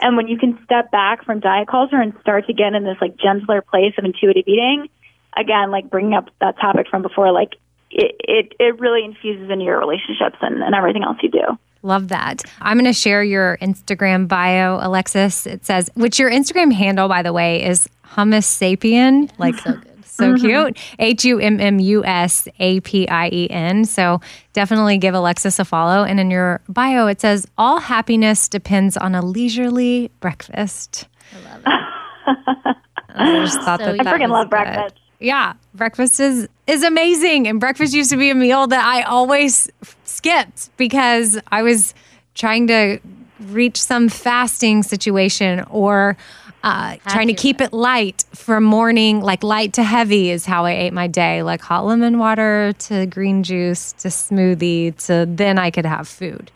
And 0.00 0.16
when 0.16 0.28
you 0.28 0.38
can 0.38 0.62
step 0.64 0.90
back 0.90 1.24
from 1.24 1.40
diet 1.40 1.66
culture 1.68 2.00
and 2.00 2.12
start 2.20 2.46
to 2.46 2.52
get 2.52 2.74
in 2.74 2.84
this 2.84 2.98
like 3.00 3.16
gentler 3.16 3.62
place 3.62 3.94
of 3.96 4.04
intuitive 4.04 4.44
eating, 4.46 4.88
again, 5.36 5.70
like 5.70 5.88
bringing 5.88 6.14
up 6.14 6.28
that 6.40 6.56
topic 6.60 6.86
from 6.88 7.02
before, 7.02 7.32
like 7.32 7.54
it, 7.90 8.14
it, 8.20 8.52
it 8.60 8.78
really 8.78 9.04
infuses 9.04 9.50
into 9.50 9.64
your 9.64 9.78
relationships 9.78 10.36
and, 10.42 10.62
and 10.62 10.74
everything 10.74 11.02
else 11.02 11.16
you 11.22 11.30
do. 11.30 11.58
Love 11.82 12.08
that. 12.08 12.42
I'm 12.60 12.76
going 12.76 12.86
to 12.86 12.98
share 12.98 13.22
your 13.22 13.58
Instagram 13.58 14.26
bio, 14.26 14.78
Alexis. 14.80 15.46
It 15.46 15.64
says, 15.64 15.90
which 15.94 16.18
your 16.18 16.30
Instagram 16.30 16.72
handle, 16.72 17.08
by 17.08 17.22
the 17.22 17.32
way, 17.32 17.62
is 17.62 17.88
Hummusapien. 18.12 19.30
Like, 19.38 19.54
so 19.58 19.72
good. 19.72 19.93
So 20.14 20.32
mm-hmm. 20.32 20.46
cute. 20.46 20.78
H 21.00 21.24
U 21.24 21.40
M 21.40 21.60
M 21.60 21.80
U 21.80 22.04
S 22.04 22.46
A 22.60 22.78
P 22.80 23.08
I 23.08 23.28
E 23.32 23.50
N. 23.50 23.84
So 23.84 24.20
definitely 24.52 24.96
give 24.96 25.12
Alexis 25.12 25.58
a 25.58 25.64
follow. 25.64 26.04
And 26.04 26.20
in 26.20 26.30
your 26.30 26.60
bio, 26.68 27.08
it 27.08 27.20
says, 27.20 27.46
all 27.58 27.80
happiness 27.80 28.48
depends 28.48 28.96
on 28.96 29.16
a 29.16 29.22
leisurely 29.22 30.12
breakfast. 30.20 31.08
I 31.32 31.50
love 31.50 31.62
it. 31.66 32.76
I 33.16 33.44
just 33.44 33.60
thought 33.62 33.80
So 33.80 33.86
that 33.96 34.06
I 34.06 34.12
freaking 34.12 34.30
love 34.30 34.46
good. 34.46 34.50
breakfast. 34.50 35.00
Yeah, 35.18 35.54
breakfast 35.74 36.20
is 36.20 36.48
is 36.66 36.82
amazing, 36.82 37.46
and 37.46 37.58
breakfast 37.58 37.94
used 37.94 38.10
to 38.10 38.16
be 38.16 38.30
a 38.30 38.34
meal 38.34 38.66
that 38.66 38.84
I 38.84 39.02
always 39.02 39.70
skipped 40.04 40.76
because 40.76 41.38
I 41.50 41.62
was 41.62 41.94
trying 42.34 42.66
to 42.66 42.98
reach 43.40 43.80
some 43.80 44.08
fasting 44.08 44.82
situation 44.82 45.64
or 45.70 46.16
uh, 46.64 46.96
trying 47.08 47.28
to 47.28 47.34
keep 47.34 47.60
it 47.60 47.72
light 47.74 48.24
from 48.32 48.64
morning, 48.64 49.20
like 49.20 49.42
light 49.44 49.74
to 49.74 49.82
heavy 49.82 50.30
is 50.30 50.46
how 50.46 50.64
I 50.64 50.72
ate 50.72 50.92
my 50.94 51.06
day, 51.06 51.42
like 51.42 51.60
hot 51.60 51.84
lemon 51.84 52.18
water 52.18 52.72
to 52.72 53.04
green 53.06 53.42
juice 53.42 53.92
to 53.98 54.08
smoothie 54.08 54.96
to 55.06 55.26
then 55.28 55.58
I 55.58 55.70
could 55.70 55.84
have 55.84 56.08
food, 56.08 56.50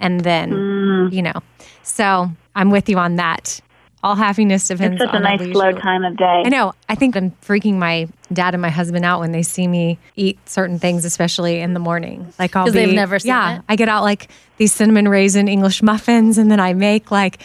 and 0.00 0.20
then 0.20 0.50
Mm. 0.50 1.12
you 1.12 1.22
know. 1.22 1.40
So 1.84 2.30
I'm 2.56 2.70
with 2.70 2.88
you 2.88 2.98
on 2.98 3.16
that. 3.16 3.60
All 4.02 4.16
happiness 4.16 4.68
depends 4.68 5.00
It's 5.00 5.10
such 5.10 5.18
a 5.18 5.22
nice 5.22 5.40
slow 5.40 5.72
time 5.72 6.04
of 6.04 6.16
day. 6.16 6.42
I 6.44 6.48
know. 6.50 6.74
I 6.90 6.94
think 6.94 7.16
I'm 7.16 7.30
freaking 7.42 7.76
my 7.76 8.06
dad 8.32 8.54
and 8.54 8.60
my 8.60 8.68
husband 8.68 9.04
out 9.04 9.20
when 9.20 9.32
they 9.32 9.42
see 9.42 9.66
me 9.66 9.98
eat 10.14 10.38
certain 10.46 10.78
things, 10.78 11.06
especially 11.06 11.60
in 11.60 11.72
the 11.72 11.80
morning. 11.80 12.30
Like 12.38 12.54
I'll 12.54 12.66
be, 12.66 12.72
they've 12.72 12.92
never 12.94 13.18
seen 13.18 13.28
yeah, 13.30 13.56
it. 13.58 13.62
I 13.68 13.76
get 13.76 13.88
out 13.88 14.02
like 14.02 14.28
these 14.58 14.72
cinnamon 14.74 15.08
raisin 15.08 15.48
English 15.48 15.82
muffins, 15.82 16.38
and 16.38 16.50
then 16.50 16.60
I 16.60 16.74
make 16.74 17.10
like 17.10 17.38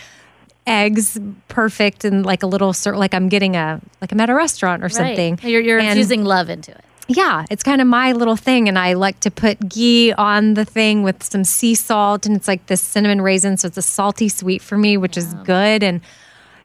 eggs 0.67 1.17
perfect 1.47 2.05
and 2.05 2.25
like 2.25 2.43
a 2.43 2.47
little 2.47 2.73
cir- 2.73 2.95
like 2.95 3.13
I'm 3.13 3.29
getting 3.29 3.55
a 3.55 3.81
like 4.01 4.11
I'm 4.11 4.19
at 4.19 4.29
a 4.29 4.35
restaurant 4.35 4.83
or 4.83 4.89
something. 4.89 5.35
Right. 5.35 5.43
You're, 5.51 5.61
you're 5.61 5.79
And- 5.79 5.89
infusing 5.89 6.23
love 6.23 6.49
into 6.49 6.71
it. 6.71 6.83
yeah, 7.07 7.45
it's 7.49 7.63
kind 7.63 7.81
of 7.81 7.87
my 7.87 8.11
little 8.11 8.35
thing. 8.35 8.67
And 8.67 8.77
I 8.77 8.93
like 8.93 9.19
to 9.21 9.31
put 9.31 9.67
ghee 9.67 10.13
on 10.13 10.53
the 10.53 10.65
thing 10.65 11.01
with 11.03 11.23
some 11.23 11.43
sea 11.43 11.73
salt. 11.73 12.25
And 12.27 12.35
it's 12.35 12.47
like 12.47 12.67
this 12.67 12.81
cinnamon 12.81 13.21
raisin. 13.21 13.57
So 13.57 13.67
it's 13.67 13.77
a 13.77 13.81
salty 13.81 14.29
sweet 14.29 14.61
for 14.61 14.77
me, 14.77 14.95
which 14.97 15.17
is 15.17 15.33
good. 15.43 15.81
And 15.81 16.01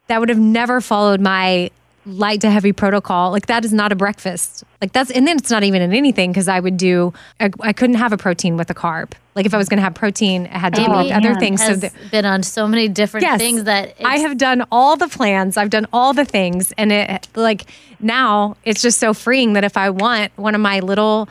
that 0.07 0.19
would 0.19 0.29
have 0.29 0.37
never 0.39 0.81
followed 0.81 1.19
my 1.19 1.71
light 2.05 2.41
to 2.41 2.49
heavy 2.49 2.71
protocol. 2.71 3.31
Like 3.31 3.47
that 3.47 3.65
is 3.65 3.73
not 3.73 3.91
a 3.91 3.95
breakfast. 3.95 4.63
Like 4.81 4.91
that's, 4.93 5.09
and 5.11 5.27
then 5.27 5.37
it's 5.37 5.49
not 5.49 5.63
even 5.63 5.81
in 5.81 5.93
anything 5.93 6.31
because 6.31 6.47
I 6.47 6.59
would 6.59 6.77
do, 6.77 7.13
I, 7.39 7.49
I 7.61 7.73
couldn't 7.73 7.95
have 7.95 8.13
a 8.13 8.17
protein 8.17 8.57
with 8.57 8.69
a 8.69 8.73
carb. 8.75 9.13
Like 9.33 9.45
if 9.45 9.53
I 9.53 9.57
was 9.57 9.67
going 9.67 9.77
to 9.77 9.83
have 9.83 9.95
protein, 9.95 10.47
i 10.47 10.57
had 10.57 10.75
to 10.75 10.81
be 10.81 10.87
with 10.87 11.11
other 11.11 11.35
things. 11.35 11.65
So 11.65 11.75
that, 11.75 11.93
been 12.11 12.25
on 12.25 12.43
so 12.43 12.67
many 12.67 12.87
different 12.87 13.23
Yes. 13.23 13.39
things 13.39 13.65
that 13.65 13.95
I 14.03 14.19
have 14.19 14.37
done 14.37 14.63
all 14.71 14.95
the 14.95 15.07
plans. 15.09 15.57
I've 15.57 15.69
done 15.69 15.87
all 15.91 16.13
the 16.13 16.23
things, 16.25 16.71
and 16.77 16.91
it 16.91 17.27
like 17.35 17.65
now 17.99 18.55
it's 18.63 18.81
just 18.81 18.99
so 18.99 19.13
freeing 19.13 19.53
that 19.53 19.63
if 19.65 19.75
I 19.75 19.89
want 19.89 20.31
one 20.37 20.55
of 20.55 20.61
my 20.61 20.79
little 20.79 21.27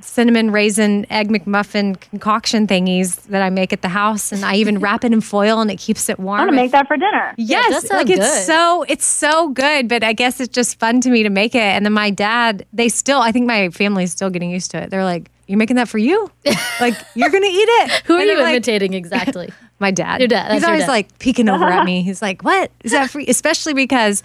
cinnamon 0.00 0.50
raisin 0.50 1.06
egg 1.10 1.28
McMuffin 1.28 2.00
concoction 2.00 2.66
thingies 2.66 3.22
that 3.24 3.42
I 3.42 3.50
make 3.50 3.72
at 3.72 3.82
the 3.82 3.88
house, 3.88 4.32
and 4.32 4.44
I 4.44 4.56
even 4.56 4.78
wrap 4.80 5.04
it 5.04 5.12
in 5.12 5.20
foil 5.20 5.60
and 5.60 5.70
it 5.70 5.76
keeps 5.78 6.08
it 6.08 6.18
warm. 6.18 6.40
I'm 6.40 6.46
gonna 6.46 6.56
make 6.56 6.72
that 6.72 6.86
for 6.88 6.96
dinner. 6.96 7.34
Yes, 7.36 7.70
does 7.70 7.88
sound 7.88 8.08
like 8.08 8.16
it's 8.16 8.26
good. 8.26 8.46
so 8.46 8.84
it's 8.88 9.04
so 9.04 9.48
good, 9.48 9.88
but 9.88 10.02
I 10.02 10.12
guess 10.12 10.40
it's 10.40 10.52
just 10.54 10.78
fun 10.78 11.00
to 11.02 11.10
me 11.10 11.22
to 11.22 11.30
make 11.30 11.54
it. 11.54 11.60
And 11.60 11.84
then 11.84 11.92
my 11.92 12.10
dad, 12.10 12.64
they 12.72 12.88
still, 12.88 13.20
I 13.20 13.32
think 13.32 13.46
my 13.46 13.68
family's 13.70 14.12
still 14.12 14.30
getting 14.30 14.50
used 14.50 14.70
to 14.72 14.78
it. 14.82 14.90
They're 14.90 15.04
like, 15.04 15.30
"You're 15.46 15.58
making 15.58 15.76
that 15.76 15.88
for 15.88 15.98
you? 15.98 16.30
like 16.80 16.94
you're 17.14 17.30
gonna 17.30 17.46
eat 17.46 17.68
it?" 17.68 18.02
Who 18.06 18.14
are 18.14 18.24
you 18.24 18.38
like, 18.40 18.54
imitating 18.54 18.94
exactly? 19.02 19.50
my 19.80 19.90
dad. 19.90 20.20
Your 20.20 20.28
dad, 20.28 20.52
He's 20.52 20.64
always 20.64 20.82
dad. 20.82 20.88
like 20.88 21.18
peeking 21.18 21.48
over 21.48 21.64
at 21.64 21.84
me. 21.84 22.02
He's 22.02 22.22
like, 22.22 22.42
"What 22.42 22.70
is 22.84 22.92
that 22.92 23.10
for?" 23.10 23.20
Especially 23.26 23.74
because, 23.74 24.22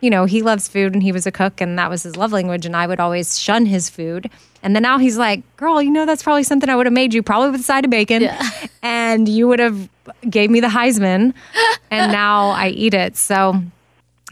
you 0.00 0.10
know, 0.10 0.24
he 0.24 0.42
loves 0.42 0.68
food 0.68 0.92
and 0.92 1.02
he 1.02 1.12
was 1.12 1.24
a 1.26 1.30
cook 1.32 1.60
and 1.60 1.78
that 1.78 1.88
was 1.88 2.02
his 2.02 2.16
love 2.16 2.32
language, 2.32 2.66
and 2.66 2.76
I 2.76 2.86
would 2.86 3.00
always 3.00 3.38
shun 3.40 3.64
his 3.66 3.88
food. 3.88 4.28
And 4.62 4.74
then 4.74 4.82
now 4.82 4.98
he's 4.98 5.16
like, 5.18 5.42
"Girl, 5.56 5.80
you 5.80 5.90
know 5.90 6.04
that's 6.06 6.22
probably 6.22 6.42
something 6.42 6.68
I 6.68 6.76
would 6.76 6.86
have 6.86 6.92
made 6.92 7.14
you, 7.14 7.22
probably 7.22 7.50
with 7.50 7.60
a 7.60 7.64
side 7.64 7.84
of 7.84 7.90
bacon, 7.90 8.22
Yeah. 8.22 8.42
and 8.82 9.28
you 9.28 9.46
would 9.48 9.58
have 9.60 9.88
gave 10.28 10.50
me 10.50 10.60
the 10.60 10.68
Heisman, 10.68 11.32
and 11.90 12.12
now 12.12 12.50
I 12.50 12.68
eat 12.68 12.94
it." 12.94 13.16
So, 13.16 13.62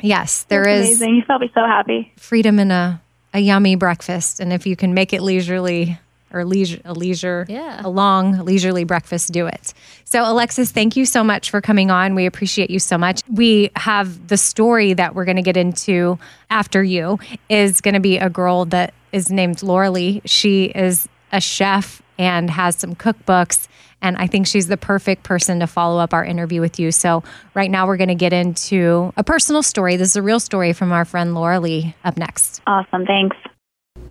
yes, 0.02 0.44
there 0.44 0.64
That's 0.64 0.90
is 0.90 1.00
amazing. 1.00 1.16
You 1.16 1.22
felt 1.22 1.40
me 1.40 1.50
so 1.54 1.60
happy. 1.66 2.12
freedom 2.16 2.58
in 2.58 2.70
a 2.70 3.00
a 3.34 3.38
yummy 3.40 3.76
breakfast, 3.76 4.40
and 4.40 4.52
if 4.52 4.66
you 4.66 4.76
can 4.76 4.94
make 4.94 5.12
it 5.12 5.20
leisurely 5.22 5.98
or 6.32 6.44
leisure 6.44 6.80
a 6.84 6.92
leisure 6.92 7.46
Yeah. 7.48 7.80
a 7.84 7.88
long 7.88 8.44
leisurely 8.44 8.84
breakfast 8.84 9.32
do 9.32 9.46
it 9.46 9.72
so 10.04 10.22
alexis 10.22 10.70
thank 10.72 10.96
you 10.96 11.04
so 11.06 11.22
much 11.22 11.50
for 11.50 11.60
coming 11.60 11.90
on 11.90 12.14
we 12.14 12.26
appreciate 12.26 12.70
you 12.70 12.78
so 12.78 12.98
much 12.98 13.22
we 13.30 13.70
have 13.76 14.28
the 14.28 14.36
story 14.36 14.92
that 14.94 15.14
we're 15.14 15.24
going 15.24 15.36
to 15.36 15.42
get 15.42 15.56
into 15.56 16.18
after 16.50 16.82
you 16.82 17.18
is 17.48 17.80
going 17.80 17.94
to 17.94 18.00
be 18.00 18.18
a 18.18 18.28
girl 18.30 18.64
that 18.66 18.92
is 19.12 19.30
named 19.30 19.62
laura 19.62 19.90
lea 19.90 20.20
she 20.24 20.64
is 20.66 21.08
a 21.32 21.40
chef 21.40 22.02
and 22.18 22.50
has 22.50 22.76
some 22.76 22.94
cookbooks 22.94 23.68
and 24.02 24.16
I 24.18 24.26
think 24.26 24.46
she's 24.46 24.68
the 24.68 24.76
perfect 24.76 25.22
person 25.22 25.60
to 25.60 25.66
follow 25.66 25.98
up 25.98 26.12
our 26.12 26.24
interview 26.24 26.60
with 26.60 26.78
you. 26.78 26.92
So, 26.92 27.24
right 27.54 27.70
now, 27.70 27.86
we're 27.86 27.96
going 27.96 28.08
to 28.08 28.14
get 28.14 28.34
into 28.34 29.12
a 29.16 29.24
personal 29.24 29.62
story. 29.62 29.96
This 29.96 30.10
is 30.10 30.16
a 30.16 30.22
real 30.22 30.38
story 30.38 30.74
from 30.74 30.92
our 30.92 31.06
friend 31.06 31.34
Laura 31.34 31.58
Lea 31.60 31.94
up 32.04 32.18
next. 32.18 32.60
Awesome. 32.66 33.06
Thanks. 33.06 33.36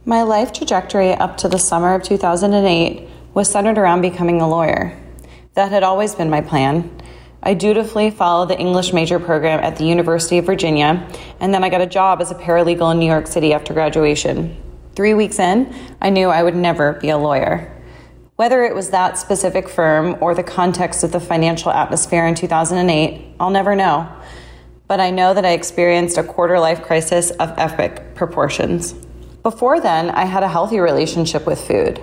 My 0.07 0.21
life 0.21 0.53
trajectory 0.53 1.15
up 1.15 1.35
to 1.37 1.49
the 1.49 1.57
summer 1.57 1.95
of 1.95 2.03
2008 2.03 3.09
was 3.33 3.49
centered 3.49 3.79
around 3.79 4.01
becoming 4.01 4.39
a 4.39 4.47
lawyer. 4.47 4.95
That 5.55 5.71
had 5.71 5.81
always 5.81 6.13
been 6.13 6.29
my 6.29 6.41
plan. 6.41 6.91
I 7.41 7.55
dutifully 7.55 8.11
followed 8.11 8.49
the 8.49 8.59
English 8.59 8.93
major 8.93 9.19
program 9.19 9.61
at 9.61 9.77
the 9.77 9.85
University 9.85 10.37
of 10.37 10.45
Virginia, 10.45 11.09
and 11.39 11.51
then 11.51 11.63
I 11.63 11.69
got 11.69 11.81
a 11.81 11.87
job 11.87 12.21
as 12.21 12.29
a 12.29 12.35
paralegal 12.35 12.91
in 12.91 12.99
New 12.99 13.07
York 13.07 13.25
City 13.25 13.51
after 13.51 13.73
graduation. 13.73 14.55
Three 14.95 15.15
weeks 15.15 15.39
in, 15.39 15.73
I 15.99 16.11
knew 16.11 16.29
I 16.29 16.43
would 16.43 16.55
never 16.55 16.93
be 16.93 17.09
a 17.09 17.17
lawyer. 17.17 17.71
Whether 18.35 18.63
it 18.63 18.75
was 18.75 18.91
that 18.91 19.17
specific 19.17 19.67
firm 19.67 20.17
or 20.21 20.35
the 20.35 20.43
context 20.43 21.03
of 21.03 21.13
the 21.13 21.19
financial 21.19 21.71
atmosphere 21.71 22.27
in 22.27 22.35
2008, 22.35 23.37
I'll 23.39 23.49
never 23.49 23.75
know. 23.75 24.07
But 24.87 24.99
I 24.99 25.09
know 25.09 25.33
that 25.33 25.45
I 25.45 25.53
experienced 25.53 26.19
a 26.19 26.23
quarter 26.23 26.59
life 26.59 26.83
crisis 26.83 27.31
of 27.31 27.55
epic 27.57 28.13
proportions. 28.13 28.93
Before 29.45 29.79
then, 29.79 30.09
I 30.09 30.25
had 30.25 30.41
a 30.41 30.47
healthy 30.47 30.79
relationship 30.79 31.45
with 31.45 31.61
food. 31.61 32.01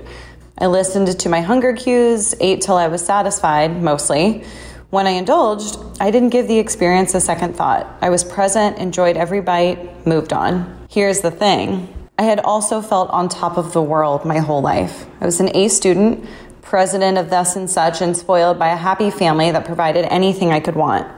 I 0.59 0.67
listened 0.67 1.19
to 1.19 1.29
my 1.29 1.41
hunger 1.41 1.73
cues, 1.73 2.37
ate 2.39 2.61
till 2.61 2.77
I 2.77 2.87
was 2.87 3.05
satisfied, 3.05 3.83
mostly. 3.83 4.45
When 4.91 5.09
I 5.09 5.11
indulged, 5.11 5.77
I 5.99 6.13
didn't 6.13 6.29
give 6.29 6.47
the 6.47 6.61
experience 6.61 7.17
a 7.17 7.21
second 7.21 7.57
thought. 7.57 7.99
I 8.01 8.11
was 8.11 8.23
present, 8.23 8.79
enjoyed 8.79 9.17
every 9.17 9.41
bite, 9.41 10.07
moved 10.07 10.33
on. 10.33 10.87
Here's 10.89 11.21
the 11.21 11.33
thing 11.33 11.93
I 12.17 12.23
had 12.23 12.39
also 12.39 12.81
felt 12.81 13.11
on 13.11 13.29
top 13.29 13.59
of 13.59 13.73
the 13.73 13.83
world 13.83 14.25
my 14.25 14.39
whole 14.39 14.63
life. 14.63 15.05
I 15.21 15.25
was 15.25 15.41
an 15.41 15.51
A 15.57 15.67
student, 15.67 16.25
president 16.61 17.19
of 17.19 17.29
thus 17.29 17.57
and 17.57 17.69
such, 17.69 18.01
and 18.01 18.17
spoiled 18.17 18.57
by 18.57 18.69
a 18.69 18.77
happy 18.77 19.11
family 19.11 19.51
that 19.51 19.65
provided 19.65 20.05
anything 20.13 20.53
I 20.53 20.61
could 20.61 20.77
want. 20.77 21.09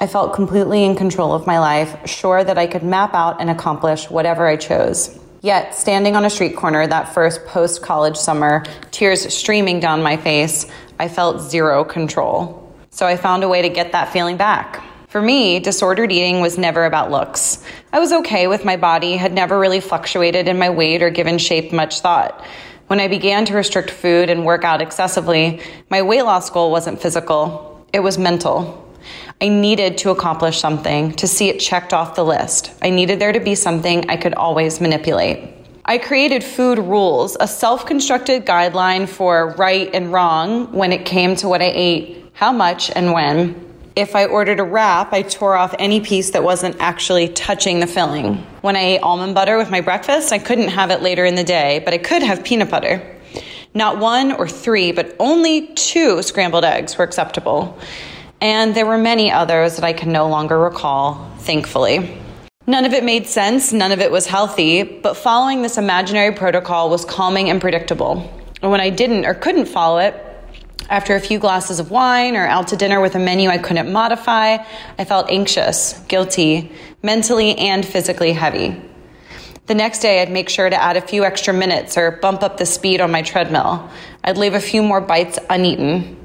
I 0.00 0.06
felt 0.06 0.32
completely 0.32 0.84
in 0.84 0.94
control 0.94 1.34
of 1.34 1.44
my 1.44 1.58
life, 1.58 2.08
sure 2.08 2.44
that 2.44 2.56
I 2.56 2.68
could 2.68 2.84
map 2.84 3.14
out 3.14 3.40
and 3.40 3.50
accomplish 3.50 4.08
whatever 4.08 4.46
I 4.46 4.54
chose. 4.54 5.19
Yet, 5.42 5.74
standing 5.74 6.16
on 6.16 6.26
a 6.26 6.30
street 6.30 6.54
corner 6.54 6.86
that 6.86 7.14
first 7.14 7.46
post 7.46 7.82
college 7.82 8.16
summer, 8.16 8.64
tears 8.90 9.32
streaming 9.32 9.80
down 9.80 10.02
my 10.02 10.18
face, 10.18 10.66
I 10.98 11.08
felt 11.08 11.40
zero 11.40 11.82
control. 11.82 12.74
So 12.90 13.06
I 13.06 13.16
found 13.16 13.42
a 13.42 13.48
way 13.48 13.62
to 13.62 13.70
get 13.70 13.92
that 13.92 14.12
feeling 14.12 14.36
back. 14.36 14.84
For 15.08 15.22
me, 15.22 15.58
disordered 15.58 16.12
eating 16.12 16.40
was 16.40 16.58
never 16.58 16.84
about 16.84 17.10
looks. 17.10 17.64
I 17.92 18.00
was 18.00 18.12
okay 18.12 18.48
with 18.48 18.66
my 18.66 18.76
body, 18.76 19.16
had 19.16 19.32
never 19.32 19.58
really 19.58 19.80
fluctuated 19.80 20.46
in 20.46 20.58
my 20.58 20.68
weight 20.68 21.02
or 21.02 21.10
given 21.10 21.38
shape 21.38 21.72
much 21.72 22.00
thought. 22.00 22.44
When 22.88 23.00
I 23.00 23.08
began 23.08 23.46
to 23.46 23.54
restrict 23.54 23.90
food 23.90 24.28
and 24.28 24.44
work 24.44 24.62
out 24.62 24.82
excessively, 24.82 25.62
my 25.88 26.02
weight 26.02 26.22
loss 26.22 26.50
goal 26.50 26.70
wasn't 26.70 27.00
physical, 27.00 27.86
it 27.92 28.00
was 28.00 28.18
mental. 28.18 28.89
I 29.42 29.48
needed 29.48 29.96
to 29.98 30.10
accomplish 30.10 30.58
something, 30.58 31.12
to 31.12 31.26
see 31.26 31.48
it 31.48 31.60
checked 31.60 31.94
off 31.94 32.14
the 32.14 32.24
list. 32.24 32.72
I 32.82 32.90
needed 32.90 33.18
there 33.18 33.32
to 33.32 33.40
be 33.40 33.54
something 33.54 34.10
I 34.10 34.18
could 34.18 34.34
always 34.34 34.82
manipulate. 34.82 35.48
I 35.86 35.96
created 35.96 36.44
food 36.44 36.78
rules, 36.78 37.38
a 37.40 37.48
self 37.48 37.86
constructed 37.86 38.44
guideline 38.44 39.08
for 39.08 39.54
right 39.56 39.88
and 39.94 40.12
wrong 40.12 40.70
when 40.72 40.92
it 40.92 41.06
came 41.06 41.36
to 41.36 41.48
what 41.48 41.62
I 41.62 41.72
ate, 41.74 42.26
how 42.34 42.52
much, 42.52 42.90
and 42.90 43.14
when. 43.14 43.66
If 43.96 44.14
I 44.14 44.26
ordered 44.26 44.60
a 44.60 44.64
wrap, 44.64 45.14
I 45.14 45.22
tore 45.22 45.56
off 45.56 45.74
any 45.78 46.00
piece 46.00 46.30
that 46.32 46.44
wasn't 46.44 46.76
actually 46.78 47.28
touching 47.28 47.80
the 47.80 47.86
filling. 47.86 48.36
When 48.60 48.76
I 48.76 48.80
ate 48.80 49.00
almond 49.00 49.34
butter 49.34 49.56
with 49.56 49.70
my 49.70 49.80
breakfast, 49.80 50.34
I 50.34 50.38
couldn't 50.38 50.68
have 50.68 50.90
it 50.90 51.00
later 51.00 51.24
in 51.24 51.34
the 51.34 51.44
day, 51.44 51.80
but 51.82 51.94
I 51.94 51.98
could 51.98 52.22
have 52.22 52.44
peanut 52.44 52.68
butter. 52.70 53.16
Not 53.72 53.98
one 53.98 54.32
or 54.32 54.46
three, 54.46 54.92
but 54.92 55.16
only 55.18 55.68
two 55.68 56.22
scrambled 56.22 56.64
eggs 56.64 56.98
were 56.98 57.04
acceptable. 57.04 57.78
And 58.40 58.74
there 58.74 58.86
were 58.86 58.98
many 58.98 59.30
others 59.30 59.76
that 59.76 59.84
I 59.84 59.92
can 59.92 60.12
no 60.12 60.28
longer 60.28 60.58
recall, 60.58 61.30
thankfully. 61.38 62.18
None 62.66 62.84
of 62.84 62.92
it 62.92 63.04
made 63.04 63.26
sense, 63.26 63.72
none 63.72 63.92
of 63.92 64.00
it 64.00 64.10
was 64.10 64.26
healthy, 64.26 64.82
but 64.82 65.16
following 65.16 65.62
this 65.62 65.76
imaginary 65.76 66.34
protocol 66.34 66.88
was 66.88 67.04
calming 67.04 67.50
and 67.50 67.60
predictable. 67.60 68.32
And 68.62 68.70
when 68.70 68.80
I 68.80 68.90
didn't 68.90 69.26
or 69.26 69.34
couldn't 69.34 69.66
follow 69.66 69.98
it, 69.98 70.14
after 70.88 71.14
a 71.14 71.20
few 71.20 71.38
glasses 71.38 71.78
of 71.78 71.90
wine 71.90 72.36
or 72.36 72.46
out 72.46 72.68
to 72.68 72.76
dinner 72.76 73.00
with 73.00 73.14
a 73.14 73.18
menu 73.18 73.48
I 73.48 73.58
couldn't 73.58 73.92
modify, 73.92 74.58
I 74.98 75.04
felt 75.04 75.30
anxious, 75.30 75.98
guilty, 76.08 76.72
mentally 77.02 77.56
and 77.56 77.86
physically 77.86 78.32
heavy. 78.32 78.80
The 79.66 79.74
next 79.74 80.00
day, 80.00 80.20
I'd 80.20 80.32
make 80.32 80.48
sure 80.48 80.68
to 80.68 80.82
add 80.82 80.96
a 80.96 81.00
few 81.00 81.24
extra 81.24 81.54
minutes 81.54 81.96
or 81.96 82.10
bump 82.10 82.42
up 82.42 82.56
the 82.56 82.66
speed 82.66 83.00
on 83.00 83.12
my 83.12 83.22
treadmill. 83.22 83.88
I'd 84.24 84.36
leave 84.36 84.54
a 84.54 84.60
few 84.60 84.82
more 84.82 85.00
bites 85.00 85.38
uneaten. 85.48 86.16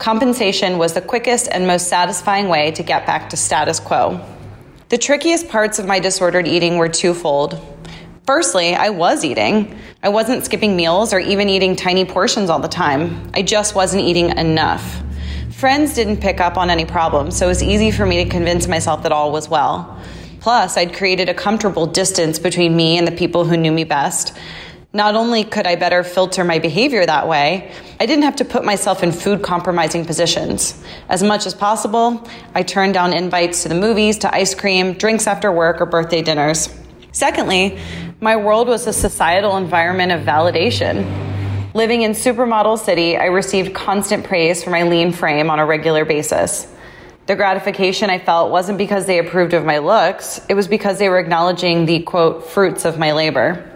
Compensation 0.00 0.78
was 0.78 0.94
the 0.94 1.02
quickest 1.02 1.46
and 1.52 1.66
most 1.66 1.88
satisfying 1.88 2.48
way 2.48 2.70
to 2.70 2.82
get 2.82 3.04
back 3.04 3.28
to 3.28 3.36
status 3.36 3.78
quo. 3.78 4.18
The 4.88 4.96
trickiest 4.96 5.50
parts 5.50 5.78
of 5.78 5.84
my 5.84 6.00
disordered 6.00 6.48
eating 6.48 6.78
were 6.78 6.88
twofold. 6.88 7.60
Firstly, 8.24 8.74
I 8.74 8.88
was 8.88 9.26
eating. 9.26 9.78
I 10.02 10.08
wasn't 10.08 10.42
skipping 10.46 10.74
meals 10.74 11.12
or 11.12 11.18
even 11.18 11.50
eating 11.50 11.76
tiny 11.76 12.06
portions 12.06 12.48
all 12.48 12.60
the 12.60 12.66
time. 12.66 13.30
I 13.34 13.42
just 13.42 13.74
wasn't 13.74 14.04
eating 14.04 14.30
enough. 14.38 15.02
Friends 15.50 15.92
didn't 15.92 16.22
pick 16.22 16.40
up 16.40 16.56
on 16.56 16.70
any 16.70 16.86
problems, 16.86 17.36
so 17.36 17.44
it 17.44 17.48
was 17.48 17.62
easy 17.62 17.90
for 17.90 18.06
me 18.06 18.24
to 18.24 18.30
convince 18.30 18.66
myself 18.66 19.02
that 19.02 19.12
all 19.12 19.30
was 19.30 19.50
well. 19.50 20.00
Plus, 20.40 20.78
I'd 20.78 20.94
created 20.94 21.28
a 21.28 21.34
comfortable 21.34 21.84
distance 21.84 22.38
between 22.38 22.74
me 22.74 22.96
and 22.96 23.06
the 23.06 23.12
people 23.12 23.44
who 23.44 23.58
knew 23.58 23.70
me 23.70 23.84
best. 23.84 24.34
Not 24.92 25.14
only 25.14 25.44
could 25.44 25.68
I 25.68 25.76
better 25.76 26.02
filter 26.02 26.42
my 26.42 26.58
behavior 26.58 27.06
that 27.06 27.28
way, 27.28 27.70
I 28.00 28.06
didn't 28.06 28.24
have 28.24 28.34
to 28.36 28.44
put 28.44 28.64
myself 28.64 29.04
in 29.04 29.12
food 29.12 29.40
compromising 29.40 30.04
positions. 30.04 30.82
As 31.08 31.22
much 31.22 31.46
as 31.46 31.54
possible, 31.54 32.28
I 32.56 32.64
turned 32.64 32.94
down 32.94 33.12
invites 33.12 33.62
to 33.62 33.68
the 33.68 33.76
movies, 33.76 34.18
to 34.18 34.34
ice 34.34 34.52
cream, 34.52 34.94
drinks 34.94 35.28
after 35.28 35.52
work, 35.52 35.80
or 35.80 35.86
birthday 35.86 36.22
dinners. 36.22 36.76
Secondly, 37.12 37.78
my 38.20 38.34
world 38.34 38.66
was 38.66 38.88
a 38.88 38.92
societal 38.92 39.56
environment 39.58 40.10
of 40.10 40.22
validation. 40.22 41.06
Living 41.72 42.02
in 42.02 42.10
Supermodel 42.10 42.76
City, 42.76 43.16
I 43.16 43.26
received 43.26 43.72
constant 43.72 44.24
praise 44.24 44.64
for 44.64 44.70
my 44.70 44.82
lean 44.82 45.12
frame 45.12 45.50
on 45.50 45.60
a 45.60 45.66
regular 45.66 46.04
basis. 46.04 46.66
The 47.26 47.36
gratification 47.36 48.10
I 48.10 48.18
felt 48.18 48.50
wasn't 48.50 48.76
because 48.76 49.06
they 49.06 49.20
approved 49.20 49.54
of 49.54 49.64
my 49.64 49.78
looks, 49.78 50.40
it 50.48 50.54
was 50.54 50.66
because 50.66 50.98
they 50.98 51.08
were 51.08 51.20
acknowledging 51.20 51.86
the 51.86 52.00
quote, 52.02 52.50
fruits 52.50 52.84
of 52.84 52.98
my 52.98 53.12
labor. 53.12 53.69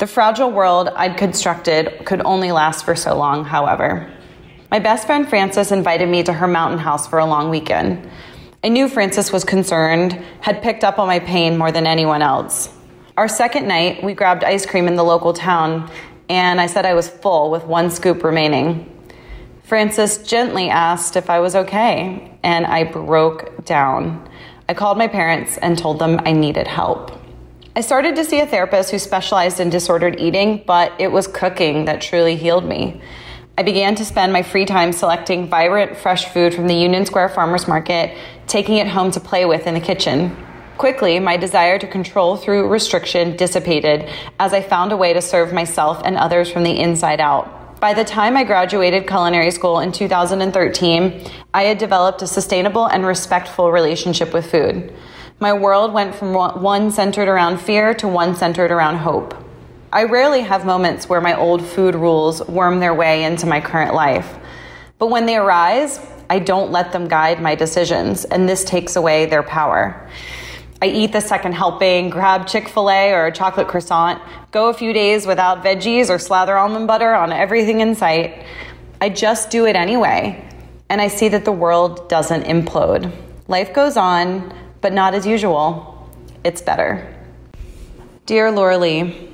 The 0.00 0.06
fragile 0.06 0.50
world 0.50 0.88
I'd 0.96 1.18
constructed 1.18 2.06
could 2.06 2.22
only 2.24 2.52
last 2.52 2.86
for 2.86 2.96
so 2.96 3.14
long, 3.14 3.44
however. 3.44 4.10
My 4.70 4.78
best 4.78 5.04
friend 5.04 5.28
Frances 5.28 5.72
invited 5.72 6.08
me 6.08 6.22
to 6.22 6.32
her 6.32 6.48
mountain 6.48 6.78
house 6.78 7.06
for 7.06 7.18
a 7.18 7.26
long 7.26 7.50
weekend. 7.50 8.08
I 8.64 8.70
knew 8.70 8.88
Frances 8.88 9.30
was 9.30 9.44
concerned, 9.44 10.14
had 10.40 10.62
picked 10.62 10.84
up 10.84 10.98
on 10.98 11.06
my 11.06 11.18
pain 11.18 11.58
more 11.58 11.70
than 11.70 11.86
anyone 11.86 12.22
else. 12.22 12.72
Our 13.18 13.28
second 13.28 13.68
night, 13.68 14.02
we 14.02 14.14
grabbed 14.14 14.42
ice 14.42 14.64
cream 14.64 14.88
in 14.88 14.96
the 14.96 15.04
local 15.04 15.34
town, 15.34 15.90
and 16.30 16.62
I 16.62 16.66
said 16.66 16.86
I 16.86 16.94
was 16.94 17.10
full 17.10 17.50
with 17.50 17.64
one 17.64 17.90
scoop 17.90 18.24
remaining. 18.24 18.90
Frances 19.64 20.16
gently 20.16 20.70
asked 20.70 21.14
if 21.14 21.28
I 21.28 21.40
was 21.40 21.54
okay, 21.54 22.38
and 22.42 22.64
I 22.64 22.84
broke 22.84 23.66
down. 23.66 24.30
I 24.66 24.72
called 24.72 24.96
my 24.96 25.08
parents 25.08 25.58
and 25.58 25.76
told 25.76 25.98
them 25.98 26.22
I 26.24 26.32
needed 26.32 26.66
help. 26.66 27.19
I 27.76 27.82
started 27.82 28.16
to 28.16 28.24
see 28.24 28.40
a 28.40 28.46
therapist 28.48 28.90
who 28.90 28.98
specialized 28.98 29.60
in 29.60 29.70
disordered 29.70 30.18
eating, 30.18 30.64
but 30.66 30.92
it 30.98 31.12
was 31.12 31.28
cooking 31.28 31.84
that 31.84 32.00
truly 32.00 32.34
healed 32.34 32.64
me. 32.64 33.00
I 33.56 33.62
began 33.62 33.94
to 33.94 34.04
spend 34.04 34.32
my 34.32 34.42
free 34.42 34.64
time 34.64 34.92
selecting 34.92 35.46
vibrant, 35.46 35.96
fresh 35.96 36.24
food 36.30 36.52
from 36.52 36.66
the 36.66 36.74
Union 36.74 37.06
Square 37.06 37.28
Farmers 37.28 37.68
Market, 37.68 38.18
taking 38.48 38.78
it 38.78 38.88
home 38.88 39.12
to 39.12 39.20
play 39.20 39.44
with 39.44 39.68
in 39.68 39.74
the 39.74 39.80
kitchen. 39.80 40.36
Quickly, 40.78 41.20
my 41.20 41.36
desire 41.36 41.78
to 41.78 41.86
control 41.86 42.36
through 42.36 42.66
restriction 42.66 43.36
dissipated 43.36 44.10
as 44.40 44.52
I 44.52 44.62
found 44.62 44.90
a 44.90 44.96
way 44.96 45.12
to 45.12 45.22
serve 45.22 45.52
myself 45.52 46.02
and 46.04 46.16
others 46.16 46.50
from 46.50 46.64
the 46.64 46.76
inside 46.76 47.20
out. 47.20 47.78
By 47.80 47.94
the 47.94 48.04
time 48.04 48.36
I 48.36 48.42
graduated 48.42 49.06
culinary 49.06 49.52
school 49.52 49.78
in 49.78 49.92
2013, 49.92 51.24
I 51.54 51.62
had 51.62 51.78
developed 51.78 52.20
a 52.22 52.26
sustainable 52.26 52.86
and 52.86 53.06
respectful 53.06 53.70
relationship 53.70 54.34
with 54.34 54.50
food. 54.50 54.92
My 55.42 55.54
world 55.54 55.94
went 55.94 56.14
from 56.14 56.34
one 56.34 56.90
centered 56.90 57.26
around 57.26 57.62
fear 57.62 57.94
to 57.94 58.06
one 58.06 58.36
centered 58.36 58.70
around 58.70 58.96
hope. 58.96 59.34
I 59.90 60.04
rarely 60.04 60.42
have 60.42 60.66
moments 60.66 61.08
where 61.08 61.22
my 61.22 61.34
old 61.34 61.64
food 61.64 61.94
rules 61.94 62.46
worm 62.46 62.78
their 62.78 62.92
way 62.92 63.24
into 63.24 63.46
my 63.46 63.62
current 63.62 63.94
life. 63.94 64.38
But 64.98 65.06
when 65.06 65.24
they 65.24 65.36
arise, 65.36 65.98
I 66.28 66.40
don't 66.40 66.72
let 66.72 66.92
them 66.92 67.08
guide 67.08 67.40
my 67.40 67.54
decisions, 67.54 68.26
and 68.26 68.46
this 68.46 68.64
takes 68.64 68.96
away 68.96 69.24
their 69.24 69.42
power. 69.42 70.10
I 70.82 70.88
eat 70.88 71.12
the 71.12 71.22
second 71.22 71.54
helping, 71.54 72.10
grab 72.10 72.46
Chick 72.46 72.68
fil 72.68 72.90
A 72.90 73.12
or 73.12 73.24
a 73.24 73.32
chocolate 73.32 73.66
croissant, 73.66 74.20
go 74.50 74.68
a 74.68 74.74
few 74.74 74.92
days 74.92 75.26
without 75.26 75.64
veggies 75.64 76.10
or 76.10 76.18
slather 76.18 76.58
almond 76.58 76.86
butter 76.86 77.14
on 77.14 77.32
everything 77.32 77.80
in 77.80 77.94
sight. 77.94 78.44
I 79.00 79.08
just 79.08 79.50
do 79.50 79.64
it 79.64 79.74
anyway, 79.74 80.46
and 80.90 81.00
I 81.00 81.08
see 81.08 81.28
that 81.28 81.46
the 81.46 81.52
world 81.52 82.10
doesn't 82.10 82.42
implode. 82.42 83.10
Life 83.48 83.72
goes 83.72 83.96
on, 83.96 84.52
but 84.80 84.92
not 84.92 85.14
as 85.14 85.26
usual. 85.26 86.08
It's 86.44 86.62
better. 86.62 87.14
Dear 88.26 88.50
Laura 88.50 88.78
Lea, 88.78 89.28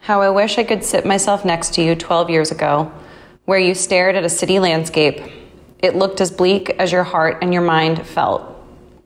how 0.00 0.22
I 0.22 0.30
wish 0.30 0.58
I 0.58 0.64
could 0.64 0.84
sit 0.84 1.06
myself 1.06 1.44
next 1.44 1.74
to 1.74 1.82
you 1.82 1.94
12 1.94 2.30
years 2.30 2.50
ago, 2.50 2.92
where 3.44 3.58
you 3.58 3.74
stared 3.74 4.16
at 4.16 4.24
a 4.24 4.28
city 4.28 4.58
landscape. 4.58 5.22
It 5.78 5.94
looked 5.94 6.20
as 6.20 6.30
bleak 6.30 6.70
as 6.70 6.92
your 6.92 7.04
heart 7.04 7.38
and 7.42 7.52
your 7.52 7.62
mind 7.62 8.06
felt. 8.06 8.42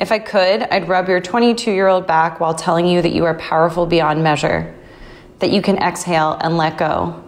If 0.00 0.10
I 0.10 0.18
could, 0.18 0.62
I'd 0.62 0.88
rub 0.88 1.08
your 1.08 1.20
22 1.20 1.70
year 1.70 1.86
old 1.86 2.06
back 2.06 2.40
while 2.40 2.54
telling 2.54 2.86
you 2.86 3.00
that 3.02 3.12
you 3.12 3.24
are 3.24 3.34
powerful 3.34 3.86
beyond 3.86 4.22
measure, 4.22 4.74
that 5.38 5.50
you 5.50 5.62
can 5.62 5.78
exhale 5.78 6.36
and 6.40 6.56
let 6.56 6.78
go, 6.78 7.22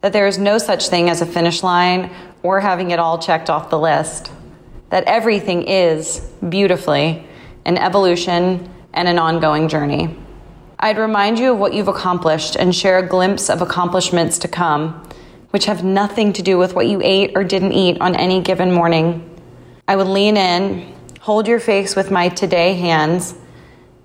that 0.00 0.12
there 0.12 0.26
is 0.26 0.38
no 0.38 0.58
such 0.58 0.88
thing 0.88 1.08
as 1.08 1.22
a 1.22 1.26
finish 1.26 1.62
line 1.62 2.10
or 2.42 2.60
having 2.60 2.90
it 2.90 2.98
all 2.98 3.18
checked 3.18 3.48
off 3.48 3.70
the 3.70 3.78
list, 3.78 4.30
that 4.90 5.04
everything 5.04 5.62
is, 5.62 6.20
beautifully, 6.46 7.26
an 7.64 7.78
evolution 7.78 8.68
and 8.92 9.08
an 9.08 9.18
ongoing 9.18 9.68
journey. 9.68 10.16
I'd 10.78 10.98
remind 10.98 11.38
you 11.38 11.52
of 11.52 11.58
what 11.58 11.72
you've 11.72 11.88
accomplished 11.88 12.56
and 12.56 12.74
share 12.74 12.98
a 12.98 13.06
glimpse 13.06 13.48
of 13.48 13.62
accomplishments 13.62 14.38
to 14.38 14.48
come, 14.48 15.08
which 15.50 15.64
have 15.66 15.84
nothing 15.84 16.32
to 16.34 16.42
do 16.42 16.58
with 16.58 16.74
what 16.74 16.86
you 16.86 17.00
ate 17.02 17.32
or 17.34 17.44
didn't 17.44 17.72
eat 17.72 18.00
on 18.00 18.14
any 18.16 18.40
given 18.40 18.72
morning. 18.72 19.30
I 19.88 19.96
would 19.96 20.08
lean 20.08 20.36
in, 20.36 20.94
hold 21.20 21.48
your 21.48 21.60
face 21.60 21.96
with 21.96 22.10
my 22.10 22.28
today 22.28 22.74
hands, 22.74 23.34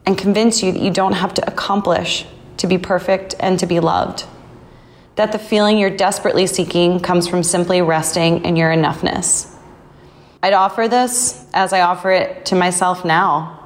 and 0.05 0.17
convince 0.17 0.63
you 0.63 0.71
that 0.71 0.81
you 0.81 0.91
don't 0.91 1.13
have 1.13 1.33
to 1.33 1.47
accomplish 1.47 2.25
to 2.57 2.67
be 2.67 2.77
perfect 2.77 3.35
and 3.39 3.59
to 3.59 3.65
be 3.65 3.79
loved. 3.79 4.25
That 5.15 5.31
the 5.31 5.39
feeling 5.39 5.77
you're 5.77 5.89
desperately 5.89 6.47
seeking 6.47 6.99
comes 6.99 7.27
from 7.27 7.43
simply 7.43 7.81
resting 7.81 8.45
in 8.45 8.55
your 8.55 8.71
enoughness. 8.71 9.53
I'd 10.41 10.53
offer 10.53 10.87
this 10.87 11.45
as 11.53 11.73
I 11.73 11.81
offer 11.81 12.11
it 12.11 12.45
to 12.45 12.55
myself 12.55 13.03
now. 13.03 13.59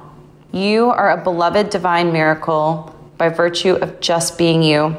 You 0.52 0.90
are 0.90 1.10
a 1.10 1.22
beloved 1.22 1.70
divine 1.70 2.12
miracle 2.12 2.94
by 3.16 3.28
virtue 3.28 3.74
of 3.74 4.00
just 4.00 4.38
being 4.38 4.62
you. 4.62 4.96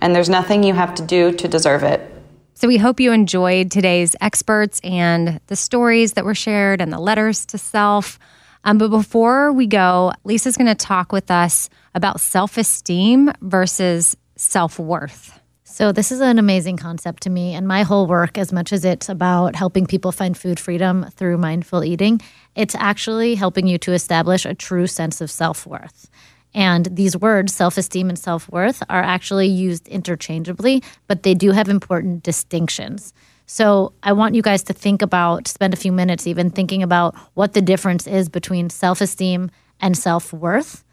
And 0.00 0.14
there's 0.14 0.28
nothing 0.28 0.62
you 0.62 0.74
have 0.74 0.94
to 0.96 1.02
do 1.02 1.32
to 1.32 1.48
deserve 1.48 1.82
it. 1.82 2.12
So 2.54 2.68
we 2.68 2.78
hope 2.78 3.00
you 3.00 3.12
enjoyed 3.12 3.70
today's 3.70 4.14
experts 4.20 4.80
and 4.82 5.40
the 5.48 5.56
stories 5.56 6.12
that 6.12 6.24
were 6.24 6.34
shared 6.34 6.80
and 6.80 6.92
the 6.92 6.98
letters 6.98 7.44
to 7.46 7.58
self. 7.58 8.18
Um, 8.64 8.78
but 8.78 8.88
before 8.88 9.52
we 9.52 9.66
go, 9.66 10.12
Lisa's 10.24 10.56
going 10.56 10.66
to 10.66 10.74
talk 10.74 11.12
with 11.12 11.30
us 11.30 11.68
about 11.94 12.20
self 12.20 12.56
esteem 12.56 13.32
versus 13.40 14.16
self 14.36 14.78
worth. 14.78 15.35
So, 15.76 15.92
this 15.92 16.10
is 16.10 16.22
an 16.22 16.38
amazing 16.38 16.78
concept 16.78 17.24
to 17.24 17.28
me. 17.28 17.52
And 17.52 17.68
my 17.68 17.82
whole 17.82 18.06
work, 18.06 18.38
as 18.38 18.50
much 18.50 18.72
as 18.72 18.82
it's 18.82 19.10
about 19.10 19.54
helping 19.54 19.84
people 19.84 20.10
find 20.10 20.34
food 20.34 20.58
freedom 20.58 21.04
through 21.16 21.36
mindful 21.36 21.84
eating, 21.84 22.18
it's 22.54 22.74
actually 22.74 23.34
helping 23.34 23.66
you 23.66 23.76
to 23.80 23.92
establish 23.92 24.46
a 24.46 24.54
true 24.54 24.86
sense 24.86 25.20
of 25.20 25.30
self 25.30 25.66
worth. 25.66 26.08
And 26.54 26.86
these 26.86 27.14
words, 27.14 27.54
self 27.54 27.76
esteem 27.76 28.08
and 28.08 28.18
self 28.18 28.48
worth, 28.48 28.82
are 28.88 29.02
actually 29.02 29.48
used 29.48 29.86
interchangeably, 29.88 30.82
but 31.08 31.24
they 31.24 31.34
do 31.34 31.50
have 31.50 31.68
important 31.68 32.22
distinctions. 32.22 33.12
So 33.44 33.92
I 34.02 34.12
want 34.14 34.34
you 34.34 34.40
guys 34.40 34.62
to 34.62 34.72
think 34.72 35.02
about, 35.02 35.46
spend 35.46 35.74
a 35.74 35.76
few 35.76 35.92
minutes 35.92 36.26
even 36.26 36.48
thinking 36.48 36.82
about 36.82 37.14
what 37.34 37.52
the 37.52 37.60
difference 37.60 38.06
is 38.06 38.30
between 38.30 38.70
self 38.70 39.02
esteem 39.02 39.50
and 39.78 39.94
self 39.94 40.32
worth. 40.32 40.85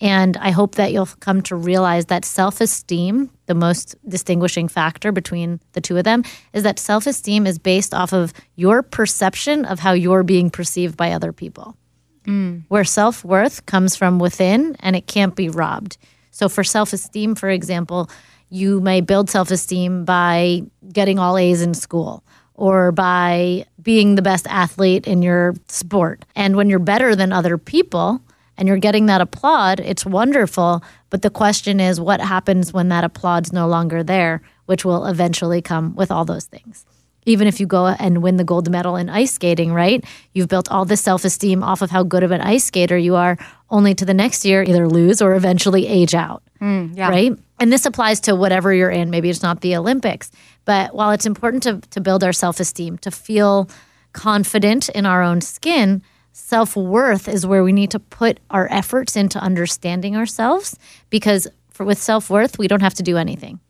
And 0.00 0.36
I 0.38 0.50
hope 0.50 0.76
that 0.76 0.92
you'll 0.92 1.08
come 1.20 1.42
to 1.42 1.56
realize 1.56 2.06
that 2.06 2.24
self 2.24 2.60
esteem, 2.60 3.30
the 3.46 3.54
most 3.54 3.96
distinguishing 4.08 4.68
factor 4.68 5.12
between 5.12 5.60
the 5.72 5.80
two 5.80 5.96
of 5.96 6.04
them, 6.04 6.24
is 6.52 6.62
that 6.62 6.78
self 6.78 7.06
esteem 7.06 7.46
is 7.46 7.58
based 7.58 7.92
off 7.92 8.12
of 8.12 8.32
your 8.56 8.82
perception 8.82 9.64
of 9.64 9.78
how 9.78 9.92
you're 9.92 10.22
being 10.22 10.50
perceived 10.50 10.96
by 10.96 11.12
other 11.12 11.32
people 11.32 11.76
mm. 12.24 12.62
where 12.68 12.84
self 12.84 13.24
worth 13.24 13.66
comes 13.66 13.96
from 13.96 14.18
within 14.18 14.76
and 14.80 14.96
it 14.96 15.06
can't 15.06 15.34
be 15.34 15.48
robbed. 15.48 15.96
So, 16.30 16.48
for 16.48 16.64
self 16.64 16.92
esteem, 16.92 17.34
for 17.34 17.50
example, 17.50 18.10
you 18.48 18.80
may 18.80 19.00
build 19.00 19.30
self 19.30 19.50
esteem 19.50 20.04
by 20.04 20.62
getting 20.92 21.18
all 21.18 21.36
A's 21.36 21.62
in 21.62 21.74
school 21.74 22.24
or 22.54 22.92
by 22.92 23.64
being 23.80 24.14
the 24.14 24.22
best 24.22 24.46
athlete 24.48 25.06
in 25.06 25.22
your 25.22 25.54
sport. 25.68 26.24
And 26.36 26.56
when 26.56 26.68
you're 26.68 26.78
better 26.78 27.16
than 27.16 27.32
other 27.32 27.56
people 27.56 28.22
and 28.60 28.68
you're 28.68 28.78
getting 28.78 29.06
that 29.06 29.20
applaud, 29.20 29.80
it's 29.80 30.06
wonderful. 30.06 30.84
But 31.08 31.22
the 31.22 31.30
question 31.30 31.80
is, 31.80 32.00
what 32.00 32.20
happens 32.20 32.72
when 32.72 32.90
that 32.90 33.02
applaud's 33.02 33.52
no 33.52 33.66
longer 33.66 34.04
there, 34.04 34.42
which 34.66 34.84
will 34.84 35.06
eventually 35.06 35.60
come 35.60 35.96
with 35.96 36.12
all 36.12 36.24
those 36.24 36.44
things 36.44 36.84
even 37.26 37.46
if 37.46 37.60
you 37.60 37.66
go 37.66 37.86
and 37.86 38.22
win 38.22 38.36
the 38.36 38.44
gold 38.44 38.70
medal 38.70 38.96
in 38.96 39.08
ice 39.08 39.32
skating, 39.32 39.72
right? 39.72 40.04
You've 40.32 40.48
built 40.48 40.70
all 40.70 40.84
this 40.84 41.00
self 41.00 41.24
esteem 41.24 41.62
off 41.62 41.82
of 41.82 41.90
how 41.90 42.02
good 42.02 42.22
of 42.22 42.30
an 42.30 42.40
ice 42.40 42.64
skater 42.64 42.96
you 42.96 43.14
are, 43.16 43.36
only 43.68 43.94
to 43.94 44.04
the 44.04 44.14
next 44.14 44.44
year 44.44 44.62
either 44.62 44.88
lose 44.88 45.20
or 45.20 45.34
eventually 45.34 45.86
age 45.86 46.14
out. 46.14 46.42
Mm, 46.60 46.96
yeah. 46.96 47.08
Right? 47.08 47.32
And 47.58 47.72
this 47.72 47.84
applies 47.84 48.20
to 48.20 48.34
whatever 48.34 48.72
you're 48.72 48.90
in. 48.90 49.10
Maybe 49.10 49.28
it's 49.28 49.42
not 49.42 49.60
the 49.60 49.76
Olympics. 49.76 50.30
But 50.64 50.94
while 50.94 51.10
it's 51.10 51.26
important 51.26 51.62
to, 51.64 51.80
to 51.90 52.00
build 52.00 52.24
our 52.24 52.32
self 52.32 52.58
esteem, 52.58 52.98
to 52.98 53.10
feel 53.10 53.68
confident 54.12 54.88
in 54.88 55.06
our 55.06 55.22
own 55.22 55.40
skin, 55.40 56.02
self 56.32 56.76
worth 56.76 57.28
is 57.28 57.46
where 57.46 57.62
we 57.64 57.72
need 57.72 57.90
to 57.90 57.98
put 57.98 58.40
our 58.50 58.70
efforts 58.70 59.16
into 59.16 59.38
understanding 59.38 60.16
ourselves 60.16 60.78
because 61.10 61.48
for, 61.70 61.84
with 61.84 61.98
self 61.98 62.30
worth, 62.30 62.58
we 62.58 62.68
don't 62.68 62.82
have 62.82 62.94
to 62.94 63.02
do 63.02 63.16
anything 63.16 63.60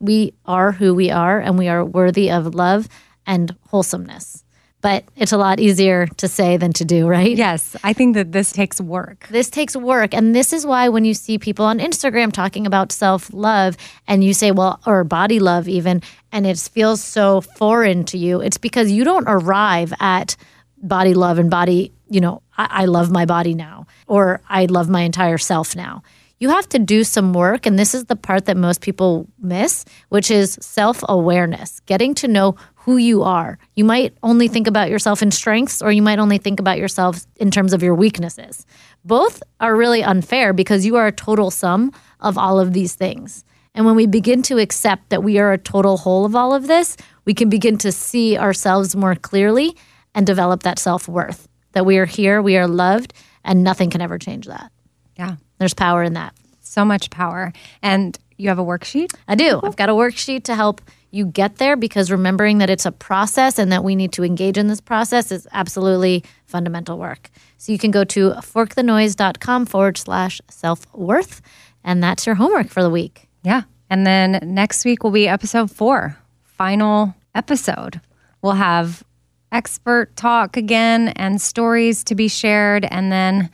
we 0.00 0.32
are 0.46 0.72
who 0.72 0.94
we 0.94 1.10
are 1.10 1.38
and 1.38 1.58
we 1.58 1.68
are 1.68 1.84
worthy 1.84 2.30
of 2.30 2.54
love 2.54 2.88
and 3.26 3.54
wholesomeness. 3.68 4.42
But 4.82 5.04
it's 5.14 5.32
a 5.32 5.36
lot 5.36 5.60
easier 5.60 6.06
to 6.06 6.26
say 6.26 6.56
than 6.56 6.72
to 6.72 6.86
do, 6.86 7.06
right? 7.06 7.36
Yes. 7.36 7.76
I 7.84 7.92
think 7.92 8.14
that 8.14 8.32
this 8.32 8.50
takes 8.50 8.80
work. 8.80 9.28
This 9.30 9.50
takes 9.50 9.76
work. 9.76 10.14
And 10.14 10.34
this 10.34 10.54
is 10.54 10.64
why 10.64 10.88
when 10.88 11.04
you 11.04 11.12
see 11.12 11.38
people 11.38 11.66
on 11.66 11.78
Instagram 11.78 12.32
talking 12.32 12.66
about 12.66 12.90
self 12.90 13.30
love 13.34 13.76
and 14.08 14.24
you 14.24 14.32
say, 14.32 14.52
well, 14.52 14.80
or 14.86 15.04
body 15.04 15.38
love 15.38 15.68
even, 15.68 16.02
and 16.32 16.46
it 16.46 16.58
feels 16.58 17.04
so 17.04 17.42
foreign 17.42 18.04
to 18.04 18.16
you, 18.16 18.40
it's 18.40 18.56
because 18.56 18.90
you 18.90 19.04
don't 19.04 19.26
arrive 19.28 19.92
at 20.00 20.34
body 20.82 21.12
love 21.12 21.38
and 21.38 21.50
body, 21.50 21.92
you 22.10 22.20
know, 22.20 22.42
I, 22.58 22.68
I 22.70 22.84
love 22.84 23.10
my 23.10 23.24
body 23.24 23.54
now, 23.54 23.86
or 24.06 24.42
I 24.48 24.66
love 24.66 24.88
my 24.88 25.02
entire 25.02 25.38
self 25.38 25.74
now 25.74 26.02
you 26.40 26.48
have 26.48 26.68
to 26.70 26.78
do 26.78 27.04
some 27.04 27.32
work. 27.34 27.66
And 27.66 27.78
this 27.78 27.94
is 27.94 28.06
the 28.06 28.16
part 28.16 28.46
that 28.46 28.56
most 28.56 28.80
people 28.80 29.28
miss, 29.38 29.84
which 30.08 30.30
is 30.30 30.58
self 30.60 31.04
awareness, 31.08 31.80
getting 31.80 32.14
to 32.16 32.28
know 32.28 32.56
who 32.74 32.96
you 32.96 33.22
are. 33.22 33.58
You 33.76 33.84
might 33.84 34.16
only 34.22 34.48
think 34.48 34.66
about 34.66 34.88
yourself 34.88 35.22
in 35.22 35.30
strengths, 35.30 35.82
or 35.82 35.92
you 35.92 36.00
might 36.00 36.18
only 36.18 36.38
think 36.38 36.58
about 36.58 36.78
yourself 36.78 37.26
in 37.36 37.50
terms 37.50 37.74
of 37.74 37.82
your 37.82 37.94
weaknesses. 37.94 38.66
Both 39.04 39.42
are 39.60 39.76
really 39.76 40.02
unfair 40.02 40.54
because 40.54 40.86
you 40.86 40.96
are 40.96 41.06
a 41.06 41.12
total 41.12 41.50
sum 41.50 41.92
of 42.20 42.38
all 42.38 42.58
of 42.58 42.72
these 42.72 42.94
things. 42.94 43.44
And 43.74 43.84
when 43.84 43.94
we 43.94 44.06
begin 44.06 44.42
to 44.44 44.58
accept 44.58 45.10
that 45.10 45.22
we 45.22 45.38
are 45.38 45.52
a 45.52 45.58
total 45.58 45.98
whole 45.98 46.24
of 46.24 46.34
all 46.34 46.54
of 46.54 46.66
this, 46.66 46.96
we 47.26 47.34
can 47.34 47.50
begin 47.50 47.76
to 47.78 47.92
see 47.92 48.36
ourselves 48.36 48.96
more 48.96 49.14
clearly 49.14 49.76
and 50.14 50.26
develop 50.26 50.62
that 50.62 50.78
self 50.78 51.06
worth 51.06 51.49
that 51.72 51.86
we 51.86 51.98
are 51.98 52.06
here, 52.06 52.42
we 52.42 52.56
are 52.56 52.66
loved, 52.68 53.14
and 53.44 53.62
nothing 53.62 53.90
can 53.90 54.00
ever 54.00 54.18
change 54.18 54.46
that. 54.46 54.72
Yeah. 55.16 55.36
There's 55.58 55.74
power 55.74 56.02
in 56.02 56.14
that. 56.14 56.34
So 56.60 56.84
much 56.84 57.10
power. 57.10 57.52
And 57.82 58.18
you 58.36 58.48
have 58.48 58.58
a 58.58 58.64
worksheet? 58.64 59.14
I 59.28 59.34
do. 59.34 59.60
I've 59.62 59.76
got 59.76 59.88
a 59.88 59.92
worksheet 59.92 60.44
to 60.44 60.54
help 60.54 60.80
you 61.10 61.26
get 61.26 61.56
there 61.56 61.76
because 61.76 62.10
remembering 62.10 62.58
that 62.58 62.70
it's 62.70 62.86
a 62.86 62.92
process 62.92 63.58
and 63.58 63.72
that 63.72 63.84
we 63.84 63.96
need 63.96 64.12
to 64.12 64.24
engage 64.24 64.56
in 64.56 64.68
this 64.68 64.80
process 64.80 65.32
is 65.32 65.46
absolutely 65.52 66.24
fundamental 66.46 66.98
work. 66.98 67.30
So 67.58 67.72
you 67.72 67.78
can 67.78 67.90
go 67.90 68.04
to 68.04 68.30
forkthenoise.com 68.30 69.66
forward 69.66 69.98
slash 69.98 70.40
self 70.48 70.86
worth 70.94 71.42
And 71.84 72.02
that's 72.02 72.26
your 72.26 72.36
homework 72.36 72.68
for 72.68 72.82
the 72.82 72.90
week. 72.90 73.28
Yeah. 73.42 73.62
And 73.88 74.06
then 74.06 74.38
next 74.42 74.84
week 74.84 75.02
will 75.02 75.10
be 75.10 75.26
episode 75.26 75.70
four, 75.70 76.16
final 76.44 77.14
episode. 77.34 78.00
We'll 78.42 78.52
have 78.52 79.02
expert 79.52 80.14
talk 80.16 80.56
again 80.56 81.08
and 81.08 81.40
stories 81.40 82.04
to 82.04 82.14
be 82.14 82.28
shared. 82.28 82.84
And 82.90 83.10
then 83.10 83.50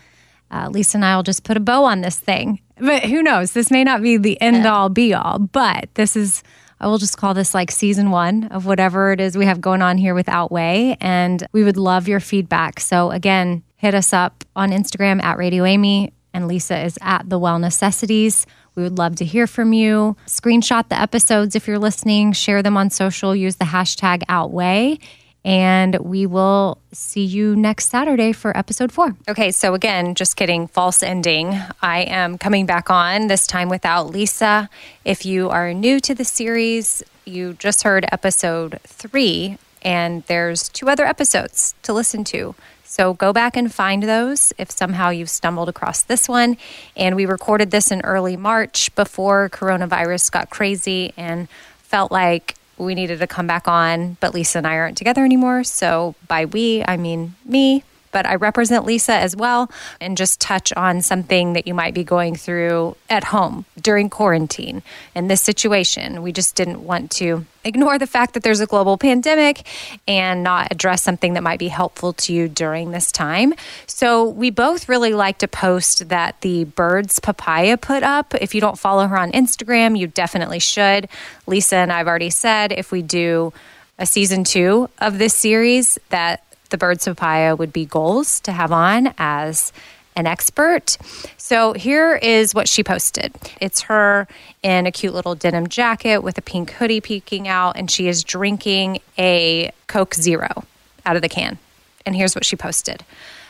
uh, 0.51 0.69
Lisa 0.71 0.99
and 0.99 1.05
I 1.05 1.17
will 1.17 1.23
just 1.23 1.45
put 1.45 1.57
a 1.57 1.61
bow 1.61 1.85
on 1.85 2.01
this 2.01 2.19
thing. 2.19 2.61
But 2.79 3.05
who 3.05 3.23
knows? 3.23 3.53
This 3.53 3.71
may 3.71 3.85
not 3.85 4.03
be 4.03 4.17
the 4.17 4.41
end 4.41 4.67
all 4.67 4.89
be 4.89 5.15
all, 5.15 5.39
but 5.39 5.89
this 5.95 6.15
is, 6.15 6.43
I 6.79 6.87
will 6.87 6.99
just 6.99 7.17
call 7.17 7.33
this 7.33 7.55
like 7.55 7.71
season 7.71 8.11
one 8.11 8.45
of 8.45 8.67
whatever 8.67 9.13
it 9.13 9.21
is 9.21 9.37
we 9.37 9.47
have 9.47 9.61
going 9.61 9.81
on 9.81 9.97
here 9.97 10.15
with 10.15 10.29
Outweigh. 10.29 10.97
And 11.01 11.47
we 11.53 11.65
would 11.65 11.79
love 11.79 12.07
your 12.07 12.21
feedback. 12.21 12.81
So 12.81 13.11
again, 13.11 13.63
hit 13.77 13.95
us 13.95 14.13
up 14.13 14.45
on 14.55 14.71
Instagram 14.71 15.23
at 15.23 15.39
Radio 15.39 15.65
Amy. 15.65 16.13
And 16.35 16.49
Lisa 16.49 16.79
is 16.85 16.99
at 17.01 17.31
The 17.31 17.39
Well 17.39 17.59
Necessities. 17.59 18.47
We 18.75 18.83
would 18.83 18.99
love 18.99 19.17
to 19.17 19.25
hear 19.25 19.47
from 19.47 19.73
you. 19.73 20.19
Screenshot 20.27 20.91
the 20.91 21.01
episodes 21.01 21.57
if 21.57 21.67
you're 21.67 21.79
listening, 21.79 22.35
share 22.35 22.63
them 22.63 22.77
on 22.77 22.91
social, 22.91 23.35
use 23.35 23.57
the 23.57 23.65
hashtag 23.65 24.23
Outweigh. 24.29 24.99
And 25.47 25.95
we 26.01 26.27
will 26.27 26.79
see 26.91 27.25
you 27.25 27.55
next 27.55 27.89
Saturday 27.89 28.33
for 28.33 28.55
episode 28.57 28.91
four. 28.91 29.15
Okay, 29.29 29.53
so 29.53 29.75
again, 29.75 30.17
just 30.17 30.37
kidding, 30.37 30.67
false 30.67 31.05
ending. 31.05 31.57
I 31.81 32.01
am 32.01 32.37
coming 32.37 32.67
back 32.67 32.91
on, 32.91 33.29
this 33.29 33.47
time 33.47 33.69
without 33.69 34.11
Lisa. 34.11 34.69
If 35.05 35.25
you 35.25 35.49
are 35.49 35.73
new 35.73 36.01
to 36.01 36.17
the 36.17 36.25
series, 36.25 37.05
you 37.25 37.53
just 37.55 37.85
heard 37.85 38.05
episode 38.11 38.81
three, 38.83 39.57
and 39.83 40.25
there's 40.25 40.69
two 40.69 40.89
other 40.89 41.07
episodes 41.07 41.77
to 41.85 41.93
listen 41.93 42.25
to. 42.25 42.57
So 42.83 43.15
go 43.15 43.33
back 43.33 43.57
and 43.57 43.73
find 43.73 44.03
those 44.03 44.53
if 44.59 44.73
somehow 44.73 45.11
you've 45.11 45.31
stumbled 45.31 45.69
across 45.69 46.03
this 46.03 46.29
one. 46.29 46.57
And 46.97 47.15
we 47.15 47.25
recorded 47.25 47.71
this 47.71 47.93
in 47.93 48.01
early 48.01 48.37
March 48.37 48.93
before 48.97 49.49
coronavirus 49.51 50.33
got 50.33 50.51
crazy 50.51 51.13
and 51.17 51.49
felt 51.79 52.11
like 52.11 52.56
we 52.79 52.95
needed 52.95 53.19
to 53.21 53.27
come 53.27 53.47
back 53.47 53.67
on, 53.69 54.17
but 54.21 54.35
Lisa 54.35 54.59
and 54.59 54.67
I 54.67 54.77
aren't 54.77 54.97
together 54.97 55.25
anymore. 55.25 55.65
So 55.65 56.15
by 56.29 56.45
we, 56.45 56.85
I 56.87 56.97
mean 56.97 57.35
me. 57.45 57.85
But 58.17 58.25
I 58.25 58.37
represent 58.37 58.87
Lisa 58.87 59.13
as 59.13 59.37
well 59.37 59.71
and 60.01 60.17
just 60.17 60.41
touch 60.41 60.73
on 60.73 61.03
something 61.03 61.53
that 61.53 61.67
you 61.67 61.75
might 61.75 61.93
be 61.93 62.03
going 62.03 62.35
through 62.35 62.97
at 63.11 63.25
home 63.25 63.67
during 63.79 64.09
quarantine 64.09 64.83
in 65.15 65.29
this 65.29 65.43
situation. 65.43 66.23
We 66.23 66.33
just 66.33 66.55
didn't 66.55 66.81
want 66.81 67.11
to 67.11 67.45
ignore 67.63 67.99
the 67.99 68.07
fact 68.07 68.33
that 68.33 68.43
there's 68.43 68.61
a 68.61 68.67
global 68.67 68.97
pandemic 68.97 69.67
and 70.09 70.43
not 70.43 70.69
address 70.71 71.03
something 71.03 71.35
that 71.35 71.43
might 71.43 71.59
be 71.59 71.69
helpful 71.69 72.15
to 72.15 72.33
you 72.33 72.49
during 72.49 72.91
this 72.91 73.13
time. 73.13 73.53
So, 73.87 74.27
we 74.27 74.49
both 74.49 74.89
really 74.89 75.13
like 75.13 75.37
to 75.41 75.49
post 75.49 76.09
that 76.09 76.41
the 76.41 76.65
birds 76.65 77.21
papaya 77.21 77.77
put 77.77 78.03
up. 78.03 78.35
If 78.35 78.55
you 78.55 78.63
don't 78.63 78.79
follow 78.79 79.07
her 79.09 79.19
on 79.19 79.31
Instagram, 79.33 79.99
you 79.99 80.07
definitely 80.07 80.61
should. 80.61 81.07
Lisa 81.47 81.77
and 81.77 81.93
I've 81.93 82.09
already 82.09 82.31
said 82.31 82.73
if 82.73 82.91
we 82.91 83.03
do 83.03 83.53
a 83.99 84.07
season 84.07 84.45
two 84.45 84.89
of 84.99 85.19
this 85.19 85.35
series, 85.35 85.99
that 86.11 86.43
the 86.71 86.79
birds 86.79 87.05
papaya 87.05 87.57
would 87.57 87.73
be 87.73 87.85
goals 87.85 88.41
to 88.41 88.53
have 88.53 88.73
on 88.73 89.15
as 89.19 89.73
an 90.17 90.27
expert. 90.27 90.97
So 91.37 91.75
here 91.75 92.17
is 92.17 92.55
what 92.55 92.69
she 92.69 92.83
posted. 92.83 93.35
It's 93.61 93.83
her 93.83 94.27
in 94.63 94.87
a 94.87 94.93
cute 94.93 95.15
little 95.15 95.35
denim 95.35 95.69
jacket 95.69 96.23
with 96.23 96.39
a 96.39 96.43
pink 96.43 96.71
hoodie 96.73 97.01
peeking 97.01 97.47
out, 97.47 97.77
and 97.77 97.91
she 97.91 98.09
is 98.09 98.25
drinking 98.25 99.01
a 99.19 99.71
Coke 99.87 100.15
Zero 100.15 100.65
out 101.05 101.17
of 101.17 101.23
the 101.23 101.29
can. 101.29 101.59
And 102.05 102.17
here's 102.17 102.35
what 102.35 102.45
she 102.45 102.57
posted 102.57 103.05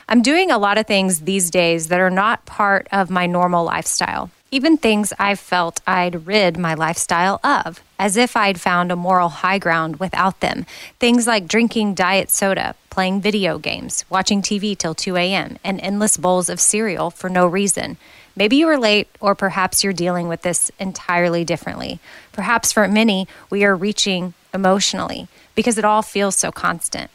I'm 0.09 0.23
doing 0.23 0.51
a 0.51 0.59
lot 0.59 0.79
of 0.79 0.87
things 0.87 1.21
these 1.21 1.51
days 1.51 1.89
that 1.89 2.01
are 2.01 2.11
not 2.11 2.45
part 2.47 2.87
of 2.93 3.11
my 3.11 3.27
normal 3.27 3.65
lifestyle. 3.65 4.31
Even 4.53 4.77
things 4.77 5.13
I've 5.19 5.41
felt 5.41 5.81
I'd 5.87 6.27
rid 6.27 6.57
my 6.57 6.75
lifestyle 6.75 7.41
of, 7.43 7.83
as 7.99 8.17
if 8.17 8.37
I'd 8.37 8.61
found 8.61 8.93
a 8.93 8.97
moral 8.97 9.29
high 9.29 9.59
ground 9.59 9.97
without 9.97 10.41
them. 10.41 10.65
Things 11.01 11.27
like 11.27 11.49
drinking 11.49 11.95
diet 11.95 12.31
soda, 12.31 12.77
playing 12.97 13.21
video 13.21 13.59
games, 13.59 14.07
watching 14.09 14.41
TV 14.41 14.75
till 14.77 14.95
2 14.95 15.19
a.m., 15.19 15.59
and 15.63 15.79
endless 15.83 16.17
bowls 16.17 16.49
of 16.49 16.59
cereal 16.59 17.11
for 17.11 17.29
no 17.29 17.47
reason. 17.47 17.99
Maybe 18.35 18.57
you 18.57 18.67
relate, 18.67 19.07
or 19.21 19.35
perhaps 19.35 19.85
you're 19.85 19.93
dealing 19.93 20.29
with 20.29 20.41
this 20.41 20.71
entirely 20.79 21.45
differently. 21.45 22.01
Perhaps 22.33 22.73
for 22.73 22.89
many, 22.89 23.29
we 23.51 23.67
are 23.67 23.77
reaching 23.77 24.33
emotionally 24.55 25.29
because 25.55 25.77
it 25.77 25.85
all 25.85 26.01
feels 26.01 26.37
so 26.37 26.51
constant. 26.51 27.11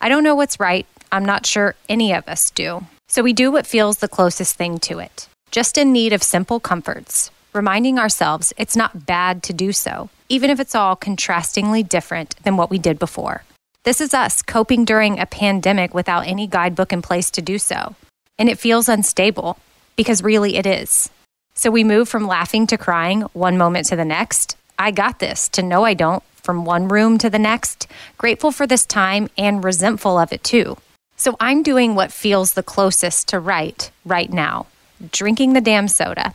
I 0.00 0.08
don't 0.08 0.24
know 0.24 0.34
what's 0.34 0.58
right. 0.58 0.86
I'm 1.12 1.26
not 1.26 1.44
sure 1.44 1.74
any 1.86 2.14
of 2.14 2.26
us 2.26 2.50
do. 2.50 2.86
So 3.06 3.22
we 3.22 3.34
do 3.34 3.52
what 3.52 3.66
feels 3.66 3.98
the 3.98 4.08
closest 4.08 4.56
thing 4.56 4.78
to 4.88 5.00
it 5.00 5.28
just 5.50 5.76
in 5.76 5.92
need 5.92 6.14
of 6.14 6.22
simple 6.22 6.60
comforts, 6.60 7.30
reminding 7.52 7.98
ourselves 7.98 8.54
it's 8.56 8.74
not 8.74 9.04
bad 9.04 9.42
to 9.42 9.52
do 9.52 9.70
so, 9.70 10.08
even 10.30 10.48
if 10.48 10.58
it's 10.58 10.74
all 10.74 10.96
contrastingly 10.96 11.86
different 11.86 12.36
than 12.42 12.56
what 12.56 12.70
we 12.70 12.78
did 12.78 12.98
before. 12.98 13.44
This 13.86 14.00
is 14.00 14.14
us 14.14 14.42
coping 14.42 14.84
during 14.84 15.20
a 15.20 15.26
pandemic 15.26 15.94
without 15.94 16.26
any 16.26 16.48
guidebook 16.48 16.92
in 16.92 17.02
place 17.02 17.30
to 17.30 17.40
do 17.40 17.56
so. 17.56 17.94
And 18.36 18.48
it 18.48 18.58
feels 18.58 18.88
unstable 18.88 19.60
because 19.94 20.24
really 20.24 20.56
it 20.56 20.66
is. 20.66 21.08
So 21.54 21.70
we 21.70 21.84
move 21.84 22.08
from 22.08 22.26
laughing 22.26 22.66
to 22.66 22.78
crying 22.78 23.20
one 23.32 23.56
moment 23.56 23.86
to 23.86 23.94
the 23.94 24.04
next. 24.04 24.56
I 24.76 24.90
got 24.90 25.20
this 25.20 25.48
to 25.50 25.62
no, 25.62 25.84
I 25.84 25.94
don't, 25.94 26.24
from 26.34 26.64
one 26.64 26.88
room 26.88 27.16
to 27.18 27.30
the 27.30 27.38
next, 27.38 27.86
grateful 28.18 28.50
for 28.50 28.66
this 28.66 28.84
time 28.84 29.28
and 29.38 29.62
resentful 29.62 30.18
of 30.18 30.32
it 30.32 30.42
too. 30.42 30.76
So 31.16 31.36
I'm 31.38 31.62
doing 31.62 31.94
what 31.94 32.10
feels 32.10 32.54
the 32.54 32.64
closest 32.64 33.28
to 33.28 33.38
right 33.38 33.88
right 34.04 34.32
now 34.32 34.66
drinking 35.12 35.52
the 35.52 35.60
damn 35.60 35.86
soda, 35.86 36.34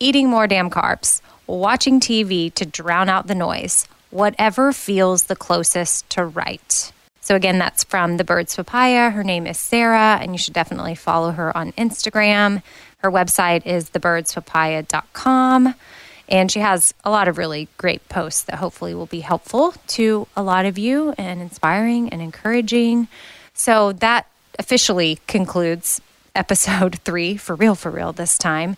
eating 0.00 0.28
more 0.28 0.48
damn 0.48 0.68
carbs, 0.68 1.20
watching 1.46 2.00
TV 2.00 2.52
to 2.54 2.66
drown 2.66 3.08
out 3.08 3.28
the 3.28 3.36
noise, 3.36 3.86
whatever 4.10 4.72
feels 4.72 5.24
the 5.24 5.36
closest 5.36 6.08
to 6.10 6.24
right. 6.24 6.92
So, 7.20 7.36
again, 7.36 7.58
that's 7.58 7.84
from 7.84 8.16
The 8.16 8.24
Birds 8.24 8.56
Papaya. 8.56 9.10
Her 9.10 9.22
name 9.22 9.46
is 9.46 9.58
Sarah, 9.58 10.18
and 10.20 10.32
you 10.32 10.38
should 10.38 10.54
definitely 10.54 10.94
follow 10.94 11.32
her 11.32 11.54
on 11.54 11.72
Instagram. 11.72 12.62
Her 12.98 13.10
website 13.10 13.66
is 13.66 13.90
thebirdspapaya.com. 13.90 15.74
And 16.30 16.50
she 16.50 16.60
has 16.60 16.94
a 17.04 17.10
lot 17.10 17.28
of 17.28 17.38
really 17.38 17.68
great 17.76 18.06
posts 18.08 18.42
that 18.42 18.56
hopefully 18.56 18.94
will 18.94 19.06
be 19.06 19.20
helpful 19.20 19.74
to 19.88 20.26
a 20.36 20.42
lot 20.42 20.66
of 20.66 20.78
you 20.78 21.14
and 21.18 21.40
inspiring 21.40 22.10
and 22.10 22.22
encouraging. 22.22 23.08
So, 23.52 23.92
that 23.92 24.26
officially 24.58 25.18
concludes 25.26 26.00
episode 26.34 26.98
three, 27.04 27.36
for 27.36 27.56
real, 27.56 27.74
for 27.74 27.90
real 27.90 28.12
this 28.12 28.38
time. 28.38 28.76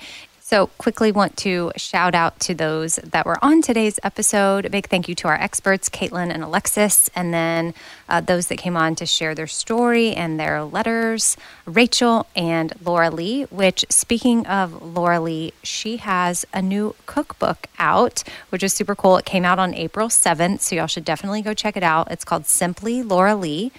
So, 0.50 0.66
quickly 0.78 1.12
want 1.12 1.36
to 1.36 1.70
shout 1.76 2.12
out 2.12 2.40
to 2.40 2.56
those 2.56 2.96
that 2.96 3.24
were 3.24 3.38
on 3.40 3.62
today's 3.62 4.00
episode. 4.02 4.64
A 4.64 4.70
big 4.70 4.88
thank 4.88 5.08
you 5.08 5.14
to 5.14 5.28
our 5.28 5.36
experts, 5.36 5.88
Caitlin 5.88 6.28
and 6.34 6.42
Alexis, 6.42 7.08
and 7.14 7.32
then 7.32 7.72
uh, 8.08 8.20
those 8.20 8.48
that 8.48 8.58
came 8.58 8.76
on 8.76 8.96
to 8.96 9.06
share 9.06 9.32
their 9.32 9.46
story 9.46 10.12
and 10.12 10.40
their 10.40 10.64
letters, 10.64 11.36
Rachel 11.66 12.26
and 12.34 12.72
Laura 12.84 13.12
Lea. 13.12 13.44
Which, 13.44 13.84
speaking 13.90 14.44
of 14.48 14.82
Laura 14.82 15.20
Lea, 15.20 15.52
she 15.62 15.98
has 15.98 16.44
a 16.52 16.60
new 16.60 16.96
cookbook 17.06 17.68
out, 17.78 18.24
which 18.48 18.64
is 18.64 18.72
super 18.72 18.96
cool. 18.96 19.18
It 19.18 19.24
came 19.24 19.44
out 19.44 19.60
on 19.60 19.72
April 19.72 20.08
7th, 20.08 20.62
so 20.62 20.74
y'all 20.74 20.88
should 20.88 21.04
definitely 21.04 21.42
go 21.42 21.54
check 21.54 21.76
it 21.76 21.84
out. 21.84 22.10
It's 22.10 22.24
called 22.24 22.46
Simply 22.46 23.04
Laura 23.04 23.36
Lea 23.36 23.70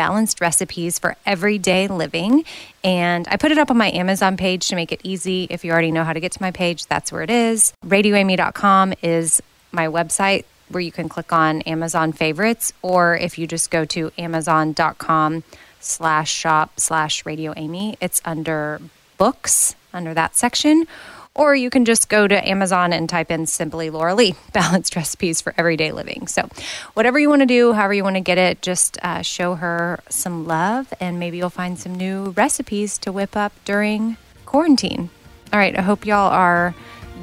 balanced 0.00 0.40
recipes 0.40 0.98
for 0.98 1.14
everyday 1.26 1.86
living. 1.86 2.42
And 2.82 3.28
I 3.28 3.36
put 3.36 3.52
it 3.52 3.58
up 3.58 3.70
on 3.70 3.76
my 3.76 3.90
Amazon 3.90 4.38
page 4.38 4.66
to 4.68 4.74
make 4.74 4.92
it 4.92 5.00
easy. 5.04 5.46
If 5.50 5.62
you 5.62 5.72
already 5.72 5.92
know 5.92 6.04
how 6.04 6.14
to 6.14 6.20
get 6.20 6.32
to 6.32 6.42
my 6.42 6.52
page, 6.52 6.86
that's 6.86 7.12
where 7.12 7.20
it 7.20 7.28
is. 7.28 7.74
RadioAmy.com 7.84 8.94
is 9.02 9.42
my 9.72 9.88
website 9.88 10.46
where 10.70 10.80
you 10.80 10.90
can 10.90 11.10
click 11.10 11.34
on 11.34 11.60
Amazon 11.62 12.12
favorites, 12.12 12.72
or 12.80 13.14
if 13.14 13.38
you 13.38 13.46
just 13.46 13.70
go 13.70 13.84
to 13.84 14.10
Amazon.com 14.16 15.42
slash 15.80 16.30
shop 16.32 16.80
slash 16.80 17.26
Radio 17.26 17.52
Amy, 17.58 17.98
it's 18.00 18.22
under 18.24 18.80
books 19.18 19.74
under 19.92 20.14
that 20.14 20.34
section 20.34 20.86
or 21.34 21.54
you 21.54 21.70
can 21.70 21.84
just 21.84 22.08
go 22.08 22.26
to 22.26 22.48
Amazon 22.48 22.92
and 22.92 23.08
type 23.08 23.30
in 23.30 23.46
simply 23.46 23.90
Laura 23.90 24.14
Lea 24.14 24.34
balanced 24.52 24.96
recipes 24.96 25.40
for 25.40 25.54
everyday 25.56 25.92
living. 25.92 26.26
So, 26.26 26.48
whatever 26.94 27.18
you 27.18 27.28
want 27.28 27.42
to 27.42 27.46
do, 27.46 27.72
however 27.72 27.94
you 27.94 28.04
want 28.04 28.16
to 28.16 28.20
get 28.20 28.38
it, 28.38 28.62
just 28.62 28.98
uh, 29.02 29.22
show 29.22 29.54
her 29.54 30.00
some 30.08 30.46
love 30.46 30.92
and 31.00 31.18
maybe 31.18 31.38
you'll 31.38 31.50
find 31.50 31.78
some 31.78 31.94
new 31.94 32.30
recipes 32.30 32.98
to 32.98 33.12
whip 33.12 33.36
up 33.36 33.52
during 33.64 34.16
quarantine. 34.46 35.10
All 35.52 35.58
right, 35.58 35.76
I 35.76 35.82
hope 35.82 36.06
y'all 36.06 36.30
are 36.30 36.74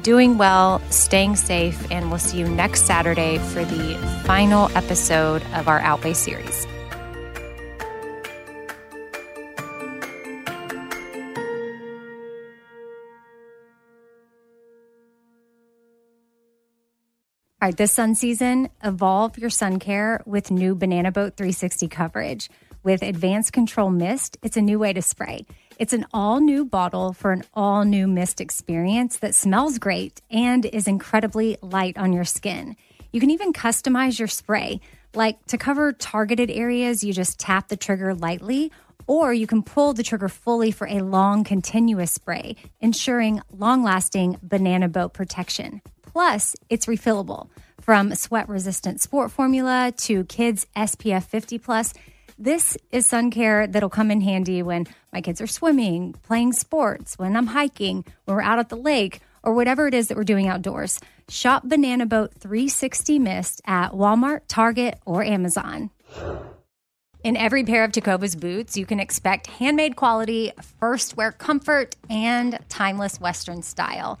doing 0.02 0.38
well, 0.38 0.80
staying 0.90 1.36
safe, 1.36 1.90
and 1.90 2.10
we'll 2.10 2.18
see 2.18 2.38
you 2.38 2.48
next 2.48 2.86
Saturday 2.86 3.38
for 3.38 3.64
the 3.64 3.94
final 4.24 4.70
episode 4.76 5.42
of 5.54 5.68
our 5.68 5.80
Outweigh 5.80 6.14
series. 6.14 6.66
All 17.60 17.66
right, 17.66 17.76
this 17.76 17.90
sun 17.90 18.14
season, 18.14 18.68
evolve 18.84 19.36
your 19.36 19.50
sun 19.50 19.80
care 19.80 20.22
with 20.24 20.52
new 20.52 20.76
Banana 20.76 21.10
Boat 21.10 21.36
360 21.36 21.88
coverage. 21.88 22.48
With 22.84 23.02
Advanced 23.02 23.52
Control 23.52 23.90
Mist, 23.90 24.38
it's 24.44 24.56
a 24.56 24.62
new 24.62 24.78
way 24.78 24.92
to 24.92 25.02
spray. 25.02 25.44
It's 25.76 25.92
an 25.92 26.06
all 26.14 26.38
new 26.38 26.64
bottle 26.64 27.12
for 27.12 27.32
an 27.32 27.42
all 27.54 27.84
new 27.84 28.06
mist 28.06 28.40
experience 28.40 29.18
that 29.18 29.34
smells 29.34 29.80
great 29.80 30.22
and 30.30 30.66
is 30.66 30.86
incredibly 30.86 31.56
light 31.60 31.98
on 31.98 32.12
your 32.12 32.24
skin. 32.24 32.76
You 33.10 33.18
can 33.18 33.30
even 33.30 33.52
customize 33.52 34.20
your 34.20 34.28
spray. 34.28 34.80
Like 35.12 35.44
to 35.46 35.58
cover 35.58 35.92
targeted 35.92 36.52
areas, 36.52 37.02
you 37.02 37.12
just 37.12 37.40
tap 37.40 37.66
the 37.66 37.76
trigger 37.76 38.14
lightly, 38.14 38.70
or 39.08 39.34
you 39.34 39.48
can 39.48 39.64
pull 39.64 39.94
the 39.94 40.04
trigger 40.04 40.28
fully 40.28 40.70
for 40.70 40.86
a 40.86 41.00
long, 41.00 41.42
continuous 41.42 42.12
spray, 42.12 42.54
ensuring 42.78 43.42
long 43.50 43.82
lasting 43.82 44.38
banana 44.44 44.88
boat 44.88 45.12
protection. 45.12 45.82
Plus, 46.12 46.56
it's 46.68 46.86
refillable. 46.86 47.48
From 47.80 48.14
sweat 48.14 48.48
resistant 48.48 49.00
sport 49.00 49.30
formula 49.30 49.92
to 49.98 50.24
kids 50.24 50.66
SPF 50.76 51.24
50 51.24 51.58
plus, 51.58 51.94
this 52.38 52.76
is 52.92 53.06
sun 53.06 53.30
care 53.30 53.66
that'll 53.66 53.88
come 53.88 54.10
in 54.10 54.20
handy 54.20 54.62
when 54.62 54.86
my 55.12 55.20
kids 55.20 55.40
are 55.40 55.46
swimming, 55.46 56.14
playing 56.22 56.52
sports, 56.52 57.18
when 57.18 57.36
I'm 57.36 57.48
hiking, 57.48 58.04
when 58.24 58.36
we're 58.36 58.42
out 58.42 58.58
at 58.58 58.68
the 58.68 58.76
lake, 58.76 59.20
or 59.42 59.54
whatever 59.54 59.86
it 59.86 59.94
is 59.94 60.08
that 60.08 60.16
we're 60.16 60.24
doing 60.24 60.48
outdoors. 60.48 61.00
Shop 61.28 61.62
Banana 61.64 62.06
Boat 62.06 62.32
360 62.34 63.18
Mist 63.18 63.60
at 63.66 63.92
Walmart, 63.92 64.42
Target, 64.48 64.98
or 65.04 65.22
Amazon. 65.24 65.90
In 67.24 67.36
every 67.36 67.64
pair 67.64 67.84
of 67.84 67.90
Tecovas 67.90 68.38
boots, 68.38 68.76
you 68.76 68.86
can 68.86 69.00
expect 69.00 69.48
handmade 69.48 69.96
quality, 69.96 70.52
first 70.78 71.16
wear 71.16 71.32
comfort, 71.32 71.96
and 72.08 72.58
timeless 72.68 73.20
Western 73.20 73.62
style. 73.62 74.20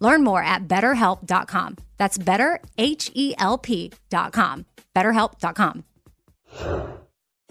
Learn 0.00 0.24
more 0.24 0.42
at 0.42 0.66
betterhelp.com. 0.68 1.76
That's 1.98 2.18
betterhelp.com. 2.18 4.66
BetterHelp.com. 4.94 5.84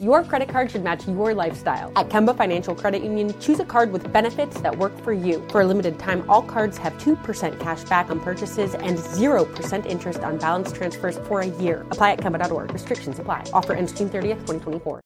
Your 0.02 0.24
credit 0.24 0.50
card 0.50 0.72
should 0.72 0.84
match 0.84 1.08
your 1.08 1.34
lifestyle. 1.34 1.92
At 1.96 2.10
Kemba 2.10 2.36
Financial 2.36 2.74
Credit 2.74 3.04
Union, 3.04 3.40
choose 3.40 3.60
a 3.60 3.66
card 3.66 3.92
with 3.92 4.12
benefits 4.12 4.60
that 4.62 4.78
work 4.78 4.98
for 5.02 5.14
you. 5.14 5.48
For 5.50 5.62
a 5.62 5.66
limited 5.66 6.00
time, 6.00 6.26
all 6.28 6.42
cards 6.42 6.78
have 6.80 6.98
2% 6.98 7.60
cash 7.60 7.84
back 7.84 8.10
on 8.10 8.20
purchases 8.20 8.74
and 8.76 8.98
0% 8.98 9.86
interest 9.86 10.24
on 10.24 10.40
balance 10.40 10.72
transfers 10.72 11.20
for 11.20 11.42
a 11.42 11.46
year. 11.46 11.86
Apply 11.92 12.14
at 12.14 12.20
Kemba.org. 12.20 12.74
Restrictions 12.74 13.20
apply. 13.20 13.44
Offer 13.54 13.74
ends 13.74 13.94
June 13.94 14.10
30th, 14.10 14.40
2024. 14.48 15.02